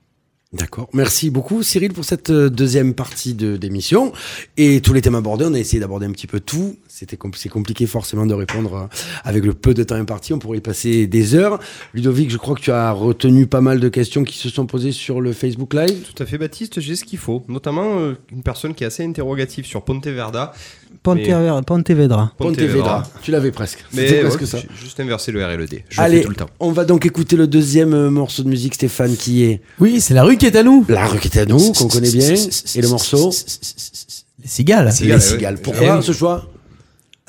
D'accord. 0.51 0.89
Merci 0.93 1.29
beaucoup, 1.29 1.61
Cyril, 1.61 1.93
pour 1.93 2.05
cette 2.05 2.31
euh, 2.31 2.49
deuxième 2.49 2.95
partie 2.95 3.35
de 3.35 3.55
d'émission. 3.55 4.11
Et 4.57 4.81
tous 4.81 4.93
les 4.93 5.01
thèmes 5.01 5.13
abordés, 5.13 5.45
on 5.45 5.53
a 5.53 5.59
essayé 5.59 5.79
d'aborder 5.79 6.07
un 6.07 6.11
petit 6.11 6.25
peu 6.25 6.39
tout. 6.39 6.75
C'était 6.99 7.15
compl- 7.15 7.37
c'est 7.37 7.47
compliqué 7.47 7.87
forcément 7.87 8.25
de 8.25 8.33
répondre 8.33 8.73
euh, 8.75 8.87
avec 9.23 9.45
le 9.45 9.53
peu 9.53 9.73
de 9.73 9.83
temps 9.83 9.95
imparti. 9.95 10.33
On 10.33 10.39
pourrait 10.39 10.57
y 10.57 10.61
passer 10.61 11.07
des 11.07 11.33
heures. 11.33 11.57
Ludovic, 11.93 12.29
je 12.29 12.35
crois 12.35 12.55
que 12.55 12.59
tu 12.61 12.71
as 12.71 12.91
retenu 12.91 13.47
pas 13.47 13.61
mal 13.61 13.79
de 13.79 13.87
questions 13.87 14.25
qui 14.25 14.37
se 14.37 14.49
sont 14.49 14.65
posées 14.65 14.91
sur 14.91 15.21
le 15.21 15.31
Facebook 15.31 15.73
Live. 15.73 16.03
Tout 16.13 16.21
à 16.21 16.25
fait, 16.25 16.37
Baptiste, 16.37 16.81
j'ai 16.81 16.97
ce 16.97 17.05
qu'il 17.05 17.17
faut. 17.19 17.45
Notamment 17.47 17.99
euh, 17.99 18.17
une 18.33 18.43
personne 18.43 18.73
qui 18.75 18.83
est 18.83 18.87
assez 18.87 19.05
interrogative 19.05 19.65
sur 19.65 19.81
Ponteverda. 19.85 20.51
Pontevedra. 21.01 21.61
Pontevedra. 21.61 22.33
Pontevedra. 22.37 23.07
Tu 23.21 23.31
l'avais 23.31 23.51
presque. 23.51 23.85
C'était 23.93 24.19
presque 24.19 24.41
ouais, 24.41 24.45
ça. 24.47 24.57
juste 24.77 24.99
inversé 24.99 25.31
le 25.31 25.41
R 25.45 25.51
et 25.51 25.57
le 25.57 25.67
D. 25.67 25.85
Je 25.87 26.01
Allez, 26.01 26.15
le 26.17 26.21
fais 26.21 26.25
tout 26.25 26.31
le 26.31 26.35
temps. 26.35 26.49
on 26.59 26.71
va 26.73 26.83
donc 26.83 27.05
écouter 27.05 27.37
le 27.37 27.47
deuxième 27.47 27.93
euh, 27.93 28.09
morceau 28.09 28.43
de 28.43 28.49
musique, 28.49 28.75
Stéphane, 28.75 29.15
qui 29.15 29.43
est 29.45 29.61
Oui, 29.79 30.01
c'est 30.01 30.13
la 30.13 30.23
rue 30.23 30.35
qui 30.35 30.47
est 30.47 30.55
à 30.57 30.63
nous. 30.63 30.85
La 30.89 31.05
Requête 31.07 31.37
à 31.37 31.45
nous, 31.45 31.71
qu'on 31.71 31.87
connaît 31.87 32.11
bien. 32.11 32.33
Et 32.75 32.81
le 32.81 32.89
morceau 32.89 33.31
Les 34.41 34.49
cigales. 34.49 34.91
Cigales, 34.91 35.15
Les. 35.19 35.21
Cigales. 35.23 35.55
Eh 35.57 35.61
Pourquoi 35.61 35.97
oui. 35.97 36.03
ce 36.03 36.11
choix? 36.11 36.45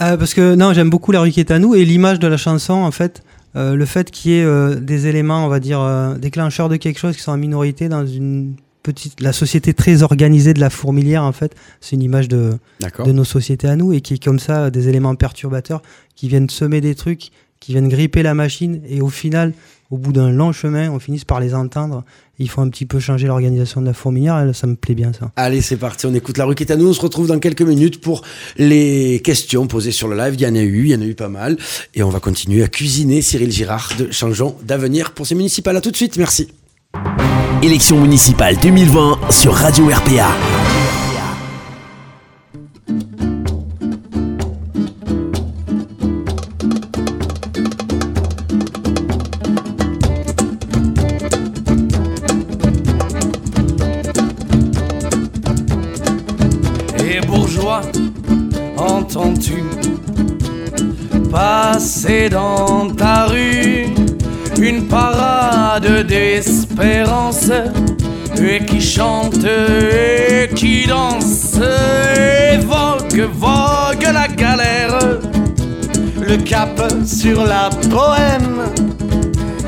Euh, 0.03 0.17
parce 0.17 0.35
que 0.35 0.55
non, 0.55 0.73
j'aime 0.73 0.91
beaucoup 0.91 1.13
la 1.13 1.21
rue 1.21 1.31
qui 1.31 1.41
est 1.41 1.51
à 1.51 1.59
nous 1.59 1.75
et 1.75 1.85
l'image 1.85 2.19
de 2.19 2.27
la 2.27 2.37
chanson, 2.37 2.75
en 2.75 2.91
fait, 2.91 3.23
euh, 3.57 3.75
le 3.75 3.85
fait 3.85 4.11
qu'il 4.11 4.31
y 4.31 4.35
ait 4.39 4.45
euh, 4.45 4.77
des 4.77 5.07
éléments, 5.07 5.45
on 5.45 5.49
va 5.49 5.61
dire, 5.61 5.81
euh, 5.81 6.15
déclencheurs 6.17 6.69
de 6.69 6.77
quelque 6.77 6.99
chose 6.99 7.17
qui 7.17 7.23
sont 7.23 7.33
en 7.33 7.37
minorité 7.37 7.89
dans 7.89 8.07
une 8.07 8.55
petite, 8.83 9.21
la 9.21 9.33
société 9.33 9.75
très 9.75 10.03
organisée 10.03 10.55
de 10.55 10.61
la 10.61 10.71
fourmilière, 10.71 11.25
en 11.25 11.33
fait, 11.33 11.55
c'est 11.81 11.97
une 11.97 12.03
image 12.03 12.29
de, 12.29 12.53
de 13.05 13.13
nos 13.13 13.25
sociétés 13.25 13.69
à 13.69 13.77
nous 13.77 13.93
et 13.93 14.01
qui 14.01 14.15
est 14.15 14.25
comme 14.25 14.39
ça 14.39 14.71
des 14.71 14.89
éléments 14.89 15.15
perturbateurs 15.17 15.83
qui 16.15 16.29
viennent 16.29 16.49
semer 16.49 16.81
des 16.81 16.95
trucs, 16.95 17.31
qui 17.59 17.73
viennent 17.73 17.89
gripper 17.89 18.23
la 18.23 18.35
machine 18.35 18.81
et 18.89 19.01
au 19.01 19.09
final, 19.09 19.53
au 19.91 19.99
bout 19.99 20.13
d'un 20.13 20.31
long 20.31 20.53
chemin, 20.53 20.91
on 20.91 20.99
finisse 20.99 21.25
par 21.25 21.41
les 21.41 21.55
entendre. 21.55 22.05
Il 22.39 22.49
faut 22.49 22.61
un 22.61 22.69
petit 22.69 22.87
peu 22.87 23.01
changer 23.01 23.27
l'organisation 23.27 23.81
de 23.81 23.87
la 23.87 23.93
fourmilière. 23.93 24.39
et 24.49 24.53
ça 24.53 24.67
me 24.67 24.77
plaît 24.77 24.95
bien 24.95 25.13
ça. 25.13 25.33
Allez, 25.37 25.61
c'est 25.61 25.77
parti, 25.77 26.07
on 26.07 26.15
écoute 26.15 26.39
la 26.39 26.45
rue 26.45 26.55
qui 26.55 26.63
est 26.63 26.73
à 26.73 26.77
nous. 26.77 26.89
On 26.89 26.93
se 26.93 27.01
retrouve 27.01 27.27
dans 27.27 27.39
quelques 27.39 27.63
minutes 27.63 28.01
pour 28.01 28.23
les 28.57 29.21
questions 29.25 29.67
posées 29.67 29.93
sur 29.93 30.09
le 30.09 30.17
live. 30.17 30.35
Il 30.35 30.41
y 30.41 30.47
en 30.47 30.55
a 30.55 30.61
eu, 30.61 30.85
il 30.85 30.91
y 30.91 30.95
en 30.95 31.01
a 31.03 31.05
eu 31.05 31.15
pas 31.15 31.29
mal. 31.29 31.59
Et 31.95 32.03
on 32.03 32.09
va 32.09 32.21
continuer 32.21 32.63
à 32.63 32.69
cuisiner 32.69 33.21
Cyril 33.21 33.51
Girard 33.51 33.93
de 33.99 34.11
Changeons 34.11 34.57
d'avenir 34.63 35.13
pour 35.13 35.27
ces 35.27 35.35
municipales. 35.35 35.77
À 35.77 35.81
tout 35.81 35.91
de 35.91 35.97
suite, 35.97 36.17
merci. 36.17 36.49
Élection 37.63 38.01
municipale 38.01 38.57
2020 38.63 39.19
sur 39.31 39.53
Radio 39.55 39.87
RPA. 39.89 41.00
Entends-tu 59.17 59.65
passer 61.31 62.29
dans 62.29 62.91
ta 62.91 63.27
rue 63.27 63.87
une 64.61 64.87
parade 64.87 66.07
d'espérance 66.07 67.51
et 68.41 68.65
qui 68.65 68.81
chante 68.81 69.45
et 69.45 70.49
qui 70.55 70.87
danse 70.87 71.59
et 72.17 72.59
vogue, 72.59 73.29
vogue 73.35 74.13
la 74.13 74.29
galère 74.29 74.99
le 76.21 76.37
cap 76.37 76.81
sur 77.05 77.45
la 77.45 77.71
poème 77.91 78.63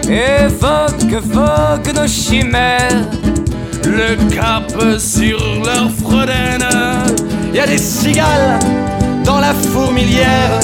Évoque, 0.08 1.22
vogue 1.24 1.94
nos 1.94 2.06
chimères 2.06 3.08
le 3.84 4.16
cap 4.32 4.70
sur 4.98 5.38
leur 5.64 5.90
fredaine 5.90 6.64
y 7.52 7.58
a 7.58 7.66
des 7.66 7.78
cigales 7.78 8.58
dans 9.24 9.38
la 9.38 9.54
fourmilière 9.54 10.58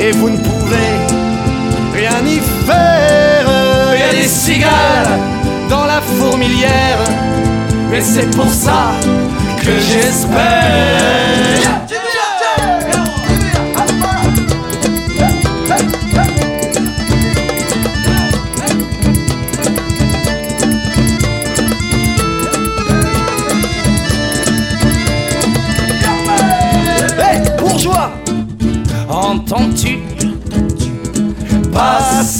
et 0.00 0.12
vous 0.12 0.30
ne 0.30 0.36
pouvez 0.36 0.92
rien 1.94 2.24
y 2.26 2.40
faire. 2.66 3.46
Y 3.96 4.02
a 4.02 4.12
des 4.12 4.28
cigales 4.28 5.18
dans 5.68 5.86
la 5.86 6.00
fourmilière 6.00 6.98
et 7.92 8.00
c'est 8.00 8.30
pour 8.34 8.48
ça 8.48 8.92
que 9.62 9.72
j'espère. 9.78 11.52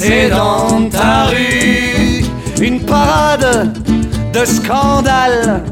Passer 0.03 0.29
dans 0.31 0.89
ta 0.89 1.24
rue. 1.24 2.24
Une 2.61 2.81
parade 2.81 3.73
de 4.33 4.45
scandale. 4.45 5.62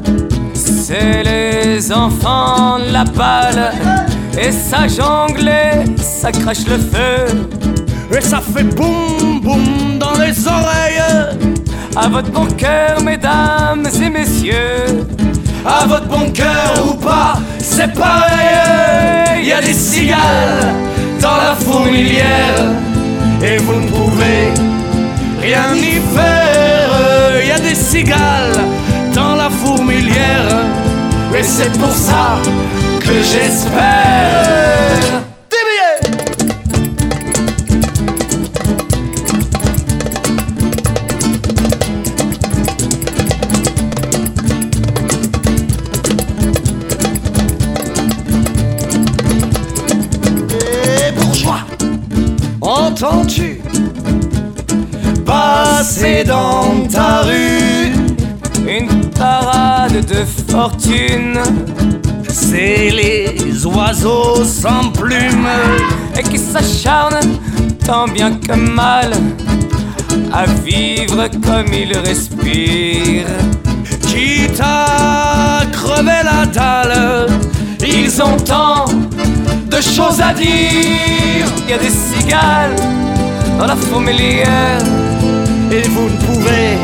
C'est 0.53 1.23
les 1.23 1.91
enfants 1.91 2.77
la 2.91 3.03
balle. 3.03 3.71
Et 4.39 4.51
ça 4.51 4.87
jongle 4.87 5.49
et 5.49 6.01
ça 6.01 6.31
crache 6.31 6.65
le 6.67 6.77
feu. 6.77 7.47
Et 8.15 8.21
ça 8.21 8.39
fait 8.41 8.63
boum 8.63 9.41
boum 9.41 9.99
dans 9.99 10.13
les 10.13 10.47
oreilles. 10.47 11.37
À 11.95 12.07
votre 12.07 12.31
bon 12.31 12.45
cœur 12.45 13.01
mesdames 13.03 13.87
et 14.01 14.09
messieurs. 14.09 15.05
À 15.65 15.85
votre 15.85 16.07
bon 16.07 16.31
cœur 16.31 16.73
ou 16.87 16.93
pas, 16.93 17.37
c'est 17.59 17.93
pareil. 17.93 19.45
Y 19.45 19.51
a 19.51 19.61
des 19.61 19.73
cigales 19.73 20.73
dans 21.21 21.35
la 21.35 21.55
fourmilière 21.55 22.90
et 23.43 23.57
vous 23.57 23.75
ne 23.75 23.87
pouvez 23.87 24.53
rien 25.41 25.73
y 25.75 25.99
faire. 26.15 27.45
Y 27.45 27.51
a 27.51 27.59
des 27.59 27.75
cigales 27.75 28.59
dans 29.13 29.35
la 29.35 29.49
fourmilière 29.49 30.65
Et 31.37 31.43
c'est 31.43 31.71
pour 31.79 31.91
ça 31.91 32.39
que 32.99 33.13
j'espère. 33.31 35.20
Passer 56.01 56.23
dans 56.23 56.87
ta 56.91 57.21
rue. 57.21 57.93
Une 58.67 59.09
parade 59.09 60.05
de 60.05 60.51
fortune. 60.51 61.39
C'est 62.29 62.89
les 62.89 63.65
oiseaux 63.65 64.43
sans 64.45 64.89
plumes 64.91 65.49
Et 66.17 66.23
qui 66.23 66.37
s'acharnent 66.37 67.19
tant 67.85 68.07
bien 68.07 68.35
que 68.35 68.53
mal 68.53 69.11
À 70.31 70.45
vivre 70.45 71.27
comme 71.43 71.73
ils 71.73 71.95
respirent. 71.97 73.25
Quitte 74.07 74.61
à 74.61 75.61
crever 75.71 76.23
la 76.23 76.45
dalle 76.45 77.27
Ils 77.85 78.21
ont 78.21 78.37
tant 78.37 78.85
de 78.85 79.81
choses 79.81 80.21
à 80.21 80.33
dire. 80.33 81.47
Il 81.65 81.69
y 81.69 81.73
a 81.73 81.77
des 81.77 81.89
cigales 81.89 82.75
dans 83.59 83.65
la 83.65 83.75
fourmilière 83.75 85.10
et 85.71 85.87
vous 85.87 86.09
ne 86.09 86.17
pouvez 86.17 86.77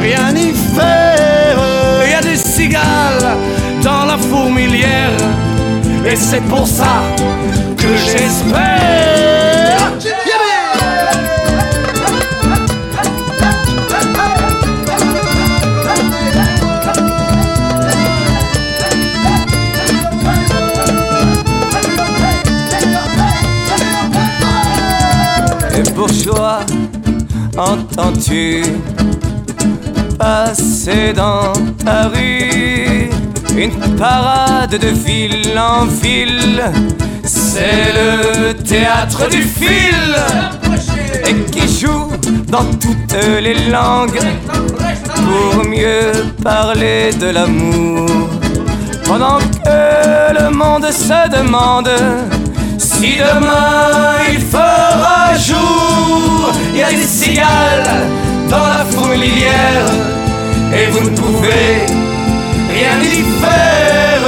rien 0.00 0.34
y 0.34 0.52
faire. 0.74 1.58
Il 2.04 2.10
y 2.10 2.14
a 2.14 2.20
des 2.20 2.36
cigales 2.36 3.36
dans 3.82 4.04
la 4.04 4.18
fourmilière 4.18 5.16
Et 6.04 6.16
c'est 6.16 6.42
pour 6.42 6.66
ça 6.66 7.02
que 7.76 7.88
j'espère. 7.96 8.91
Passer 30.18 31.12
dans 31.12 31.52
ta 31.84 32.08
rue 32.08 33.10
une 33.56 33.96
parade 33.96 34.70
de 34.70 34.88
ville 34.88 35.58
en 35.58 35.84
ville 35.86 36.62
C'est 37.24 37.92
le 38.00 38.52
théâtre 38.54 39.28
du 39.28 39.42
fil 39.42 40.16
et 41.28 41.34
qui 41.50 41.66
joue 41.80 42.08
dans 42.48 42.64
toutes 42.80 43.16
les 43.42 43.70
langues 43.70 44.20
pour 45.14 45.64
mieux 45.68 46.12
parler 46.42 47.12
de 47.20 47.28
l'amour. 47.30 48.08
Pendant 49.04 49.38
que 49.38 49.78
le 50.38 50.50
monde 50.50 50.86
se 50.90 51.28
demande 51.28 51.90
si 52.78 53.16
demain 53.18 54.14
il 54.32 54.40
fera 54.40 54.71
il 55.50 56.78
y 56.78 56.82
a 56.82 56.90
des 56.90 57.02
cigales 57.02 58.06
dans 58.48 58.66
la 58.66 58.84
fourmilière 58.84 59.86
et 60.72 60.90
vous 60.90 61.10
ne 61.10 61.16
pouvez 61.16 61.86
rien 62.70 63.00
y 63.02 63.22
faire. 63.40 64.20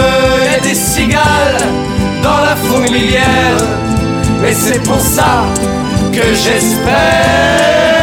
Il 0.45 0.53
y 0.53 0.55
a 0.57 0.61
des 0.61 0.75
cigales 0.75 1.63
dans 2.23 2.41
la 2.41 2.57
fourmilière 2.57 3.59
et 4.47 4.53
c'est 4.53 4.83
pour 4.83 5.01
ça 5.01 5.45
que 6.13 6.35
j'espère. 6.35 7.94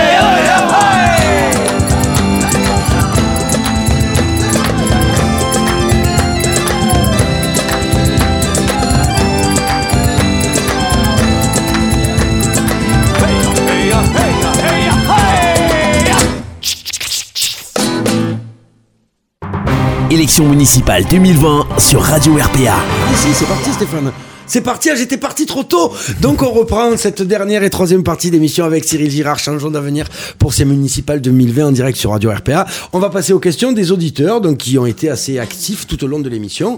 Élection 20.21 20.47
municipale 20.47 21.03
2020 21.09 21.79
sur 21.79 21.99
Radio 22.03 22.33
RPA. 22.35 22.77
Ici, 23.11 23.29
c'est 23.33 23.47
parti, 23.47 23.71
Stéphane. 23.73 24.11
C'est 24.45 24.61
parti, 24.61 24.91
ah, 24.91 24.95
j'étais 24.95 25.17
parti 25.17 25.47
trop 25.47 25.63
tôt. 25.63 25.91
Donc, 26.21 26.43
on 26.43 26.51
reprend 26.51 26.95
cette 26.95 27.23
dernière 27.23 27.63
et 27.63 27.71
troisième 27.71 28.03
partie 28.03 28.29
d'émission 28.29 28.63
avec 28.65 28.83
Cyril 28.83 29.09
Girard, 29.09 29.39
changeons 29.39 29.71
d'avenir 29.71 30.05
pour 30.37 30.53
ces 30.53 30.63
municipales 30.63 31.21
2020 31.21 31.69
en 31.69 31.71
direct 31.71 31.97
sur 31.97 32.11
Radio 32.11 32.29
RPA. 32.29 32.67
On 32.93 32.99
va 32.99 33.09
passer 33.09 33.33
aux 33.33 33.39
questions 33.39 33.71
des 33.71 33.91
auditeurs, 33.91 34.41
donc, 34.41 34.59
qui 34.59 34.77
ont 34.77 34.85
été 34.85 35.09
assez 35.09 35.39
actifs 35.39 35.87
tout 35.87 36.03
au 36.03 36.07
long 36.07 36.19
de 36.19 36.29
l'émission. 36.29 36.77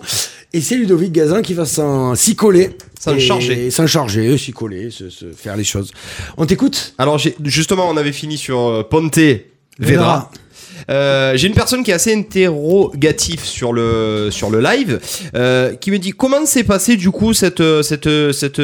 Et 0.54 0.62
c'est 0.62 0.78
Ludovic 0.78 1.12
Gazin 1.12 1.42
qui 1.42 1.54
va 1.54 1.66
s'en, 1.66 2.16
s'y 2.16 2.38
coller. 2.38 2.78
S'en 2.98 3.20
charger. 3.20 3.70
S'en 3.72 3.88
charger, 3.88 4.38
s'y 4.38 4.54
coller, 4.54 4.90
se, 4.90 5.10
se 5.10 5.26
faire 5.36 5.58
les 5.58 5.66
choses. 5.66 5.92
On 6.38 6.46
t'écoute? 6.46 6.94
Alors 6.98 7.18
j'ai- 7.18 7.36
justement, 7.44 7.90
on 7.90 7.98
avait 7.98 8.14
fini 8.14 8.38
sur 8.38 8.58
euh, 8.60 8.84
Ponte 8.84 9.20
Vedra. 9.80 10.32
Euh, 10.90 11.34
j'ai 11.36 11.48
une 11.48 11.54
personne 11.54 11.84
qui 11.84 11.92
est 11.92 11.94
assez 11.94 12.14
interrogative 12.14 13.44
sur 13.44 13.74
le 13.74 14.30
sur 14.32 14.50
le 14.50 14.60
live, 14.60 15.00
euh, 15.36 15.76
qui 15.76 15.92
me 15.92 16.00
dit 16.00 16.12
comment 16.12 16.46
s'est 16.46 16.64
passé 16.64 16.96
du 16.96 17.12
coup 17.12 17.34
cette 17.34 17.62
euh, 17.62 17.82
cette 17.82 18.10
cette 18.32 18.62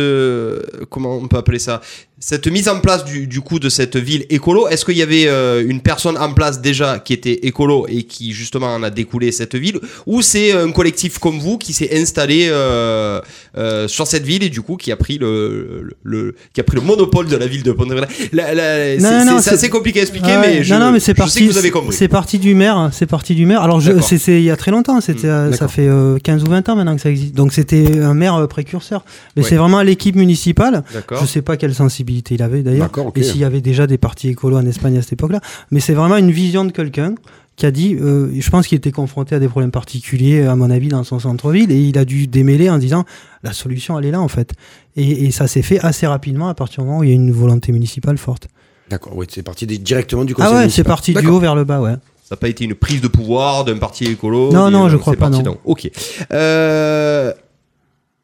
comment 0.90 1.18
on 1.18 1.28
peut 1.28 1.38
appeler 1.38 1.60
ça? 1.60 1.82
Cette 2.20 2.48
mise 2.48 2.68
en 2.68 2.80
place 2.82 3.06
du, 3.06 3.28
du 3.28 3.40
coup 3.42 3.60
de 3.60 3.70
cette 3.70 3.96
ville 3.96 4.26
écolo, 4.30 4.68
est-ce 4.68 4.84
qu'il 4.84 4.98
y 4.98 5.02
avait 5.02 5.28
euh, 5.28 5.64
une 5.66 5.80
personne 5.82 6.18
en 6.18 6.34
place 6.34 6.60
déjà 6.60 7.00
qui 7.00 7.14
était 7.14 7.46
écolo 7.48 7.86
et 7.88 8.04
qui 8.04 8.34
justement 8.34 8.68
en 8.76 8.84
a 8.84 8.90
découlé 8.90 9.32
cette 9.32 9.56
ville, 9.56 9.80
ou 10.06 10.22
c'est 10.22 10.52
un 10.52 10.72
collectif 10.72 11.18
comme 11.20 11.40
vous 11.40 11.58
qui 11.58 11.72
s'est 11.72 11.98
installé 11.98 12.48
euh, 12.50 13.22
euh, 13.58 13.88
sur 13.88 14.06
cette 14.06 14.24
ville 14.26 14.44
et 14.44 14.50
du 14.50 14.62
coup 14.62 14.76
qui 14.76 14.92
a 14.92 14.98
pris 14.98 15.18
le, 15.18 15.82
le, 15.82 15.96
le- 16.04 16.36
qui 16.54 16.60
a 16.60 16.64
pris 16.66 16.76
le 16.76 16.82
monopole 16.84 17.28
de 17.28 17.38
la 17.38 17.48
ville 17.48 17.64
de 17.64 17.72
Pontevedra? 17.72 18.08
La- 18.34 18.54
la- 18.54 18.98
Non, 18.98 19.40
C'est 19.40 19.52
assez 19.54 19.70
compliqué 19.70 20.00
à 20.00 20.02
expliquer, 20.02 20.28
Ouais, 20.28 20.42
mais 20.58 20.64
je, 20.64 20.74
non, 20.74 20.80
non, 20.82 20.92
mais 20.92 21.00
c'est 21.00 21.14
parti. 21.14 21.40
sais 21.40 21.46
que 21.46 21.52
vous 21.52 21.58
avez 21.58 21.72
compris. 21.72 21.96
C'est 21.96 22.08
parti 22.10 22.38
du 22.38 22.54
maire. 22.54 22.90
C'est 22.92 23.06
parti 23.06 23.34
du 23.36 23.46
maire. 23.46 23.62
Alors, 23.62 23.82
c'est, 24.02 24.18
il 24.40 24.44
y 24.44 24.52
a 24.52 24.58
très 24.58 24.72
longtemps. 24.72 25.00
C'était, 25.00 25.28
euh, 25.28 25.54
ça 25.54 25.68
fait 25.70 25.88
euh, 25.88 26.18
15 26.22 26.44
ou 26.44 26.50
20 26.50 26.68
ans 26.68 26.76
maintenant 26.76 26.96
que 26.96 27.02
ça 27.02 27.10
existe. 27.10 27.34
Donc, 27.34 27.54
c'était 27.54 28.00
un 28.00 28.14
maire 28.14 28.36
euh, 28.36 28.48
précurseur. 28.48 29.06
Mais 29.38 29.44
Ouais. 29.44 29.50
c'est 29.50 29.56
vraiment 29.56 29.82
l'équipe 29.82 30.16
municipale. 30.18 30.84
Je 31.22 31.26
sais 31.26 31.42
pas 31.42 31.56
quelle 31.56 31.74
sensibilité 31.74 32.09
il 32.10 32.42
avait 32.44 32.64
d'ailleurs. 32.64 32.90
Et 33.16 33.24
s'il 33.24 33.40
y 33.42 33.44
avait 33.44 33.62
déjà 33.62 33.88
des 33.88 33.98
partis 33.98 34.30
écolos 34.30 34.58
en 34.58 34.66
Espagne 34.66 34.98
à 34.98 35.02
cette 35.02 35.14
époque-là. 35.14 35.42
Mais 35.72 35.80
c'est 35.80 35.94
vraiment 35.94 36.18
une 36.18 36.32
vision 36.32 36.66
de 36.66 36.72
quelqu'un 36.72 37.16
qui 37.56 37.66
a 37.66 37.72
dit, 37.72 37.96
euh, 38.00 38.30
je 38.40 38.50
pense 38.50 38.68
qu'il 38.68 38.78
était 38.78 38.92
confronté 38.94 39.36
à 39.36 39.40
des 39.40 39.50
problèmes 39.50 39.72
particuliers, 39.72 40.44
à 40.46 40.56
mon 40.56 40.70
avis, 40.72 40.88
dans 40.88 41.04
son 41.04 41.20
centre-ville, 41.20 41.72
et 41.74 41.78
il 41.82 41.98
a 41.98 42.06
dû 42.06 42.26
démêler 42.28 42.70
en 42.70 42.78
disant, 42.78 43.04
la 43.44 43.52
solution, 43.52 44.00
elle 44.00 44.06
est 44.06 44.12
là, 44.12 44.22
en 44.22 44.30
fait. 44.30 44.54
Et, 44.96 45.26
et 45.26 45.32
ça 45.32 45.46
s'est 45.48 45.62
fait 45.62 45.78
assez 45.82 46.08
rapidement 46.08 46.48
à 46.48 46.54
partir 46.54 46.84
du 46.84 46.88
moment 46.88 47.00
où 47.02 47.04
il 47.04 47.10
y 47.10 47.12
a 47.12 47.16
une 47.16 47.32
volonté 47.34 47.74
municipale 47.74 48.18
forte. 48.18 48.48
D'accord, 48.90 49.12
oui, 49.18 49.26
c'est 49.30 49.44
parti 49.44 49.68
des- 49.68 49.78
directement 49.78 50.24
du 50.24 50.34
conseil 50.36 50.52
Ah 50.54 50.58
ouais, 50.60 50.70
c'est 50.70 50.86
parti 50.86 51.12
du 51.12 51.16
D'accord. 51.16 51.36
haut 51.36 51.40
vers 51.40 51.54
le 51.56 51.66
bas, 51.66 51.82
ouais. 51.82 51.96
Ça 52.24 52.36
n'a 52.36 52.38
pas 52.38 52.48
été 52.48 52.64
une 52.64 52.76
prise 52.76 53.02
de 53.02 53.08
pouvoir 53.10 53.66
d'un 53.66 53.78
parti 53.78 54.06
écolo 54.06 54.52
Non, 54.54 54.72
non, 54.72 54.88
je 54.88 54.96
crois 54.96 55.14
pas, 55.16 55.30
parti 55.30 55.44
non. 55.44 55.58
Ok. 55.66 55.90
Euh, 56.32 57.34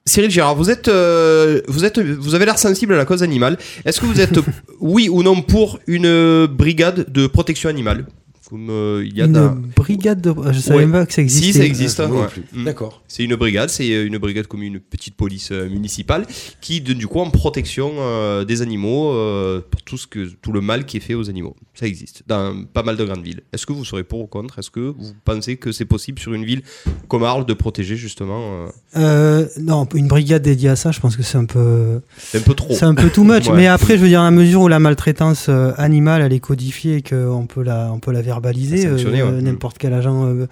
Cyril 0.07 0.29
Gérard, 0.29 0.55
vous 0.55 0.69
êtes, 0.69 0.87
euh, 0.87 1.61
vous 1.67 1.83
êtes, 1.83 1.97
vous 1.99 2.35
avez 2.35 2.45
l'air 2.45 2.59
sensible 2.59 2.93
à 2.93 2.97
la 2.97 3.05
cause 3.05 3.23
animale. 3.23 3.57
Est-ce 3.85 3.99
que 3.99 4.05
vous 4.05 4.21
êtes, 4.21 4.37
oui 4.79 5.09
ou 5.09 5.23
non, 5.23 5.41
pour 5.41 5.79
une 5.87 6.45
brigade 6.45 7.11
de 7.11 7.25
protection 7.25 7.69
animale? 7.69 8.05
Comme 8.49 8.69
euh, 8.69 9.03
il 9.05 9.17
y 9.17 9.21
a 9.21 9.25
une 9.25 9.49
brigade 9.75 10.21
de. 10.21 10.33
Je 10.51 10.59
savais 10.59 10.77
Ouais. 10.79 10.85
même 10.85 10.91
pas 10.91 11.05
que 11.05 11.13
ça 11.13 11.21
existait. 11.21 11.47
Si, 11.47 11.53
ça 11.53 11.65
existe. 11.65 11.99
Ah, 11.99 12.07
non 12.07 12.21
ouais. 12.21 12.27
plus. 12.27 12.43
Mm. 12.53 12.63
D'accord. 12.65 13.01
C'est 13.07 13.23
une 13.23 13.35
brigade, 13.35 13.69
c'est 13.69 13.91
euh, 13.91 14.05
une 14.05 14.17
brigade 14.19 14.45
comme 14.47 14.61
une 14.61 14.79
petite 14.79 15.15
police 15.15 15.49
euh, 15.51 15.67
municipale 15.67 16.27
qui, 16.61 16.79
de- 16.81 16.93
du 16.93 17.07
coup, 17.07 17.19
en 17.19 17.29
protection 17.31 17.91
euh, 17.97 18.45
des 18.45 18.61
animaux 18.61 19.11
euh, 19.13 19.61
pour 19.71 19.81
tout 19.81 19.97
ce 19.97 20.05
que 20.05 20.27
tout 20.41 20.51
le 20.51 20.61
mal 20.61 20.85
qui 20.85 20.97
est 20.97 20.99
fait 20.99 21.15
aux 21.15 21.29
animaux. 21.29 21.55
Ça 21.73 21.87
existe 21.87 22.23
dans 22.27 22.63
pas 22.71 22.83
mal 22.83 22.97
de 22.97 23.03
grandes 23.03 23.23
villes. 23.23 23.41
Est-ce 23.51 23.65
que 23.65 23.73
vous 23.73 23.83
serez 23.83 24.03
pour 24.03 24.19
ou 24.21 24.27
contre? 24.27 24.59
Est-ce 24.59 24.69
que 24.69 24.79
vous 24.97 25.13
pensez 25.25 25.57
que 25.57 25.71
c'est 25.71 25.85
possible 25.85 26.19
sur 26.19 26.33
une 26.33 26.45
ville 26.45 26.61
comme 27.07 27.23
Arles 27.23 27.45
de 27.45 27.53
protéger 27.53 27.95
justement 27.95 28.39
euh, 28.41 28.67
Euh, 28.97 29.47
non, 29.59 29.87
une 29.95 30.07
brigade 30.07 30.43
dédiée 30.43 30.69
à 30.69 30.75
ça, 30.75 30.91
je 30.91 30.99
pense 30.99 31.17
que 31.17 31.23
c'est 31.23 31.37
un 31.37 31.45
peu. 31.45 31.99
C'est 32.17 32.37
un 32.37 32.41
peu 32.41 32.53
trop. 32.53 32.73
C'est 32.73 32.85
un 32.85 32.95
peu 32.95 33.09
too 33.09 33.23
much. 33.23 33.47
Ouais. 33.49 33.57
Mais 33.57 33.67
après, 33.67 33.97
je 33.97 34.01
veux 34.03 34.07
dire, 34.07 34.21
à 34.21 34.25
la 34.25 34.31
mesure 34.31 34.61
où 34.61 34.67
la 34.67 34.79
maltraitance 34.79 35.49
animale, 35.77 36.21
elle 36.21 36.33
est 36.33 36.39
codifiée 36.39 36.97
et 36.97 37.01
qu'on 37.01 37.45
peut 37.47 37.61
la, 37.63 37.91
on 37.93 37.99
peut 37.99 38.11
la 38.11 38.21
verbaliser, 38.45 38.87
euh, 38.87 38.95
ouais. 38.97 39.23
Mm. 39.23 39.41
n'importe 39.41 39.77
quel 39.77 39.93
agent 39.93 40.25
euh, 40.27 40.47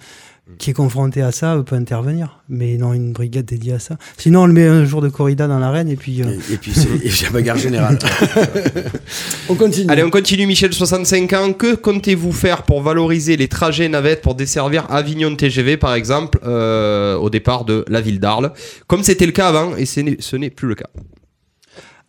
qui 0.58 0.70
est 0.70 0.74
confronté 0.74 1.22
à 1.22 1.32
ça 1.32 1.54
euh, 1.54 1.62
peut 1.62 1.76
intervenir. 1.76 2.40
Mais 2.48 2.76
non, 2.76 2.92
une 2.92 3.12
brigade 3.12 3.46
dédiée 3.46 3.72
à 3.74 3.78
ça. 3.78 3.96
Sinon, 4.18 4.42
on 4.42 4.46
le 4.46 4.52
met 4.52 4.66
un 4.66 4.84
jour 4.84 5.00
de 5.00 5.08
corrida 5.08 5.46
dans 5.46 5.58
l'arène 5.58 5.88
et 5.88 5.96
puis. 5.96 6.22
euh, 6.22 6.26
Et, 6.50 6.54
et 6.54 6.56
puis 6.58 6.72
c'est 6.74 7.32
bagarre 7.32 7.56
générale. 7.56 7.98
on 9.48 9.54
continue. 9.54 9.90
Allez, 9.90 10.02
on 10.02 10.10
continue, 10.10 10.46
Michel, 10.46 10.72
65 10.72 11.32
ans. 11.32 11.52
Que 11.52 11.74
comptez-vous 11.74 12.32
faire 12.32 12.62
pour 12.64 12.82
valoriser 12.82 13.36
les 13.36 13.48
trajets 13.48 13.88
navettes 13.88 14.22
pour 14.22 14.34
desservir 14.34 14.86
Avignon 14.90 15.34
TGV, 15.34 15.76
par 15.76 15.94
exemple, 15.94 16.38
euh, 16.44 17.16
au 17.16 17.30
départ 17.30 17.64
de 17.64 17.84
la 17.88 18.00
ville 18.00 18.20
d'Arles 18.20 18.52
Comme 18.86 19.02
c'était 19.02 19.26
le 19.26 19.32
cas 19.32 19.48
avant, 19.48 19.76
et 19.76 19.86
ce 19.86 20.36
n'est 20.36 20.50
plus 20.50 20.68
le 20.68 20.74
cas? 20.74 20.88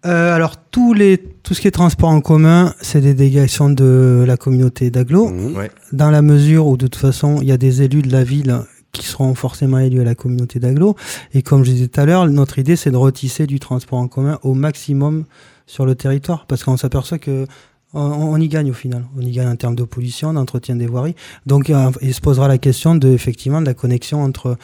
Euh, 0.06 0.36
alors, 0.36 0.58
tous 0.58 0.94
les, 0.94 1.18
tout 1.18 1.54
ce 1.54 1.62
qui 1.62 1.68
est 1.68 1.72
transport 1.72 2.10
en 2.10 2.22
commun, 2.22 2.74
c'est 2.82 3.02
des 3.02 3.14
délégations 3.14 3.70
de 3.70 4.24
la 4.28 4.38
communauté 4.38 4.92
d'agglo. 4.92 5.30
Mmh. 5.30 5.56
Ouais. 5.56 5.72
dans 5.94 6.12
la 6.12 6.22
mesure 6.22 6.68
où 6.68 6.78
de 6.78 6.88
toute 6.88 7.02
façon 7.02 7.40
il 7.42 7.48
y 7.48 7.52
a 7.52 7.58
des 7.58 7.82
élus 7.82 8.02
de 8.02 8.12
la 8.12 8.24
ville 8.24 8.60
qui 8.92 9.06
seront 9.06 9.34
forcément 9.36 9.80
élus 9.80 10.02
à 10.02 10.04
la 10.04 10.16
communauté 10.16 10.60
d'agglo 10.60 10.96
et 11.34 11.42
comme 11.42 11.64
je 11.64 11.72
disais 11.72 11.88
tout 11.88 12.00
à 12.00 12.06
l'heure 12.06 12.28
notre 12.28 12.60
idée 12.60 12.76
c'est 12.76 12.92
de 12.92 12.98
retisser 12.98 13.48
du 13.48 13.60
transport 13.60 14.00
en 14.00 14.08
commun 14.08 14.40
au 14.44 14.54
maximum 14.54 15.26
sur 15.66 15.86
le 15.86 15.96
territoire 15.96 16.46
parce 16.48 16.64
qu'on 16.64 16.78
s'aperçoit 16.78 17.20
que 17.20 17.46
on, 17.94 18.00
on 18.00 18.38
y 18.38 18.48
gagne 18.48 18.70
au 18.70 18.74
final 18.74 19.06
on 19.18 19.22
y 19.22 19.32
gagne 19.32 19.48
en 19.48 19.56
termes 19.56 19.76
de 19.76 19.84
pollution 19.84 20.34
d'entretien 20.34 20.76
des 20.76 20.88
voiries 20.88 21.16
donc 21.46 21.70
euh, 21.70 21.92
il 22.02 22.14
se 22.14 22.22
posera 22.22 22.48
la 22.48 22.58
question 22.58 22.96
de 22.96 23.10
effectivement 23.10 23.62
de 23.62 23.66
la 23.66 23.74
connexion 23.74 24.24
entre 24.24 24.58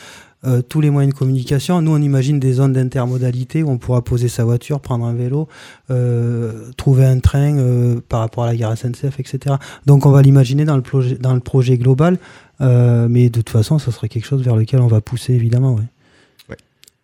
euh, 0.44 0.64
tous 0.64 0.82
les 0.82 0.90
moyens 0.90 1.14
de 1.14 1.20
communication. 1.20 1.84
Nous, 1.84 1.92
on 1.92 2.02
imagine 2.02 2.40
des 2.40 2.54
zones 2.54 2.74
d'intermodalité 2.74 3.62
où 3.62 3.70
on 3.70 3.78
pourra 3.78 4.02
poser 4.02 4.28
sa 4.28 4.44
voiture, 4.44 4.80
prendre 4.80 5.06
un 5.06 5.14
vélo, 5.14 5.48
euh, 5.92 6.72
trouver 6.78 7.06
un 7.06 7.20
train 7.20 7.60
euh, 7.60 8.02
par 8.10 8.22
rapport 8.22 8.46
à 8.46 8.48
la 8.48 8.56
gare 8.56 8.76
SNCF, 8.76 9.20
etc. 9.20 9.58
Donc, 9.86 10.08
on 10.08 10.10
va 10.10 10.24
l'imaginer 10.24 10.66
dans 10.66 10.76
le 10.76 10.82
projet, 10.82 11.14
dans 11.16 11.36
le 11.36 11.42
projet 11.42 11.78
global, 11.78 12.18
mais 12.60 13.30
de 13.30 13.40
toute 13.40 13.52
façon, 13.52 13.78
ça 13.78 13.92
serait 13.92 14.10
quelque 14.10 14.26
chose 14.26 14.42
vers 14.42 14.56
lequel 14.56 14.82
on 14.82 14.88
va 14.88 15.02
pousser, 15.02 15.34
évidemment. 15.34 15.80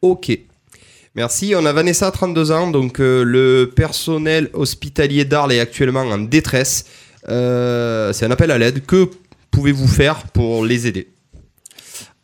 Ok. 0.02 0.32
Merci. 1.16 1.54
On 1.56 1.66
a 1.66 1.74
Vanessa, 1.74 2.10
32 2.10 2.52
ans. 2.52 2.72
Donc, 2.72 2.98
le 3.00 3.72
personnel 3.76 4.50
hospitalier 4.54 5.26
d'Arles 5.26 5.54
est 5.54 5.60
actuellement 5.60 6.02
en 6.02 6.20
détresse. 6.20 6.86
C'est 7.28 8.24
un 8.26 8.32
appel 8.32 8.52
à 8.52 8.58
l'aide. 8.58 8.86
Que 8.86 9.10
pouvez-vous 9.50 9.88
faire 9.88 10.24
pour 10.28 10.64
les 10.64 10.86
aider? 10.86 11.08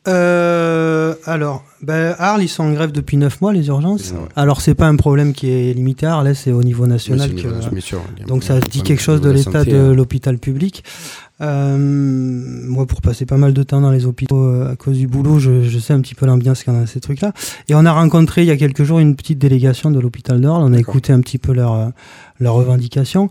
Euh, 0.08 1.16
alors, 1.26 1.64
ben, 1.82 2.16
Arles, 2.18 2.44
ils 2.44 2.50
sont 2.50 2.64
en 2.64 2.74
grève 2.74 2.92
depuis 2.92 3.18
9 3.18 3.42
mois, 3.42 3.54
les 3.54 3.68
urgences. 3.68 4.12
Ouais. 4.12 4.28
Alors, 4.36 4.62
c'est 4.62 4.76
pas 4.76 4.88
un 4.88 4.96
problème 4.96 5.34
qui 5.34 5.50
est 5.50 5.74
limité 5.74 6.06
à 6.06 6.16
Arles, 6.16 6.36
c'est 6.36 6.52
au 6.52 6.64
niveau 6.64 6.88
national 6.88 7.34
que, 7.34 7.80
sûr. 7.80 8.02
A 8.22 8.26
Donc 8.26 8.44
ça 8.44 8.60
dit 8.60 8.84
quelque 8.84 9.02
chose 9.02 9.22
de 9.22 9.30
l'état 9.30 9.64
de 9.64 9.76
hein. 9.76 9.94
l'hôpital 9.94 10.38
public. 10.38 10.84
Euh, 11.42 11.78
moi, 11.78 12.86
pour 12.86 13.02
passer 13.02 13.26
pas 13.26 13.38
mal 13.38 13.54
de 13.54 13.64
temps 13.64 13.82
dans 13.82 13.92
les 13.92 14.06
hôpitaux 14.06 14.44
euh, 14.44 14.72
à 14.72 14.76
cause 14.76 14.98
du 14.98 15.08
boulot, 15.08 15.40
je, 15.40 15.64
je 15.64 15.80
sais 15.80 15.94
un 15.94 16.02
petit 16.02 16.16
peu 16.16 16.26
l'ambiance 16.26 16.64
qu'il 16.64 16.74
y 16.74 16.76
a 16.76 16.80
dans 16.80 16.86
ces 16.86 17.00
trucs-là. 17.00 17.34
Et 17.70 17.76
on 17.76 17.86
a 17.86 17.92
rencontré 17.92 18.44
il 18.44 18.48
y 18.48 18.52
a 18.52 18.58
quelques 18.58 18.84
jours 18.84 19.00
une 19.00 19.16
petite 19.16 19.40
délégation 19.40 19.90
de 19.90 20.00
l'hôpital 20.00 20.40
d'Arles. 20.40 20.64
On 20.64 20.74
a 20.74 20.80
écouté 20.80 21.12
un 21.12 21.22
petit 21.22 21.38
peu 21.38 21.54
leurs 21.54 21.74
euh, 21.74 21.90
leurs 22.40 22.56
revendications 22.56 23.30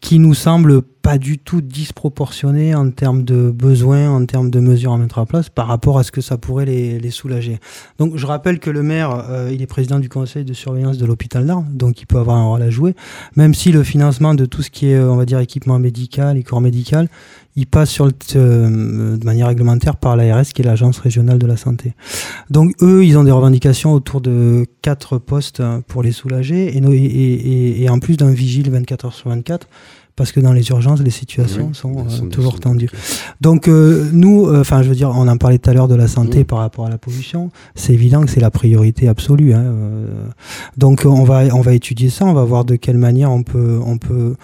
qui 0.00 0.18
nous 0.18 0.34
semblent 0.34 0.82
pas 0.82 1.18
du 1.18 1.38
tout 1.38 1.60
disproportionnées 1.60 2.74
en 2.74 2.90
termes 2.90 3.22
de 3.22 3.50
besoins, 3.50 4.10
en 4.10 4.24
termes 4.26 4.50
de 4.50 4.60
mesures 4.60 4.92
à 4.92 4.98
mettre 4.98 5.18
en 5.18 5.26
place 5.26 5.48
par 5.48 5.66
rapport 5.66 5.98
à 5.98 6.04
ce 6.04 6.12
que 6.12 6.20
ça 6.20 6.38
pourrait 6.38 6.66
les, 6.66 6.98
les 6.98 7.10
soulager. 7.10 7.58
Donc 7.98 8.16
je 8.16 8.26
rappelle 8.26 8.60
que 8.60 8.70
le 8.70 8.82
maire, 8.82 9.26
euh, 9.30 9.50
il 9.52 9.62
est 9.62 9.66
président 9.66 9.98
du 9.98 10.08
conseil 10.08 10.44
de 10.44 10.52
surveillance 10.52 10.98
de 10.98 11.06
l'hôpital 11.06 11.46
d'Arles, 11.46 11.64
donc 11.70 12.00
il 12.00 12.06
peut 12.06 12.18
avoir 12.18 12.36
un 12.36 12.46
rôle 12.46 12.62
à 12.62 12.70
jouer, 12.70 12.94
même 13.36 13.54
si 13.54 13.72
le 13.72 13.82
financement 13.82 14.34
de 14.34 14.46
tout 14.46 14.62
ce 14.62 14.70
qui 14.70 14.86
est, 14.86 14.96
euh, 14.96 15.10
on 15.10 15.16
va 15.16 15.26
dire, 15.26 15.38
équipement 15.38 15.78
médical 15.78 16.36
et 16.36 16.42
corps 16.42 16.60
médical, 16.60 17.08
il 17.60 17.66
passe 17.66 17.90
sur 17.90 18.06
euh, 18.06 19.16
de 19.18 19.24
manière 19.24 19.48
réglementaire 19.48 19.96
par 19.96 20.16
l'ARS, 20.16 20.46
qui 20.54 20.62
est 20.62 20.64
l'agence 20.64 20.98
régionale 20.98 21.38
de 21.38 21.46
la 21.46 21.58
santé. 21.58 21.92
Donc 22.48 22.72
eux, 22.82 23.04
ils 23.04 23.18
ont 23.18 23.24
des 23.24 23.30
revendications 23.30 23.92
autour 23.92 24.20
de 24.22 24.64
quatre 24.82 25.18
postes 25.18 25.62
pour 25.86 26.02
les 26.02 26.12
soulager, 26.12 26.74
et- 26.76 27.82
et 27.82 27.88
en 27.90 27.98
plus 27.98 28.16
d'un 28.16 28.30
vigile 28.30 28.70
24 28.70 29.04
heures 29.04 29.14
sur 29.14 29.28
24, 29.28 29.68
parce 30.20 30.32
que 30.32 30.40
dans 30.40 30.52
les 30.52 30.68
urgences, 30.68 31.00
les 31.00 31.08
situations 31.08 31.68
Oui, 31.68 31.74
sont, 31.74 31.92
euh, 32.04 32.08
sont- 32.10 32.26
toujours 32.28 32.52
sont- 32.52 32.58
tendues. 32.58 32.90
Donc 33.40 33.68
euh, 33.68 34.06
nous, 34.12 34.46
euh, 34.46 34.60
enfin 34.60 34.82
je 34.82 34.90
veux 34.90 34.94
dire, 34.94 35.08
on 35.14 35.26
en 35.28 35.38
parlait 35.38 35.56
tout 35.56 35.70
à 35.70 35.72
l'heure 35.72 35.88
de 35.88 35.94
la 35.94 36.08
santé 36.08 36.44
par 36.44 36.58
rapport 36.58 36.84
à 36.84 36.90
la 36.90 36.98
pollution. 36.98 37.48
C'est 37.74 37.94
évident 37.94 38.20
que 38.22 38.28
c'est 38.30 38.40
la 38.40 38.50
priorité 38.50 39.08
absolue. 39.08 39.54
hein, 39.54 39.64
donc 40.76 41.04
on 41.06 41.24
va 41.24 41.44
on 41.54 41.62
va 41.62 41.72
étudier 41.72 42.10
ça, 42.10 42.26
on 42.26 42.34
va 42.34 42.44
voir 42.44 42.66
de 42.66 42.76
quelle 42.76 42.98
manière 42.98 43.30
on 43.30 43.42
peut 43.42 43.78
on 43.82 43.96
peut 43.96 44.34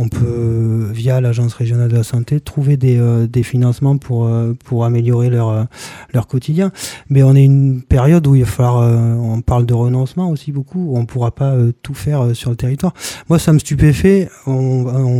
on 0.00 0.08
peut 0.08 0.86
via 0.92 1.20
l'agence 1.20 1.52
régionale 1.54 1.90
de 1.90 1.96
la 1.96 2.04
santé 2.04 2.38
trouver 2.40 2.76
des, 2.76 2.98
des 3.28 3.42
financements 3.42 3.98
pour 3.98 4.30
pour 4.64 4.84
améliorer 4.86 5.28
leur 5.28 5.66
leur 6.14 6.26
quotidien. 6.26 6.70
Mais 7.10 7.22
on 7.22 7.34
est 7.34 7.44
une 7.44 7.82
période 7.82 8.24
où 8.26 8.34
il 8.34 8.44
va 8.44 8.46
falloir 8.48 8.76
on 9.20 9.40
parle 9.42 9.66
de 9.66 9.74
renoncement 9.74 10.30
aussi 10.30 10.52
beaucoup. 10.52 10.92
où 10.92 10.96
On 10.96 11.04
pourra 11.04 11.32
pas 11.32 11.54
tout 11.82 11.94
faire 11.94 12.20
sur 12.34 12.50
le 12.50 12.56
territoire. 12.56 12.94
Moi 13.28 13.38
ça 13.38 13.52
me 13.52 13.58
stupéfait. 13.58 14.28
On, 14.46 14.86
on- 14.86 15.17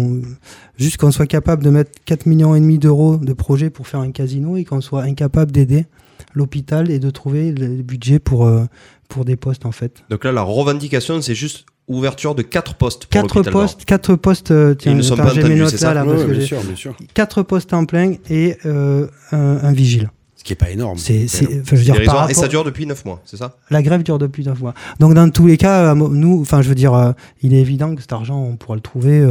juste 0.76 0.96
qu'on 0.98 1.10
soit 1.10 1.26
capable 1.26 1.62
de 1.64 1.70
mettre 1.70 1.90
4 2.04 2.26
millions 2.26 2.54
et 2.54 2.60
demi 2.60 2.78
d'euros 2.78 3.16
de 3.16 3.32
projet 3.32 3.70
pour 3.70 3.86
faire 3.88 4.00
un 4.00 4.10
casino 4.10 4.56
et 4.56 4.64
qu'on 4.64 4.80
soit 4.80 5.02
incapable 5.02 5.52
d'aider 5.52 5.86
l'hôpital 6.34 6.90
et 6.90 6.98
de 6.98 7.10
trouver 7.10 7.52
le 7.52 7.82
budget 7.82 8.18
pour, 8.18 8.46
euh, 8.46 8.64
pour 9.08 9.24
des 9.24 9.36
postes 9.36 9.66
en 9.66 9.72
fait. 9.72 10.02
Donc 10.10 10.24
là, 10.24 10.32
la 10.32 10.42
revendication, 10.42 11.20
c'est 11.22 11.34
juste 11.34 11.64
ouverture 11.86 12.34
de 12.34 12.42
4 12.42 12.74
postes 12.74 13.06
pour 13.06 13.10
Quatre 13.10 13.36
l'hôpital 13.36 13.52
postes, 13.52 13.84
quatre 13.86 14.14
postes, 14.14 14.50
euh, 14.50 14.74
tiens, 14.74 14.92
Ils 14.92 14.98
ne 14.98 15.02
sont 15.02 15.16
pas 15.16 15.32
entendus, 15.32 15.64
c'est 15.68 15.78
ça 15.78 15.94
là, 15.94 16.04
là, 16.04 16.04
Ouais, 16.04 16.10
parce 16.10 16.20
ouais, 16.22 16.26
que 16.26 16.32
bien 16.32 16.40
j'ai 16.40 16.46
sûr, 16.46 16.62
bien 16.62 16.76
sûr. 16.76 16.94
quatre 17.14 17.42
postes 17.42 17.72
en 17.72 17.86
plein 17.86 18.12
et 18.28 18.56
euh, 18.66 19.06
un, 19.32 19.38
un 19.62 19.72
vigile. 19.72 20.10
Ce 20.36 20.44
qui 20.44 20.52
est 20.52 20.56
pas 20.56 20.70
énorme. 20.70 20.98
C'est, 20.98 21.26
par 21.26 22.30
Et 22.30 22.34
ça 22.34 22.42
rapport- 22.42 22.48
dure 22.48 22.64
depuis 22.64 22.86
9 22.86 23.04
mois, 23.06 23.20
c'est 23.24 23.36
ça? 23.38 23.56
La 23.70 23.82
grève 23.82 24.02
dure 24.02 24.18
depuis 24.18 24.44
neuf 24.44 24.60
mois. 24.60 24.72
Donc 25.00 25.14
dans 25.14 25.28
tous 25.30 25.46
les 25.46 25.56
cas, 25.56 25.94
nous, 25.94 26.40
enfin 26.42 26.62
je 26.62 26.68
veux 26.68 26.74
dire, 26.76 26.94
euh, 26.94 27.12
il 27.42 27.54
est 27.54 27.60
évident 27.60 27.94
que 27.94 28.00
cet 28.02 28.12
argent, 28.12 28.38
on 28.40 28.56
pourra 28.56 28.74
le 28.76 28.80
trouver. 28.80 29.26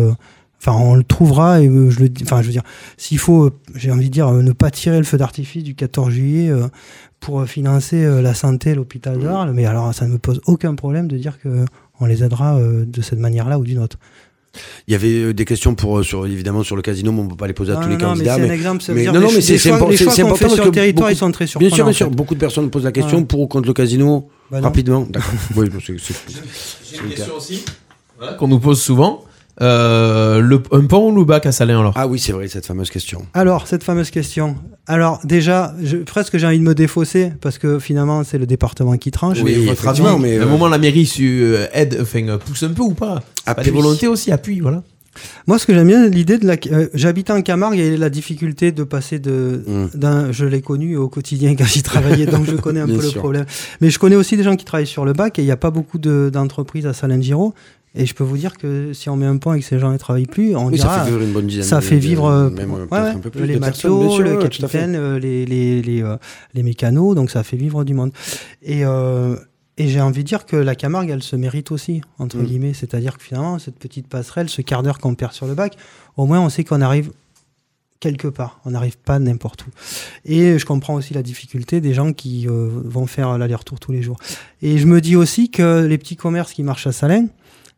Enfin, 0.60 0.74
on 0.74 0.96
le 0.96 1.04
trouvera 1.04 1.62
et 1.62 1.68
euh, 1.68 1.90
je 1.92 2.00
le 2.00 2.10
dis. 2.10 2.24
Enfin, 2.24 2.42
je 2.42 2.48
veux 2.48 2.52
dire, 2.52 2.64
s'il 2.98 3.20
faut, 3.20 3.46
euh, 3.46 3.52
j'ai 3.76 3.92
envie 3.92 4.08
de 4.10 4.14
dire, 4.14 4.28
euh, 4.28 4.42
ne 4.42 4.52
pas 4.52 4.72
tirer 4.72 4.98
le 4.98 5.04
feu 5.04 5.18
d'artifice 5.18 5.64
du 5.64 5.76
14 5.76 6.12
juillet 6.12 6.52
pour 7.20 7.44
financer 7.46 8.06
la 8.22 8.34
santé, 8.34 8.76
l'hôpital 8.76 9.18
d'Arles. 9.20 9.52
Mais 9.54 9.66
alors, 9.66 9.94
ça 9.94 10.06
ne 10.08 10.14
me 10.14 10.18
pose 10.18 10.42
aucun 10.46 10.76
problème 10.76 11.08
de 11.08 11.18
dire 11.18 11.40
que 11.40 11.66
on 12.00 12.06
les 12.06 12.24
aidera 12.24 12.60
de 12.60 13.02
cette 13.02 13.20
manière-là 13.20 13.58
ou 13.60 13.64
d'une 13.64 13.80
autre. 13.80 13.98
Il 14.88 14.92
y 14.92 14.96
avait 14.96 15.34
des 15.34 15.46
questions 15.46 15.76
pour, 15.76 16.04
sur, 16.04 16.26
évidemment 16.26 16.64
sur 16.64 16.76
le 16.76 16.82
casino, 16.82 17.12
mais 17.12 17.20
on 17.20 17.24
ne 17.26 17.30
peut 17.30 17.36
pas 17.36 17.46
les 17.48 17.54
poser 17.54 17.74
à 17.74 17.76
Non, 17.76 17.82
tous 17.82 17.88
non, 17.90 17.96
les 17.98 18.04
non, 18.04 18.10
mais 18.10 18.14
candidats. 18.26 18.36
c'est 18.80 18.94
mais 18.94 19.02
dire 19.02 19.14
non, 19.14 19.20
non, 19.22 19.28
mais 19.32 19.42
c'est 19.42 19.54
les 19.54 19.58
c'est 19.60 19.70
choix- 19.70 19.78
impor- 19.78 19.90
les 19.92 19.98
c'est- 19.98 20.04
choix 20.06 20.14
c'est 20.14 20.22
qu'on 20.24 20.28
important 20.30 20.38
fait 20.38 20.46
parce 20.46 20.54
sur 20.56 20.64
que 20.64 20.70
le 20.70 20.74
territoire, 20.74 21.08
beaucoup- 21.10 21.16
ils 21.16 21.20
sont 21.20 21.32
très 21.32 21.46
Bien 21.46 21.70
sûr, 21.70 21.84
bien 21.86 21.94
sûr. 21.94 22.08
en 22.08 22.10
fait. 22.10 22.16
Beaucoup 22.16 22.34
de 22.34 22.40
personnes 22.40 22.70
posent 22.72 22.84
la 22.84 22.92
question 22.92 23.20
Ouais. 23.20 23.26
pour 23.26 23.42
ou 23.42 23.48
contre 23.48 23.68
le 23.68 23.74
casino. 23.74 24.30
Bah. 24.50 24.60
Rapidement, 24.62 25.06
d'accord. 25.10 25.32
oui, 25.56 25.70
c'est- 25.86 25.98
c'est- 26.00 26.14
J'ai 26.92 26.98
une 27.04 27.10
question 27.10 27.34
aussi 27.36 27.66
qu'on 28.40 28.48
nous 28.48 28.60
pose 28.60 28.82
souvent. 28.82 29.24
Euh, 29.62 30.40
le, 30.40 30.62
un 30.72 30.86
pont 30.86 31.12
ou 31.12 31.16
le 31.16 31.26
bac 31.26 31.46
à 31.48 31.52
Salin 31.52 31.80
alors? 31.80 31.94
Ah 31.96 32.08
oui, 32.08 32.20
c'est 32.20 32.32
vrai, 32.32 32.48
cette 32.48 32.66
fameuse 32.66 32.90
question. 32.92 33.26
Alors, 33.34 33.66
cette 33.68 33.84
fameuse 33.84 34.12
question. 34.12 34.56
Alors, 34.86 35.20
déjà, 35.24 35.74
je, 35.82 35.98
presque 35.98 36.38
j'ai 36.38 36.46
envie 36.46 36.60
de 36.60 36.64
me 36.64 36.76
défausser 36.76 37.32
parce 37.42 37.58
que 37.58 37.80
finalement, 37.80 38.24
c'est 38.24 38.38
le 38.38 38.46
département 38.46 38.96
qui 38.98 39.10
tranche. 39.12 39.40
Oui, 39.44 39.56
Mais 39.60 39.66
votre 39.66 39.88
avis, 39.88 40.02
mais, 40.20 40.38
à 40.38 40.44
un 40.44 40.46
euh, 40.46 40.50
moment 40.50 40.68
la 40.68 40.78
mairie 40.78 41.06
su- 41.08 41.42
euh, 41.42 41.66
aide, 41.74 41.98
enfin 42.02 42.38
pousse 42.46 42.64
un 42.64 42.70
peu 42.70 42.84
ou 42.84 42.94
pas? 42.94 43.24
Pas 43.46 43.52
Appuie. 43.54 43.66
des 43.66 43.72
volontés 43.72 44.08
aussi, 44.08 44.32
appuie, 44.32 44.60
voilà. 44.60 44.84
Moi, 45.48 45.58
ce 45.58 45.66
que 45.66 45.74
j'aime 45.74 45.88
bien, 45.88 46.08
l'idée 46.08 46.38
de 46.38 46.46
la. 46.46 46.58
euh, 46.72 46.90
J'habitais 46.94 47.34
en 47.34 47.42
Camargue 47.42 47.80
et 47.80 47.98
la 47.98 48.12
difficulté 48.12 48.72
de 48.72 48.84
passer 48.84 49.18
de. 49.18 49.64
Mm. 49.66 49.86
d'un 49.98 50.32
Je 50.32 50.46
l'ai 50.46 50.62
connu 50.62 50.96
au 50.98 51.10
quotidien 51.10 51.56
quand 51.56 51.66
j'y 51.66 51.82
travaillais, 51.82 52.28
donc 52.28 52.46
je 52.46 52.56
connais 52.56 52.82
un 52.82 52.86
peu 52.86 53.02
le 53.02 53.10
problème. 53.12 53.46
Mais 53.82 53.90
je 53.90 53.98
connais 53.98 54.16
aussi 54.16 54.38
des 54.38 54.44
gens 54.44 54.56
qui 54.56 54.66
travaillent 54.66 54.86
sur 54.86 55.06
le 55.06 55.14
bac 55.14 55.40
et 55.40 55.42
il 55.42 55.46
n'y 55.46 55.52
a 55.52 55.58
pas 55.58 55.72
beaucoup 55.72 55.98
de- 55.98 56.30
d'entreprises 56.32 56.86
à 56.86 56.94
Salengiro. 56.94 57.56
Et 57.96 58.06
je 58.06 58.14
peux 58.14 58.24
vous 58.24 58.38
dire 58.38 58.58
que 58.58 58.94
si 58.94 59.10
on 59.10 59.16
met 59.16 59.26
un 59.26 59.38
pont 59.38 59.54
et 59.54 59.60
que 59.60 59.66
ces 59.66 59.80
gens 59.80 59.92
ne 59.92 59.98
travaillent 59.98 60.26
plus, 60.28 60.56
on 60.56 60.68
Oui, 60.68 60.76
dira. 60.76 60.94
ça 61.00 61.04
fait 61.06 61.10
vivre 61.12 61.24
une 61.24 61.34
bonne 61.34 61.48
dizaine. 61.48 61.64
ça 61.64 61.78
de- 61.80 61.82
fait 61.84 61.96
de- 61.96 62.00
vivre 62.02 62.26
euh, 62.26 62.50
même, 62.52 62.72
ouais, 62.72 62.78
peut-être 62.86 62.92
ouais, 62.92 63.10
un 63.10 63.20
peu 63.20 63.30
plus 63.32 63.46
les 63.48 63.58
matelots, 63.60 64.10
sûr, 64.12 64.24
le 64.24 64.38
capitaine, 64.38 64.96
euh, 64.96 65.18
les, 65.20 65.46
les, 65.46 65.82
les, 65.82 66.04
euh, 66.04 66.16
les 66.54 66.62
mécanos, 66.64 67.16
donc 67.16 67.32
ça 67.32 67.44
fait 67.44 67.58
vivre 67.58 67.84
du 67.84 67.94
monde. 67.96 68.12
Et, 68.62 68.86
euh, 68.86 69.36
et 69.78 69.88
j'ai 69.88 70.02
envie 70.02 70.24
de 70.24 70.28
dire 70.28 70.46
que 70.46 70.56
la 70.56 70.76
Camargue, 70.76 71.10
elle 71.10 71.24
se 71.24 71.36
mérite 71.36 71.72
aussi, 71.72 72.02
entre 72.20 72.38
Mm. 72.38 72.44
guillemets. 72.46 72.74
C'est-à-dire 72.74 73.18
que 73.18 73.24
finalement, 73.24 73.58
cette 73.58 73.80
petite 73.80 74.08
passerelle, 74.08 74.50
ce 74.50 74.62
quart 74.62 74.84
d'heure 74.84 75.00
qu'on 75.00 75.16
perd 75.16 75.34
sur 75.34 75.48
le 75.48 75.56
bac, 75.56 75.76
au 76.18 76.26
moins 76.28 76.40
on 76.40 76.50
sait 76.50 76.64
qu'on 76.64 76.82
arrive 76.82 77.12
quelque 78.00 78.28
part. 78.28 78.60
On 78.66 78.72
n'arrive 78.72 78.98
pas 79.00 79.18
n'importe 79.18 79.66
où. 79.66 79.70
Et 80.26 80.60
je 80.60 80.66
comprends 80.68 80.94
aussi 80.94 81.16
la 81.16 81.24
difficulté 81.24 81.82
des 81.82 81.96
gens 81.96 82.14
qui 82.14 82.46
vont 82.48 83.08
faire 83.08 83.40
l'aller-retour 83.40 83.80
tous 83.80 83.92
les 83.92 84.04
jours. 84.04 84.18
Et 84.62 84.78
je 84.78 84.86
me 84.86 85.02
dis 85.02 85.16
aussi 85.16 85.50
que 85.50 85.84
les 85.84 85.98
petits 85.98 86.16
commerces 86.16 86.54
qui 86.54 86.62
marchent 86.62 86.86
à 86.86 86.92
Salins, 86.92 87.26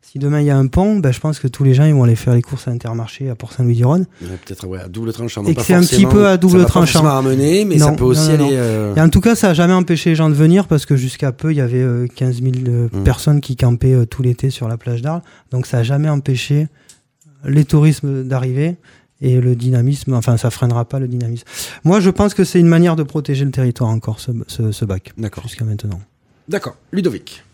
si 0.02 0.18
demain 0.18 0.40
il 0.40 0.46
y 0.46 0.50
a 0.50 0.56
un 0.56 0.66
pont, 0.66 0.98
ben, 0.98 1.12
je 1.12 1.20
pense 1.20 1.38
que 1.38 1.46
tous 1.46 1.62
les 1.62 1.72
gens 1.74 1.84
ils 1.84 1.94
vont 1.94 2.02
aller 2.04 2.16
faire 2.16 2.34
les 2.34 2.42
courses 2.42 2.66
à 2.66 2.72
Intermarché 2.72 3.30
à 3.30 3.34
Port-Saint-Louis-du-Rhône. 3.36 4.06
Ouais, 4.22 4.28
Peut-être 4.44 4.66
ouais, 4.66 4.80
à 4.80 4.88
double 4.88 5.12
tranchant. 5.12 5.44
Et 5.44 5.54
pas 5.54 5.62
c'est 5.62 5.74
un 5.74 5.82
petit 5.82 6.04
peu 6.06 6.26
à 6.26 6.32
ça 6.32 6.36
double 6.38 6.58
va 6.58 6.64
pas 6.64 6.70
tranchant. 6.70 7.00
forcément 7.00 7.14
ramener, 7.14 7.64
mais 7.64 7.78
ça 7.78 7.92
peut 7.92 8.04
aussi 8.04 8.30
non, 8.30 8.38
non, 8.38 8.46
aller. 8.46 8.56
euh, 8.56 8.94
Et 8.96 9.00
en 9.00 9.08
tout 9.08 9.20
cas, 9.20 9.34
ça 9.36 9.48
n'a 9.48 9.54
jamais 9.54 9.72
empêché 9.74 10.10
les 10.10 10.16
gens 10.16 10.28
de 10.28 10.34
venir 10.34 10.66
parce 10.66 10.84
que 10.86 10.96
jusqu'à 10.96 11.30
peu, 11.32 11.52
il 11.52 11.58
y 11.58 11.60
avait 11.60 11.82
euh, 11.82 12.06
15 12.14 12.42
000 12.42 12.54
euh, 12.66 12.88
Mm. 12.92 13.04
personnes 13.04 13.40
qui 13.40 13.54
campaient 13.56 13.92
euh, 13.94 14.04
tout 14.06 14.22
l'été 14.22 14.50
sur 14.50 14.66
la 14.68 14.76
plage 14.76 15.00
d'Arles. 15.02 15.22
Donc 15.52 15.66
ça 15.66 15.76
n'a 15.78 15.82
jamais 15.84 16.08
empêché 16.08 16.66
les 17.44 17.64
tourismes 17.64 18.24
d'arriver 18.24 18.76
et 19.22 19.40
le 19.40 19.54
dynamisme, 19.54 20.14
enfin 20.14 20.36
ça 20.38 20.50
freinera 20.50 20.86
pas 20.86 20.98
le 20.98 21.06
dynamisme. 21.06 21.44
Moi, 21.84 22.00
je 22.00 22.08
pense 22.10 22.32
que 22.34 22.42
c'est 22.42 22.58
une 22.58 22.66
manière 22.68 22.96
de 22.96 23.02
protéger 23.02 23.44
le 23.44 23.50
territoire 23.50 23.90
encore, 23.90 24.18
ce, 24.18 24.30
ce, 24.46 24.72
ce 24.72 24.84
bac, 24.86 25.12
D'accord. 25.18 25.42
jusqu'à 25.44 25.64
maintenant. 25.64 26.00
D'accord. 26.48 26.74
Ludovic. 26.90 27.44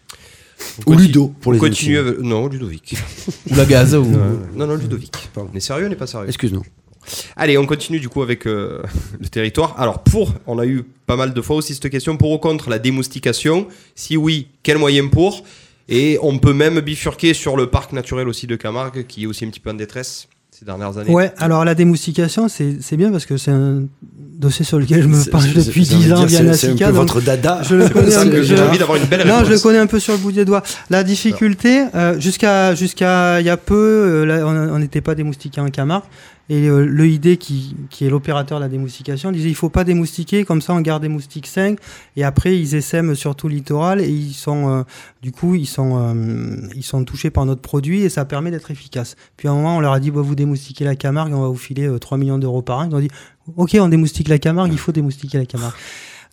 Ou 0.85 0.95
Ludo 0.95 1.29
pour 1.41 1.53
les 1.53 1.59
on 1.59 1.63
continue 1.63 1.99
avec- 1.99 2.19
Non, 2.19 2.49
Ludovic. 2.49 2.95
Ou 3.51 3.55
la 3.55 3.65
gaz 3.65 3.95
ou. 3.95 4.05
non, 4.55 4.67
non, 4.67 4.75
Ludovic. 4.75 5.31
Pardon. 5.33 5.51
On 5.53 5.57
est 5.57 5.61
sérieux, 5.61 5.87
on 5.87 5.89
n'est 5.89 5.97
pas 5.97 6.07
sérieux. 6.07 6.29
Excuse-nous. 6.29 6.63
Allez, 7.37 7.57
on 7.57 7.67
continue 7.67 8.01
du 8.01 8.09
coup 8.09 8.23
avec 8.23 8.47
euh, 8.47 8.83
le 9.21 9.29
territoire. 9.29 9.75
Alors, 9.79 10.03
pour, 10.03 10.35
on 10.47 10.59
a 10.59 10.67
eu 10.67 10.83
pas 11.07 11.17
mal 11.17 11.33
de 11.33 11.41
fois 11.41 11.57
aussi 11.57 11.75
cette 11.75 11.89
question, 11.89 12.17
pour 12.17 12.33
ou 12.33 12.39
contre 12.39 12.69
la 12.69 12.79
démoustication? 12.79 13.69
Si 13.95 14.17
oui, 14.17 14.49
quel 14.63 14.79
moyen 14.79 15.07
pour? 15.09 15.45
Et 15.89 16.19
on 16.21 16.39
peut 16.39 16.53
même 16.53 16.81
bifurquer 16.81 17.33
sur 17.33 17.57
le 17.57 17.69
parc 17.69 17.93
naturel 17.93 18.27
aussi 18.29 18.49
de 18.49 18.57
Camargue, 18.57 19.07
qui 19.07 19.23
est 19.23 19.27
aussi 19.27 19.45
un 19.45 19.51
petit 19.51 19.61
peu 19.61 19.71
en 19.71 19.75
détresse 19.75 20.27
ces 20.59 20.65
dernières 20.65 20.97
années. 20.97 21.11
Ouais, 21.11 21.33
alors 21.39 21.65
la 21.65 21.75
démoustication, 21.75 22.49
c'est 22.49 22.77
c'est 22.81 22.97
bien 22.97 23.11
parce 23.11 23.27
que 23.27 23.37
c'est 23.37 23.51
un 23.51 23.83
dossier 24.09 24.65
sur 24.65 24.79
lequel 24.79 25.03
je 25.03 25.09
me 25.09 25.15
c'est- 25.21 25.31
depuis 25.31 25.85
j'ai 25.85 25.95
envie 25.95 26.05
10 26.05 26.09
de 26.09 26.15
ans 26.15 26.25
via 26.25 26.39
c'est- 26.55 26.75
C'est 26.77 26.83
un 26.85 26.89
peu 26.89 26.95
votre 26.97 27.21
dada. 27.21 27.61
je 27.63 27.75
le 27.75 27.89
connais 27.91 28.15
un 28.17 28.25
que 28.25 28.31
peu. 28.31 28.43
j'ai 28.43 28.57
je- 28.57 28.63
envie 28.63 28.79
d'avoir 28.79 28.97
une 28.97 29.05
belle 29.05 29.27
Non, 29.27 29.35
réponse. 29.35 29.49
je 29.49 29.53
le 29.55 29.59
connais 29.61 29.79
un 29.79 29.87
peu 29.87 29.99
sur 29.99 30.13
le 30.15 30.19
bout 30.19 30.33
des 30.33 30.45
doigts. 30.47 30.63
La 30.89 31.05
difficulté, 31.05 31.85
euh, 31.95 32.19
jusqu'à 32.21 32.75
jusqu'à 32.75 33.41
il 33.41 33.47
y 33.47 33.51
a 33.51 33.57
peu, 33.59 33.75
euh, 33.75 34.25
là, 34.25 34.47
on 34.47 34.75
on 34.75 34.79
n'était 34.79 35.01
pas 35.03 35.15
démoustiqué 35.15 35.61
en 35.61 35.69
Camargue. 35.69 36.05
Et 36.49 36.69
euh, 36.69 36.83
l'EID, 36.85 37.39
qui, 37.39 37.75
qui 37.91 38.07
est 38.07 38.09
l'opérateur 38.11 38.59
de 38.59 38.65
la 38.65 38.69
démoustication, 38.69 39.33
disait 39.33 39.49
il 39.49 39.55
faut 39.57 39.69
pas 39.69 39.83
démoustiquer, 39.83 40.45
comme 40.45 40.63
ça 40.63 40.75
on 40.75 40.81
garde 40.81 41.03
des 41.03 41.09
moustiques 41.09 41.49
5. 41.49 41.79
Et 42.17 42.23
après, 42.23 42.57
ils 42.57 42.75
essaiment 42.77 43.15
sur 43.17 43.35
tout 43.35 43.49
le 43.49 43.55
littoral 43.57 44.01
et 44.01 44.09
ils 44.09 44.33
sont, 44.33 44.69
euh, 44.71 44.83
du 45.23 45.33
coup, 45.33 45.57
ils 45.57 45.67
sont, 45.67 45.99
euh, 46.15 46.57
ils 46.77 46.85
sont 46.85 47.03
touchés 47.05 47.31
par 47.31 47.47
notre 47.47 47.63
produit 47.63 48.03
et 48.03 48.09
ça 48.09 48.25
permet 48.25 48.51
d'être 48.53 48.71
efficace. 48.71 49.17
Puis 49.37 49.49
à 49.49 49.51
un 49.51 49.55
moment, 49.55 49.77
on 49.77 49.81
leur 49.81 49.93
a 49.93 49.99
dit 50.01 50.11
bah, 50.13 50.21
vous 50.21 50.37
démoustiquez 50.37 50.85
la 50.85 50.95
Camargue, 50.95 51.33
on 51.35 51.43
va 51.43 51.49
vous 51.49 51.57
filer 51.57 51.87
euh, 51.89 51.99
3 51.99 52.17
millions 52.19 52.39
d'euros 52.39 52.63
par 52.63 52.79
an. 52.79 52.89
Ils 52.89 52.95
ont 52.95 53.01
dit 53.01 53.11
ok, 53.57 53.77
on 53.81 53.89
démoustique 53.89 54.29
la 54.29 54.39
Camargue, 54.39 54.71
il 54.73 54.79
faut 54.79 54.93
démoustiquer 54.93 55.39
la 55.39 55.47
Camargue. 55.47 55.75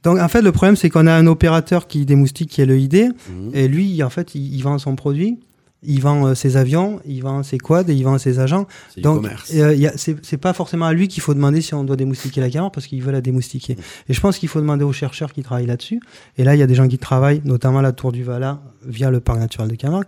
Donc 0.03 0.19
en 0.19 0.27
fait, 0.27 0.41
le 0.41 0.51
problème, 0.51 0.75
c'est 0.75 0.89
qu'on 0.89 1.07
a 1.07 1.13
un 1.13 1.27
opérateur 1.27 1.87
qui 1.87 2.05
démoustique, 2.05 2.49
qui 2.49 2.61
est 2.61 2.65
le 2.65 2.77
ID, 2.77 3.13
Mhm. 3.29 3.51
et 3.53 3.67
lui, 3.67 4.03
en 4.03 4.09
fait, 4.09 4.35
il, 4.35 4.53
il 4.53 4.61
vend 4.61 4.77
son 4.77 4.95
produit, 4.95 5.39
il 5.85 6.01
vend 6.01 6.27
euh, 6.27 6.35
ses 6.35 6.57
avions, 6.57 6.99
il 7.05 7.21
vend 7.21 7.43
ses 7.43 7.57
quads 7.57 7.83
et 7.87 7.93
il 7.93 8.03
vend 8.03 8.17
ses 8.17 8.39
agents. 8.39 8.67
Donc, 8.97 9.25
euh, 9.53 9.89
c'est 9.95 10.37
pas 10.37 10.53
forcément 10.53 10.85
à 10.85 10.93
lui 10.93 11.07
qu'il 11.07 11.21
faut 11.21 11.33
demander 11.33 11.61
si 11.61 11.73
on 11.73 11.83
doit 11.83 11.95
démoustiquer 11.95 12.41
la 12.41 12.49
Camargue 12.49 12.73
parce 12.73 12.87
qu'il 12.87 13.01
veut 13.01 13.11
la 13.11 13.21
démoustiquer. 13.21 13.77
Et 14.09 14.13
je 14.13 14.19
pense 14.19 14.37
qu'il 14.37 14.49
faut 14.49 14.59
demander 14.59 14.83
aux 14.83 14.93
chercheurs 14.93 15.33
qui 15.33 15.43
travaillent 15.43 15.65
là-dessus. 15.65 16.01
Et 16.37 16.43
là, 16.43 16.55
il 16.55 16.59
y 16.59 16.63
a 16.63 16.67
des 16.67 16.75
gens 16.75 16.87
qui 16.87 16.97
travaillent, 16.97 17.41
notamment 17.45 17.79
à 17.79 17.81
la 17.83 17.91
Tour 17.91 18.11
du 18.11 18.23
Vala, 18.23 18.61
via 18.85 19.11
le 19.11 19.19
parc 19.19 19.39
naturel 19.39 19.69
de 19.69 19.75
Camargue, 19.75 20.07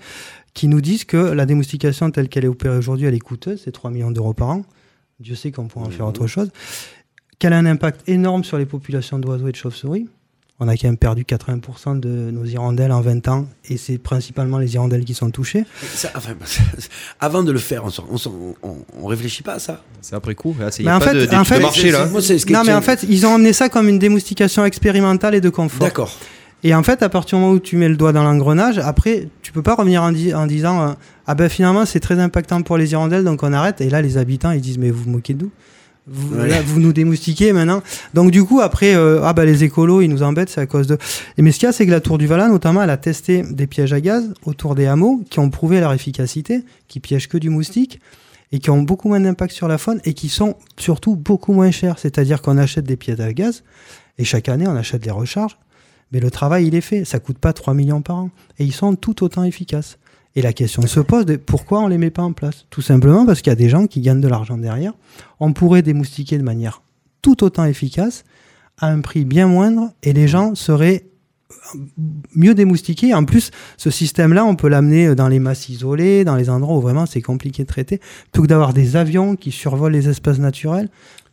qui 0.53 0.67
nous 0.67 0.81
disent 0.81 1.05
que 1.05 1.17
la 1.17 1.45
démoustication 1.45 2.11
telle 2.11 2.29
qu'elle 2.29 2.45
est 2.45 2.49
opérée 2.49 2.77
aujourd'hui, 2.77 3.07
elle 3.07 3.13
est 3.13 3.19
coûteuse, 3.19 3.61
c'est 3.63 3.71
3 3.71 3.91
millions 3.91 4.11
d'euros 4.11 4.33
par 4.33 4.49
an. 4.49 4.63
Dieu 5.19 5.35
sait 5.35 5.51
qu'on 5.51 5.67
pourrait 5.67 5.87
en 5.87 5.91
faire 5.91 6.07
autre 6.07 6.27
chose. 6.27 6.51
Qu'elle 7.39 7.53
a 7.53 7.57
un 7.57 7.65
impact 7.65 8.07
énorme 8.07 8.43
sur 8.43 8.57
les 8.57 8.65
populations 8.65 9.19
d'oiseaux 9.19 9.47
et 9.47 9.51
de 9.51 9.57
chauves-souris. 9.57 10.07
On 10.59 10.69
a 10.69 10.77
quand 10.77 10.87
même 10.87 10.95
perdu 10.95 11.23
80% 11.23 11.99
de 11.99 12.07
nos 12.31 12.45
hirondelles 12.45 12.93
en 12.93 13.01
20 13.01 13.27
ans, 13.27 13.45
et 13.67 13.75
c'est 13.75 13.97
principalement 13.97 14.57
les 14.57 14.73
hirondelles 14.73 15.03
qui 15.03 15.13
sont 15.13 15.29
touchées. 15.29 15.65
Ça, 15.93 16.11
enfin, 16.15 16.31
avant 17.19 17.43
de 17.43 17.51
le 17.51 17.59
faire, 17.59 17.83
on, 17.83 18.77
on 19.01 19.05
réfléchit 19.05 19.43
pas 19.43 19.55
à 19.55 19.59
ça. 19.59 19.83
C'est 20.01 20.15
après 20.15 20.33
coup. 20.33 20.55
Là, 20.57 20.71
c'est- 20.71 20.81
Il 20.81 20.85
Mais 20.85 20.91
n'y 20.91 20.93
a 20.93 20.95
en 20.95 20.99
pas 20.99 21.05
fait- 21.07 21.13
de- 21.15 21.19
en 21.19 21.41
d'étude 21.41 21.45
fait, 21.45 21.57
de 21.57 21.61
marché 21.61 21.91
là. 21.91 22.07
Non, 22.51 22.63
mais 22.65 22.73
en 22.73 22.81
fait, 22.81 23.05
ils 23.09 23.25
ont 23.25 23.35
amené 23.35 23.51
ça 23.51 23.67
comme 23.67 23.89
une 23.89 23.99
démoustication 23.99 24.63
expérimentale 24.63 25.35
et 25.35 25.41
de 25.41 25.49
confort. 25.49 25.81
D'accord. 25.85 26.17
Et 26.63 26.73
en 26.73 26.83
fait, 26.83 27.03
à 27.03 27.09
partir 27.09 27.37
du 27.37 27.41
moment 27.43 27.53
où 27.53 27.59
tu 27.59 27.75
mets 27.75 27.89
le 27.89 27.97
doigt 27.97 28.13
dans 28.13 28.23
l'engrenage, 28.23 28.79
après, 28.79 29.27
tu 29.41 29.51
peux 29.51 29.61
pas 29.61 29.75
revenir 29.75 30.01
en, 30.03 30.11
di- 30.13 30.33
en 30.33 30.47
disant 30.47 30.81
euh, 30.81 30.93
Ah 31.27 31.35
ben 31.35 31.49
finalement, 31.49 31.85
c'est 31.85 31.99
très 31.99 32.17
impactant 32.17 32.61
pour 32.61 32.77
les 32.77 32.93
hirondelles, 32.93 33.25
donc 33.25 33.43
on 33.43 33.51
arrête. 33.51 33.81
Et 33.81 33.89
là, 33.89 34.01
les 34.01 34.17
habitants, 34.17 34.51
ils 34.51 34.61
disent 34.61 34.77
Mais 34.77 34.89
vous 34.89 35.03
vous 35.03 35.09
moquez 35.09 35.33
de 35.33 35.43
nous 35.43 35.51
vous, 36.07 36.35
Ouais. 36.35 36.47
là, 36.47 36.61
vous 36.61 36.79
nous 36.79 36.93
démoustiquez 36.93 37.51
maintenant. 37.53 37.81
Donc 38.13 38.31
du 38.31 38.43
coup, 38.43 38.61
après, 38.61 38.95
euh, 38.95 39.21
ah 39.23 39.33
ben 39.33 39.45
les 39.45 39.63
écolos, 39.63 40.01
ils 40.01 40.07
nous 40.07 40.21
embêtent, 40.23 40.49
c'est 40.49 40.61
à 40.61 40.65
cause 40.67 40.87
de... 40.87 40.97
Et 41.37 41.41
mais 41.41 41.51
ce 41.51 41.59
qu'il 41.59 41.65
y 41.67 41.69
a, 41.69 41.71
c'est 41.71 41.85
que 41.85 41.91
la 41.91 42.01
Tour 42.01 42.17
du 42.17 42.27
Vala, 42.27 42.47
notamment, 42.47 42.83
elle 42.83 42.89
a 42.89 42.97
testé 42.97 43.43
des 43.43 43.67
pièges 43.67 43.93
à 43.93 44.01
gaz 44.01 44.33
autour 44.45 44.75
des 44.75 44.85
hameaux 44.85 45.23
qui 45.29 45.39
ont 45.39 45.49
prouvé 45.49 45.79
leur 45.79 45.93
efficacité, 45.93 46.63
qui 46.87 46.99
piègent 46.99 47.27
que 47.27 47.37
du 47.37 47.49
moustique 47.49 47.99
et 48.51 48.59
qui 48.59 48.69
ont 48.69 48.81
beaucoup 48.83 49.07
moins 49.07 49.19
d'impact 49.19 49.53
sur 49.53 49.67
la 49.67 49.77
faune 49.77 49.99
et 50.05 50.13
qui 50.13 50.29
sont 50.29 50.55
surtout 50.77 51.15
beaucoup 51.15 51.53
moins 51.53 51.71
chers. 51.71 51.97
C'est-à-dire 51.97 52.41
qu'on 52.41 52.57
achète 52.57 52.85
des 52.85 52.95
pièges 52.95 53.19
à 53.19 53.33
gaz 53.33 53.63
et 54.19 54.23
chaque 54.23 54.47
année, 54.49 54.67
on 54.67 54.75
achète 54.75 55.03
les 55.05 55.11
recharges. 55.11 55.57
Mais 56.11 56.19
le 56.19 56.29
travail, 56.29 56.67
il 56.67 56.75
est 56.75 56.81
fait. 56.81 57.03
Ça 57.03 57.19
coûte 57.19 57.39
pas 57.39 57.51
3 57.51 57.73
millions 57.73 58.01
par 58.03 58.17
an. 58.17 58.29
Et 58.59 58.63
ils 58.63 58.71
sont 58.71 58.95
tout 58.95 59.23
autant 59.23 59.43
efficaces. 59.43 59.97
Et 60.35 60.41
la 60.41 60.53
question 60.53 60.81
se 60.85 60.99
pose 60.99 61.25
de 61.25 61.37
pourquoi 61.37 61.79
on 61.81 61.87
les 61.87 61.97
met 61.97 62.11
pas 62.11 62.23
en 62.23 62.33
place? 62.33 62.65
Tout 62.69 62.81
simplement 62.81 63.25
parce 63.25 63.41
qu'il 63.41 63.51
y 63.51 63.53
a 63.53 63.55
des 63.55 63.69
gens 63.69 63.87
qui 63.87 64.01
gagnent 64.01 64.21
de 64.21 64.27
l'argent 64.27 64.57
derrière. 64.57 64.93
On 65.39 65.53
pourrait 65.53 65.81
démoustiquer 65.81 66.37
de 66.37 66.43
manière 66.43 66.81
tout 67.21 67.43
autant 67.43 67.65
efficace, 67.65 68.23
à 68.77 68.87
un 68.87 68.99
prix 69.01 69.23
bien 69.25 69.47
moindre, 69.47 69.91
et 70.03 70.13
les 70.13 70.27
gens 70.27 70.53
seraient 70.53 71.05
mieux 72.35 72.53
démoustiqués. 72.53 73.13
En 73.13 73.23
plus, 73.23 73.51
ce 73.77 73.89
système-là, 73.89 74.45
on 74.45 74.55
peut 74.55 74.67
l'amener 74.67 75.15
dans 75.15 75.27
les 75.27 75.39
masses 75.39 75.69
isolées, 75.69 76.25
dans 76.25 76.35
les 76.35 76.49
endroits 76.49 76.77
où 76.77 76.81
vraiment 76.81 77.05
c'est 77.05 77.21
compliqué 77.21 77.63
de 77.63 77.67
traiter, 77.67 77.99
plutôt 78.31 78.43
que 78.43 78.47
d'avoir 78.47 78.73
des 78.73 78.95
avions 78.95 79.35
qui 79.35 79.51
survolent 79.51 79.93
les 79.93 80.09
espaces 80.09 80.39
naturels, 80.39 80.89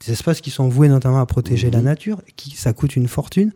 des 0.07 0.13
espaces 0.13 0.41
qui 0.41 0.51
sont 0.51 0.69
voués 0.69 0.89
notamment 0.89 1.21
à 1.21 1.27
protéger 1.27 1.71
la 1.71 1.81
nature, 1.81 2.21
qui 2.37 2.57
ça 2.57 2.73
coûte 2.73 2.97
une 2.97 3.09
fortune. 3.09 3.53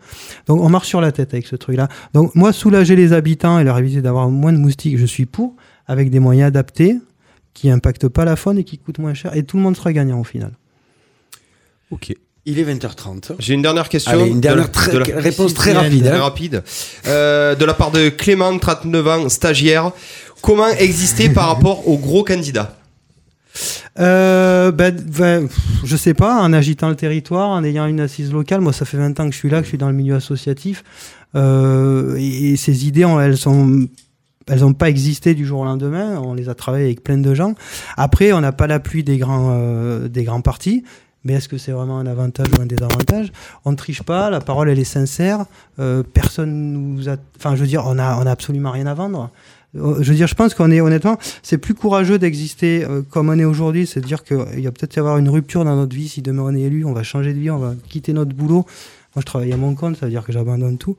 Donc 0.47 0.60
on 0.60 0.68
marche 0.68 0.89
sur 0.89 1.01
la 1.01 1.12
tête 1.12 1.35
avec 1.35 1.47
ce 1.47 1.56
truc-là. 1.56 1.89
Donc 2.14 2.35
moi, 2.35 2.52
soulager 2.52 2.94
les 2.97 3.12
habitants 3.12 3.59
et 3.59 3.64
leur 3.64 3.78
éviter 3.78 4.02
d'avoir 4.02 4.28
moins 4.28 4.52
de 4.52 4.59
moustiques, 4.59 4.98
je 4.98 5.06
suis 5.06 5.27
pour, 5.27 5.55
avec 5.86 6.10
des 6.10 6.20
moyens 6.20 6.48
adaptés 6.48 6.97
qui 7.55 7.70
impactent 7.70 8.09
pas 8.09 8.24
la 8.24 8.36
faune 8.36 8.59
et 8.59 8.64
qui 8.64 8.78
coûtent 8.78 8.98
moins 8.98 9.14
cher. 9.14 9.35
Et 9.36 9.43
tout 9.43 9.56
le 9.56 9.62
monde 9.62 9.77
sera 9.77 9.93
gagnant 9.93 10.20
au 10.20 10.24
final. 10.24 10.52
Ok. 11.90 12.14
Il 12.48 12.60
est 12.60 12.64
20h30. 12.64 13.32
J'ai 13.40 13.55
une 13.55 13.62
dernière 13.62 13.89
question. 13.89 14.12
Allez, 14.12 14.28
une 14.28 14.36
de- 14.36 14.40
dernière 14.40 14.68
de 14.68 14.73
très- 14.73 14.93
la- 14.93 15.20
réponse 15.20 15.52
très 15.52 15.73
Très 15.73 15.82
rapide. 15.82 16.05
Très 16.05 16.12
hein. 16.16 16.23
rapide. 16.23 16.62
Euh, 17.09 17.56
de 17.56 17.64
la 17.64 17.74
part 17.74 17.90
de 17.90 18.09
Clément, 18.09 18.56
39 18.56 19.09
ans, 19.09 19.28
stagiaire. 19.28 19.90
Comment 20.43 20.68
exister 20.68 21.28
par 21.28 21.48
rapport 21.48 21.89
aux 21.89 21.98
gros 21.98 22.23
candidats 22.23 22.76
Euh, 23.98 24.72
ben, 24.72 25.48
je 25.84 25.96
sais 25.96 26.14
pas, 26.14 26.40
en 26.40 26.52
agitant 26.52 26.88
le 26.88 26.96
territoire, 26.96 27.50
en 27.50 27.64
ayant 27.64 27.86
une 27.86 28.00
assise 28.00 28.32
locale. 28.32 28.60
Moi, 28.60 28.72
ça 28.72 28.84
fait 28.84 28.96
20 28.96 29.18
ans 29.20 29.26
que 29.26 29.32
je 29.32 29.38
suis 29.38 29.50
là, 29.50 29.58
que 29.58 29.64
je 29.64 29.70
suis 29.70 29.78
dans 29.78 29.88
le 29.88 29.94
milieu 29.94 30.14
associatif. 30.14 30.84
Euh, 31.34 32.16
et, 32.18 32.56
ces 32.56 32.86
idées, 32.86 33.06
elles 33.20 33.36
sont 33.36 33.88
elles 34.48 34.60
n'ont 34.60 34.74
pas 34.74 34.88
existé 34.88 35.34
du 35.34 35.44
jour 35.44 35.60
au 35.60 35.64
lendemain. 35.64 36.20
On 36.20 36.34
les 36.34 36.48
a 36.48 36.54
travaillées 36.54 36.86
avec 36.86 37.02
plein 37.02 37.18
de 37.18 37.34
gens. 37.34 37.54
Après, 37.96 38.32
on 38.32 38.40
n'a 38.40 38.52
pas 38.52 38.68
l'appui 38.68 39.02
des 39.02 39.18
grands, 39.18 39.50
euh, 39.50 40.08
des 40.08 40.22
grands 40.22 40.40
partis. 40.40 40.84
Mais 41.24 41.32
est-ce 41.32 41.48
que 41.48 41.58
c'est 41.58 41.72
vraiment 41.72 41.98
un 41.98 42.06
avantage 42.06 42.46
ou 42.56 42.62
un 42.62 42.66
désavantage? 42.66 43.32
On 43.64 43.72
ne 43.72 43.76
triche 43.76 44.04
pas, 44.04 44.30
la 44.30 44.38
parole 44.38 44.68
elle 44.68 44.78
est 44.78 44.84
sincère. 44.84 45.46
Euh, 45.80 46.04
personne 46.04 46.72
nous 46.72 47.08
a. 47.08 47.16
Enfin, 47.36 47.56
je 47.56 47.62
veux 47.62 47.66
dire, 47.66 47.82
on 47.84 47.98
a, 47.98 48.16
on 48.22 48.26
a 48.26 48.30
absolument 48.30 48.70
rien 48.70 48.86
à 48.86 48.94
vendre. 48.94 49.30
Euh, 49.77 50.03
Je 50.03 50.11
veux 50.11 50.16
dire, 50.16 50.27
je 50.27 50.35
pense 50.35 50.55
qu'on 50.55 50.70
est 50.70 50.81
honnêtement, 50.81 51.19
c'est 51.43 51.59
plus 51.59 51.74
courageux 51.74 52.19
d'exister 52.19 52.85
euh, 52.85 53.03
comme 53.09 53.28
on 53.28 53.39
est 53.39 53.44
aujourd'hui, 53.44 53.86
c'est 53.86 54.01
de 54.01 54.07
dire 54.07 54.24
qu'il 54.24 54.61
y 54.61 54.66
a 54.66 54.73
peut-être 54.73 54.97
y 54.97 54.98
avoir 54.98 55.19
une 55.19 55.28
rupture 55.28 55.65
dans 55.65 55.77
notre 55.77 55.94
vie 55.94 56.09
si 56.09 56.23
demain 56.23 56.43
on 56.43 56.55
est 56.55 56.62
élu, 56.62 56.85
on 56.85 56.93
va 56.93 57.03
changer 57.03 57.32
de 57.32 57.39
vie, 57.39 57.51
on 57.51 57.59
va 57.59 57.74
quitter 57.89 58.12
notre 58.12 58.35
boulot. 58.35 58.66
Moi, 59.16 59.23
je 59.23 59.27
travaille 59.27 59.53
à 59.55 59.57
mon 59.57 59.74
compte, 59.74 59.97
ça 59.97 60.05
veut 60.05 60.12
dire 60.12 60.23
que 60.24 60.32
j'abandonne 60.32 60.77
tout. 60.77 60.94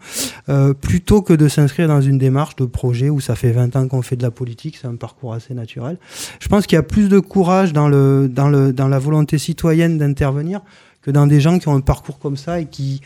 Euh, 0.49 0.73
plutôt 0.73 1.21
que 1.21 1.33
de 1.33 1.47
s'inscrire 1.47 1.87
dans 1.87 2.01
une 2.01 2.17
démarche 2.17 2.55
de 2.55 2.65
projet 2.65 3.11
où 3.11 3.19
ça 3.19 3.35
fait 3.35 3.51
20 3.51 3.75
ans 3.75 3.87
qu'on 3.87 4.01
fait 4.01 4.15
de 4.15 4.23
la 4.23 4.31
politique, 4.31 4.79
c'est 4.81 4.87
un 4.87 4.95
parcours 4.95 5.35
assez 5.35 5.53
naturel. 5.53 5.99
Je 6.39 6.47
pense 6.47 6.65
qu'il 6.65 6.77
y 6.77 6.79
a 6.79 6.83
plus 6.83 7.09
de 7.09 7.19
courage 7.19 7.73
dans, 7.73 7.87
le, 7.87 8.27
dans, 8.27 8.49
le, 8.49 8.73
dans 8.73 8.87
la 8.87 8.97
volonté 8.97 9.37
citoyenne 9.37 9.99
d'intervenir 9.99 10.61
que 11.03 11.11
dans 11.11 11.27
des 11.27 11.39
gens 11.39 11.59
qui 11.59 11.67
ont 11.67 11.75
un 11.75 11.81
parcours 11.81 12.17
comme 12.17 12.37
ça 12.37 12.59
et 12.59 12.65
qui, 12.65 13.01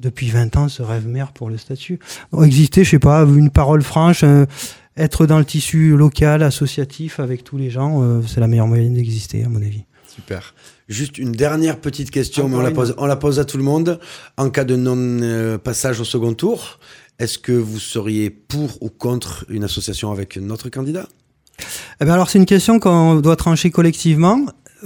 depuis 0.00 0.30
20 0.30 0.56
ans, 0.56 0.68
se 0.68 0.82
rêvent 0.82 1.08
maire 1.08 1.32
pour 1.32 1.50
le 1.50 1.58
statut. 1.58 1.98
Exister, 2.42 2.84
je 2.84 2.90
sais 2.92 2.98
pas, 2.98 3.24
une 3.24 3.50
parole 3.50 3.82
franche, 3.82 4.24
être 4.96 5.26
dans 5.26 5.38
le 5.38 5.44
tissu 5.44 5.96
local, 5.96 6.42
associatif, 6.42 7.20
avec 7.20 7.44
tous 7.44 7.56
les 7.56 7.70
gens, 7.70 8.02
euh, 8.02 8.20
c'est 8.26 8.40
la 8.40 8.46
meilleure 8.46 8.66
moyenne 8.66 8.94
d'exister, 8.94 9.44
à 9.44 9.48
mon 9.48 9.60
avis. 9.60 9.84
Super. 10.06 10.54
Juste 10.88 11.18
une 11.18 11.32
dernière 11.32 11.80
petite 11.80 12.10
question, 12.10 12.48
mais 12.48 12.56
on 12.56 12.60
la, 12.60 12.70
pose, 12.70 12.94
on 12.98 13.06
la 13.06 13.16
pose 13.16 13.40
à 13.40 13.44
tout 13.44 13.56
le 13.56 13.64
monde. 13.64 13.98
En 14.36 14.50
cas 14.50 14.64
de 14.64 14.76
non-passage 14.76 16.00
au 16.00 16.04
second 16.04 16.34
tour, 16.34 16.78
est-ce 17.18 17.38
que 17.38 17.52
vous 17.52 17.80
seriez 17.80 18.30
pour 18.30 18.82
ou 18.82 18.90
contre 18.90 19.44
une 19.48 19.64
association 19.64 20.12
avec 20.12 20.36
notre 20.36 20.68
candidat? 20.68 21.08
Eh 22.00 22.04
ben 22.04 22.12
alors 22.12 22.28
c'est 22.28 22.38
une 22.38 22.46
question 22.46 22.78
qu'on 22.78 23.16
doit 23.16 23.36
trancher 23.36 23.70
collectivement. 23.70 24.44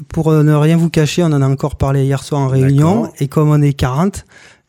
Pour 0.09 0.31
euh, 0.31 0.43
ne 0.43 0.55
rien 0.55 0.77
vous 0.77 0.91
cacher, 0.91 1.23
on 1.23 1.27
en 1.33 1.43
a 1.43 1.49
encore 1.49 1.77
parlé 1.77 2.05
hier 2.05 2.23
soir 2.23 2.41
en 2.41 2.49
réunion. 2.49 3.11
Et 3.19 3.29
comme 3.29 3.51
on 3.51 3.61
est 3.61 3.73
40, 3.73 4.25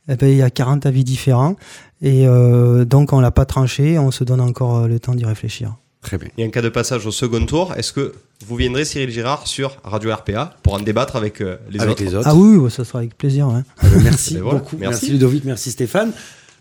eh 0.07 0.15
ben, 0.15 0.29
il 0.29 0.37
y 0.37 0.41
a 0.41 0.49
40 0.49 0.85
avis 0.85 1.03
différents. 1.03 1.55
Et 2.01 2.27
euh, 2.27 2.85
donc 2.85 3.11
on 3.13 3.19
l'a 3.19 3.31
pas 3.31 3.45
tranché, 3.45 3.99
on 3.99 4.11
se 4.11 4.23
donne 4.23 4.41
encore 4.41 4.77
euh, 4.77 4.87
le 4.87 4.99
temps 4.99 5.15
d'y 5.15 5.25
réfléchir. 5.25 5.75
Très 6.01 6.17
bien. 6.17 6.29
Et 6.37 6.45
en 6.45 6.49
cas 6.49 6.61
de 6.61 6.69
passage 6.69 7.05
au 7.05 7.11
second 7.11 7.45
tour, 7.45 7.73
est-ce 7.75 7.91
que 7.91 8.13
vous 8.47 8.55
viendrez, 8.55 8.85
Cyril 8.85 9.09
Girard, 9.09 9.47
sur 9.47 9.77
Radio 9.83 10.13
RPA 10.13 10.55
pour 10.63 10.73
en 10.73 10.79
débattre 10.79 11.17
avec 11.17 11.41
euh, 11.41 11.57
les 11.69 11.81
avec 11.81 11.93
autres 11.93 12.03
les 12.03 12.15
autres. 12.15 12.27
Ah 12.29 12.35
oui, 12.35 12.55
oui, 12.55 12.71
ça 12.71 12.85
sera 12.85 12.99
avec 12.99 13.17
plaisir. 13.17 13.49
ouais. 13.49 13.61
Eh 13.83 13.87
ben, 13.87 14.03
merci 14.03 14.37
voilà, 14.41 14.59
beaucoup. 14.59 14.77
Merci. 14.77 14.91
merci. 14.91 15.11
Ludovic, 15.11 15.43
merci 15.43 15.71
Stéphane. 15.71 16.13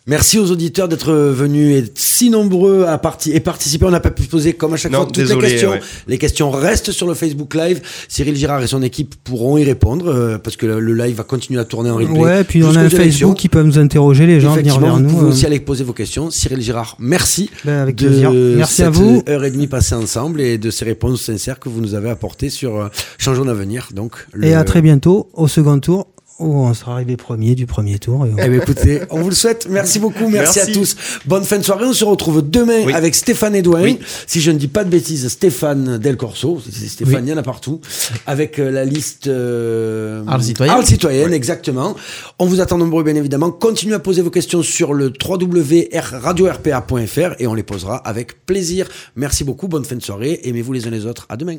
Merci 0.09 0.39
aux 0.39 0.51
auditeurs 0.51 0.89
d'être 0.89 1.13
venus 1.13 1.77
et 1.77 1.93
si 1.95 2.31
nombreux 2.31 2.85
à 2.87 2.97
parti 2.99 3.31
et 3.33 3.41
participer. 3.41 3.85
On 3.85 3.91
n'a 3.91 4.01
pas 4.01 4.11
pu 4.11 4.23
poser 4.25 4.55
comme 4.55 4.73
à 4.73 4.77
chaque 4.77 4.91
Non, 4.91 4.99
fois 5.01 5.07
toutes 5.07 5.17
désolé, 5.17 5.43
les 5.47 5.53
questions. 5.53 5.71
ouais. 5.71 5.81
Les 6.09 6.19
questions 6.19 6.51
restent 6.51 6.91
sur 6.93 7.07
le 7.07 7.15
Facebook 7.15 7.55
Live. 7.55 7.83
Cyril 8.09 8.35
Girard 8.35 8.63
et 8.63 8.67
son 8.67 8.83
équipe 8.83 9.15
pourront 9.23 9.59
y 9.59 9.65
répondre 9.65 10.09
euh, 10.09 10.39
parce 10.39 10.57
que 10.57 10.67
le, 10.67 10.81
le 10.81 10.95
live 10.95 11.15
va 11.17 11.25
continuer 11.25 11.61
à 11.61 11.65
tourner 11.65 11.91
en 11.91 11.97
replay. 11.97 12.19
Ouais, 12.19 12.43
puis 12.45 12.65
on 12.65 12.75
a 12.75 12.81
un. 12.81 12.89
Facebook 12.89 13.37
qui 13.37 13.49
peut 13.49 13.63
nous 13.63 13.79
interroger, 13.79 14.27
les 14.27 14.41
gens 14.41 14.55
venir 14.55 14.81
vers 14.81 14.95
vous 14.95 15.01
nous. 15.01 15.11
pouvez 15.11 15.27
euh, 15.27 15.29
aussi 15.29 15.45
aller 15.47 15.61
poser 15.61 15.85
vos 15.85 15.93
questions. 15.93 16.31
Cyril 16.31 16.61
Girard, 16.63 16.97
merci 16.99 17.51
ben, 17.65 17.83
avec 17.83 17.97
de 17.97 18.07
plaisir. 18.09 18.33
Merci 18.33 18.83
à 18.83 18.87
cette 18.87 18.95
vous. 18.95 19.23
heure 19.29 19.45
et 19.45 19.51
demie 19.51 19.67
passée 19.67 19.95
ensemble 19.95 20.41
et 20.41 20.57
de 20.59 20.71
ces 20.71 20.87
réponses 20.87 21.21
sincères 21.23 21.61
que 21.61 21.69
vous 21.69 21.81
nous 21.83 21.95
avez 21.95 22.09
apportées 22.09 22.49
sur 22.51 22.77
euh, 22.77 22.89
Changeons 23.19 23.45
d'avenir. 23.45 23.89
Donc, 23.95 24.27
Et 24.43 24.55
à 24.55 24.65
très 24.65 24.81
bientôt 24.81 25.29
au 25.35 25.49
second 25.49 25.79
tour 25.81 26.07
où 26.39 26.59
on 26.61 26.73
sera 26.75 26.93
arrivé 26.95 27.17
premier 27.17 27.55
du 27.55 27.67
premier 27.67 27.99
tour. 27.99 28.27
Et 28.27 28.31
on- 28.31 28.37
Eh 28.39 28.49
bien, 28.49 28.61
écoutez, 28.61 29.01
on 29.11 29.21
vous 29.23 29.31
le 29.31 29.35
souhaite. 29.35 29.67
Merci 29.69 29.99
beaucoup. 29.99 30.29
Merci, 30.29 30.59
Merci. 30.59 30.71
à 30.71 30.75
tous. 30.75 30.97
Bonne 31.27 31.45
fin 31.45 31.59
de 31.59 31.63
soirée. 31.65 31.85
On 31.87 31.93
se 31.93 32.05
retrouve 32.05 32.49
demain 32.49 32.83
Oui. 32.87 32.93
avec 32.93 33.15
Stéphane 33.15 33.55
Edouin. 33.57 33.83
Oui. 33.83 33.99
Si 34.27 34.41
je 34.41 34.51
ne 34.51 34.59
dis 34.59 34.69
pas 34.69 34.85
de 34.85 34.91
bêtises, 34.91 35.27
Stéphane 35.29 35.99
Del 35.99 36.17
Corso. 36.17 36.61
C'est 36.65 36.87
Stéphane, 36.89 37.27
il 37.27 37.31
y 37.31 37.33
en 37.33 37.37
a 37.39 37.43
partout. 37.43 37.81
Avec 38.27 38.59
euh, 38.59 38.71
la 38.71 38.85
liste 38.85 39.27
euh, 39.27 40.23
Arles 40.27 40.43
citoyenne. 40.45 40.75
Arles 40.75 40.87
citoyenne, 40.87 41.33
exactement. 41.33 41.97
On 42.39 42.47
vous 42.47 42.61
attend 42.61 42.79
nombreux, 42.79 43.03
bien 43.03 43.17
évidemment. 43.17 43.51
Continuez 43.51 43.95
à 43.95 43.99
poser 43.99 44.23
vos 44.23 44.31
questions 44.31 44.63
sur 44.63 44.95
le 44.95 45.13
www.radiorpa.fr 45.29 47.35
et 47.41 47.47
on 47.47 47.55
les 47.55 47.63
posera 47.63 47.97
avec 47.97 48.47
plaisir. 48.47 48.87
Merci 49.17 49.45
beaucoup. 49.45 49.69
Bonne 49.69 49.85
fin 49.85 49.97
de 49.97 50.03
soirée. 50.03 50.41
Aimez-vous 50.45 50.73
les 50.73 50.87
uns 50.87 50.91
les 50.91 51.07
autres. 51.07 51.27
À 51.29 51.37
demain. 51.37 51.57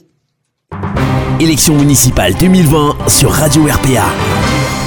Élection 1.40 1.76
municipale 1.76 2.34
2020 2.36 2.98
sur 3.08 3.32
Radio 3.32 3.64
RPA. 3.66 4.79